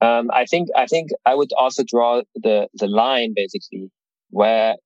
Um, 0.00 0.30
I 0.32 0.44
think, 0.44 0.68
I 0.76 0.86
think 0.86 1.10
I 1.26 1.34
would 1.34 1.50
also 1.58 1.82
draw 1.84 2.22
the, 2.34 2.68
the 2.74 2.86
line 2.86 3.32
basically 3.34 3.90
where 4.30 4.76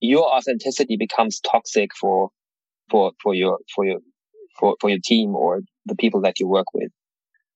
your 0.00 0.24
authenticity 0.34 0.96
becomes 0.96 1.40
toxic 1.40 1.90
for, 2.00 2.30
for, 2.90 3.12
for 3.22 3.34
your, 3.34 3.58
for 3.74 3.84
your, 3.84 3.98
for, 4.58 4.76
for 4.80 4.88
your 4.88 5.00
team 5.04 5.34
or 5.34 5.60
the 5.84 5.94
people 5.94 6.22
that 6.22 6.40
you 6.40 6.48
work 6.48 6.66
with. 6.72 6.90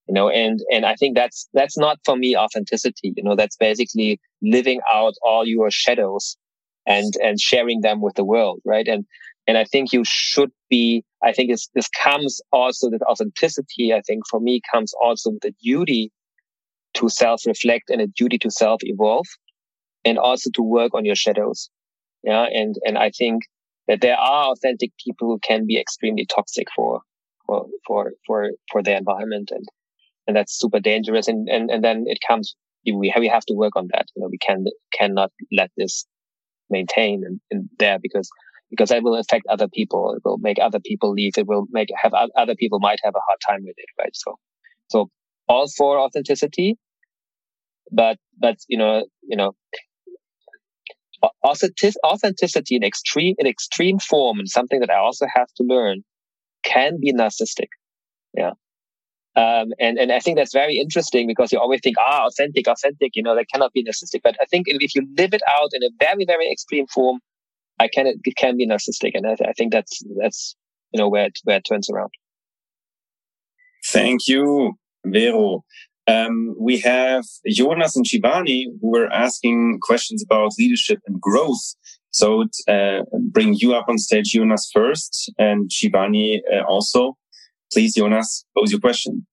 You 0.07 0.15
know, 0.15 0.29
and, 0.29 0.61
and 0.73 0.85
I 0.85 0.95
think 0.97 1.17
that's, 1.17 1.49
that's 1.55 1.79
not 1.79 1.99
for 2.05 2.17
me 2.17 2.37
authenticity. 2.37 3.15
You 3.17 3.23
know, 3.23 3.37
that's 3.37 3.57
basically 3.57 4.21
living 4.43 4.81
out 4.93 5.15
all 5.23 5.47
your 5.47 5.71
shadows 5.71 6.37
and, 6.85 7.15
and 7.23 7.41
sharing 7.41 7.81
them 7.81 8.01
with 8.03 8.17
the 8.17 8.25
world. 8.25 8.61
Right. 8.65 8.89
And, 8.89 9.07
and 9.47 9.57
I 9.57 9.65
think 9.65 9.93
you 9.93 10.03
should 10.05 10.51
be, 10.69 11.05
I 11.23 11.33
think 11.33 11.51
this 11.51 11.89
comes 11.89 12.41
also 12.53 12.91
with 12.91 13.03
authenticity. 13.03 13.93
I 13.93 14.01
think 14.01 14.23
for 14.31 14.41
me 14.41 14.61
comes 14.73 14.93
also 14.95 15.31
with 15.31 15.43
the 15.43 15.55
duty 15.63 16.13
to 16.95 17.09
self 17.09 17.47
reflect 17.47 17.91
and 17.91 18.01
a 18.01 18.07
duty 18.07 18.39
to 18.39 18.51
self 18.51 18.81
evolve 18.83 19.27
and 20.05 20.19
also 20.19 20.51
to 20.55 20.63
work 20.63 20.95
on 20.95 21.05
your 21.05 21.15
shadows. 21.15 21.71
Yeah. 22.23 22.47
And, 22.51 22.75
and 22.85 22.99
I 22.99 23.11
think 23.11 23.43
that 23.87 24.01
there 24.01 24.17
are 24.17 24.53
authentic 24.53 24.93
people 25.05 25.29
who 25.29 25.39
can 25.41 25.67
be 25.67 25.79
extremely 25.79 26.27
toxic 26.27 26.69
for, 26.75 27.01
for, 27.47 27.67
for, 27.87 28.13
for, 28.27 28.51
for 28.71 28.83
their 28.83 28.97
environment. 28.97 29.51
And, 29.53 29.67
and 30.27 30.37
that's 30.37 30.59
super 30.59 30.81
dangerous. 30.81 31.29
And, 31.29 31.49
and, 31.49 31.71
and 31.71 31.85
then 31.85 32.05
it 32.07 32.19
comes, 32.27 32.55
we 32.87 33.11
have, 33.11 33.21
we 33.21 33.29
have 33.29 33.45
to 33.47 33.55
work 33.55 33.77
on 33.77 33.89
that. 33.93 34.07
You 34.15 34.23
know, 34.23 34.29
we 34.31 34.39
can, 34.39 34.65
cannot 34.93 35.33
let 35.53 35.71
this 35.77 36.07
maintain 36.71 37.23
and, 37.27 37.41
in 37.51 37.69
there 37.79 37.99
because, 37.99 38.31
because 38.71 38.91
that 38.91 39.03
will 39.03 39.17
affect 39.17 39.47
other 39.49 39.69
people. 39.69 40.15
It 40.15 40.23
will 40.25 40.39
make 40.39 40.59
other 40.61 40.81
people 40.81 41.13
leave. 41.13 41.33
It 41.37 41.47
will 41.47 41.67
make, 41.71 41.89
have 42.01 42.13
other 42.15 42.55
people 42.55 42.79
might 42.79 43.01
have 43.03 43.15
a 43.15 43.21
hard 43.27 43.39
time 43.47 43.65
with 43.65 43.75
it. 43.77 43.87
Right. 43.99 44.15
So, 44.15 44.37
so 44.89 45.11
all 45.49 45.67
for 45.77 45.99
authenticity, 45.99 46.79
but, 47.91 48.19
but, 48.39 48.57
you 48.69 48.79
know, 48.79 49.07
you 49.23 49.37
know, 49.37 49.53
authenticity 51.45 52.77
in 52.77 52.85
extreme, 52.85 53.35
in 53.39 53.47
extreme 53.47 53.99
form 53.99 54.39
and 54.39 54.49
something 54.49 54.81
that 54.81 54.91
I 54.91 54.99
also 54.99 55.27
have 55.35 55.49
to 55.57 55.65
learn 55.65 56.03
can 56.63 57.01
be 57.01 57.13
narcissistic. 57.13 57.69
Yeah. 58.33 58.53
Um, 59.37 59.73
and, 59.79 59.99
and 59.99 60.13
I 60.13 60.21
think 60.21 60.37
that's 60.37 60.53
very 60.53 60.79
interesting 60.79 61.27
because 61.27 61.53
you 61.53 61.59
always 61.59 61.81
think, 61.83 61.97
ah, 61.99 62.27
authentic, 62.27 62.67
authentic, 62.69 63.13
you 63.15 63.23
know, 63.23 63.35
that 63.35 63.47
cannot 63.53 63.73
be 63.73 63.85
narcissistic. 63.85 64.21
But 64.23 64.37
I 64.41 64.45
think 64.47 64.67
if 64.69 64.95
you 64.95 65.07
live 65.17 65.35
it 65.35 65.43
out 65.49 65.71
in 65.73 65.83
a 65.83 65.91
very, 65.99 66.25
very 66.25 66.51
extreme 66.51 66.87
form, 66.87 67.21
I 67.81 67.89
can, 67.89 68.07
it 68.07 68.37
can 68.37 68.57
be 68.57 68.69
narcissistic. 68.69 69.13
And 69.15 69.27
I, 69.27 69.35
I 69.51 69.53
think 69.57 69.73
that's, 69.73 70.03
that's, 70.21 70.57
you 70.93 70.99
know, 70.99 71.09
where 71.09 71.27
it, 71.27 71.39
where 71.45 71.57
it 71.57 71.65
turns 71.65 71.89
around. 71.91 72.13
Thank 73.87 74.29
you, 74.29 74.75
Vero. 75.05 75.65
Um, 76.07 76.55
we 76.59 76.79
have 76.81 77.25
Jonas 77.49 77.97
and 77.97 78.05
Shivani 78.05 78.65
who 78.81 78.91
were 78.91 79.11
asking 79.27 79.79
questions 79.81 80.23
about 80.23 80.53
leadership 80.59 80.99
and 81.07 81.21
growth. 81.21 81.65
So 82.11 82.45
uh, 82.69 83.03
bring 83.37 83.55
you 83.55 83.75
up 83.75 83.87
on 83.89 83.97
stage, 83.99 84.33
Jonas 84.33 84.71
first, 84.73 85.33
and 85.39 85.71
Shivani 85.71 86.41
uh, 86.53 86.65
also. 86.65 87.17
Please, 87.73 87.95
Jonas, 87.95 88.45
pose 88.57 88.73
your 88.73 88.81
question. 88.81 89.27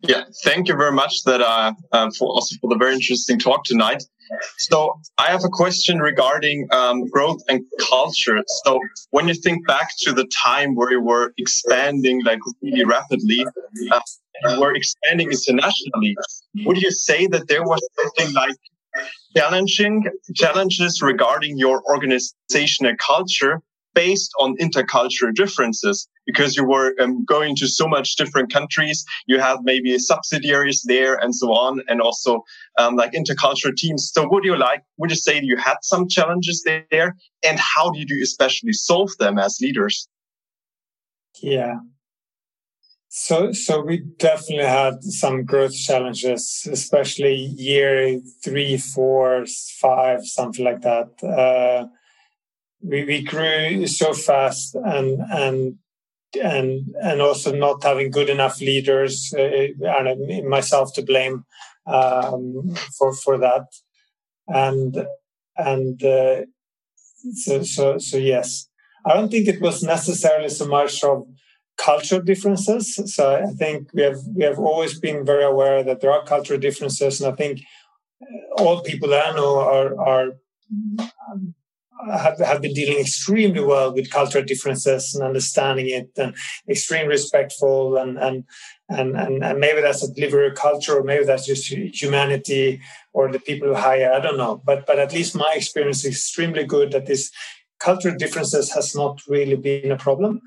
Yeah, 0.00 0.24
thank 0.44 0.68
you 0.68 0.76
very 0.76 0.92
much 0.92 1.22
that 1.24 1.40
uh, 1.40 1.72
uh, 1.92 2.10
for 2.18 2.28
also 2.28 2.56
for 2.60 2.68
the 2.68 2.76
very 2.76 2.94
interesting 2.94 3.38
talk 3.38 3.64
tonight. 3.64 4.02
So 4.58 5.00
I 5.18 5.28
have 5.28 5.44
a 5.44 5.48
question 5.48 6.00
regarding 6.00 6.68
um, 6.72 7.08
growth 7.08 7.40
and 7.48 7.64
culture. 7.88 8.42
So 8.64 8.80
when 9.10 9.28
you 9.28 9.34
think 9.34 9.66
back 9.66 9.90
to 10.00 10.12
the 10.12 10.26
time 10.26 10.74
where 10.74 10.90
you 10.90 11.00
were 11.00 11.32
expanding 11.38 12.22
like 12.24 12.40
really 12.60 12.84
rapidly, 12.84 13.46
uh, 13.90 14.00
you 14.50 14.60
were 14.60 14.74
expanding 14.74 15.30
internationally, 15.30 16.16
would 16.64 16.76
you 16.76 16.90
say 16.90 17.26
that 17.28 17.48
there 17.48 17.62
was 17.62 17.80
something 17.96 18.34
like 18.34 18.56
challenging 19.36 20.04
challenges 20.34 21.00
regarding 21.02 21.56
your 21.58 21.82
organizational 21.90 22.94
culture 22.98 23.62
based 23.96 24.30
on 24.38 24.56
intercultural 24.58 25.34
differences 25.34 26.06
because 26.26 26.54
you 26.54 26.64
were 26.64 26.94
um, 27.00 27.24
going 27.24 27.56
to 27.56 27.66
so 27.66 27.88
much 27.88 28.14
different 28.16 28.52
countries. 28.52 29.04
You 29.26 29.40
have 29.40 29.60
maybe 29.62 29.98
subsidiaries 29.98 30.82
there 30.82 31.14
and 31.16 31.34
so 31.34 31.48
on, 31.52 31.80
and 31.88 32.00
also 32.00 32.44
um, 32.78 32.94
like 32.94 33.12
intercultural 33.12 33.74
teams. 33.74 34.10
So 34.12 34.28
would 34.30 34.44
you 34.44 34.56
like, 34.56 34.82
would 34.98 35.10
you 35.10 35.16
say 35.16 35.40
you 35.42 35.56
had 35.56 35.78
some 35.82 36.06
challenges 36.08 36.62
there 36.64 37.16
and 37.44 37.58
how 37.58 37.90
did 37.90 38.10
you 38.10 38.22
especially 38.22 38.74
solve 38.74 39.10
them 39.18 39.38
as 39.38 39.58
leaders? 39.60 40.08
Yeah. 41.42 41.76
So, 43.08 43.52
so 43.52 43.80
we 43.80 44.02
definitely 44.18 44.66
had 44.66 45.02
some 45.02 45.44
growth 45.44 45.74
challenges, 45.74 46.68
especially 46.70 47.34
year 47.34 48.20
three, 48.44 48.76
four, 48.76 49.46
five, 49.80 50.26
something 50.26 50.64
like 50.64 50.82
that. 50.82 51.24
Uh, 51.24 51.86
we, 52.82 53.04
we 53.04 53.22
grew 53.22 53.86
so 53.86 54.12
fast 54.12 54.74
and 54.74 55.20
and 55.30 55.78
and 56.42 56.94
and 57.02 57.20
also 57.20 57.54
not 57.54 57.82
having 57.82 58.10
good 58.10 58.28
enough 58.28 58.60
leaders 58.60 59.32
uh, 59.36 59.68
and 59.80 60.48
myself 60.48 60.92
to 60.94 61.02
blame 61.02 61.44
um, 61.86 62.74
for 62.98 63.14
for 63.14 63.38
that. 63.38 63.66
And 64.48 65.06
and 65.56 66.02
uh, 66.02 66.42
so 67.34 67.62
so 67.62 67.98
so 67.98 68.16
yes. 68.16 68.68
I 69.04 69.14
don't 69.14 69.30
think 69.30 69.46
it 69.46 69.60
was 69.60 69.82
necessarily 69.82 70.48
so 70.48 70.66
much 70.66 71.04
of 71.04 71.26
cultural 71.78 72.22
differences. 72.22 72.94
So 73.14 73.36
i 73.36 73.52
think 73.54 73.88
we 73.94 74.02
have 74.02 74.18
we 74.34 74.44
have 74.44 74.58
always 74.58 74.98
been 74.98 75.24
very 75.24 75.44
aware 75.44 75.82
that 75.84 76.00
there 76.00 76.12
are 76.12 76.24
cultural 76.24 76.58
differences 76.58 77.20
and 77.20 77.32
i 77.32 77.36
think 77.36 77.60
all 78.58 78.82
people 78.82 79.08
that 79.10 79.26
i 79.26 79.36
know 79.36 79.58
are 79.60 79.98
are 80.00 80.28
have, 82.10 82.38
have 82.38 82.62
been 82.62 82.74
dealing 82.74 82.98
extremely 82.98 83.60
well 83.60 83.92
with 83.92 84.10
cultural 84.10 84.44
differences 84.44 85.14
and 85.14 85.24
understanding 85.24 85.88
it 85.88 86.10
and 86.16 86.34
extremely 86.68 87.08
respectful 87.08 87.96
and 87.96 88.18
and 88.18 88.44
and 88.88 89.16
and, 89.16 89.44
and 89.44 89.58
maybe 89.58 89.80
that's 89.80 90.02
a 90.02 90.12
delivery 90.12 90.52
culture 90.52 90.98
or 90.98 91.02
maybe 91.02 91.24
that's 91.24 91.46
just 91.46 91.66
humanity 91.68 92.80
or 93.12 93.30
the 93.30 93.40
people 93.40 93.68
who 93.68 93.74
hire 93.74 94.12
i 94.12 94.20
don't 94.20 94.36
know. 94.36 94.62
But 94.64 94.86
but 94.86 94.98
at 94.98 95.12
least 95.12 95.34
my 95.34 95.52
experience 95.54 96.04
is 96.04 96.12
extremely 96.12 96.64
good 96.64 96.92
that 96.92 97.06
this 97.06 97.30
cultural 97.78 98.16
differences 98.16 98.72
has 98.72 98.94
not 98.94 99.20
really 99.28 99.56
been 99.56 99.92
a 99.92 99.96
problem 99.96 100.40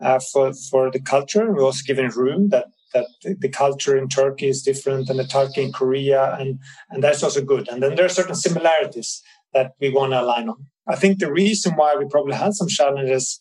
uh, 0.00 0.20
for 0.32 0.52
for 0.70 0.90
the 0.90 1.00
culture. 1.00 1.50
We're 1.50 1.64
also 1.64 1.84
given 1.86 2.08
room 2.08 2.48
that 2.50 2.66
that 2.94 3.06
the 3.22 3.48
culture 3.48 3.96
in 3.96 4.08
Turkey 4.08 4.48
is 4.48 4.62
different 4.62 5.08
than 5.08 5.16
the 5.16 5.26
Turkey 5.26 5.62
in 5.62 5.72
Korea, 5.72 6.36
and 6.38 6.58
and 6.90 7.02
that's 7.02 7.22
also 7.22 7.42
good. 7.42 7.68
And 7.68 7.82
then 7.82 7.94
there 7.94 8.04
are 8.04 8.20
certain 8.20 8.34
similarities 8.34 9.22
that 9.54 9.72
we 9.80 9.90
want 9.90 10.12
to 10.12 10.20
align 10.20 10.48
on. 10.48 10.66
I 10.88 10.96
think 10.96 11.18
the 11.18 11.32
reason 11.32 11.74
why 11.76 11.94
we 11.94 12.06
probably 12.06 12.34
had 12.34 12.54
some 12.54 12.68
challenges 12.68 13.38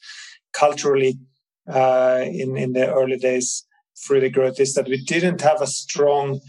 culturally 0.53 1.19
uh, 1.67 2.23
in 2.25 2.57
in 2.57 2.73
the 2.73 2.93
early 2.93 3.17
days 3.17 3.65
through 4.05 4.21
the 4.21 4.29
growth 4.29 4.59
is 4.59 4.73
that 4.73 4.87
we 4.87 5.03
didn't 5.03 5.41
have 5.41 5.61
a 5.61 5.67
strong 5.67 6.39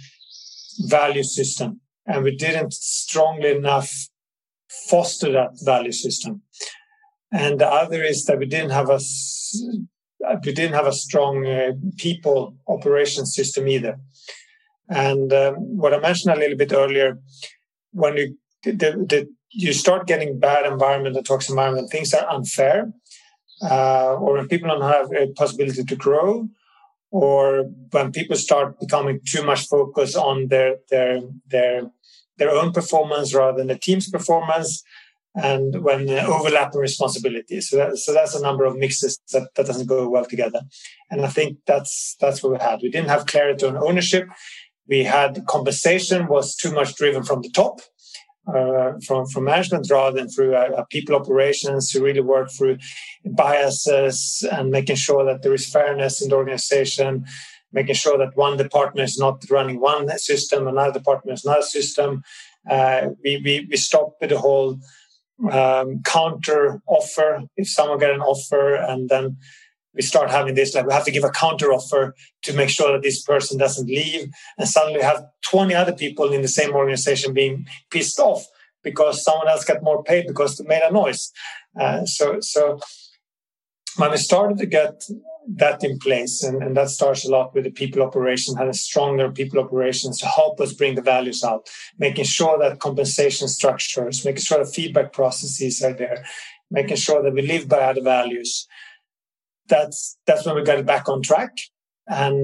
value 0.89 1.23
system, 1.23 1.81
and 2.07 2.25
we 2.25 2.35
didn't 2.37 2.73
strongly 2.73 3.51
enough 3.51 4.09
foster 4.89 5.31
that 5.33 5.51
value 5.63 5.93
system. 5.93 6.43
And 7.33 7.59
the 7.61 7.67
other 7.67 8.03
is 8.03 8.25
that 8.25 8.39
we 8.39 8.47
didn't 8.47 8.71
have 8.71 8.91
a 8.91 9.01
we 10.45 10.53
didn't 10.53 10.75
have 10.75 10.87
a 10.87 10.93
strong 10.93 11.47
uh, 11.47 11.73
people 11.97 12.57
operation 12.69 13.27
system 13.27 13.69
either. 13.69 13.99
And 14.89 15.33
um, 15.33 15.55
what 15.77 15.95
I 15.95 15.99
mentioned 15.99 16.35
a 16.35 16.39
little 16.39 16.57
bit 16.57 16.73
earlier, 16.73 17.19
when 17.93 18.17
you 18.17 18.37
the, 18.63 18.73
the 18.73 19.29
you 19.53 19.73
start 19.73 20.07
getting 20.07 20.39
bad 20.39 20.71
environment, 20.71 21.15
the 21.15 21.23
toxic 21.23 21.51
environment, 21.51 21.91
things 21.91 22.15
are 22.15 22.29
unfair, 22.29 22.93
uh, 23.63 24.15
or 24.15 24.35
when 24.35 24.49
people 24.49 24.69
don't 24.69 24.83
have 24.83 25.13
a 25.13 25.33
possibility 25.33 25.85
to 25.85 25.97
grow, 25.97 26.49
or 27.11 27.65
when 27.91 28.11
people 28.13 28.37
start 28.37 28.81
becoming 28.81 29.21
too 29.27 29.45
much 29.45 29.69
focused 29.69 30.17
on 30.17 30.49
their 30.49 30.77
their 30.91 31.21
their 31.47 31.91
their 32.39 32.51
own 32.51 32.73
performance 32.73 33.35
rather 33.35 33.59
than 33.59 33.67
the 33.69 33.79
team's 33.79 34.09
performance, 34.11 34.83
and 35.35 35.83
when 35.85 36.09
overlapping 36.11 36.81
responsibilities. 36.81 37.69
So, 37.69 37.77
that, 37.77 37.99
so 37.99 38.13
that's 38.13 38.35
a 38.35 38.43
number 38.43 38.65
of 38.65 38.77
mixes 38.77 39.21
that, 39.33 39.49
that 39.55 39.67
doesn't 39.67 39.87
go 39.87 40.09
well 40.09 40.25
together. 40.25 40.63
And 41.11 41.25
I 41.25 41.29
think 41.29 41.59
that's 41.67 42.17
that's 42.21 42.43
what 42.43 42.53
we 42.53 42.59
had. 42.59 42.81
We 42.83 42.91
didn't 42.91 43.11
have 43.11 43.27
clarity 43.27 43.67
on 43.67 43.77
ownership. 43.77 44.29
We 44.89 45.05
had 45.05 45.45
compensation 45.47 46.27
was 46.27 46.57
too 46.57 46.73
much 46.73 46.97
driven 46.97 47.23
from 47.23 47.43
the 47.43 47.51
top 47.51 47.81
uh, 48.47 48.93
from 49.07 49.27
from 49.27 49.45
management 49.45 49.89
rather 49.91 50.19
than 50.19 50.29
through 50.29 50.55
uh, 50.55 50.71
uh, 50.77 50.85
people 50.91 51.15
operations 51.15 51.91
who 51.91 52.03
really 52.03 52.21
work 52.21 52.51
through 52.51 52.77
biases 53.25 54.45
and 54.51 54.71
making 54.71 54.97
sure 54.97 55.25
that 55.25 55.43
there 55.43 55.55
is 55.55 55.71
fairness 55.71 56.21
in 56.21 56.29
the 56.29 56.37
organization 56.37 57.25
making 57.73 57.95
sure 57.95 58.19
that 58.19 58.37
one 58.37 58.57
department 58.57 59.09
is 59.09 59.19
not 59.19 59.43
running 59.51 59.81
one 59.81 60.09
system, 60.19 60.69
another 60.69 60.93
department 60.93 61.39
is 61.39 61.45
another 61.45 61.63
system. 61.63 62.23
Uh, 62.69 63.09
we, 63.25 63.41
we, 63.45 63.67
we 63.71 63.77
stop 63.77 64.15
with 64.21 64.31
the 64.31 64.39
whole 64.39 64.79
um, 65.51 66.03
counter 66.05 66.81
offer. 66.87 67.43
If 67.57 67.69
someone 67.69 67.99
get 67.99 68.11
an 68.11 68.21
offer 68.21 68.75
and 68.75 69.09
then 69.09 69.39
we 69.95 70.03
start 70.03 70.31
having 70.31 70.55
this, 70.55 70.75
like 70.75 70.87
we 70.87 70.93
have 70.93 71.05
to 71.05 71.11
give 71.11 71.25
a 71.25 71.31
counter 71.31 71.73
offer 71.73 72.15
to 72.43 72.53
make 72.55 72.71
sure 72.71 72.93
that 72.93 73.03
this 73.03 73.23
person 73.23 73.59
doesn't 73.59 73.87
leave. 73.87 74.31
And 74.59 74.69
suddenly 74.69 75.03
have 75.03 75.27
20 75.43 75.75
other 75.75 75.93
people 75.93 76.33
in 76.33 76.43
the 76.43 76.49
same 76.49 76.73
organization 76.75 77.35
being 77.35 77.67
pissed 77.91 78.19
off 78.19 78.47
because 78.83 79.23
someone 79.23 79.49
else 79.49 79.65
got 79.65 79.83
more 79.83 80.03
paid 80.03 80.27
because 80.27 80.57
they 80.57 80.65
made 80.65 80.83
a 80.83 80.93
noise. 80.93 81.33
Uh, 81.79 82.05
so, 82.05 82.41
so 82.41 82.81
when 83.97 84.11
we 84.11 84.17
started 84.17 84.59
to 84.59 84.67
get 84.67 85.05
that 85.57 85.83
in 85.83 85.99
place, 85.99 86.43
and, 86.43 86.63
and 86.63 86.77
that 86.77 86.89
starts 86.89 87.25
a 87.25 87.31
lot 87.31 87.55
with 87.55 87.65
the 87.65 87.71
people 87.71 88.03
operation, 88.03 88.57
having 88.57 88.73
stronger 88.73 89.31
people 89.31 89.61
operations 89.61 90.19
to 90.21 90.27
help 90.27 90.61
us 90.61 90.73
bring 90.73 90.95
the 90.95 91.03
values 91.03 91.43
out, 91.43 91.69
making 91.99 92.25
sure 92.25 92.59
that 92.59 92.81
compensation 92.81 93.49
structures, 93.49 94.25
making 94.25 94.43
sure 94.43 94.65
the 94.65 94.71
feedback 94.71 95.13
processes 95.13 95.83
are 95.83 95.93
there, 95.93 96.25
making 96.71 96.97
sure 96.97 97.23
that 97.23 97.35
we 97.35 97.43
live 97.43 97.69
by 97.69 97.79
other 97.79 98.03
values. 98.03 98.67
That's 99.73 100.19
that's 100.27 100.45
when 100.45 100.57
we 100.57 100.63
got 100.71 100.81
it 100.83 100.93
back 100.95 101.09
on 101.09 101.23
track, 101.23 101.55
and 102.07 102.39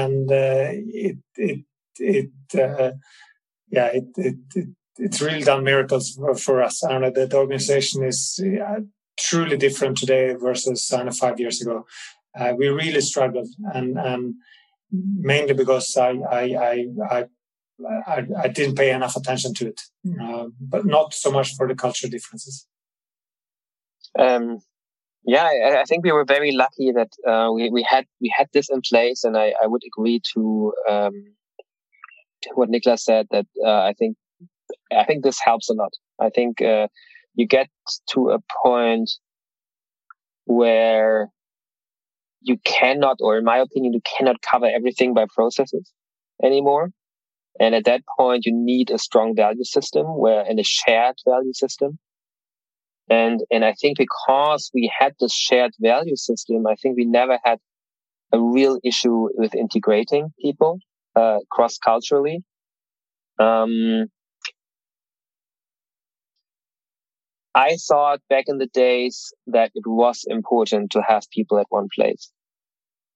and 0.00 0.24
uh, 0.30 0.68
it 1.04 1.18
it 1.36 1.60
it 1.98 2.30
uh, 2.66 2.92
yeah 3.76 3.88
it, 3.98 4.06
it, 4.16 4.36
it 4.60 4.68
it's 5.04 5.20
really 5.26 5.44
done 5.50 5.62
miracles 5.64 6.06
for, 6.16 6.34
for 6.34 6.62
us. 6.62 6.84
I 6.84 6.88
don't 6.90 7.02
know 7.02 7.10
that 7.10 7.30
the 7.30 7.36
organization 7.36 8.02
is 8.12 8.40
truly 9.28 9.56
different 9.56 9.96
today 9.98 10.34
versus 10.34 10.92
uh, 10.92 11.10
five 11.12 11.38
years 11.38 11.62
ago. 11.62 11.86
Uh, 12.38 12.52
we 12.56 12.68
really 12.68 13.00
struggled, 13.00 13.48
and, 13.74 13.98
and 13.98 14.34
mainly 14.90 15.54
because 15.54 15.96
I 15.96 16.10
I, 16.40 16.42
I 16.70 16.74
I, 17.10 17.24
I, 18.14 18.18
I 18.44 18.48
didn't 18.48 18.76
pay 18.76 18.90
enough 18.90 19.16
attention 19.16 19.54
to 19.54 19.68
it, 19.68 19.80
uh, 20.20 20.46
but 20.60 20.84
not 20.84 21.14
so 21.14 21.30
much 21.30 21.54
for 21.56 21.68
the 21.68 21.74
cultural 21.74 22.10
differences. 22.10 22.66
Um, 24.18 24.58
yeah, 25.24 25.44
I, 25.44 25.80
I, 25.80 25.84
think 25.84 26.04
we 26.04 26.12
were 26.12 26.24
very 26.24 26.52
lucky 26.52 26.92
that 26.92 27.12
uh, 27.28 27.50
we 27.52 27.70
we 27.70 27.82
had 27.82 28.06
we 28.20 28.32
had 28.36 28.48
this 28.52 28.68
in 28.70 28.80
place, 28.80 29.24
and 29.24 29.36
I, 29.36 29.54
I 29.62 29.66
would 29.66 29.82
agree 29.86 30.20
to 30.34 30.72
um, 30.88 31.12
what 32.54 32.70
Niklas 32.70 33.00
said 33.00 33.26
that 33.30 33.46
uh, 33.64 33.82
I 33.82 33.94
think 33.98 34.16
I 34.92 35.04
think 35.04 35.22
this 35.22 35.40
helps 35.40 35.70
a 35.70 35.74
lot. 35.74 35.92
I 36.20 36.30
think 36.30 36.60
uh, 36.60 36.88
you 37.34 37.46
get 37.46 37.68
to 38.10 38.30
a 38.30 38.38
point 38.64 39.10
where 40.44 41.28
you 42.40 42.58
cannot, 42.64 43.18
or 43.20 43.38
in 43.38 43.44
my 43.44 43.58
opinion, 43.58 43.92
you 43.92 44.00
cannot 44.04 44.42
cover 44.42 44.66
everything 44.66 45.14
by 45.14 45.26
processes 45.34 45.92
anymore. 46.42 46.90
And 47.60 47.74
at 47.74 47.84
that 47.84 48.02
point, 48.18 48.46
you 48.46 48.52
need 48.54 48.90
a 48.90 48.98
strong 48.98 49.36
value 49.36 49.64
system 49.64 50.06
where, 50.06 50.42
and 50.42 50.58
a 50.58 50.64
shared 50.64 51.16
value 51.26 51.52
system. 51.52 51.98
And, 53.10 53.40
and 53.50 53.64
I 53.64 53.74
think 53.74 53.98
because 53.98 54.70
we 54.72 54.90
had 54.98 55.14
this 55.20 55.34
shared 55.34 55.72
value 55.80 56.16
system, 56.16 56.66
I 56.66 56.76
think 56.76 56.96
we 56.96 57.04
never 57.04 57.38
had 57.44 57.58
a 58.32 58.40
real 58.40 58.78
issue 58.82 59.28
with 59.34 59.54
integrating 59.54 60.32
people, 60.40 60.78
uh, 61.14 61.38
cross 61.50 61.78
culturally. 61.78 62.42
Um, 63.38 64.06
I 67.54 67.76
thought 67.88 68.20
back 68.30 68.44
in 68.46 68.58
the 68.58 68.66
days 68.66 69.32
that 69.46 69.72
it 69.74 69.84
was 69.86 70.24
important 70.26 70.90
to 70.92 71.02
have 71.02 71.28
people 71.30 71.58
at 71.58 71.66
one 71.68 71.88
place. 71.94 72.32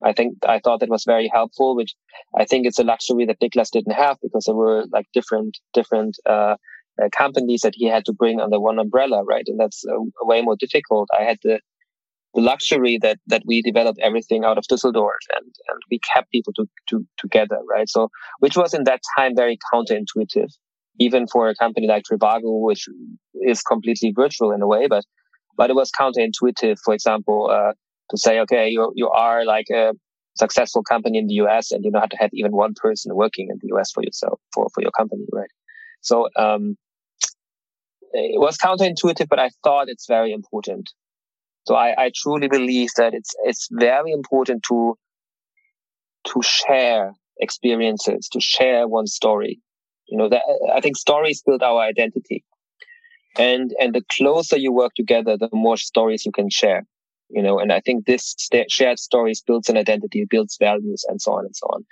I 0.03 0.13
think 0.13 0.37
I 0.47 0.59
thought 0.59 0.81
that 0.81 0.89
was 0.89 1.05
very 1.05 1.27
helpful, 1.27 1.75
which 1.75 1.95
I 2.37 2.45
think 2.45 2.67
it's 2.67 2.77
a 2.77 2.83
luxury 2.83 3.25
that 3.25 3.39
Niklas 3.39 3.71
didn't 3.71 3.93
have 3.93 4.17
because 4.21 4.45
there 4.45 4.55
were 4.55 4.85
like 4.91 5.07
different 5.11 5.57
different 5.73 6.17
uh, 6.27 6.55
uh, 7.01 7.09
companies 7.15 7.61
that 7.61 7.73
he 7.75 7.85
had 7.85 8.05
to 8.05 8.13
bring 8.13 8.39
under 8.39 8.59
one 8.59 8.79
umbrella, 8.79 9.23
right? 9.23 9.45
And 9.47 9.59
that's 9.59 9.83
uh, 9.85 9.95
way 10.21 10.41
more 10.41 10.55
difficult. 10.57 11.09
I 11.17 11.23
had 11.23 11.37
the 11.43 11.59
the 12.33 12.41
luxury 12.41 12.97
that 13.01 13.17
that 13.27 13.43
we 13.45 13.61
developed 13.61 13.99
everything 14.01 14.43
out 14.43 14.57
of 14.57 14.65
Düsseldorf 14.65 15.23
and 15.35 15.45
and 15.69 15.79
we 15.89 15.99
kept 15.99 16.31
people 16.31 16.53
to, 16.53 16.65
to 16.89 17.05
together, 17.17 17.59
right? 17.69 17.89
So 17.89 18.09
which 18.39 18.57
was 18.57 18.73
in 18.73 18.83
that 18.83 19.01
time 19.17 19.35
very 19.35 19.57
counterintuitive 19.73 20.51
even 20.99 21.27
for 21.27 21.47
a 21.49 21.55
company 21.55 21.87
like 21.87 22.03
Trivago, 22.03 22.61
which 22.61 22.87
is 23.41 23.61
completely 23.61 24.11
virtual 24.15 24.51
in 24.51 24.61
a 24.61 24.67
way, 24.67 24.87
but 24.87 25.05
but 25.55 25.69
it 25.71 25.75
was 25.75 25.91
counterintuitive, 25.91 26.77
for 26.83 26.93
example, 26.93 27.49
uh, 27.51 27.73
to 28.09 28.17
say, 28.17 28.39
okay, 28.41 28.69
you 28.69 28.91
you 28.95 29.09
are 29.09 29.45
like 29.45 29.67
a 29.71 29.93
successful 30.37 30.83
company 30.83 31.17
in 31.17 31.27
the 31.27 31.35
US 31.35 31.71
and 31.71 31.83
you 31.83 31.91
know 31.91 31.99
how 31.99 32.05
to 32.05 32.17
have 32.17 32.29
even 32.33 32.51
one 32.51 32.73
person 32.75 33.15
working 33.15 33.49
in 33.49 33.57
the 33.61 33.75
US 33.75 33.91
for 33.91 34.03
yourself, 34.03 34.39
for, 34.53 34.67
for 34.73 34.81
your 34.81 34.91
company, 34.91 35.25
right? 35.33 35.49
So, 36.01 36.29
um, 36.37 36.77
it 38.17 38.39
was 38.39 38.57
counterintuitive, 38.57 39.27
but 39.29 39.39
I 39.39 39.49
thought 39.63 39.89
it's 39.89 40.07
very 40.07 40.31
important. 40.33 40.89
So 41.67 41.75
I, 41.75 42.05
I 42.05 42.11
truly 42.15 42.47
believe 42.47 42.89
that 42.97 43.13
it's, 43.13 43.33
it's 43.43 43.67
very 43.71 44.11
important 44.11 44.63
to, 44.63 44.97
to 46.27 46.41
share 46.41 47.13
experiences, 47.39 48.27
to 48.31 48.39
share 48.39 48.87
one 48.87 49.07
story, 49.07 49.59
you 50.07 50.17
know, 50.17 50.29
that, 50.29 50.41
I 50.73 50.81
think 50.81 50.97
stories 50.97 51.43
build 51.45 51.61
our 51.61 51.81
identity. 51.81 52.43
And, 53.37 53.73
and 53.79 53.93
the 53.93 54.03
closer 54.09 54.57
you 54.57 54.71
work 54.71 54.93
together, 54.95 55.37
the 55.37 55.49
more 55.53 55.77
stories 55.77 56.25
you 56.25 56.31
can 56.31 56.49
share, 56.49 56.85
you 57.29 57.43
know, 57.43 57.59
and 57.59 57.71
I 57.71 57.81
think 57.81 58.05
this 58.05 58.33
st- 58.37 58.71
shared 58.71 58.97
stories 58.97 59.43
builds 59.45 59.69
an 59.69 59.77
identity, 59.77 60.25
builds 60.27 60.57
values 60.59 61.05
and 61.07 61.21
so 61.21 61.33
on 61.33 61.45
and 61.45 61.55
so 61.55 61.67
on. 61.67 61.85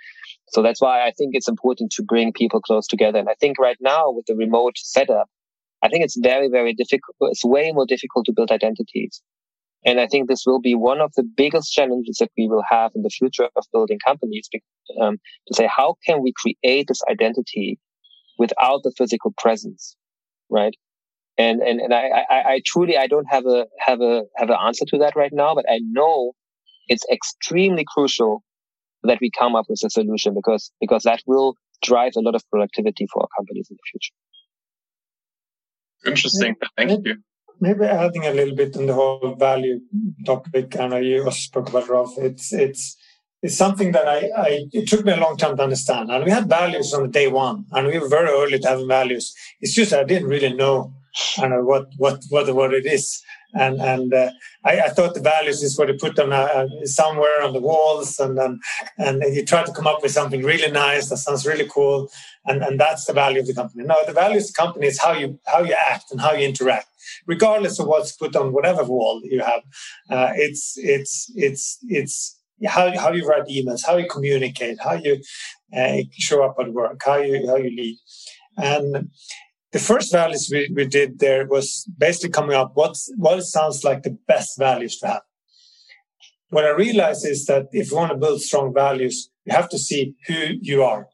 So 0.48 0.62
that's 0.62 0.80
why 0.80 1.06
I 1.06 1.12
think 1.12 1.34
it's 1.34 1.48
important 1.48 1.92
to 1.92 2.02
bring 2.02 2.32
people 2.32 2.60
close 2.60 2.86
together. 2.86 3.18
And 3.18 3.28
I 3.28 3.34
think 3.34 3.58
right 3.58 3.76
now 3.80 4.10
with 4.10 4.26
the 4.26 4.34
remote 4.34 4.76
setup, 4.76 5.28
I 5.86 5.88
think 5.88 6.04
it's 6.04 6.18
very, 6.20 6.48
very 6.48 6.74
difficult. 6.74 7.14
It's 7.20 7.44
way 7.44 7.70
more 7.72 7.86
difficult 7.86 8.26
to 8.26 8.32
build 8.32 8.50
identities. 8.50 9.22
And 9.84 10.00
I 10.00 10.08
think 10.08 10.28
this 10.28 10.42
will 10.44 10.60
be 10.60 10.74
one 10.74 11.00
of 11.00 11.12
the 11.16 11.22
biggest 11.22 11.72
challenges 11.72 12.16
that 12.18 12.30
we 12.36 12.48
will 12.48 12.64
have 12.68 12.90
in 12.96 13.02
the 13.02 13.08
future 13.08 13.48
of 13.54 13.64
building 13.72 13.98
companies 14.04 14.48
um, 15.00 15.18
to 15.46 15.54
say, 15.54 15.68
how 15.68 15.94
can 16.04 16.22
we 16.22 16.32
create 16.32 16.88
this 16.88 17.00
identity 17.08 17.78
without 18.36 18.82
the 18.82 18.92
physical 18.98 19.32
presence, 19.38 19.96
right? 20.50 20.74
And 21.38 21.60
and 21.60 21.80
and 21.80 21.94
I, 21.94 22.24
I, 22.28 22.42
I 22.54 22.62
truly 22.66 22.96
I 22.96 23.06
don't 23.06 23.26
have 23.30 23.46
a 23.46 23.66
have 23.78 24.00
a 24.00 24.22
have 24.36 24.50
an 24.50 24.56
answer 24.66 24.86
to 24.88 24.98
that 24.98 25.14
right 25.14 25.32
now, 25.32 25.54
but 25.54 25.66
I 25.70 25.78
know 25.82 26.32
it's 26.88 27.04
extremely 27.12 27.84
crucial 27.86 28.42
that 29.04 29.18
we 29.20 29.30
come 29.38 29.54
up 29.54 29.66
with 29.68 29.80
a 29.84 29.90
solution 29.90 30.34
because 30.34 30.72
because 30.80 31.04
that 31.04 31.20
will 31.26 31.54
drive 31.82 32.14
a 32.16 32.20
lot 32.20 32.34
of 32.34 32.42
productivity 32.50 33.06
for 33.12 33.22
our 33.22 33.28
companies 33.36 33.68
in 33.70 33.76
the 33.76 33.86
future. 33.92 34.14
Interesting. 36.06 36.56
Thank 36.76 37.06
you. 37.06 37.16
Maybe 37.60 37.84
adding 37.84 38.26
a 38.26 38.32
little 38.32 38.54
bit 38.54 38.76
on 38.76 38.86
the 38.86 38.94
whole 38.94 39.34
value 39.38 39.80
topic, 40.26 40.78
I 40.78 40.88
know 40.88 40.98
you 40.98 41.24
also 41.24 41.30
spoke 41.30 41.70
about 41.70 41.88
Rolf. 41.88 42.12
It's 42.18 42.52
it's 42.52 42.96
is 43.42 43.56
something 43.56 43.92
that 43.92 44.08
I, 44.08 44.30
I, 44.36 44.64
it 44.72 44.88
took 44.88 45.04
me 45.04 45.12
a 45.12 45.16
long 45.16 45.36
time 45.36 45.56
to 45.56 45.62
understand. 45.62 46.10
And 46.10 46.24
we 46.24 46.30
had 46.30 46.48
values 46.48 46.92
on 46.92 47.10
day 47.10 47.28
one, 47.28 47.64
and 47.72 47.86
we 47.86 47.98
were 47.98 48.08
very 48.08 48.28
early 48.28 48.58
to 48.58 48.68
have 48.68 48.86
values. 48.86 49.34
It's 49.60 49.74
just 49.74 49.92
I 49.92 50.04
didn't 50.04 50.28
really 50.28 50.52
know, 50.52 50.92
I 51.38 51.48
know 51.48 51.62
what 51.62 51.88
what 51.96 52.22
what 52.28 52.52
what 52.54 52.74
it 52.74 52.86
is. 52.86 53.22
And 53.54 53.80
and 53.80 54.12
uh, 54.12 54.30
I, 54.64 54.80
I, 54.80 54.88
thought 54.88 55.14
the 55.14 55.20
values 55.20 55.62
is 55.62 55.78
what 55.78 55.88
you 55.88 55.94
put 55.94 56.16
them 56.16 56.30
uh, 56.30 56.66
somewhere 56.84 57.42
on 57.42 57.54
the 57.54 57.60
walls, 57.60 58.18
and 58.18 58.36
then 58.36 58.60
and 58.98 59.22
you 59.34 59.46
try 59.46 59.62
to 59.64 59.72
come 59.72 59.86
up 59.86 60.02
with 60.02 60.12
something 60.12 60.42
really 60.42 60.70
nice 60.70 61.08
that 61.08 61.18
sounds 61.18 61.46
really 61.46 61.66
cool, 61.66 62.10
and 62.44 62.62
and 62.62 62.78
that's 62.78 63.06
the 63.06 63.14
value 63.14 63.40
of 63.40 63.46
the 63.46 63.54
company. 63.54 63.84
No, 63.84 63.96
the 64.04 64.12
value 64.12 64.38
of 64.38 64.46
the 64.46 64.52
company 64.52 64.88
is 64.88 65.00
how 65.00 65.12
you 65.12 65.38
how 65.46 65.60
you 65.62 65.74
act 65.74 66.10
and 66.10 66.20
how 66.20 66.32
you 66.32 66.46
interact, 66.46 66.88
regardless 67.26 67.78
of 67.78 67.86
what's 67.86 68.12
put 68.12 68.36
on 68.36 68.52
whatever 68.52 68.84
wall 68.84 69.22
you 69.24 69.40
have. 69.40 69.62
Uh, 70.10 70.32
it's 70.34 70.74
it's 70.76 71.32
it's 71.34 71.78
it's 71.88 72.38
how, 72.66 72.94
how 72.98 73.12
you 73.12 73.26
write 73.26 73.46
emails, 73.46 73.86
how 73.86 73.96
you 73.96 74.08
communicate, 74.08 74.78
how 74.82 74.94
you 74.94 75.22
uh, 75.74 75.98
show 76.12 76.44
up 76.44 76.56
at 76.58 76.72
work, 76.72 77.00
how 77.04 77.16
you 77.16 77.46
how 77.46 77.56
you 77.56 77.70
lead. 77.70 77.96
And 78.58 79.10
the 79.72 79.78
first 79.78 80.12
values 80.12 80.48
we, 80.50 80.70
we 80.74 80.86
did 80.86 81.18
there 81.18 81.46
was 81.46 81.88
basically 81.98 82.30
coming 82.30 82.56
up 82.56 82.72
what 82.74 82.96
what 83.16 83.42
sounds 83.42 83.84
like 83.84 84.02
the 84.02 84.16
best 84.26 84.58
values 84.58 84.98
to 84.98 85.06
have. 85.06 85.22
What 86.50 86.64
I 86.64 86.70
realized 86.70 87.26
is 87.26 87.46
that 87.46 87.66
if 87.72 87.90
you 87.90 87.96
want 87.96 88.12
to 88.12 88.16
build 88.16 88.40
strong 88.40 88.72
values, 88.72 89.30
you 89.44 89.52
have 89.52 89.68
to 89.70 89.78
see 89.78 90.14
who 90.26 90.54
you 90.60 90.82
are. 90.82 91.08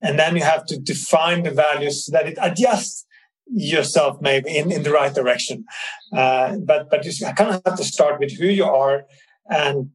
And 0.00 0.18
then 0.18 0.36
you 0.36 0.42
have 0.42 0.64
to 0.66 0.78
define 0.78 1.42
the 1.42 1.50
values 1.50 2.06
so 2.06 2.12
that 2.12 2.26
it 2.26 2.38
adjusts 2.40 3.06
yourself 3.46 4.18
maybe 4.20 4.56
in, 4.56 4.72
in 4.72 4.82
the 4.82 4.90
right 4.90 5.14
direction. 5.14 5.64
Uh, 6.12 6.56
but 6.64 6.90
but 6.90 7.04
you 7.04 7.12
kind 7.36 7.50
of 7.54 7.62
have 7.64 7.76
to 7.76 7.84
start 7.84 8.18
with 8.20 8.36
who 8.38 8.46
you 8.46 8.64
are 8.64 9.04
and 9.48 9.90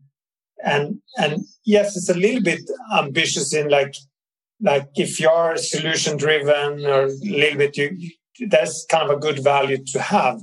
and 0.63 0.99
and 1.17 1.45
yes 1.65 1.95
it's 1.95 2.09
a 2.09 2.13
little 2.13 2.41
bit 2.41 2.61
ambitious 2.97 3.53
in 3.53 3.69
like 3.69 3.95
like 4.61 4.89
if 4.95 5.19
you're 5.19 5.57
solution 5.57 6.17
driven 6.17 6.85
or 6.85 7.05
a 7.05 7.11
little 7.21 7.57
bit 7.57 7.77
you, 7.77 8.11
that's 8.47 8.85
kind 8.85 9.09
of 9.09 9.17
a 9.17 9.19
good 9.19 9.43
value 9.43 9.83
to 9.93 10.01
have 10.01 10.41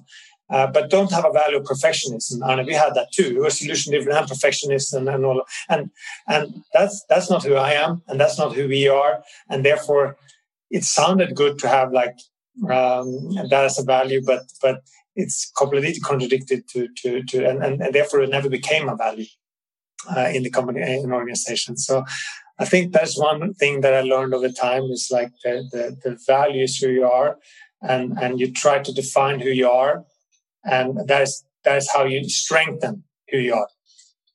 uh, 0.49 0.67
but 0.67 0.91
don't 0.91 1.11
have 1.11 1.25
a 1.25 1.33
value 1.33 1.59
of 1.59 1.65
perfectionism. 1.65 2.39
And 2.43 2.67
we 2.67 2.75
had 2.75 2.95
that 2.95 3.11
too. 3.13 3.31
We 3.31 3.41
were 3.41 3.51
solution 3.51 3.93
driven 3.93 4.13
and 4.13 4.29
perfectionist 4.29 4.95
and, 4.95 5.09
and 5.09 5.25
all. 5.25 5.43
And 5.69 5.91
and 6.29 6.63
that's 6.73 7.05
that's 7.09 7.31
not 7.31 7.45
who 7.45 7.55
I 7.55 7.73
am, 7.73 8.03
and 8.07 8.21
that's 8.21 8.39
not 8.39 8.55
who 8.55 8.69
we 8.69 8.89
are. 8.89 9.23
And 9.51 9.65
therefore, 9.65 10.17
it 10.71 10.85
sounded 10.85 11.35
good 11.35 11.59
to 11.61 11.69
have 11.69 11.93
like 11.93 12.17
um, 12.71 13.35
that 13.51 13.65
as 13.65 13.79
a 13.79 13.83
value, 13.83 14.23
but 14.25 14.43
but 14.63 14.83
it's 15.17 15.51
completely 15.57 15.99
contradicted 15.99 16.69
to 16.69 16.89
to 16.99 17.23
to 17.25 17.45
and, 17.45 17.65
and, 17.65 17.83
and 17.83 17.95
therefore 17.95 18.21
it 18.21 18.31
never 18.31 18.49
became 18.49 18.89
a 18.89 18.97
value 18.97 19.27
uh, 20.15 20.29
in 20.33 20.45
the 20.45 20.51
company 20.51 20.81
in 20.81 21.13
organization. 21.13 21.77
So 21.77 22.05
I 22.59 22.65
think 22.65 22.93
that's 22.93 23.19
one 23.19 23.53
thing 23.55 23.83
that 23.83 23.95
I 23.95 24.01
learned 24.01 24.35
over 24.35 24.49
time 24.49 24.85
is 24.85 25.09
like 25.11 25.31
the 25.45 25.65
the, 25.73 26.17
the 26.17 26.79
who 26.81 26.93
you 26.93 27.05
are, 27.05 27.39
and 27.83 28.19
and 28.19 28.41
you 28.41 28.51
try 28.53 28.79
to 28.79 28.93
define 28.93 29.41
who 29.41 29.51
you 29.51 29.69
are, 29.69 30.05
and 30.65 31.07
that 31.09 31.23
is 31.23 31.45
that 31.65 31.77
is 31.77 31.91
how 31.93 32.05
you 32.05 32.29
strengthen 32.29 33.05
who 33.31 33.39
you 33.39 33.55
are 33.55 33.69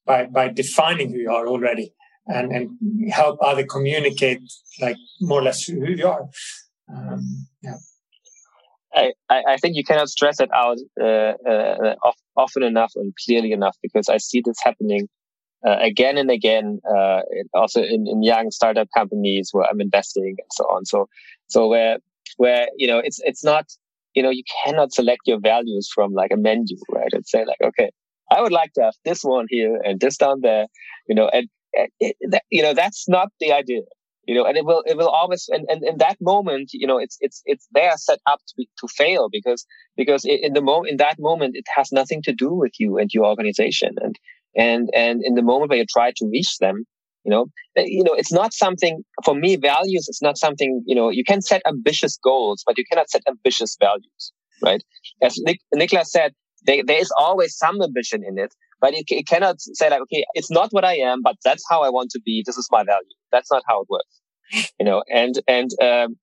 by 0.06 0.26
by 0.26 0.50
defining 0.50 1.12
who 1.12 1.20
you 1.20 1.32
are 1.32 1.48
already 1.48 1.94
and 2.28 2.52
and 2.52 3.12
help 3.12 3.40
other 3.42 3.66
communicate 3.66 4.42
like 4.80 4.98
more 5.20 5.40
or 5.40 5.44
less 5.44 5.64
who 5.64 5.86
you 5.86 6.08
are. 6.08 6.28
Um, 6.94 7.48
yeah. 7.64 7.78
I, 8.94 9.14
I 9.30 9.58
think 9.58 9.78
you 9.78 9.86
cannot 9.86 10.10
stress 10.10 10.42
it 10.42 10.50
out 10.54 10.78
uh, 11.02 11.34
uh, 11.50 11.96
often 12.36 12.64
enough 12.64 12.92
and 12.96 13.14
clearly 13.26 13.54
enough 13.54 13.78
because 13.82 14.10
I 14.10 14.18
see 14.18 14.42
this 14.44 14.58
happening 14.62 15.08
uh, 15.66 15.78
again 15.80 16.18
and 16.18 16.32
again, 16.32 16.80
uh, 16.90 17.22
also 17.54 17.82
in, 17.82 18.08
in 18.08 18.24
young 18.24 18.52
startup 18.52 18.88
companies 18.96 19.50
where 19.52 19.66
I'm 19.70 19.82
investing 19.82 20.36
and 20.38 20.48
so 20.52 20.64
on. 20.66 20.86
So, 20.86 21.08
so 21.48 21.68
where, 21.68 21.98
where, 22.38 22.68
you 22.78 22.88
know, 22.88 23.00
it's, 23.00 23.20
it's 23.24 23.44
not, 23.44 23.66
you 24.14 24.24
know, 24.24 24.30
you 24.30 24.44
cannot 24.64 24.94
select 24.94 25.22
your 25.26 25.40
values 25.40 25.90
from 25.94 26.14
like 26.14 26.32
a 26.32 26.38
menu, 26.38 26.78
right? 26.90 27.12
And 27.12 27.26
say 27.26 27.46
like, 27.46 27.62
okay, 27.64 27.92
I 28.32 28.42
would 28.42 28.52
like 28.52 28.74
to 28.74 28.84
have 28.84 28.96
this 29.06 29.24
one 29.24 29.46
here 29.50 29.80
and 29.84 30.00
this 30.00 30.18
down 30.18 30.42
there, 30.42 30.66
you 31.08 31.16
know, 31.16 31.30
and, 31.30 31.48
and 31.74 31.90
it, 32.00 32.16
you 32.50 32.64
know, 32.64 32.74
that's 32.74 33.08
not 33.08 33.30
the 33.40 33.52
idea 33.52 33.82
you 34.28 34.36
know 34.36 34.46
and 34.46 34.58
it 34.58 34.66
will 34.66 34.84
it 34.86 34.98
will 34.98 35.10
always 35.10 35.50
and, 35.50 35.66
and 35.70 35.84
in 35.84 35.98
that 35.98 36.18
moment 36.22 36.70
you 36.74 36.88
know 36.88 36.98
it's 36.98 37.18
it's 37.22 37.42
it's 37.46 37.68
they 37.74 37.88
are 37.88 37.98
set 37.98 38.20
up 38.28 38.40
to, 38.48 38.66
to 38.80 38.88
fail 38.88 39.30
because 39.32 39.66
because 39.98 40.24
in 40.26 40.54
the 40.54 40.62
moment 40.62 40.92
in 40.92 40.98
that 40.98 41.18
moment 41.20 41.56
it 41.56 41.66
has 41.76 41.92
nothing 41.92 42.22
to 42.22 42.34
do 42.34 42.54
with 42.54 42.74
you 42.80 42.98
and 42.98 43.10
your 43.14 43.26
organization 43.26 43.96
and 44.02 44.18
and 44.56 44.90
and 44.96 45.22
in 45.24 45.36
the 45.36 45.42
moment 45.42 45.70
where 45.70 45.80
you 45.80 45.86
try 45.90 46.12
to 46.16 46.28
reach 46.32 46.58
them 46.58 46.86
you 47.24 47.32
know 47.32 47.46
eh, 47.78 47.86
you 47.86 48.04
know 48.04 48.14
it's 48.14 48.32
not 48.32 48.54
something 48.54 49.04
for 49.24 49.36
me 49.36 49.56
values 49.56 50.08
it's 50.08 50.22
not 50.22 50.38
something 50.38 50.84
you 50.86 50.96
know 50.96 51.10
you 51.10 51.24
can 51.24 51.42
set 51.42 51.62
ambitious 51.66 52.18
goals 52.24 52.64
but 52.66 52.78
you 52.78 52.84
cannot 52.90 53.10
set 53.10 53.22
ambitious 53.28 53.78
values 53.80 54.34
right? 54.64 54.84
As 55.24 55.40
Nick, 55.40 55.60
Niklas 55.74 56.08
said 56.08 56.34
they, 56.68 56.84
there 56.84 57.00
is 57.00 57.12
always 57.18 57.58
some 57.58 57.82
ambition 57.82 58.24
in 58.24 58.38
it 58.38 58.54
but 58.80 58.94
it, 58.94 59.06
it 59.08 59.28
cannot 59.28 59.56
say 59.60 59.90
like 59.90 60.02
okay 60.02 60.26
it's 60.34 60.52
not 60.52 60.72
what 60.72 60.86
i 60.86 60.96
am 60.96 61.22
but 61.22 61.36
that's 61.44 61.64
how 61.70 61.82
i 61.84 61.90
want 61.90 62.10
to 62.12 62.22
be. 62.26 62.44
This 62.46 62.58
is 62.58 62.68
my 62.72 62.84
value. 62.84 63.16
That's 63.32 63.52
not 63.52 63.64
how 63.68 63.82
it 63.82 63.88
works 63.90 64.22
you 64.80 64.86
know? 64.86 65.04
And 65.12 65.40
and 65.48 65.72
um 65.82 66.18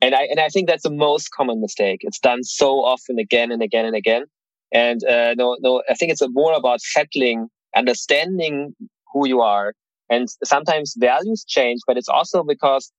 and 0.00 0.14
i 0.14 0.22
and 0.24 0.40
i 0.40 0.48
think 0.48 0.68
that's 0.68 0.82
the 0.82 0.90
most 0.90 1.30
common 1.30 1.60
mistake. 1.60 1.98
It's 2.02 2.18
done 2.18 2.42
so 2.44 2.84
often 2.84 3.18
again 3.18 3.50
and 3.50 3.62
again 3.62 3.84
and 3.84 3.96
again. 3.96 4.24
And 4.72 5.04
uh, 5.04 5.34
no 5.34 5.56
no 5.60 5.82
i 5.90 5.94
think 5.94 6.12
it's 6.12 6.22
more 6.30 6.54
about 6.54 6.80
settling 6.80 7.48
understanding 7.76 8.74
who 9.12 9.26
you 9.28 9.40
are. 9.40 9.74
And 10.10 10.28
sometimes 10.44 10.94
values 10.98 11.44
change 11.46 11.80
but 11.86 11.96
it's 11.96 12.08
also 12.08 12.42
because 12.42 12.92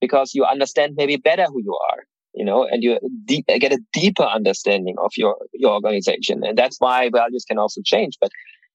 because 0.00 0.34
you 0.34 0.44
understand 0.44 0.94
maybe 0.96 1.16
better 1.16 1.44
who 1.44 1.60
you 1.62 1.76
are 1.90 2.04
you 2.34 2.44
know 2.44 2.66
and 2.66 2.82
you 2.82 2.98
get 3.26 3.72
a 3.72 3.80
deeper 3.92 4.24
understanding 4.24 4.96
of 4.98 5.12
your 5.16 5.36
your 5.52 5.72
organization. 5.72 6.42
And 6.44 6.58
that's 6.58 6.76
why 6.78 7.08
values 7.10 7.44
can 7.48 7.58
also 7.58 7.80
change. 7.84 8.18
But 8.20 8.30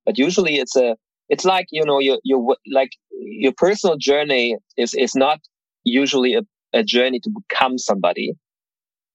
but 0.05 0.17
usually 0.17 0.55
it's 0.55 0.75
a 0.75 0.95
it's 1.27 1.45
like 1.45 1.67
you 1.71 1.83
know 1.85 1.99
your 1.99 2.19
your 2.23 2.55
like 2.71 2.91
your 3.11 3.53
personal 3.55 3.97
journey 3.97 4.57
is 4.77 4.93
is 4.93 5.13
not 5.15 5.39
usually 5.83 6.33
a, 6.35 6.41
a 6.73 6.83
journey 6.83 7.19
to 7.19 7.29
become 7.29 7.77
somebody 7.77 8.33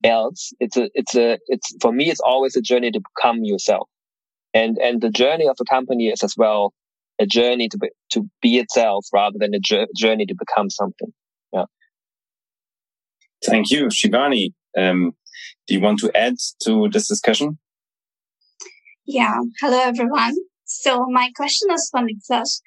else. 0.05 0.53
It's 0.61 0.77
a 0.77 0.91
it's 0.95 1.17
a 1.17 1.39
it's 1.47 1.75
for 1.81 1.93
me 1.93 2.11
it's 2.11 2.21
always 2.21 2.55
a 2.57 2.61
journey 2.61 2.91
to 2.91 3.01
become 3.01 3.45
yourself 3.45 3.89
and 4.55 4.79
and 4.79 5.01
the 5.01 5.11
journey 5.11 5.49
of 5.49 5.57
a 5.61 5.65
company 5.65 6.09
is 6.09 6.23
as 6.23 6.35
well 6.37 6.73
a 7.21 7.27
journey 7.27 7.69
to 7.69 7.79
be 7.79 7.91
to 8.11 8.29
be 8.41 8.59
itself 8.59 9.07
rather 9.13 9.37
than 9.39 9.55
a 9.55 9.61
journey 9.97 10.27
to 10.27 10.35
become 10.35 10.71
something. 10.71 11.13
Yeah. 11.53 11.65
Thank 13.45 13.71
you 13.71 13.87
shivani. 13.87 14.53
Um, 14.77 15.13
do 15.67 15.75
you 15.75 15.81
want 15.81 15.99
to 16.01 16.17
add 16.17 16.35
to 16.63 16.89
this 16.91 17.09
discussion? 17.09 17.59
Yeah. 19.07 19.39
Hello 19.61 19.81
everyone. 19.81 20.35
So 20.65 21.07
my 21.07 21.31
question 21.37 21.71
is 21.73 21.89
for 21.91 22.01
Niklas. 22.01 22.61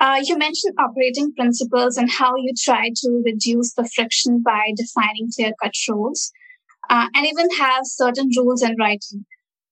Uh, 0.00 0.20
you 0.24 0.36
mentioned 0.36 0.74
operating 0.78 1.32
principles 1.34 1.96
and 1.96 2.10
how 2.10 2.34
you 2.36 2.52
try 2.58 2.90
to 2.96 3.22
reduce 3.24 3.74
the 3.74 3.88
friction 3.94 4.42
by 4.42 4.72
defining 4.76 5.30
clear-cut 5.34 5.72
rules 5.88 6.32
uh, 6.90 7.06
and 7.14 7.26
even 7.26 7.48
have 7.50 7.82
certain 7.84 8.28
rules 8.36 8.60
in 8.60 8.74
writing. 8.76 9.24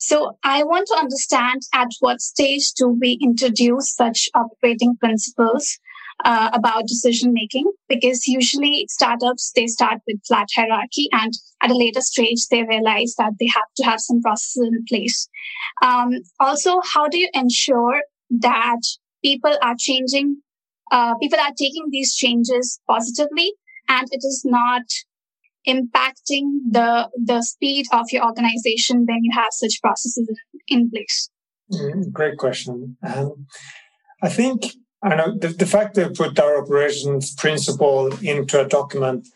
So 0.02 0.36
I 0.42 0.64
want 0.64 0.88
to 0.88 0.98
understand 0.98 1.62
at 1.72 1.86
what 2.00 2.20
stage 2.20 2.72
do 2.72 2.88
we 2.88 3.20
introduce 3.22 3.94
such 3.94 4.28
operating 4.34 4.96
principles 4.96 5.78
uh, 6.24 6.50
about 6.52 6.88
decision 6.88 7.32
making? 7.32 7.70
Because 7.88 8.26
usually 8.26 8.88
startups, 8.90 9.52
they 9.54 9.68
start 9.68 10.00
with 10.08 10.18
flat 10.26 10.48
hierarchy 10.56 11.08
and 11.12 11.32
at 11.60 11.70
a 11.70 11.76
later 11.76 12.00
stage, 12.00 12.48
they 12.48 12.64
realize 12.64 13.14
that 13.16 13.34
they 13.38 13.46
have 13.54 13.72
to 13.76 13.84
have 13.84 14.00
some 14.00 14.20
processes 14.20 14.72
in 14.72 14.84
place. 14.88 15.28
Um, 15.82 16.10
also, 16.40 16.80
how 16.82 17.06
do 17.06 17.16
you 17.16 17.28
ensure 17.32 18.02
that 18.40 18.80
people 19.22 19.56
are 19.62 19.76
changing, 19.78 20.42
uh, 20.90 21.14
people 21.18 21.38
are 21.38 21.54
taking 21.56 21.90
these 21.90 22.16
changes 22.16 22.80
positively 22.90 23.52
and 23.88 24.08
it 24.10 24.24
is 24.24 24.42
not 24.44 24.82
impacting 25.66 26.44
the 26.70 27.08
the 27.24 27.42
speed 27.42 27.86
of 27.92 28.06
your 28.10 28.24
organization 28.24 29.06
when 29.06 29.22
you 29.22 29.32
have 29.32 29.52
such 29.52 29.80
processes 29.80 30.28
in 30.68 30.90
place? 30.90 31.30
Mm, 31.72 32.12
great 32.12 32.38
question. 32.38 32.96
Um, 33.02 33.46
I 34.22 34.28
think 34.28 34.74
I 35.02 35.14
know 35.16 35.36
the, 35.36 35.48
the 35.48 35.66
fact 35.66 35.94
that 35.94 36.08
we 36.08 36.14
put 36.14 36.38
our 36.38 36.62
operations 36.62 37.34
principle 37.34 38.12
into 38.22 38.60
a 38.60 38.68
document 38.68 39.28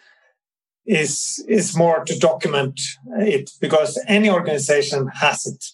is 0.87 1.45
is 1.49 1.77
more 1.77 2.05
to 2.05 2.19
document 2.19 2.81
it 3.19 3.51
because 3.61 4.01
any 4.07 4.31
organization 4.31 5.09
has 5.21 5.47
it. 5.47 5.65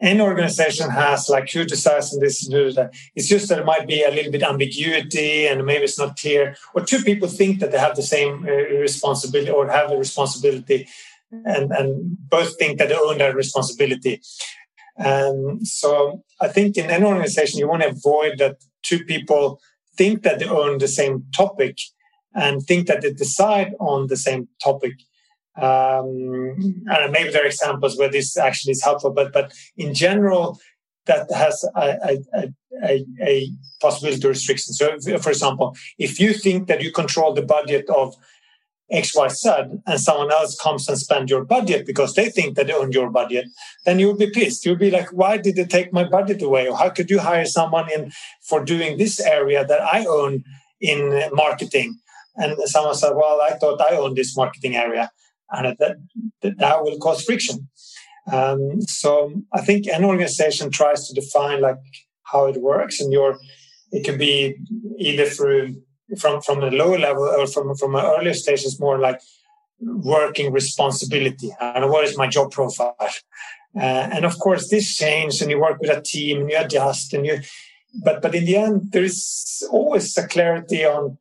Any 0.00 0.20
organization 0.20 0.90
has 0.90 1.28
like 1.28 1.50
who 1.50 1.64
decides 1.64 2.12
on 2.12 2.20
this 2.20 2.46
and 2.46 2.74
that. 2.76 2.94
It's 3.14 3.28
just 3.28 3.48
that 3.48 3.60
it 3.60 3.64
might 3.64 3.86
be 3.86 4.02
a 4.02 4.10
little 4.10 4.30
bit 4.30 4.42
ambiguity 4.42 5.46
and 5.46 5.64
maybe 5.64 5.84
it's 5.84 5.98
not 5.98 6.18
clear, 6.18 6.54
or 6.74 6.82
two 6.84 7.02
people 7.02 7.28
think 7.28 7.60
that 7.60 7.72
they 7.72 7.78
have 7.78 7.96
the 7.96 8.02
same 8.02 8.46
uh, 8.46 8.78
responsibility 8.78 9.50
or 9.50 9.68
have 9.68 9.90
a 9.90 9.96
responsibility, 9.96 10.86
and 11.30 11.72
and 11.72 12.16
both 12.28 12.58
think 12.58 12.78
that 12.78 12.88
they 12.88 12.94
own 12.94 13.18
that 13.18 13.34
responsibility. 13.34 14.20
And 14.98 15.66
so 15.66 16.22
I 16.40 16.48
think 16.48 16.76
in 16.76 16.90
any 16.90 17.04
organization 17.04 17.58
you 17.58 17.68
want 17.68 17.82
to 17.82 17.88
avoid 17.88 18.38
that 18.38 18.56
two 18.82 19.04
people 19.04 19.60
think 19.96 20.22
that 20.22 20.38
they 20.38 20.48
own 20.48 20.78
the 20.78 20.88
same 20.88 21.24
topic 21.34 21.78
and 22.34 22.62
think 22.62 22.86
that 22.86 23.00
they 23.00 23.12
decide 23.12 23.74
on 23.80 24.08
the 24.08 24.16
same 24.16 24.48
topic. 24.62 24.92
Um, 25.56 26.84
and 26.86 27.12
maybe 27.12 27.30
there 27.30 27.44
are 27.44 27.46
examples 27.46 27.98
where 27.98 28.10
this 28.10 28.36
actually 28.36 28.72
is 28.72 28.84
helpful, 28.84 29.10
but 29.10 29.32
but 29.32 29.52
in 29.76 29.94
general, 29.94 30.58
that 31.06 31.30
has 31.32 31.64
a, 31.74 32.18
a, 32.34 32.52
a, 32.84 33.04
a 33.22 33.50
possibility 33.80 34.26
restriction. 34.28 34.74
So, 34.74 34.98
for 35.18 35.30
example, 35.30 35.76
if 35.98 36.20
you 36.20 36.32
think 36.34 36.68
that 36.68 36.82
you 36.82 36.92
control 36.92 37.32
the 37.32 37.42
budget 37.42 37.88
of 37.88 38.14
XYZ 38.92 39.82
and 39.86 40.00
someone 40.00 40.30
else 40.30 40.58
comes 40.60 40.88
and 40.88 40.98
spend 40.98 41.28
your 41.28 41.44
budget 41.44 41.86
because 41.86 42.14
they 42.14 42.28
think 42.28 42.56
that 42.56 42.68
they 42.68 42.72
own 42.72 42.92
your 42.92 43.10
budget, 43.10 43.46
then 43.84 43.98
you'll 43.98 44.16
be 44.16 44.30
pissed. 44.30 44.64
You'll 44.64 44.76
be 44.76 44.90
like, 44.90 45.08
why 45.08 45.38
did 45.38 45.56
they 45.56 45.64
take 45.64 45.92
my 45.92 46.04
budget 46.04 46.42
away? 46.42 46.68
Or 46.68 46.76
how 46.76 46.90
could 46.90 47.10
you 47.10 47.18
hire 47.18 47.46
someone 47.46 47.90
in 47.90 48.12
for 48.42 48.64
doing 48.64 48.96
this 48.96 49.18
area 49.20 49.64
that 49.64 49.80
I 49.80 50.04
own 50.06 50.44
in 50.80 51.30
marketing? 51.32 51.98
And 52.36 52.56
someone 52.66 52.94
said, 52.94 53.14
well, 53.14 53.40
I 53.40 53.54
thought 53.54 53.80
I 53.80 53.96
owned 53.96 54.16
this 54.16 54.36
marketing 54.36 54.76
area. 54.76 55.10
And 55.50 55.76
that, 55.78 55.96
that 56.42 56.82
will 56.82 56.98
cause 56.98 57.24
friction. 57.24 57.68
Um, 58.30 58.80
so 58.82 59.32
I 59.52 59.60
think 59.60 59.86
an 59.86 60.04
organization 60.04 60.70
tries 60.70 61.06
to 61.06 61.14
define 61.14 61.60
like 61.60 61.78
how 62.24 62.46
it 62.46 62.60
works 62.60 63.00
and 63.00 63.12
your, 63.12 63.38
it 63.92 64.04
can 64.04 64.18
be 64.18 64.56
either 64.98 65.26
through 65.26 65.76
from 66.18 66.40
from 66.40 66.62
a 66.62 66.70
lower 66.70 66.98
level 66.98 67.24
or 67.24 67.46
from 67.46 67.74
from 67.76 67.94
an 67.96 68.04
earlier 68.04 68.34
stage 68.34 68.64
It's 68.64 68.80
more 68.80 68.98
like 68.98 69.20
working 69.80 70.52
responsibility. 70.52 71.50
And 71.60 71.90
what 71.90 72.04
is 72.04 72.16
my 72.16 72.28
job 72.28 72.52
profile? 72.52 72.96
Uh, 72.98 74.08
and 74.14 74.24
of 74.24 74.38
course 74.38 74.70
this 74.70 74.96
changes 74.96 75.42
and 75.42 75.50
you 75.50 75.60
work 75.60 75.78
with 75.80 75.90
a 75.90 76.00
team 76.00 76.42
and 76.42 76.50
you 76.50 76.58
adjust 76.58 77.12
and 77.12 77.26
you 77.26 77.40
but 78.02 78.22
but 78.22 78.34
in 78.34 78.46
the 78.46 78.56
end 78.56 78.90
there 78.92 79.04
is 79.04 79.62
always 79.70 80.16
a 80.16 80.26
clarity 80.26 80.82
on 80.82 81.18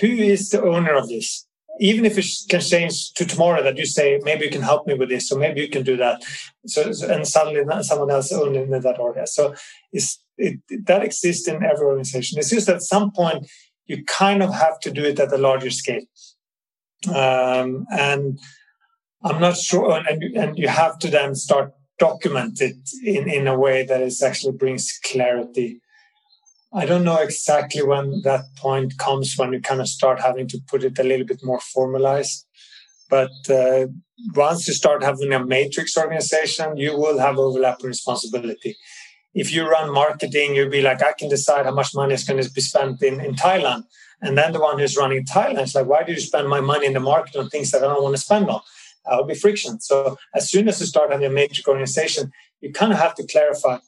who 0.00 0.08
is 0.08 0.50
the 0.50 0.62
owner 0.62 0.92
of 0.92 1.08
this 1.08 1.46
even 1.80 2.04
if 2.04 2.18
it 2.18 2.26
can 2.48 2.60
change 2.60 3.12
to 3.14 3.24
tomorrow 3.24 3.62
that 3.62 3.78
you 3.78 3.86
say 3.86 4.20
maybe 4.22 4.44
you 4.44 4.50
can 4.50 4.62
help 4.62 4.86
me 4.86 4.94
with 4.94 5.08
this 5.08 5.28
so 5.28 5.36
maybe 5.36 5.60
you 5.60 5.68
can 5.68 5.82
do 5.82 5.96
that. 5.96 6.22
So, 6.66 6.82
and 7.08 7.26
suddenly 7.26 7.62
someone 7.82 8.10
else 8.10 8.32
owning 8.32 8.70
that 8.70 8.98
order 9.00 9.24
so 9.26 9.54
it, 9.92 10.60
that 10.86 11.02
exists 11.02 11.48
in 11.48 11.64
every 11.64 11.86
organization. 11.86 12.38
It's 12.38 12.50
just 12.50 12.68
at 12.68 12.82
some 12.82 13.10
point 13.10 13.50
you 13.86 14.04
kind 14.04 14.42
of 14.42 14.54
have 14.54 14.78
to 14.80 14.90
do 14.90 15.04
it 15.04 15.18
at 15.18 15.32
a 15.32 15.38
larger 15.38 15.70
scale. 15.70 16.04
Um, 17.08 17.86
and 17.90 18.38
i'm 19.22 19.40
not 19.40 19.56
sure 19.56 20.02
and, 20.06 20.22
and 20.36 20.58
you 20.58 20.68
have 20.68 20.98
to 20.98 21.08
then 21.08 21.34
start 21.34 21.72
document 21.98 22.60
it 22.60 22.76
in, 23.04 23.28
in 23.28 23.46
a 23.46 23.56
way 23.56 23.84
that 23.84 24.00
is 24.00 24.22
actually 24.22 24.56
brings 24.56 24.98
clarity 25.04 25.80
I 26.72 26.86
don't 26.86 27.04
know 27.04 27.16
exactly 27.16 27.82
when 27.82 28.22
that 28.22 28.44
point 28.56 28.96
comes 28.96 29.36
when 29.36 29.52
you 29.52 29.60
kind 29.60 29.80
of 29.80 29.88
start 29.88 30.20
having 30.20 30.46
to 30.48 30.58
put 30.68 30.84
it 30.84 30.98
a 30.98 31.02
little 31.02 31.26
bit 31.26 31.42
more 31.42 31.60
formalized. 31.60 32.46
But 33.08 33.32
uh, 33.50 33.86
once 34.36 34.68
you 34.68 34.74
start 34.74 35.02
having 35.02 35.32
a 35.32 35.44
matrix 35.44 35.96
organization, 35.96 36.76
you 36.76 36.96
will 36.96 37.18
have 37.18 37.38
overlapping 37.38 37.88
responsibility. 37.88 38.76
If 39.34 39.52
you 39.52 39.68
run 39.68 39.92
marketing, 39.92 40.54
you'll 40.54 40.70
be 40.70 40.82
like, 40.82 41.02
I 41.02 41.12
can 41.12 41.28
decide 41.28 41.66
how 41.66 41.74
much 41.74 41.92
money 41.92 42.14
is 42.14 42.22
going 42.22 42.40
to 42.40 42.50
be 42.50 42.60
spent 42.60 43.02
in, 43.02 43.20
in 43.20 43.34
Thailand. 43.34 43.84
And 44.22 44.38
then 44.38 44.52
the 44.52 44.60
one 44.60 44.78
who's 44.78 44.96
running 44.96 45.24
Thailand 45.24 45.62
is 45.62 45.74
like, 45.74 45.86
why 45.86 46.04
do 46.04 46.12
you 46.12 46.20
spend 46.20 46.48
my 46.48 46.60
money 46.60 46.86
in 46.86 46.92
the 46.92 47.00
market 47.00 47.34
on 47.36 47.48
things 47.48 47.72
that 47.72 47.82
I 47.82 47.88
don't 47.88 48.02
want 48.02 48.14
to 48.14 48.22
spend 48.22 48.48
on? 48.48 48.60
That 49.06 49.16
will 49.16 49.24
be 49.24 49.34
friction. 49.34 49.80
So 49.80 50.18
as 50.34 50.50
soon 50.50 50.68
as 50.68 50.78
you 50.78 50.86
start 50.86 51.10
having 51.10 51.26
a 51.26 51.30
matrix 51.30 51.66
organization, 51.66 52.30
you 52.60 52.72
kind 52.72 52.92
of 52.92 52.98
have 52.98 53.14
to 53.16 53.26
clarify 53.26 53.78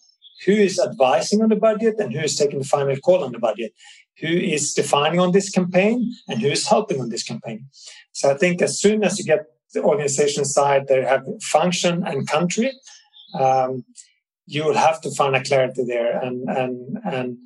who 0.44 0.52
is 0.52 0.78
advising 0.78 1.43
on 1.43 1.48
the 1.48 1.56
budget 1.56 1.94
and 1.98 2.12
who 2.12 2.20
is 2.20 2.36
taking 2.36 2.59
the 2.59 2.64
final 2.64 2.97
call 2.97 3.24
on 3.24 3.32
the 3.32 3.39
budget, 3.39 3.73
who 4.20 4.28
is 4.28 4.73
defining 4.74 5.20
on 5.20 5.32
this 5.32 5.51
campaign 5.51 6.12
and 6.28 6.40
who 6.40 6.48
is 6.48 6.69
helping 6.69 7.01
on 7.01 7.09
this 7.09 7.23
campaign. 7.23 7.66
So 8.12 8.31
I 8.31 8.35
think 8.35 8.60
as 8.62 8.81
soon 8.81 9.05
as 9.05 9.19
you 9.19 9.24
get 9.24 9.47
the 9.74 9.82
organization 9.82 10.44
side, 10.44 10.86
they 10.89 11.02
have 11.02 11.27
function 11.43 12.02
and 12.06 12.28
country, 12.28 12.73
um, 13.39 13.85
you 14.47 14.64
will 14.64 14.74
have 14.74 15.01
to 15.02 15.10
find 15.10 15.35
a 15.35 15.43
clarity 15.43 15.85
there. 15.85 16.19
And 16.20 16.48
and 16.48 16.98
and 17.05 17.39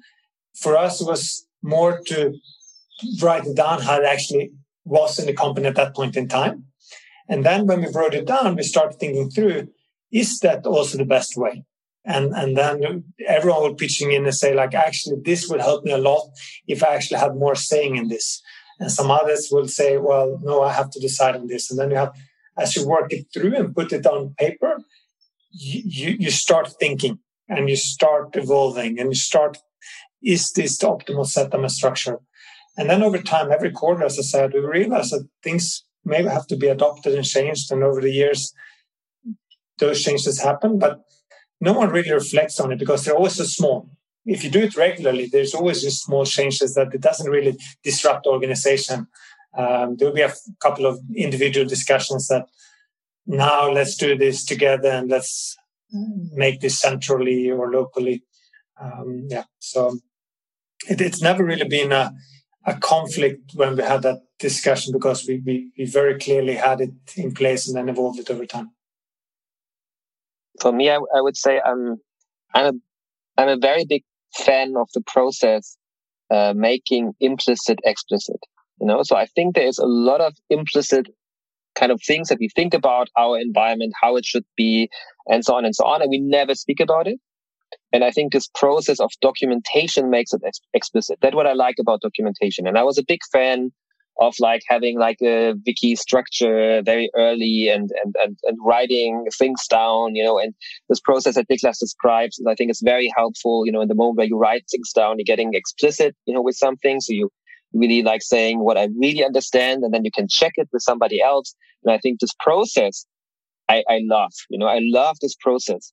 for 0.54 0.76
us, 0.76 1.00
it 1.00 1.06
was 1.06 1.46
more 1.62 2.00
to 2.06 2.34
write 3.22 3.46
it 3.46 3.56
down 3.56 3.82
how 3.82 4.00
it 4.00 4.04
actually 4.04 4.52
was 4.84 5.18
in 5.18 5.26
the 5.26 5.32
company 5.34 5.66
at 5.66 5.76
that 5.76 5.94
point 5.94 6.16
in 6.16 6.28
time. 6.28 6.64
And 7.28 7.44
then 7.44 7.66
when 7.66 7.80
we 7.80 7.88
wrote 7.92 8.14
it 8.14 8.26
down, 8.26 8.56
we 8.56 8.62
started 8.62 8.98
thinking 8.98 9.30
through, 9.30 9.68
is 10.12 10.38
that 10.40 10.64
also 10.64 10.96
the 10.96 11.04
best 11.04 11.36
way? 11.36 11.64
And 12.06 12.32
and 12.34 12.56
then 12.56 13.04
everyone 13.26 13.62
would 13.62 13.76
pitching 13.76 14.12
in 14.12 14.24
and 14.24 14.34
say 14.34 14.54
like 14.54 14.74
actually 14.74 15.16
this 15.24 15.48
would 15.48 15.60
help 15.60 15.84
me 15.84 15.90
a 15.90 15.98
lot 15.98 16.22
if 16.66 16.82
i 16.82 16.94
actually 16.94 17.18
had 17.18 17.34
more 17.34 17.54
saying 17.54 17.96
in 17.96 18.08
this. 18.08 18.42
And 18.78 18.92
some 18.92 19.10
others 19.10 19.48
will 19.50 19.68
say 19.68 19.98
well 19.98 20.38
no 20.42 20.62
i 20.62 20.72
have 20.72 20.90
to 20.90 21.00
decide 21.00 21.34
on 21.36 21.48
this. 21.48 21.70
And 21.70 21.78
then 21.78 21.90
you 21.90 21.96
have 21.96 22.14
as 22.56 22.76
you 22.76 22.86
work 22.86 23.12
it 23.12 23.26
through 23.34 23.54
and 23.56 23.74
put 23.74 23.92
it 23.92 24.06
on 24.06 24.34
paper 24.38 24.78
you, 25.50 26.16
you 26.18 26.30
start 26.30 26.74
thinking 26.78 27.18
and 27.48 27.68
you 27.68 27.76
start 27.76 28.36
evolving 28.36 28.98
and 29.00 29.10
you 29.10 29.14
start 29.14 29.58
is 30.22 30.52
this 30.52 30.78
the 30.78 30.86
optimal 30.86 31.54
and 31.54 31.72
structure? 31.72 32.18
And 32.76 32.90
then 32.90 33.02
over 33.02 33.18
time 33.18 33.50
every 33.50 33.72
quarter 33.72 34.04
as 34.04 34.18
i 34.18 34.22
said 34.22 34.52
we 34.52 34.60
realize 34.60 35.10
that 35.10 35.28
things 35.42 35.84
maybe 36.04 36.28
have 36.28 36.46
to 36.46 36.56
be 36.56 36.68
adopted 36.68 37.14
and 37.14 37.24
changed. 37.24 37.72
And 37.72 37.82
over 37.82 38.00
the 38.00 38.12
years 38.12 38.52
those 39.78 40.02
changes 40.02 40.40
happen 40.40 40.78
but 40.78 41.00
no 41.60 41.72
one 41.72 41.90
really 41.90 42.12
reflects 42.12 42.60
on 42.60 42.72
it 42.72 42.78
because 42.78 43.04
they're 43.04 43.16
always 43.16 43.36
so 43.36 43.44
small. 43.44 43.88
If 44.24 44.42
you 44.42 44.50
do 44.50 44.60
it 44.60 44.76
regularly, 44.76 45.26
there's 45.26 45.54
always 45.54 45.82
just 45.82 46.04
small 46.04 46.24
changes 46.24 46.74
that 46.74 46.92
it 46.92 47.00
doesn't 47.00 47.30
really 47.30 47.56
disrupt 47.82 48.24
the 48.24 48.30
organization. 48.30 49.06
Um, 49.56 49.96
there 49.96 50.08
will 50.08 50.14
be 50.14 50.22
a 50.22 50.34
couple 50.60 50.84
of 50.84 51.00
individual 51.14 51.66
discussions 51.66 52.28
that 52.28 52.46
now 53.26 53.70
let's 53.70 53.96
do 53.96 54.16
this 54.16 54.44
together 54.44 54.90
and 54.90 55.08
let's 55.08 55.56
make 56.32 56.60
this 56.60 56.78
centrally 56.78 57.50
or 57.50 57.70
locally. 57.70 58.22
Um, 58.80 59.26
yeah, 59.30 59.44
so 59.58 59.98
it, 60.88 61.00
it's 61.00 61.22
never 61.22 61.44
really 61.44 61.68
been 61.68 61.92
a, 61.92 62.12
a 62.66 62.74
conflict 62.74 63.52
when 63.54 63.76
we 63.76 63.82
had 63.82 64.02
that 64.02 64.18
discussion 64.38 64.92
because 64.92 65.26
we, 65.26 65.40
we, 65.46 65.70
we 65.78 65.86
very 65.86 66.18
clearly 66.18 66.56
had 66.56 66.80
it 66.80 66.90
in 67.16 67.32
place 67.32 67.66
and 67.66 67.76
then 67.76 67.88
evolved 67.88 68.18
it 68.18 68.30
over 68.30 68.44
time 68.44 68.72
for 70.60 70.72
me, 70.72 70.90
I, 70.90 70.96
I 70.96 71.20
would 71.20 71.36
say 71.36 71.60
I'm 71.60 71.96
I'm 72.54 72.74
a 72.74 72.78
I'm 73.40 73.48
a 73.48 73.56
very 73.56 73.84
big 73.84 74.02
fan 74.34 74.74
of 74.76 74.88
the 74.94 75.02
process 75.02 75.76
uh, 76.30 76.54
making 76.56 77.12
implicit 77.20 77.78
explicit. 77.84 78.40
You 78.80 78.86
know, 78.86 79.02
so 79.02 79.16
I 79.16 79.26
think 79.26 79.54
there 79.54 79.66
is 79.66 79.78
a 79.78 79.86
lot 79.86 80.20
of 80.20 80.34
implicit 80.50 81.08
kind 81.74 81.92
of 81.92 82.00
things 82.06 82.28
that 82.28 82.38
we 82.40 82.48
think 82.48 82.74
about 82.74 83.08
our 83.16 83.38
environment, 83.38 83.92
how 84.00 84.16
it 84.16 84.24
should 84.24 84.44
be, 84.56 84.88
and 85.26 85.44
so 85.44 85.54
on 85.54 85.64
and 85.64 85.74
so 85.74 85.84
on, 85.84 86.02
and 86.02 86.10
we 86.10 86.18
never 86.18 86.54
speak 86.54 86.80
about 86.80 87.06
it. 87.06 87.18
And 87.92 88.04
I 88.04 88.10
think 88.10 88.32
this 88.32 88.48
process 88.54 89.00
of 89.00 89.10
documentation 89.20 90.10
makes 90.10 90.32
it 90.32 90.42
ex- 90.46 90.60
explicit. 90.74 91.18
That's 91.20 91.34
what 91.34 91.46
I 91.46 91.52
like 91.52 91.76
about 91.80 92.00
documentation. 92.00 92.66
And 92.66 92.78
I 92.78 92.82
was 92.82 92.98
a 92.98 93.04
big 93.06 93.20
fan 93.32 93.72
of 94.18 94.34
like 94.40 94.62
having 94.68 94.98
like 94.98 95.18
a 95.22 95.54
wiki 95.66 95.94
structure 95.94 96.82
very 96.82 97.10
early 97.14 97.68
and, 97.68 97.90
and, 98.02 98.14
and, 98.22 98.38
and 98.44 98.58
writing 98.64 99.26
things 99.38 99.66
down, 99.68 100.14
you 100.14 100.24
know, 100.24 100.38
and 100.38 100.54
this 100.88 101.00
process 101.00 101.34
that 101.34 101.48
Niklas 101.48 101.78
describes, 101.78 102.40
I 102.48 102.54
think 102.54 102.70
it's 102.70 102.82
very 102.82 103.12
helpful, 103.14 103.66
you 103.66 103.72
know, 103.72 103.82
in 103.82 103.88
the 103.88 103.94
moment 103.94 104.18
where 104.18 104.26
you 104.26 104.38
write 104.38 104.64
things 104.70 104.92
down, 104.92 105.16
you're 105.18 105.24
getting 105.24 105.54
explicit, 105.54 106.16
you 106.24 106.34
know, 106.34 106.40
with 106.40 106.56
something. 106.56 107.00
So 107.00 107.12
you 107.12 107.30
really 107.72 108.02
like 108.02 108.22
saying 108.22 108.60
what 108.60 108.78
I 108.78 108.88
really 108.98 109.24
understand 109.24 109.84
and 109.84 109.92
then 109.92 110.04
you 110.04 110.10
can 110.10 110.28
check 110.28 110.52
it 110.56 110.68
with 110.72 110.82
somebody 110.82 111.20
else. 111.20 111.54
And 111.84 111.92
I 111.92 111.98
think 111.98 112.20
this 112.20 112.34
process 112.40 113.04
I, 113.68 113.82
I 113.88 114.00
love, 114.02 114.32
you 114.48 114.58
know, 114.58 114.66
I 114.66 114.78
love 114.80 115.16
this 115.20 115.34
process. 115.34 115.92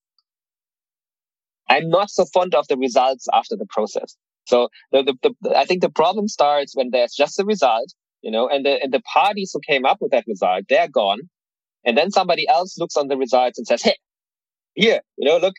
I'm 1.70 1.90
not 1.90 2.10
so 2.10 2.26
fond 2.34 2.54
of 2.56 2.68
the 2.68 2.78
results 2.78 3.28
after 3.34 3.56
the 3.56 3.66
process. 3.70 4.16
So 4.46 4.70
the, 4.92 5.04
the, 5.04 5.34
the, 5.42 5.58
I 5.58 5.66
think 5.66 5.82
the 5.82 5.90
problem 5.90 6.28
starts 6.28 6.76
when 6.76 6.90
there's 6.92 7.14
just 7.14 7.40
a 7.40 7.46
result 7.46 7.94
you 8.24 8.32
know, 8.32 8.48
and 8.48 8.66
the, 8.66 8.82
and 8.82 8.92
the 8.92 9.02
parties 9.02 9.52
who 9.54 9.60
came 9.60 9.86
up 9.86 9.98
with 10.02 10.12
that 10.12 10.26
result, 10.26 10.64
they're 10.70 10.88
gone. 10.88 11.20
And 11.86 11.98
then 11.98 12.10
somebody 12.10 12.48
else 12.48 12.78
looks 12.80 12.96
on 12.96 13.10
the 13.10 13.18
results 13.18 13.58
and 13.60 13.68
says, 13.68 13.84
Hey, 13.84 13.98
here, 14.74 15.02
you 15.18 15.30
know, 15.30 15.38
look, 15.38 15.56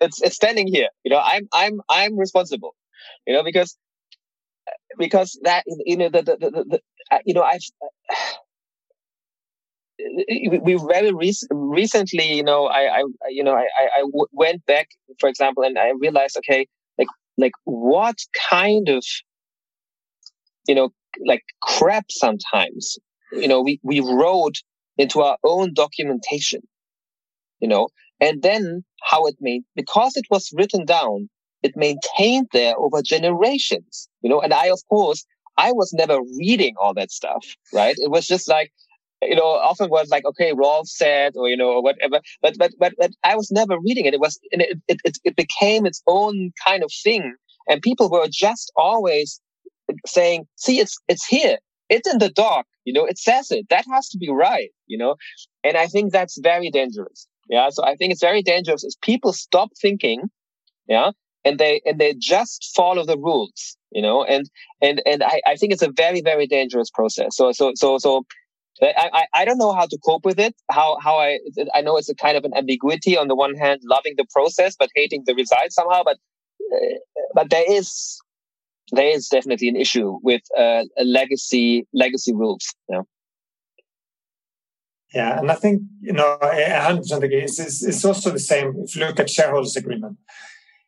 it's, 0.00 0.20
it's 0.20 0.34
standing 0.34 0.66
here. 0.66 0.88
You 1.04 1.12
know, 1.12 1.20
I'm, 1.24 1.48
I'm, 1.52 1.80
I'm 1.88 2.18
responsible, 2.18 2.74
you 3.26 3.32
know, 3.32 3.44
because, 3.44 3.78
because 4.98 5.38
that, 5.44 5.62
you 5.86 5.96
know, 5.96 6.08
the, 6.08 6.22
the, 6.22 6.36
the, 6.36 6.64
the 6.68 6.80
uh, 7.10 7.18
you 7.24 7.32
know, 7.32 7.42
I've, 7.42 7.62
uh, 7.82 8.16
we 10.62 10.78
very 10.88 11.12
rec- 11.12 11.48
recently, 11.50 12.34
you 12.34 12.42
know, 12.42 12.66
I, 12.66 12.98
I, 12.98 13.02
you 13.28 13.44
know, 13.44 13.54
I, 13.54 13.66
I 13.96 14.00
w- 14.00 14.26
went 14.32 14.64
back, 14.66 14.88
for 15.20 15.28
example, 15.28 15.64
and 15.64 15.78
I 15.78 15.92
realized, 15.98 16.36
okay, 16.38 16.66
like, 16.98 17.08
like 17.36 17.52
what 17.64 18.16
kind 18.50 18.88
of, 18.88 19.04
you 20.66 20.74
know, 20.74 20.90
like 21.24 21.42
crap 21.62 22.06
sometimes. 22.10 22.98
You 23.32 23.48
know, 23.48 23.60
we, 23.60 23.78
we 23.82 24.00
wrote 24.00 24.56
into 24.96 25.20
our 25.20 25.36
own 25.44 25.74
documentation, 25.74 26.60
you 27.60 27.68
know, 27.68 27.88
and 28.20 28.42
then 28.42 28.84
how 29.02 29.26
it 29.26 29.36
made, 29.40 29.62
because 29.76 30.16
it 30.16 30.24
was 30.30 30.52
written 30.56 30.84
down, 30.84 31.28
it 31.62 31.76
maintained 31.76 32.48
there 32.52 32.76
over 32.78 33.02
generations, 33.02 34.08
you 34.22 34.30
know, 34.30 34.40
and 34.40 34.52
I, 34.54 34.68
of 34.70 34.80
course, 34.88 35.24
I 35.56 35.72
was 35.72 35.92
never 35.92 36.20
reading 36.38 36.74
all 36.80 36.94
that 36.94 37.10
stuff, 37.10 37.44
right? 37.72 37.96
It 37.98 38.10
was 38.10 38.26
just 38.26 38.48
like, 38.48 38.72
you 39.20 39.34
know, 39.34 39.44
often 39.44 39.90
was 39.90 40.08
like, 40.08 40.24
okay, 40.24 40.52
Rolf 40.52 40.86
said, 40.88 41.32
or, 41.36 41.48
you 41.48 41.56
know, 41.56 41.70
or 41.70 41.82
whatever, 41.82 42.20
but, 42.40 42.56
but, 42.58 42.72
but, 42.78 42.94
but 42.98 43.10
I 43.24 43.36
was 43.36 43.50
never 43.50 43.76
reading 43.78 44.06
it. 44.06 44.14
It 44.14 44.20
was, 44.20 44.38
it, 44.52 44.80
it, 44.88 45.00
it, 45.04 45.18
it 45.24 45.36
became 45.36 45.84
its 45.84 46.02
own 46.06 46.52
kind 46.64 46.82
of 46.82 46.92
thing. 47.02 47.34
And 47.68 47.82
people 47.82 48.08
were 48.08 48.28
just 48.30 48.72
always 48.76 49.40
saying, 50.06 50.46
see, 50.56 50.80
it's, 50.80 50.96
it's 51.08 51.26
here. 51.26 51.58
It's 51.88 52.08
in 52.10 52.18
the 52.18 52.30
doc. 52.30 52.66
You 52.84 52.92
know, 52.92 53.04
it 53.04 53.18
says 53.18 53.50
it. 53.50 53.66
That 53.70 53.84
has 53.92 54.08
to 54.10 54.18
be 54.18 54.30
right. 54.30 54.70
You 54.86 54.98
know, 54.98 55.16
and 55.64 55.76
I 55.76 55.86
think 55.86 56.12
that's 56.12 56.38
very 56.40 56.70
dangerous. 56.70 57.26
Yeah. 57.48 57.68
So 57.70 57.84
I 57.84 57.96
think 57.96 58.12
it's 58.12 58.20
very 58.20 58.42
dangerous 58.42 58.84
as 58.84 58.96
people 59.02 59.32
stop 59.32 59.70
thinking. 59.80 60.30
Yeah. 60.86 61.12
And 61.44 61.58
they, 61.58 61.80
and 61.86 61.98
they 61.98 62.14
just 62.14 62.72
follow 62.74 63.06
the 63.06 63.16
rules, 63.16 63.76
you 63.90 64.02
know, 64.02 64.24
and, 64.24 64.50
and, 64.82 65.00
and 65.06 65.22
I, 65.22 65.40
I 65.46 65.54
think 65.54 65.72
it's 65.72 65.82
a 65.82 65.90
very, 65.90 66.20
very 66.20 66.46
dangerous 66.46 66.90
process. 66.90 67.36
So, 67.36 67.52
so, 67.52 67.72
so, 67.76 67.96
so 67.98 68.26
I, 68.82 69.08
I, 69.12 69.26
I 69.32 69.44
don't 69.44 69.56
know 69.56 69.72
how 69.72 69.86
to 69.86 69.98
cope 70.04 70.26
with 70.26 70.38
it. 70.38 70.54
How, 70.70 70.98
how 71.00 71.16
I, 71.16 71.38
I 71.72 71.80
know 71.80 71.96
it's 71.96 72.08
a 72.10 72.14
kind 72.14 72.36
of 72.36 72.44
an 72.44 72.54
ambiguity 72.54 73.16
on 73.16 73.28
the 73.28 73.36
one 73.36 73.54
hand, 73.54 73.80
loving 73.84 74.14
the 74.16 74.26
process, 74.30 74.74
but 74.76 74.90
hating 74.94 75.22
the 75.26 75.34
result 75.34 75.70
somehow. 75.70 76.02
But, 76.04 76.18
uh, 76.74 76.98
but 77.34 77.50
there 77.50 77.64
is 77.66 78.20
there 78.92 79.08
is 79.08 79.28
definitely 79.28 79.68
an 79.68 79.76
issue 79.76 80.18
with 80.22 80.42
uh, 80.56 80.84
legacy 81.02 81.86
legacy 81.92 82.32
rules. 82.34 82.74
Yeah. 82.88 83.02
Yeah, 85.14 85.38
and 85.38 85.50
I 85.50 85.54
think 85.54 85.82
you 86.02 86.12
know, 86.12 86.38
100% 86.42 87.22
agree. 87.22 87.40
It's, 87.40 87.58
it's, 87.58 87.82
it's 87.82 88.04
also 88.04 88.30
the 88.30 88.38
same 88.38 88.74
if 88.84 88.94
you 88.94 89.06
look 89.06 89.18
at 89.18 89.30
shareholders 89.30 89.74
agreement. 89.74 90.18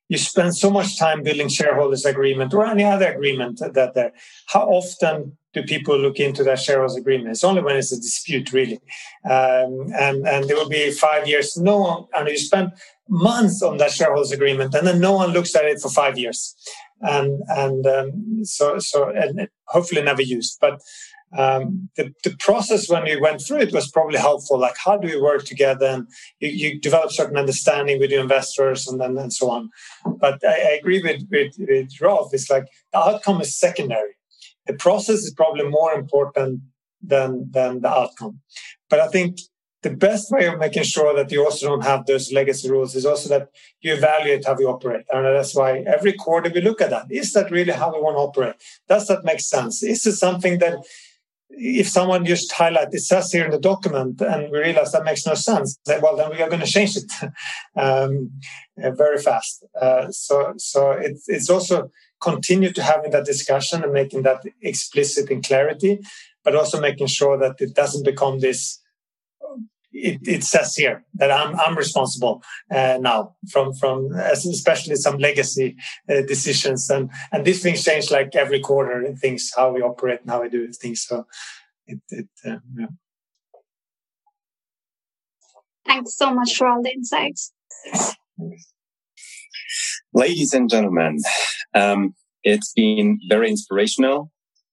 You 0.08 0.18
spend 0.18 0.54
so 0.56 0.70
much 0.70 0.98
time 0.98 1.22
building 1.22 1.48
shareholders 1.48 2.04
agreement 2.04 2.52
or 2.52 2.66
any 2.66 2.84
other 2.84 3.12
agreement 3.12 3.60
that 3.60 3.94
there. 3.94 4.12
How 4.48 4.62
often 4.62 5.38
do 5.52 5.62
people 5.62 5.98
look 5.98 6.20
into 6.20 6.44
that 6.44 6.60
shareholders 6.60 6.96
agreement. 6.96 7.30
It's 7.30 7.44
only 7.44 7.62
when 7.62 7.76
it's 7.76 7.92
a 7.92 7.96
dispute, 7.96 8.52
really. 8.52 8.80
Um, 9.24 9.92
and, 9.98 10.26
and 10.26 10.48
there 10.48 10.56
will 10.56 10.68
be 10.68 10.90
five 10.92 11.26
years. 11.26 11.56
No 11.56 11.78
one, 11.78 12.04
and 12.16 12.28
you 12.28 12.38
spend 12.38 12.72
months 13.08 13.62
on 13.62 13.78
that 13.78 13.90
shareholders 13.90 14.30
agreement, 14.30 14.74
and 14.74 14.86
then 14.86 15.00
no 15.00 15.12
one 15.12 15.30
looks 15.30 15.54
at 15.56 15.64
it 15.64 15.80
for 15.80 15.90
five 15.90 16.16
years. 16.16 16.54
And, 17.00 17.40
and 17.48 17.86
um, 17.86 18.44
so, 18.44 18.78
so 18.78 19.08
and 19.08 19.48
hopefully 19.64 20.02
never 20.02 20.22
used. 20.22 20.58
But 20.60 20.80
um, 21.36 21.88
the, 21.96 22.12
the 22.24 22.36
process 22.38 22.88
when 22.88 23.04
we 23.04 23.20
went 23.20 23.40
through 23.40 23.60
it 23.60 23.72
was 23.72 23.90
probably 23.90 24.18
helpful. 24.18 24.58
Like, 24.58 24.76
how 24.84 24.96
do 24.96 25.08
we 25.08 25.20
work 25.20 25.44
together? 25.44 25.86
And 25.86 26.08
you, 26.40 26.48
you 26.48 26.80
develop 26.80 27.12
certain 27.12 27.36
understanding 27.36 28.00
with 28.00 28.10
your 28.10 28.20
investors 28.20 28.86
and 28.88 29.00
then 29.00 29.16
and 29.16 29.32
so 29.32 29.50
on. 29.50 29.70
But 30.18 30.44
I, 30.44 30.52
I 30.52 30.78
agree 30.80 31.02
with, 31.02 31.22
with, 31.30 31.54
with 31.58 32.00
Rolf. 32.00 32.34
It's 32.34 32.50
like 32.50 32.64
the 32.92 32.98
outcome 32.98 33.40
is 33.40 33.58
secondary. 33.58 34.16
The 34.66 34.74
process 34.74 35.20
is 35.20 35.32
probably 35.34 35.68
more 35.68 35.92
important 35.92 36.60
than, 37.02 37.48
than 37.50 37.80
the 37.80 37.88
outcome. 37.88 38.40
But 38.88 39.00
I 39.00 39.08
think 39.08 39.38
the 39.82 39.90
best 39.90 40.30
way 40.30 40.46
of 40.46 40.58
making 40.58 40.82
sure 40.82 41.14
that 41.14 41.32
you 41.32 41.44
also 41.44 41.68
don't 41.68 41.84
have 41.84 42.04
those 42.04 42.32
legacy 42.32 42.70
rules 42.70 42.94
is 42.94 43.06
also 43.06 43.28
that 43.30 43.48
you 43.80 43.94
evaluate 43.94 44.44
how 44.44 44.54
we 44.54 44.64
operate. 44.64 45.06
And 45.10 45.24
that's 45.24 45.54
why 45.54 45.84
every 45.86 46.12
quarter 46.12 46.50
we 46.54 46.60
look 46.60 46.80
at 46.82 46.90
that. 46.90 47.06
Is 47.10 47.32
that 47.32 47.50
really 47.50 47.72
how 47.72 47.92
we 47.94 48.00
want 48.00 48.16
to 48.16 48.20
operate? 48.20 48.56
Does 48.88 49.06
that 49.08 49.24
make 49.24 49.40
sense? 49.40 49.82
Is 49.82 50.04
it 50.06 50.16
something 50.16 50.58
that 50.58 50.84
if 51.50 51.88
someone 51.88 52.24
just 52.24 52.52
highlight 52.52 52.88
it 52.92 53.00
says 53.00 53.32
here 53.32 53.44
in 53.44 53.50
the 53.50 53.58
document 53.58 54.20
and 54.20 54.50
we 54.52 54.58
realize 54.58 54.92
that 54.92 55.04
makes 55.04 55.26
no 55.26 55.34
sense 55.34 55.78
then, 55.84 56.00
well 56.00 56.16
then 56.16 56.30
we 56.30 56.40
are 56.40 56.48
going 56.48 56.60
to 56.60 56.66
change 56.66 56.96
it 56.96 57.10
um, 57.76 58.30
uh, 58.82 58.92
very 58.92 59.18
fast 59.18 59.64
uh, 59.80 60.08
so 60.10 60.54
so 60.56 60.92
it's, 60.92 61.28
it's 61.28 61.50
also 61.50 61.90
continue 62.20 62.72
to 62.72 62.82
having 62.82 63.10
that 63.10 63.24
discussion 63.24 63.82
and 63.82 63.92
making 63.92 64.22
that 64.22 64.42
explicit 64.62 65.28
in 65.28 65.42
clarity 65.42 65.98
but 66.44 66.54
also 66.54 66.80
making 66.80 67.08
sure 67.08 67.36
that 67.36 67.56
it 67.58 67.74
doesn't 67.74 68.04
become 68.04 68.38
this 68.38 68.79
it, 69.92 70.20
it 70.26 70.44
says 70.44 70.76
here 70.76 71.04
that 71.14 71.30
I'm 71.30 71.58
I'm 71.58 71.76
responsible 71.76 72.42
uh, 72.70 72.98
now 73.00 73.34
from 73.50 73.74
from 73.74 74.12
especially 74.14 74.96
some 74.96 75.18
legacy 75.18 75.76
uh, 76.08 76.22
decisions 76.22 76.88
and 76.90 77.10
and 77.32 77.44
these 77.44 77.62
things 77.62 77.84
change 77.84 78.10
like 78.10 78.34
every 78.36 78.60
quarter 78.60 79.04
and 79.04 79.18
things 79.18 79.52
how 79.56 79.72
we 79.72 79.82
operate 79.82 80.20
and 80.20 80.30
how 80.30 80.42
we 80.42 80.48
do 80.48 80.70
things 80.72 81.04
so 81.06 81.26
it, 81.86 82.00
it 82.10 82.28
uh, 82.46 82.58
yeah. 82.78 82.86
Thanks 85.86 86.16
so 86.16 86.32
much 86.32 86.56
for 86.56 86.68
all 86.68 86.82
the 86.82 86.92
insights. 86.92 87.52
Ladies 90.12 90.52
and 90.52 90.70
gentlemen, 90.70 91.18
um, 91.74 92.14
it's 92.44 92.72
been 92.74 93.18
very 93.28 93.50
inspirational. 93.50 94.30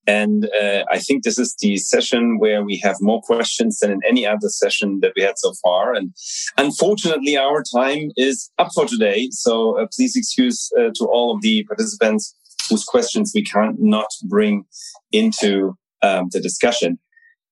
And 0.07 0.49
uh, 0.59 0.85
I 0.89 0.99
think 0.99 1.23
this 1.23 1.37
is 1.37 1.53
the 1.59 1.75
session 1.75 2.39
where 2.39 2.63
we 2.63 2.77
have 2.77 2.95
more 3.01 3.21
questions 3.21 3.79
than 3.79 3.91
in 3.91 3.99
any 4.07 4.25
other 4.25 4.47
session 4.47 4.99
that 5.01 5.11
we 5.17 5.21
had 5.21 5.37
so 5.37 5.53
far. 5.61 5.93
And 5.93 6.13
unfortunately, 6.57 7.37
our 7.37 7.61
time 7.61 8.11
is 8.15 8.49
up 8.57 8.69
for 8.73 8.85
today. 8.85 9.27
So 9.31 9.77
uh, 9.77 9.87
please 9.93 10.15
excuse 10.15 10.71
uh, 10.79 10.91
to 10.95 11.05
all 11.05 11.35
of 11.35 11.41
the 11.41 11.65
participants 11.65 12.33
whose 12.69 12.85
questions 12.85 13.33
we 13.35 13.43
can't 13.43 13.75
not 13.79 14.07
bring 14.23 14.63
into 15.11 15.77
um, 16.01 16.29
the 16.31 16.39
discussion. 16.39 16.99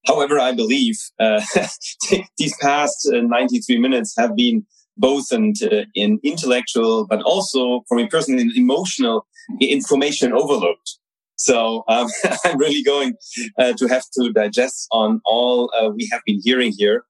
However, 0.05 0.39
I 0.39 0.53
believe 0.53 0.95
uh, 1.19 1.41
these 2.37 2.55
past 2.61 3.09
uh, 3.13 3.21
93 3.21 3.79
minutes 3.79 4.13
have 4.17 4.35
been 4.35 4.65
both 4.97 5.25
in, 5.31 5.53
uh, 5.61 5.83
in 5.93 6.19
intellectual, 6.23 7.05
but 7.05 7.21
also 7.23 7.83
for 7.87 7.97
me 7.97 8.07
personally, 8.07 8.49
emotional 8.55 9.27
information 9.59 10.31
overload. 10.31 10.77
So 11.35 11.83
um, 11.87 12.07
I'm 12.45 12.57
really 12.57 12.83
going 12.83 13.15
uh, 13.57 13.73
to 13.77 13.87
have 13.87 14.03
to 14.19 14.31
digest 14.31 14.87
on 14.91 15.21
all 15.25 15.71
uh, 15.77 15.89
we 15.89 16.07
have 16.11 16.21
been 16.25 16.39
hearing 16.43 16.73
here. 16.75 17.05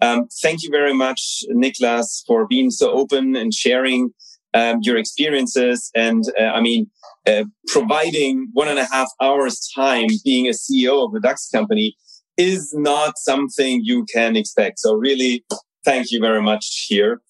Um, 0.00 0.26
thank 0.42 0.62
you 0.64 0.70
very 0.70 0.92
much, 0.92 1.44
Niklas, 1.52 2.24
for 2.26 2.46
being 2.46 2.70
so 2.70 2.90
open 2.90 3.36
and 3.36 3.54
sharing 3.54 4.10
um, 4.52 4.78
your 4.82 4.96
experiences. 4.96 5.90
And 5.94 6.24
uh, 6.38 6.44
I 6.44 6.60
mean, 6.60 6.90
uh, 7.26 7.44
providing 7.68 8.48
one 8.52 8.68
and 8.68 8.78
a 8.78 8.84
half 8.84 9.08
hours 9.20 9.70
time 9.74 10.08
being 10.24 10.46
a 10.48 10.50
CEO 10.50 11.06
of 11.06 11.14
a 11.14 11.20
DAX 11.20 11.48
company 11.48 11.96
is 12.36 12.72
not 12.74 13.18
something 13.18 13.80
you 13.84 14.04
can 14.12 14.36
expect. 14.36 14.80
So 14.80 14.94
really, 14.94 15.44
thank 15.84 16.10
you 16.10 16.20
very 16.20 16.42
much 16.42 16.86
here. 16.88 17.20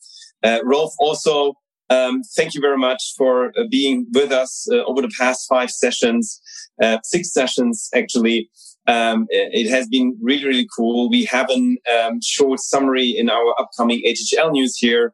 Uh, 0.42 0.60
Rolf 0.64 0.92
also 0.98 1.54
um, 1.92 2.22
thank 2.36 2.54
you 2.54 2.60
very 2.60 2.78
much 2.78 3.12
for 3.18 3.48
uh, 3.48 3.64
being 3.70 4.06
with 4.12 4.32
us 4.32 4.66
uh, 4.72 4.82
over 4.84 5.02
the 5.02 5.12
past 5.18 5.46
five 5.46 5.70
sessions, 5.70 6.40
uh, 6.82 6.98
six 7.04 7.32
sessions 7.32 7.90
actually. 7.94 8.48
Um, 8.88 9.26
it 9.28 9.70
has 9.70 9.86
been 9.88 10.16
really, 10.20 10.44
really 10.44 10.68
cool. 10.74 11.08
We 11.08 11.24
have 11.26 11.48
a 11.50 11.78
um, 11.94 12.20
short 12.20 12.58
summary 12.60 13.10
in 13.10 13.30
our 13.30 13.54
upcoming 13.60 14.02
HHL 14.04 14.50
news 14.50 14.76
here. 14.76 15.12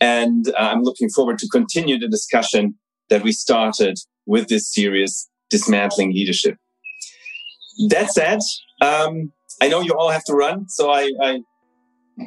And 0.00 0.48
uh, 0.48 0.70
I'm 0.72 0.82
looking 0.82 1.08
forward 1.10 1.38
to 1.38 1.48
continue 1.48 1.98
the 1.98 2.08
discussion 2.08 2.74
that 3.10 3.22
we 3.22 3.30
started 3.30 3.98
with 4.26 4.48
this 4.48 4.72
series, 4.72 5.28
Dismantling 5.50 6.12
Leadership. 6.12 6.56
That 7.90 8.10
said, 8.10 8.40
um, 8.80 9.30
I 9.62 9.68
know 9.68 9.80
you 9.80 9.92
all 9.92 10.10
have 10.10 10.24
to 10.24 10.34
run, 10.34 10.68
so 10.68 10.90
I, 10.90 11.12
I 11.22 11.40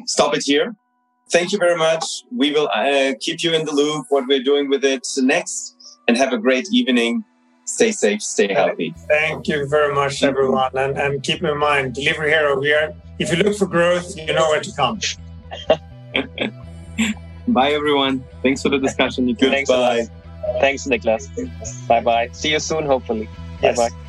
stop 0.06 0.36
it 0.36 0.44
here 0.46 0.76
thank 1.30 1.52
you 1.52 1.58
very 1.58 1.78
much. 1.78 2.24
We 2.36 2.52
will 2.52 2.70
uh, 2.74 3.14
keep 3.20 3.44
you 3.44 3.54
in 3.54 3.66
the 3.66 3.72
loop 3.74 4.08
what 4.10 4.28
we're 4.28 4.44
doing 4.44 4.70
with 4.70 4.84
it 4.84 5.08
next 5.18 5.76
and 6.08 6.18
have 6.18 6.34
a 6.34 6.38
great 6.38 6.68
evening. 6.72 7.24
Stay 7.66 7.92
safe, 7.92 8.22
stay 8.22 8.54
healthy. 8.54 8.94
Thank 9.10 9.48
you 9.48 9.68
very 9.68 9.94
much, 9.94 10.24
everyone. 10.24 10.72
And, 10.76 10.98
and 10.98 11.22
keep 11.22 11.44
in 11.44 11.58
mind, 11.58 11.96
Delivery 11.96 12.30
Hero, 12.30 12.58
we 12.58 12.72
are, 12.72 12.94
if 13.20 13.30
you 13.32 13.44
look 13.44 13.58
for 13.58 13.68
growth, 13.68 14.16
you 14.16 14.34
know 14.34 14.48
where 14.50 14.62
to 14.62 14.72
come. 14.72 15.00
Bye, 17.48 17.72
everyone. 17.72 18.24
Thanks 18.42 18.62
for 18.62 18.70
the 18.70 18.80
discussion. 18.80 19.34
Goodbye. 19.34 20.08
Thanks, 20.60 20.86
Niklas. 20.86 21.28
Bye 21.88 22.02
bye. 22.02 22.30
See 22.32 22.52
you 22.52 22.60
soon, 22.60 22.86
hopefully. 22.86 23.30
Yes. 23.62 23.78
Bye 23.78 23.90
bye. 23.90 24.07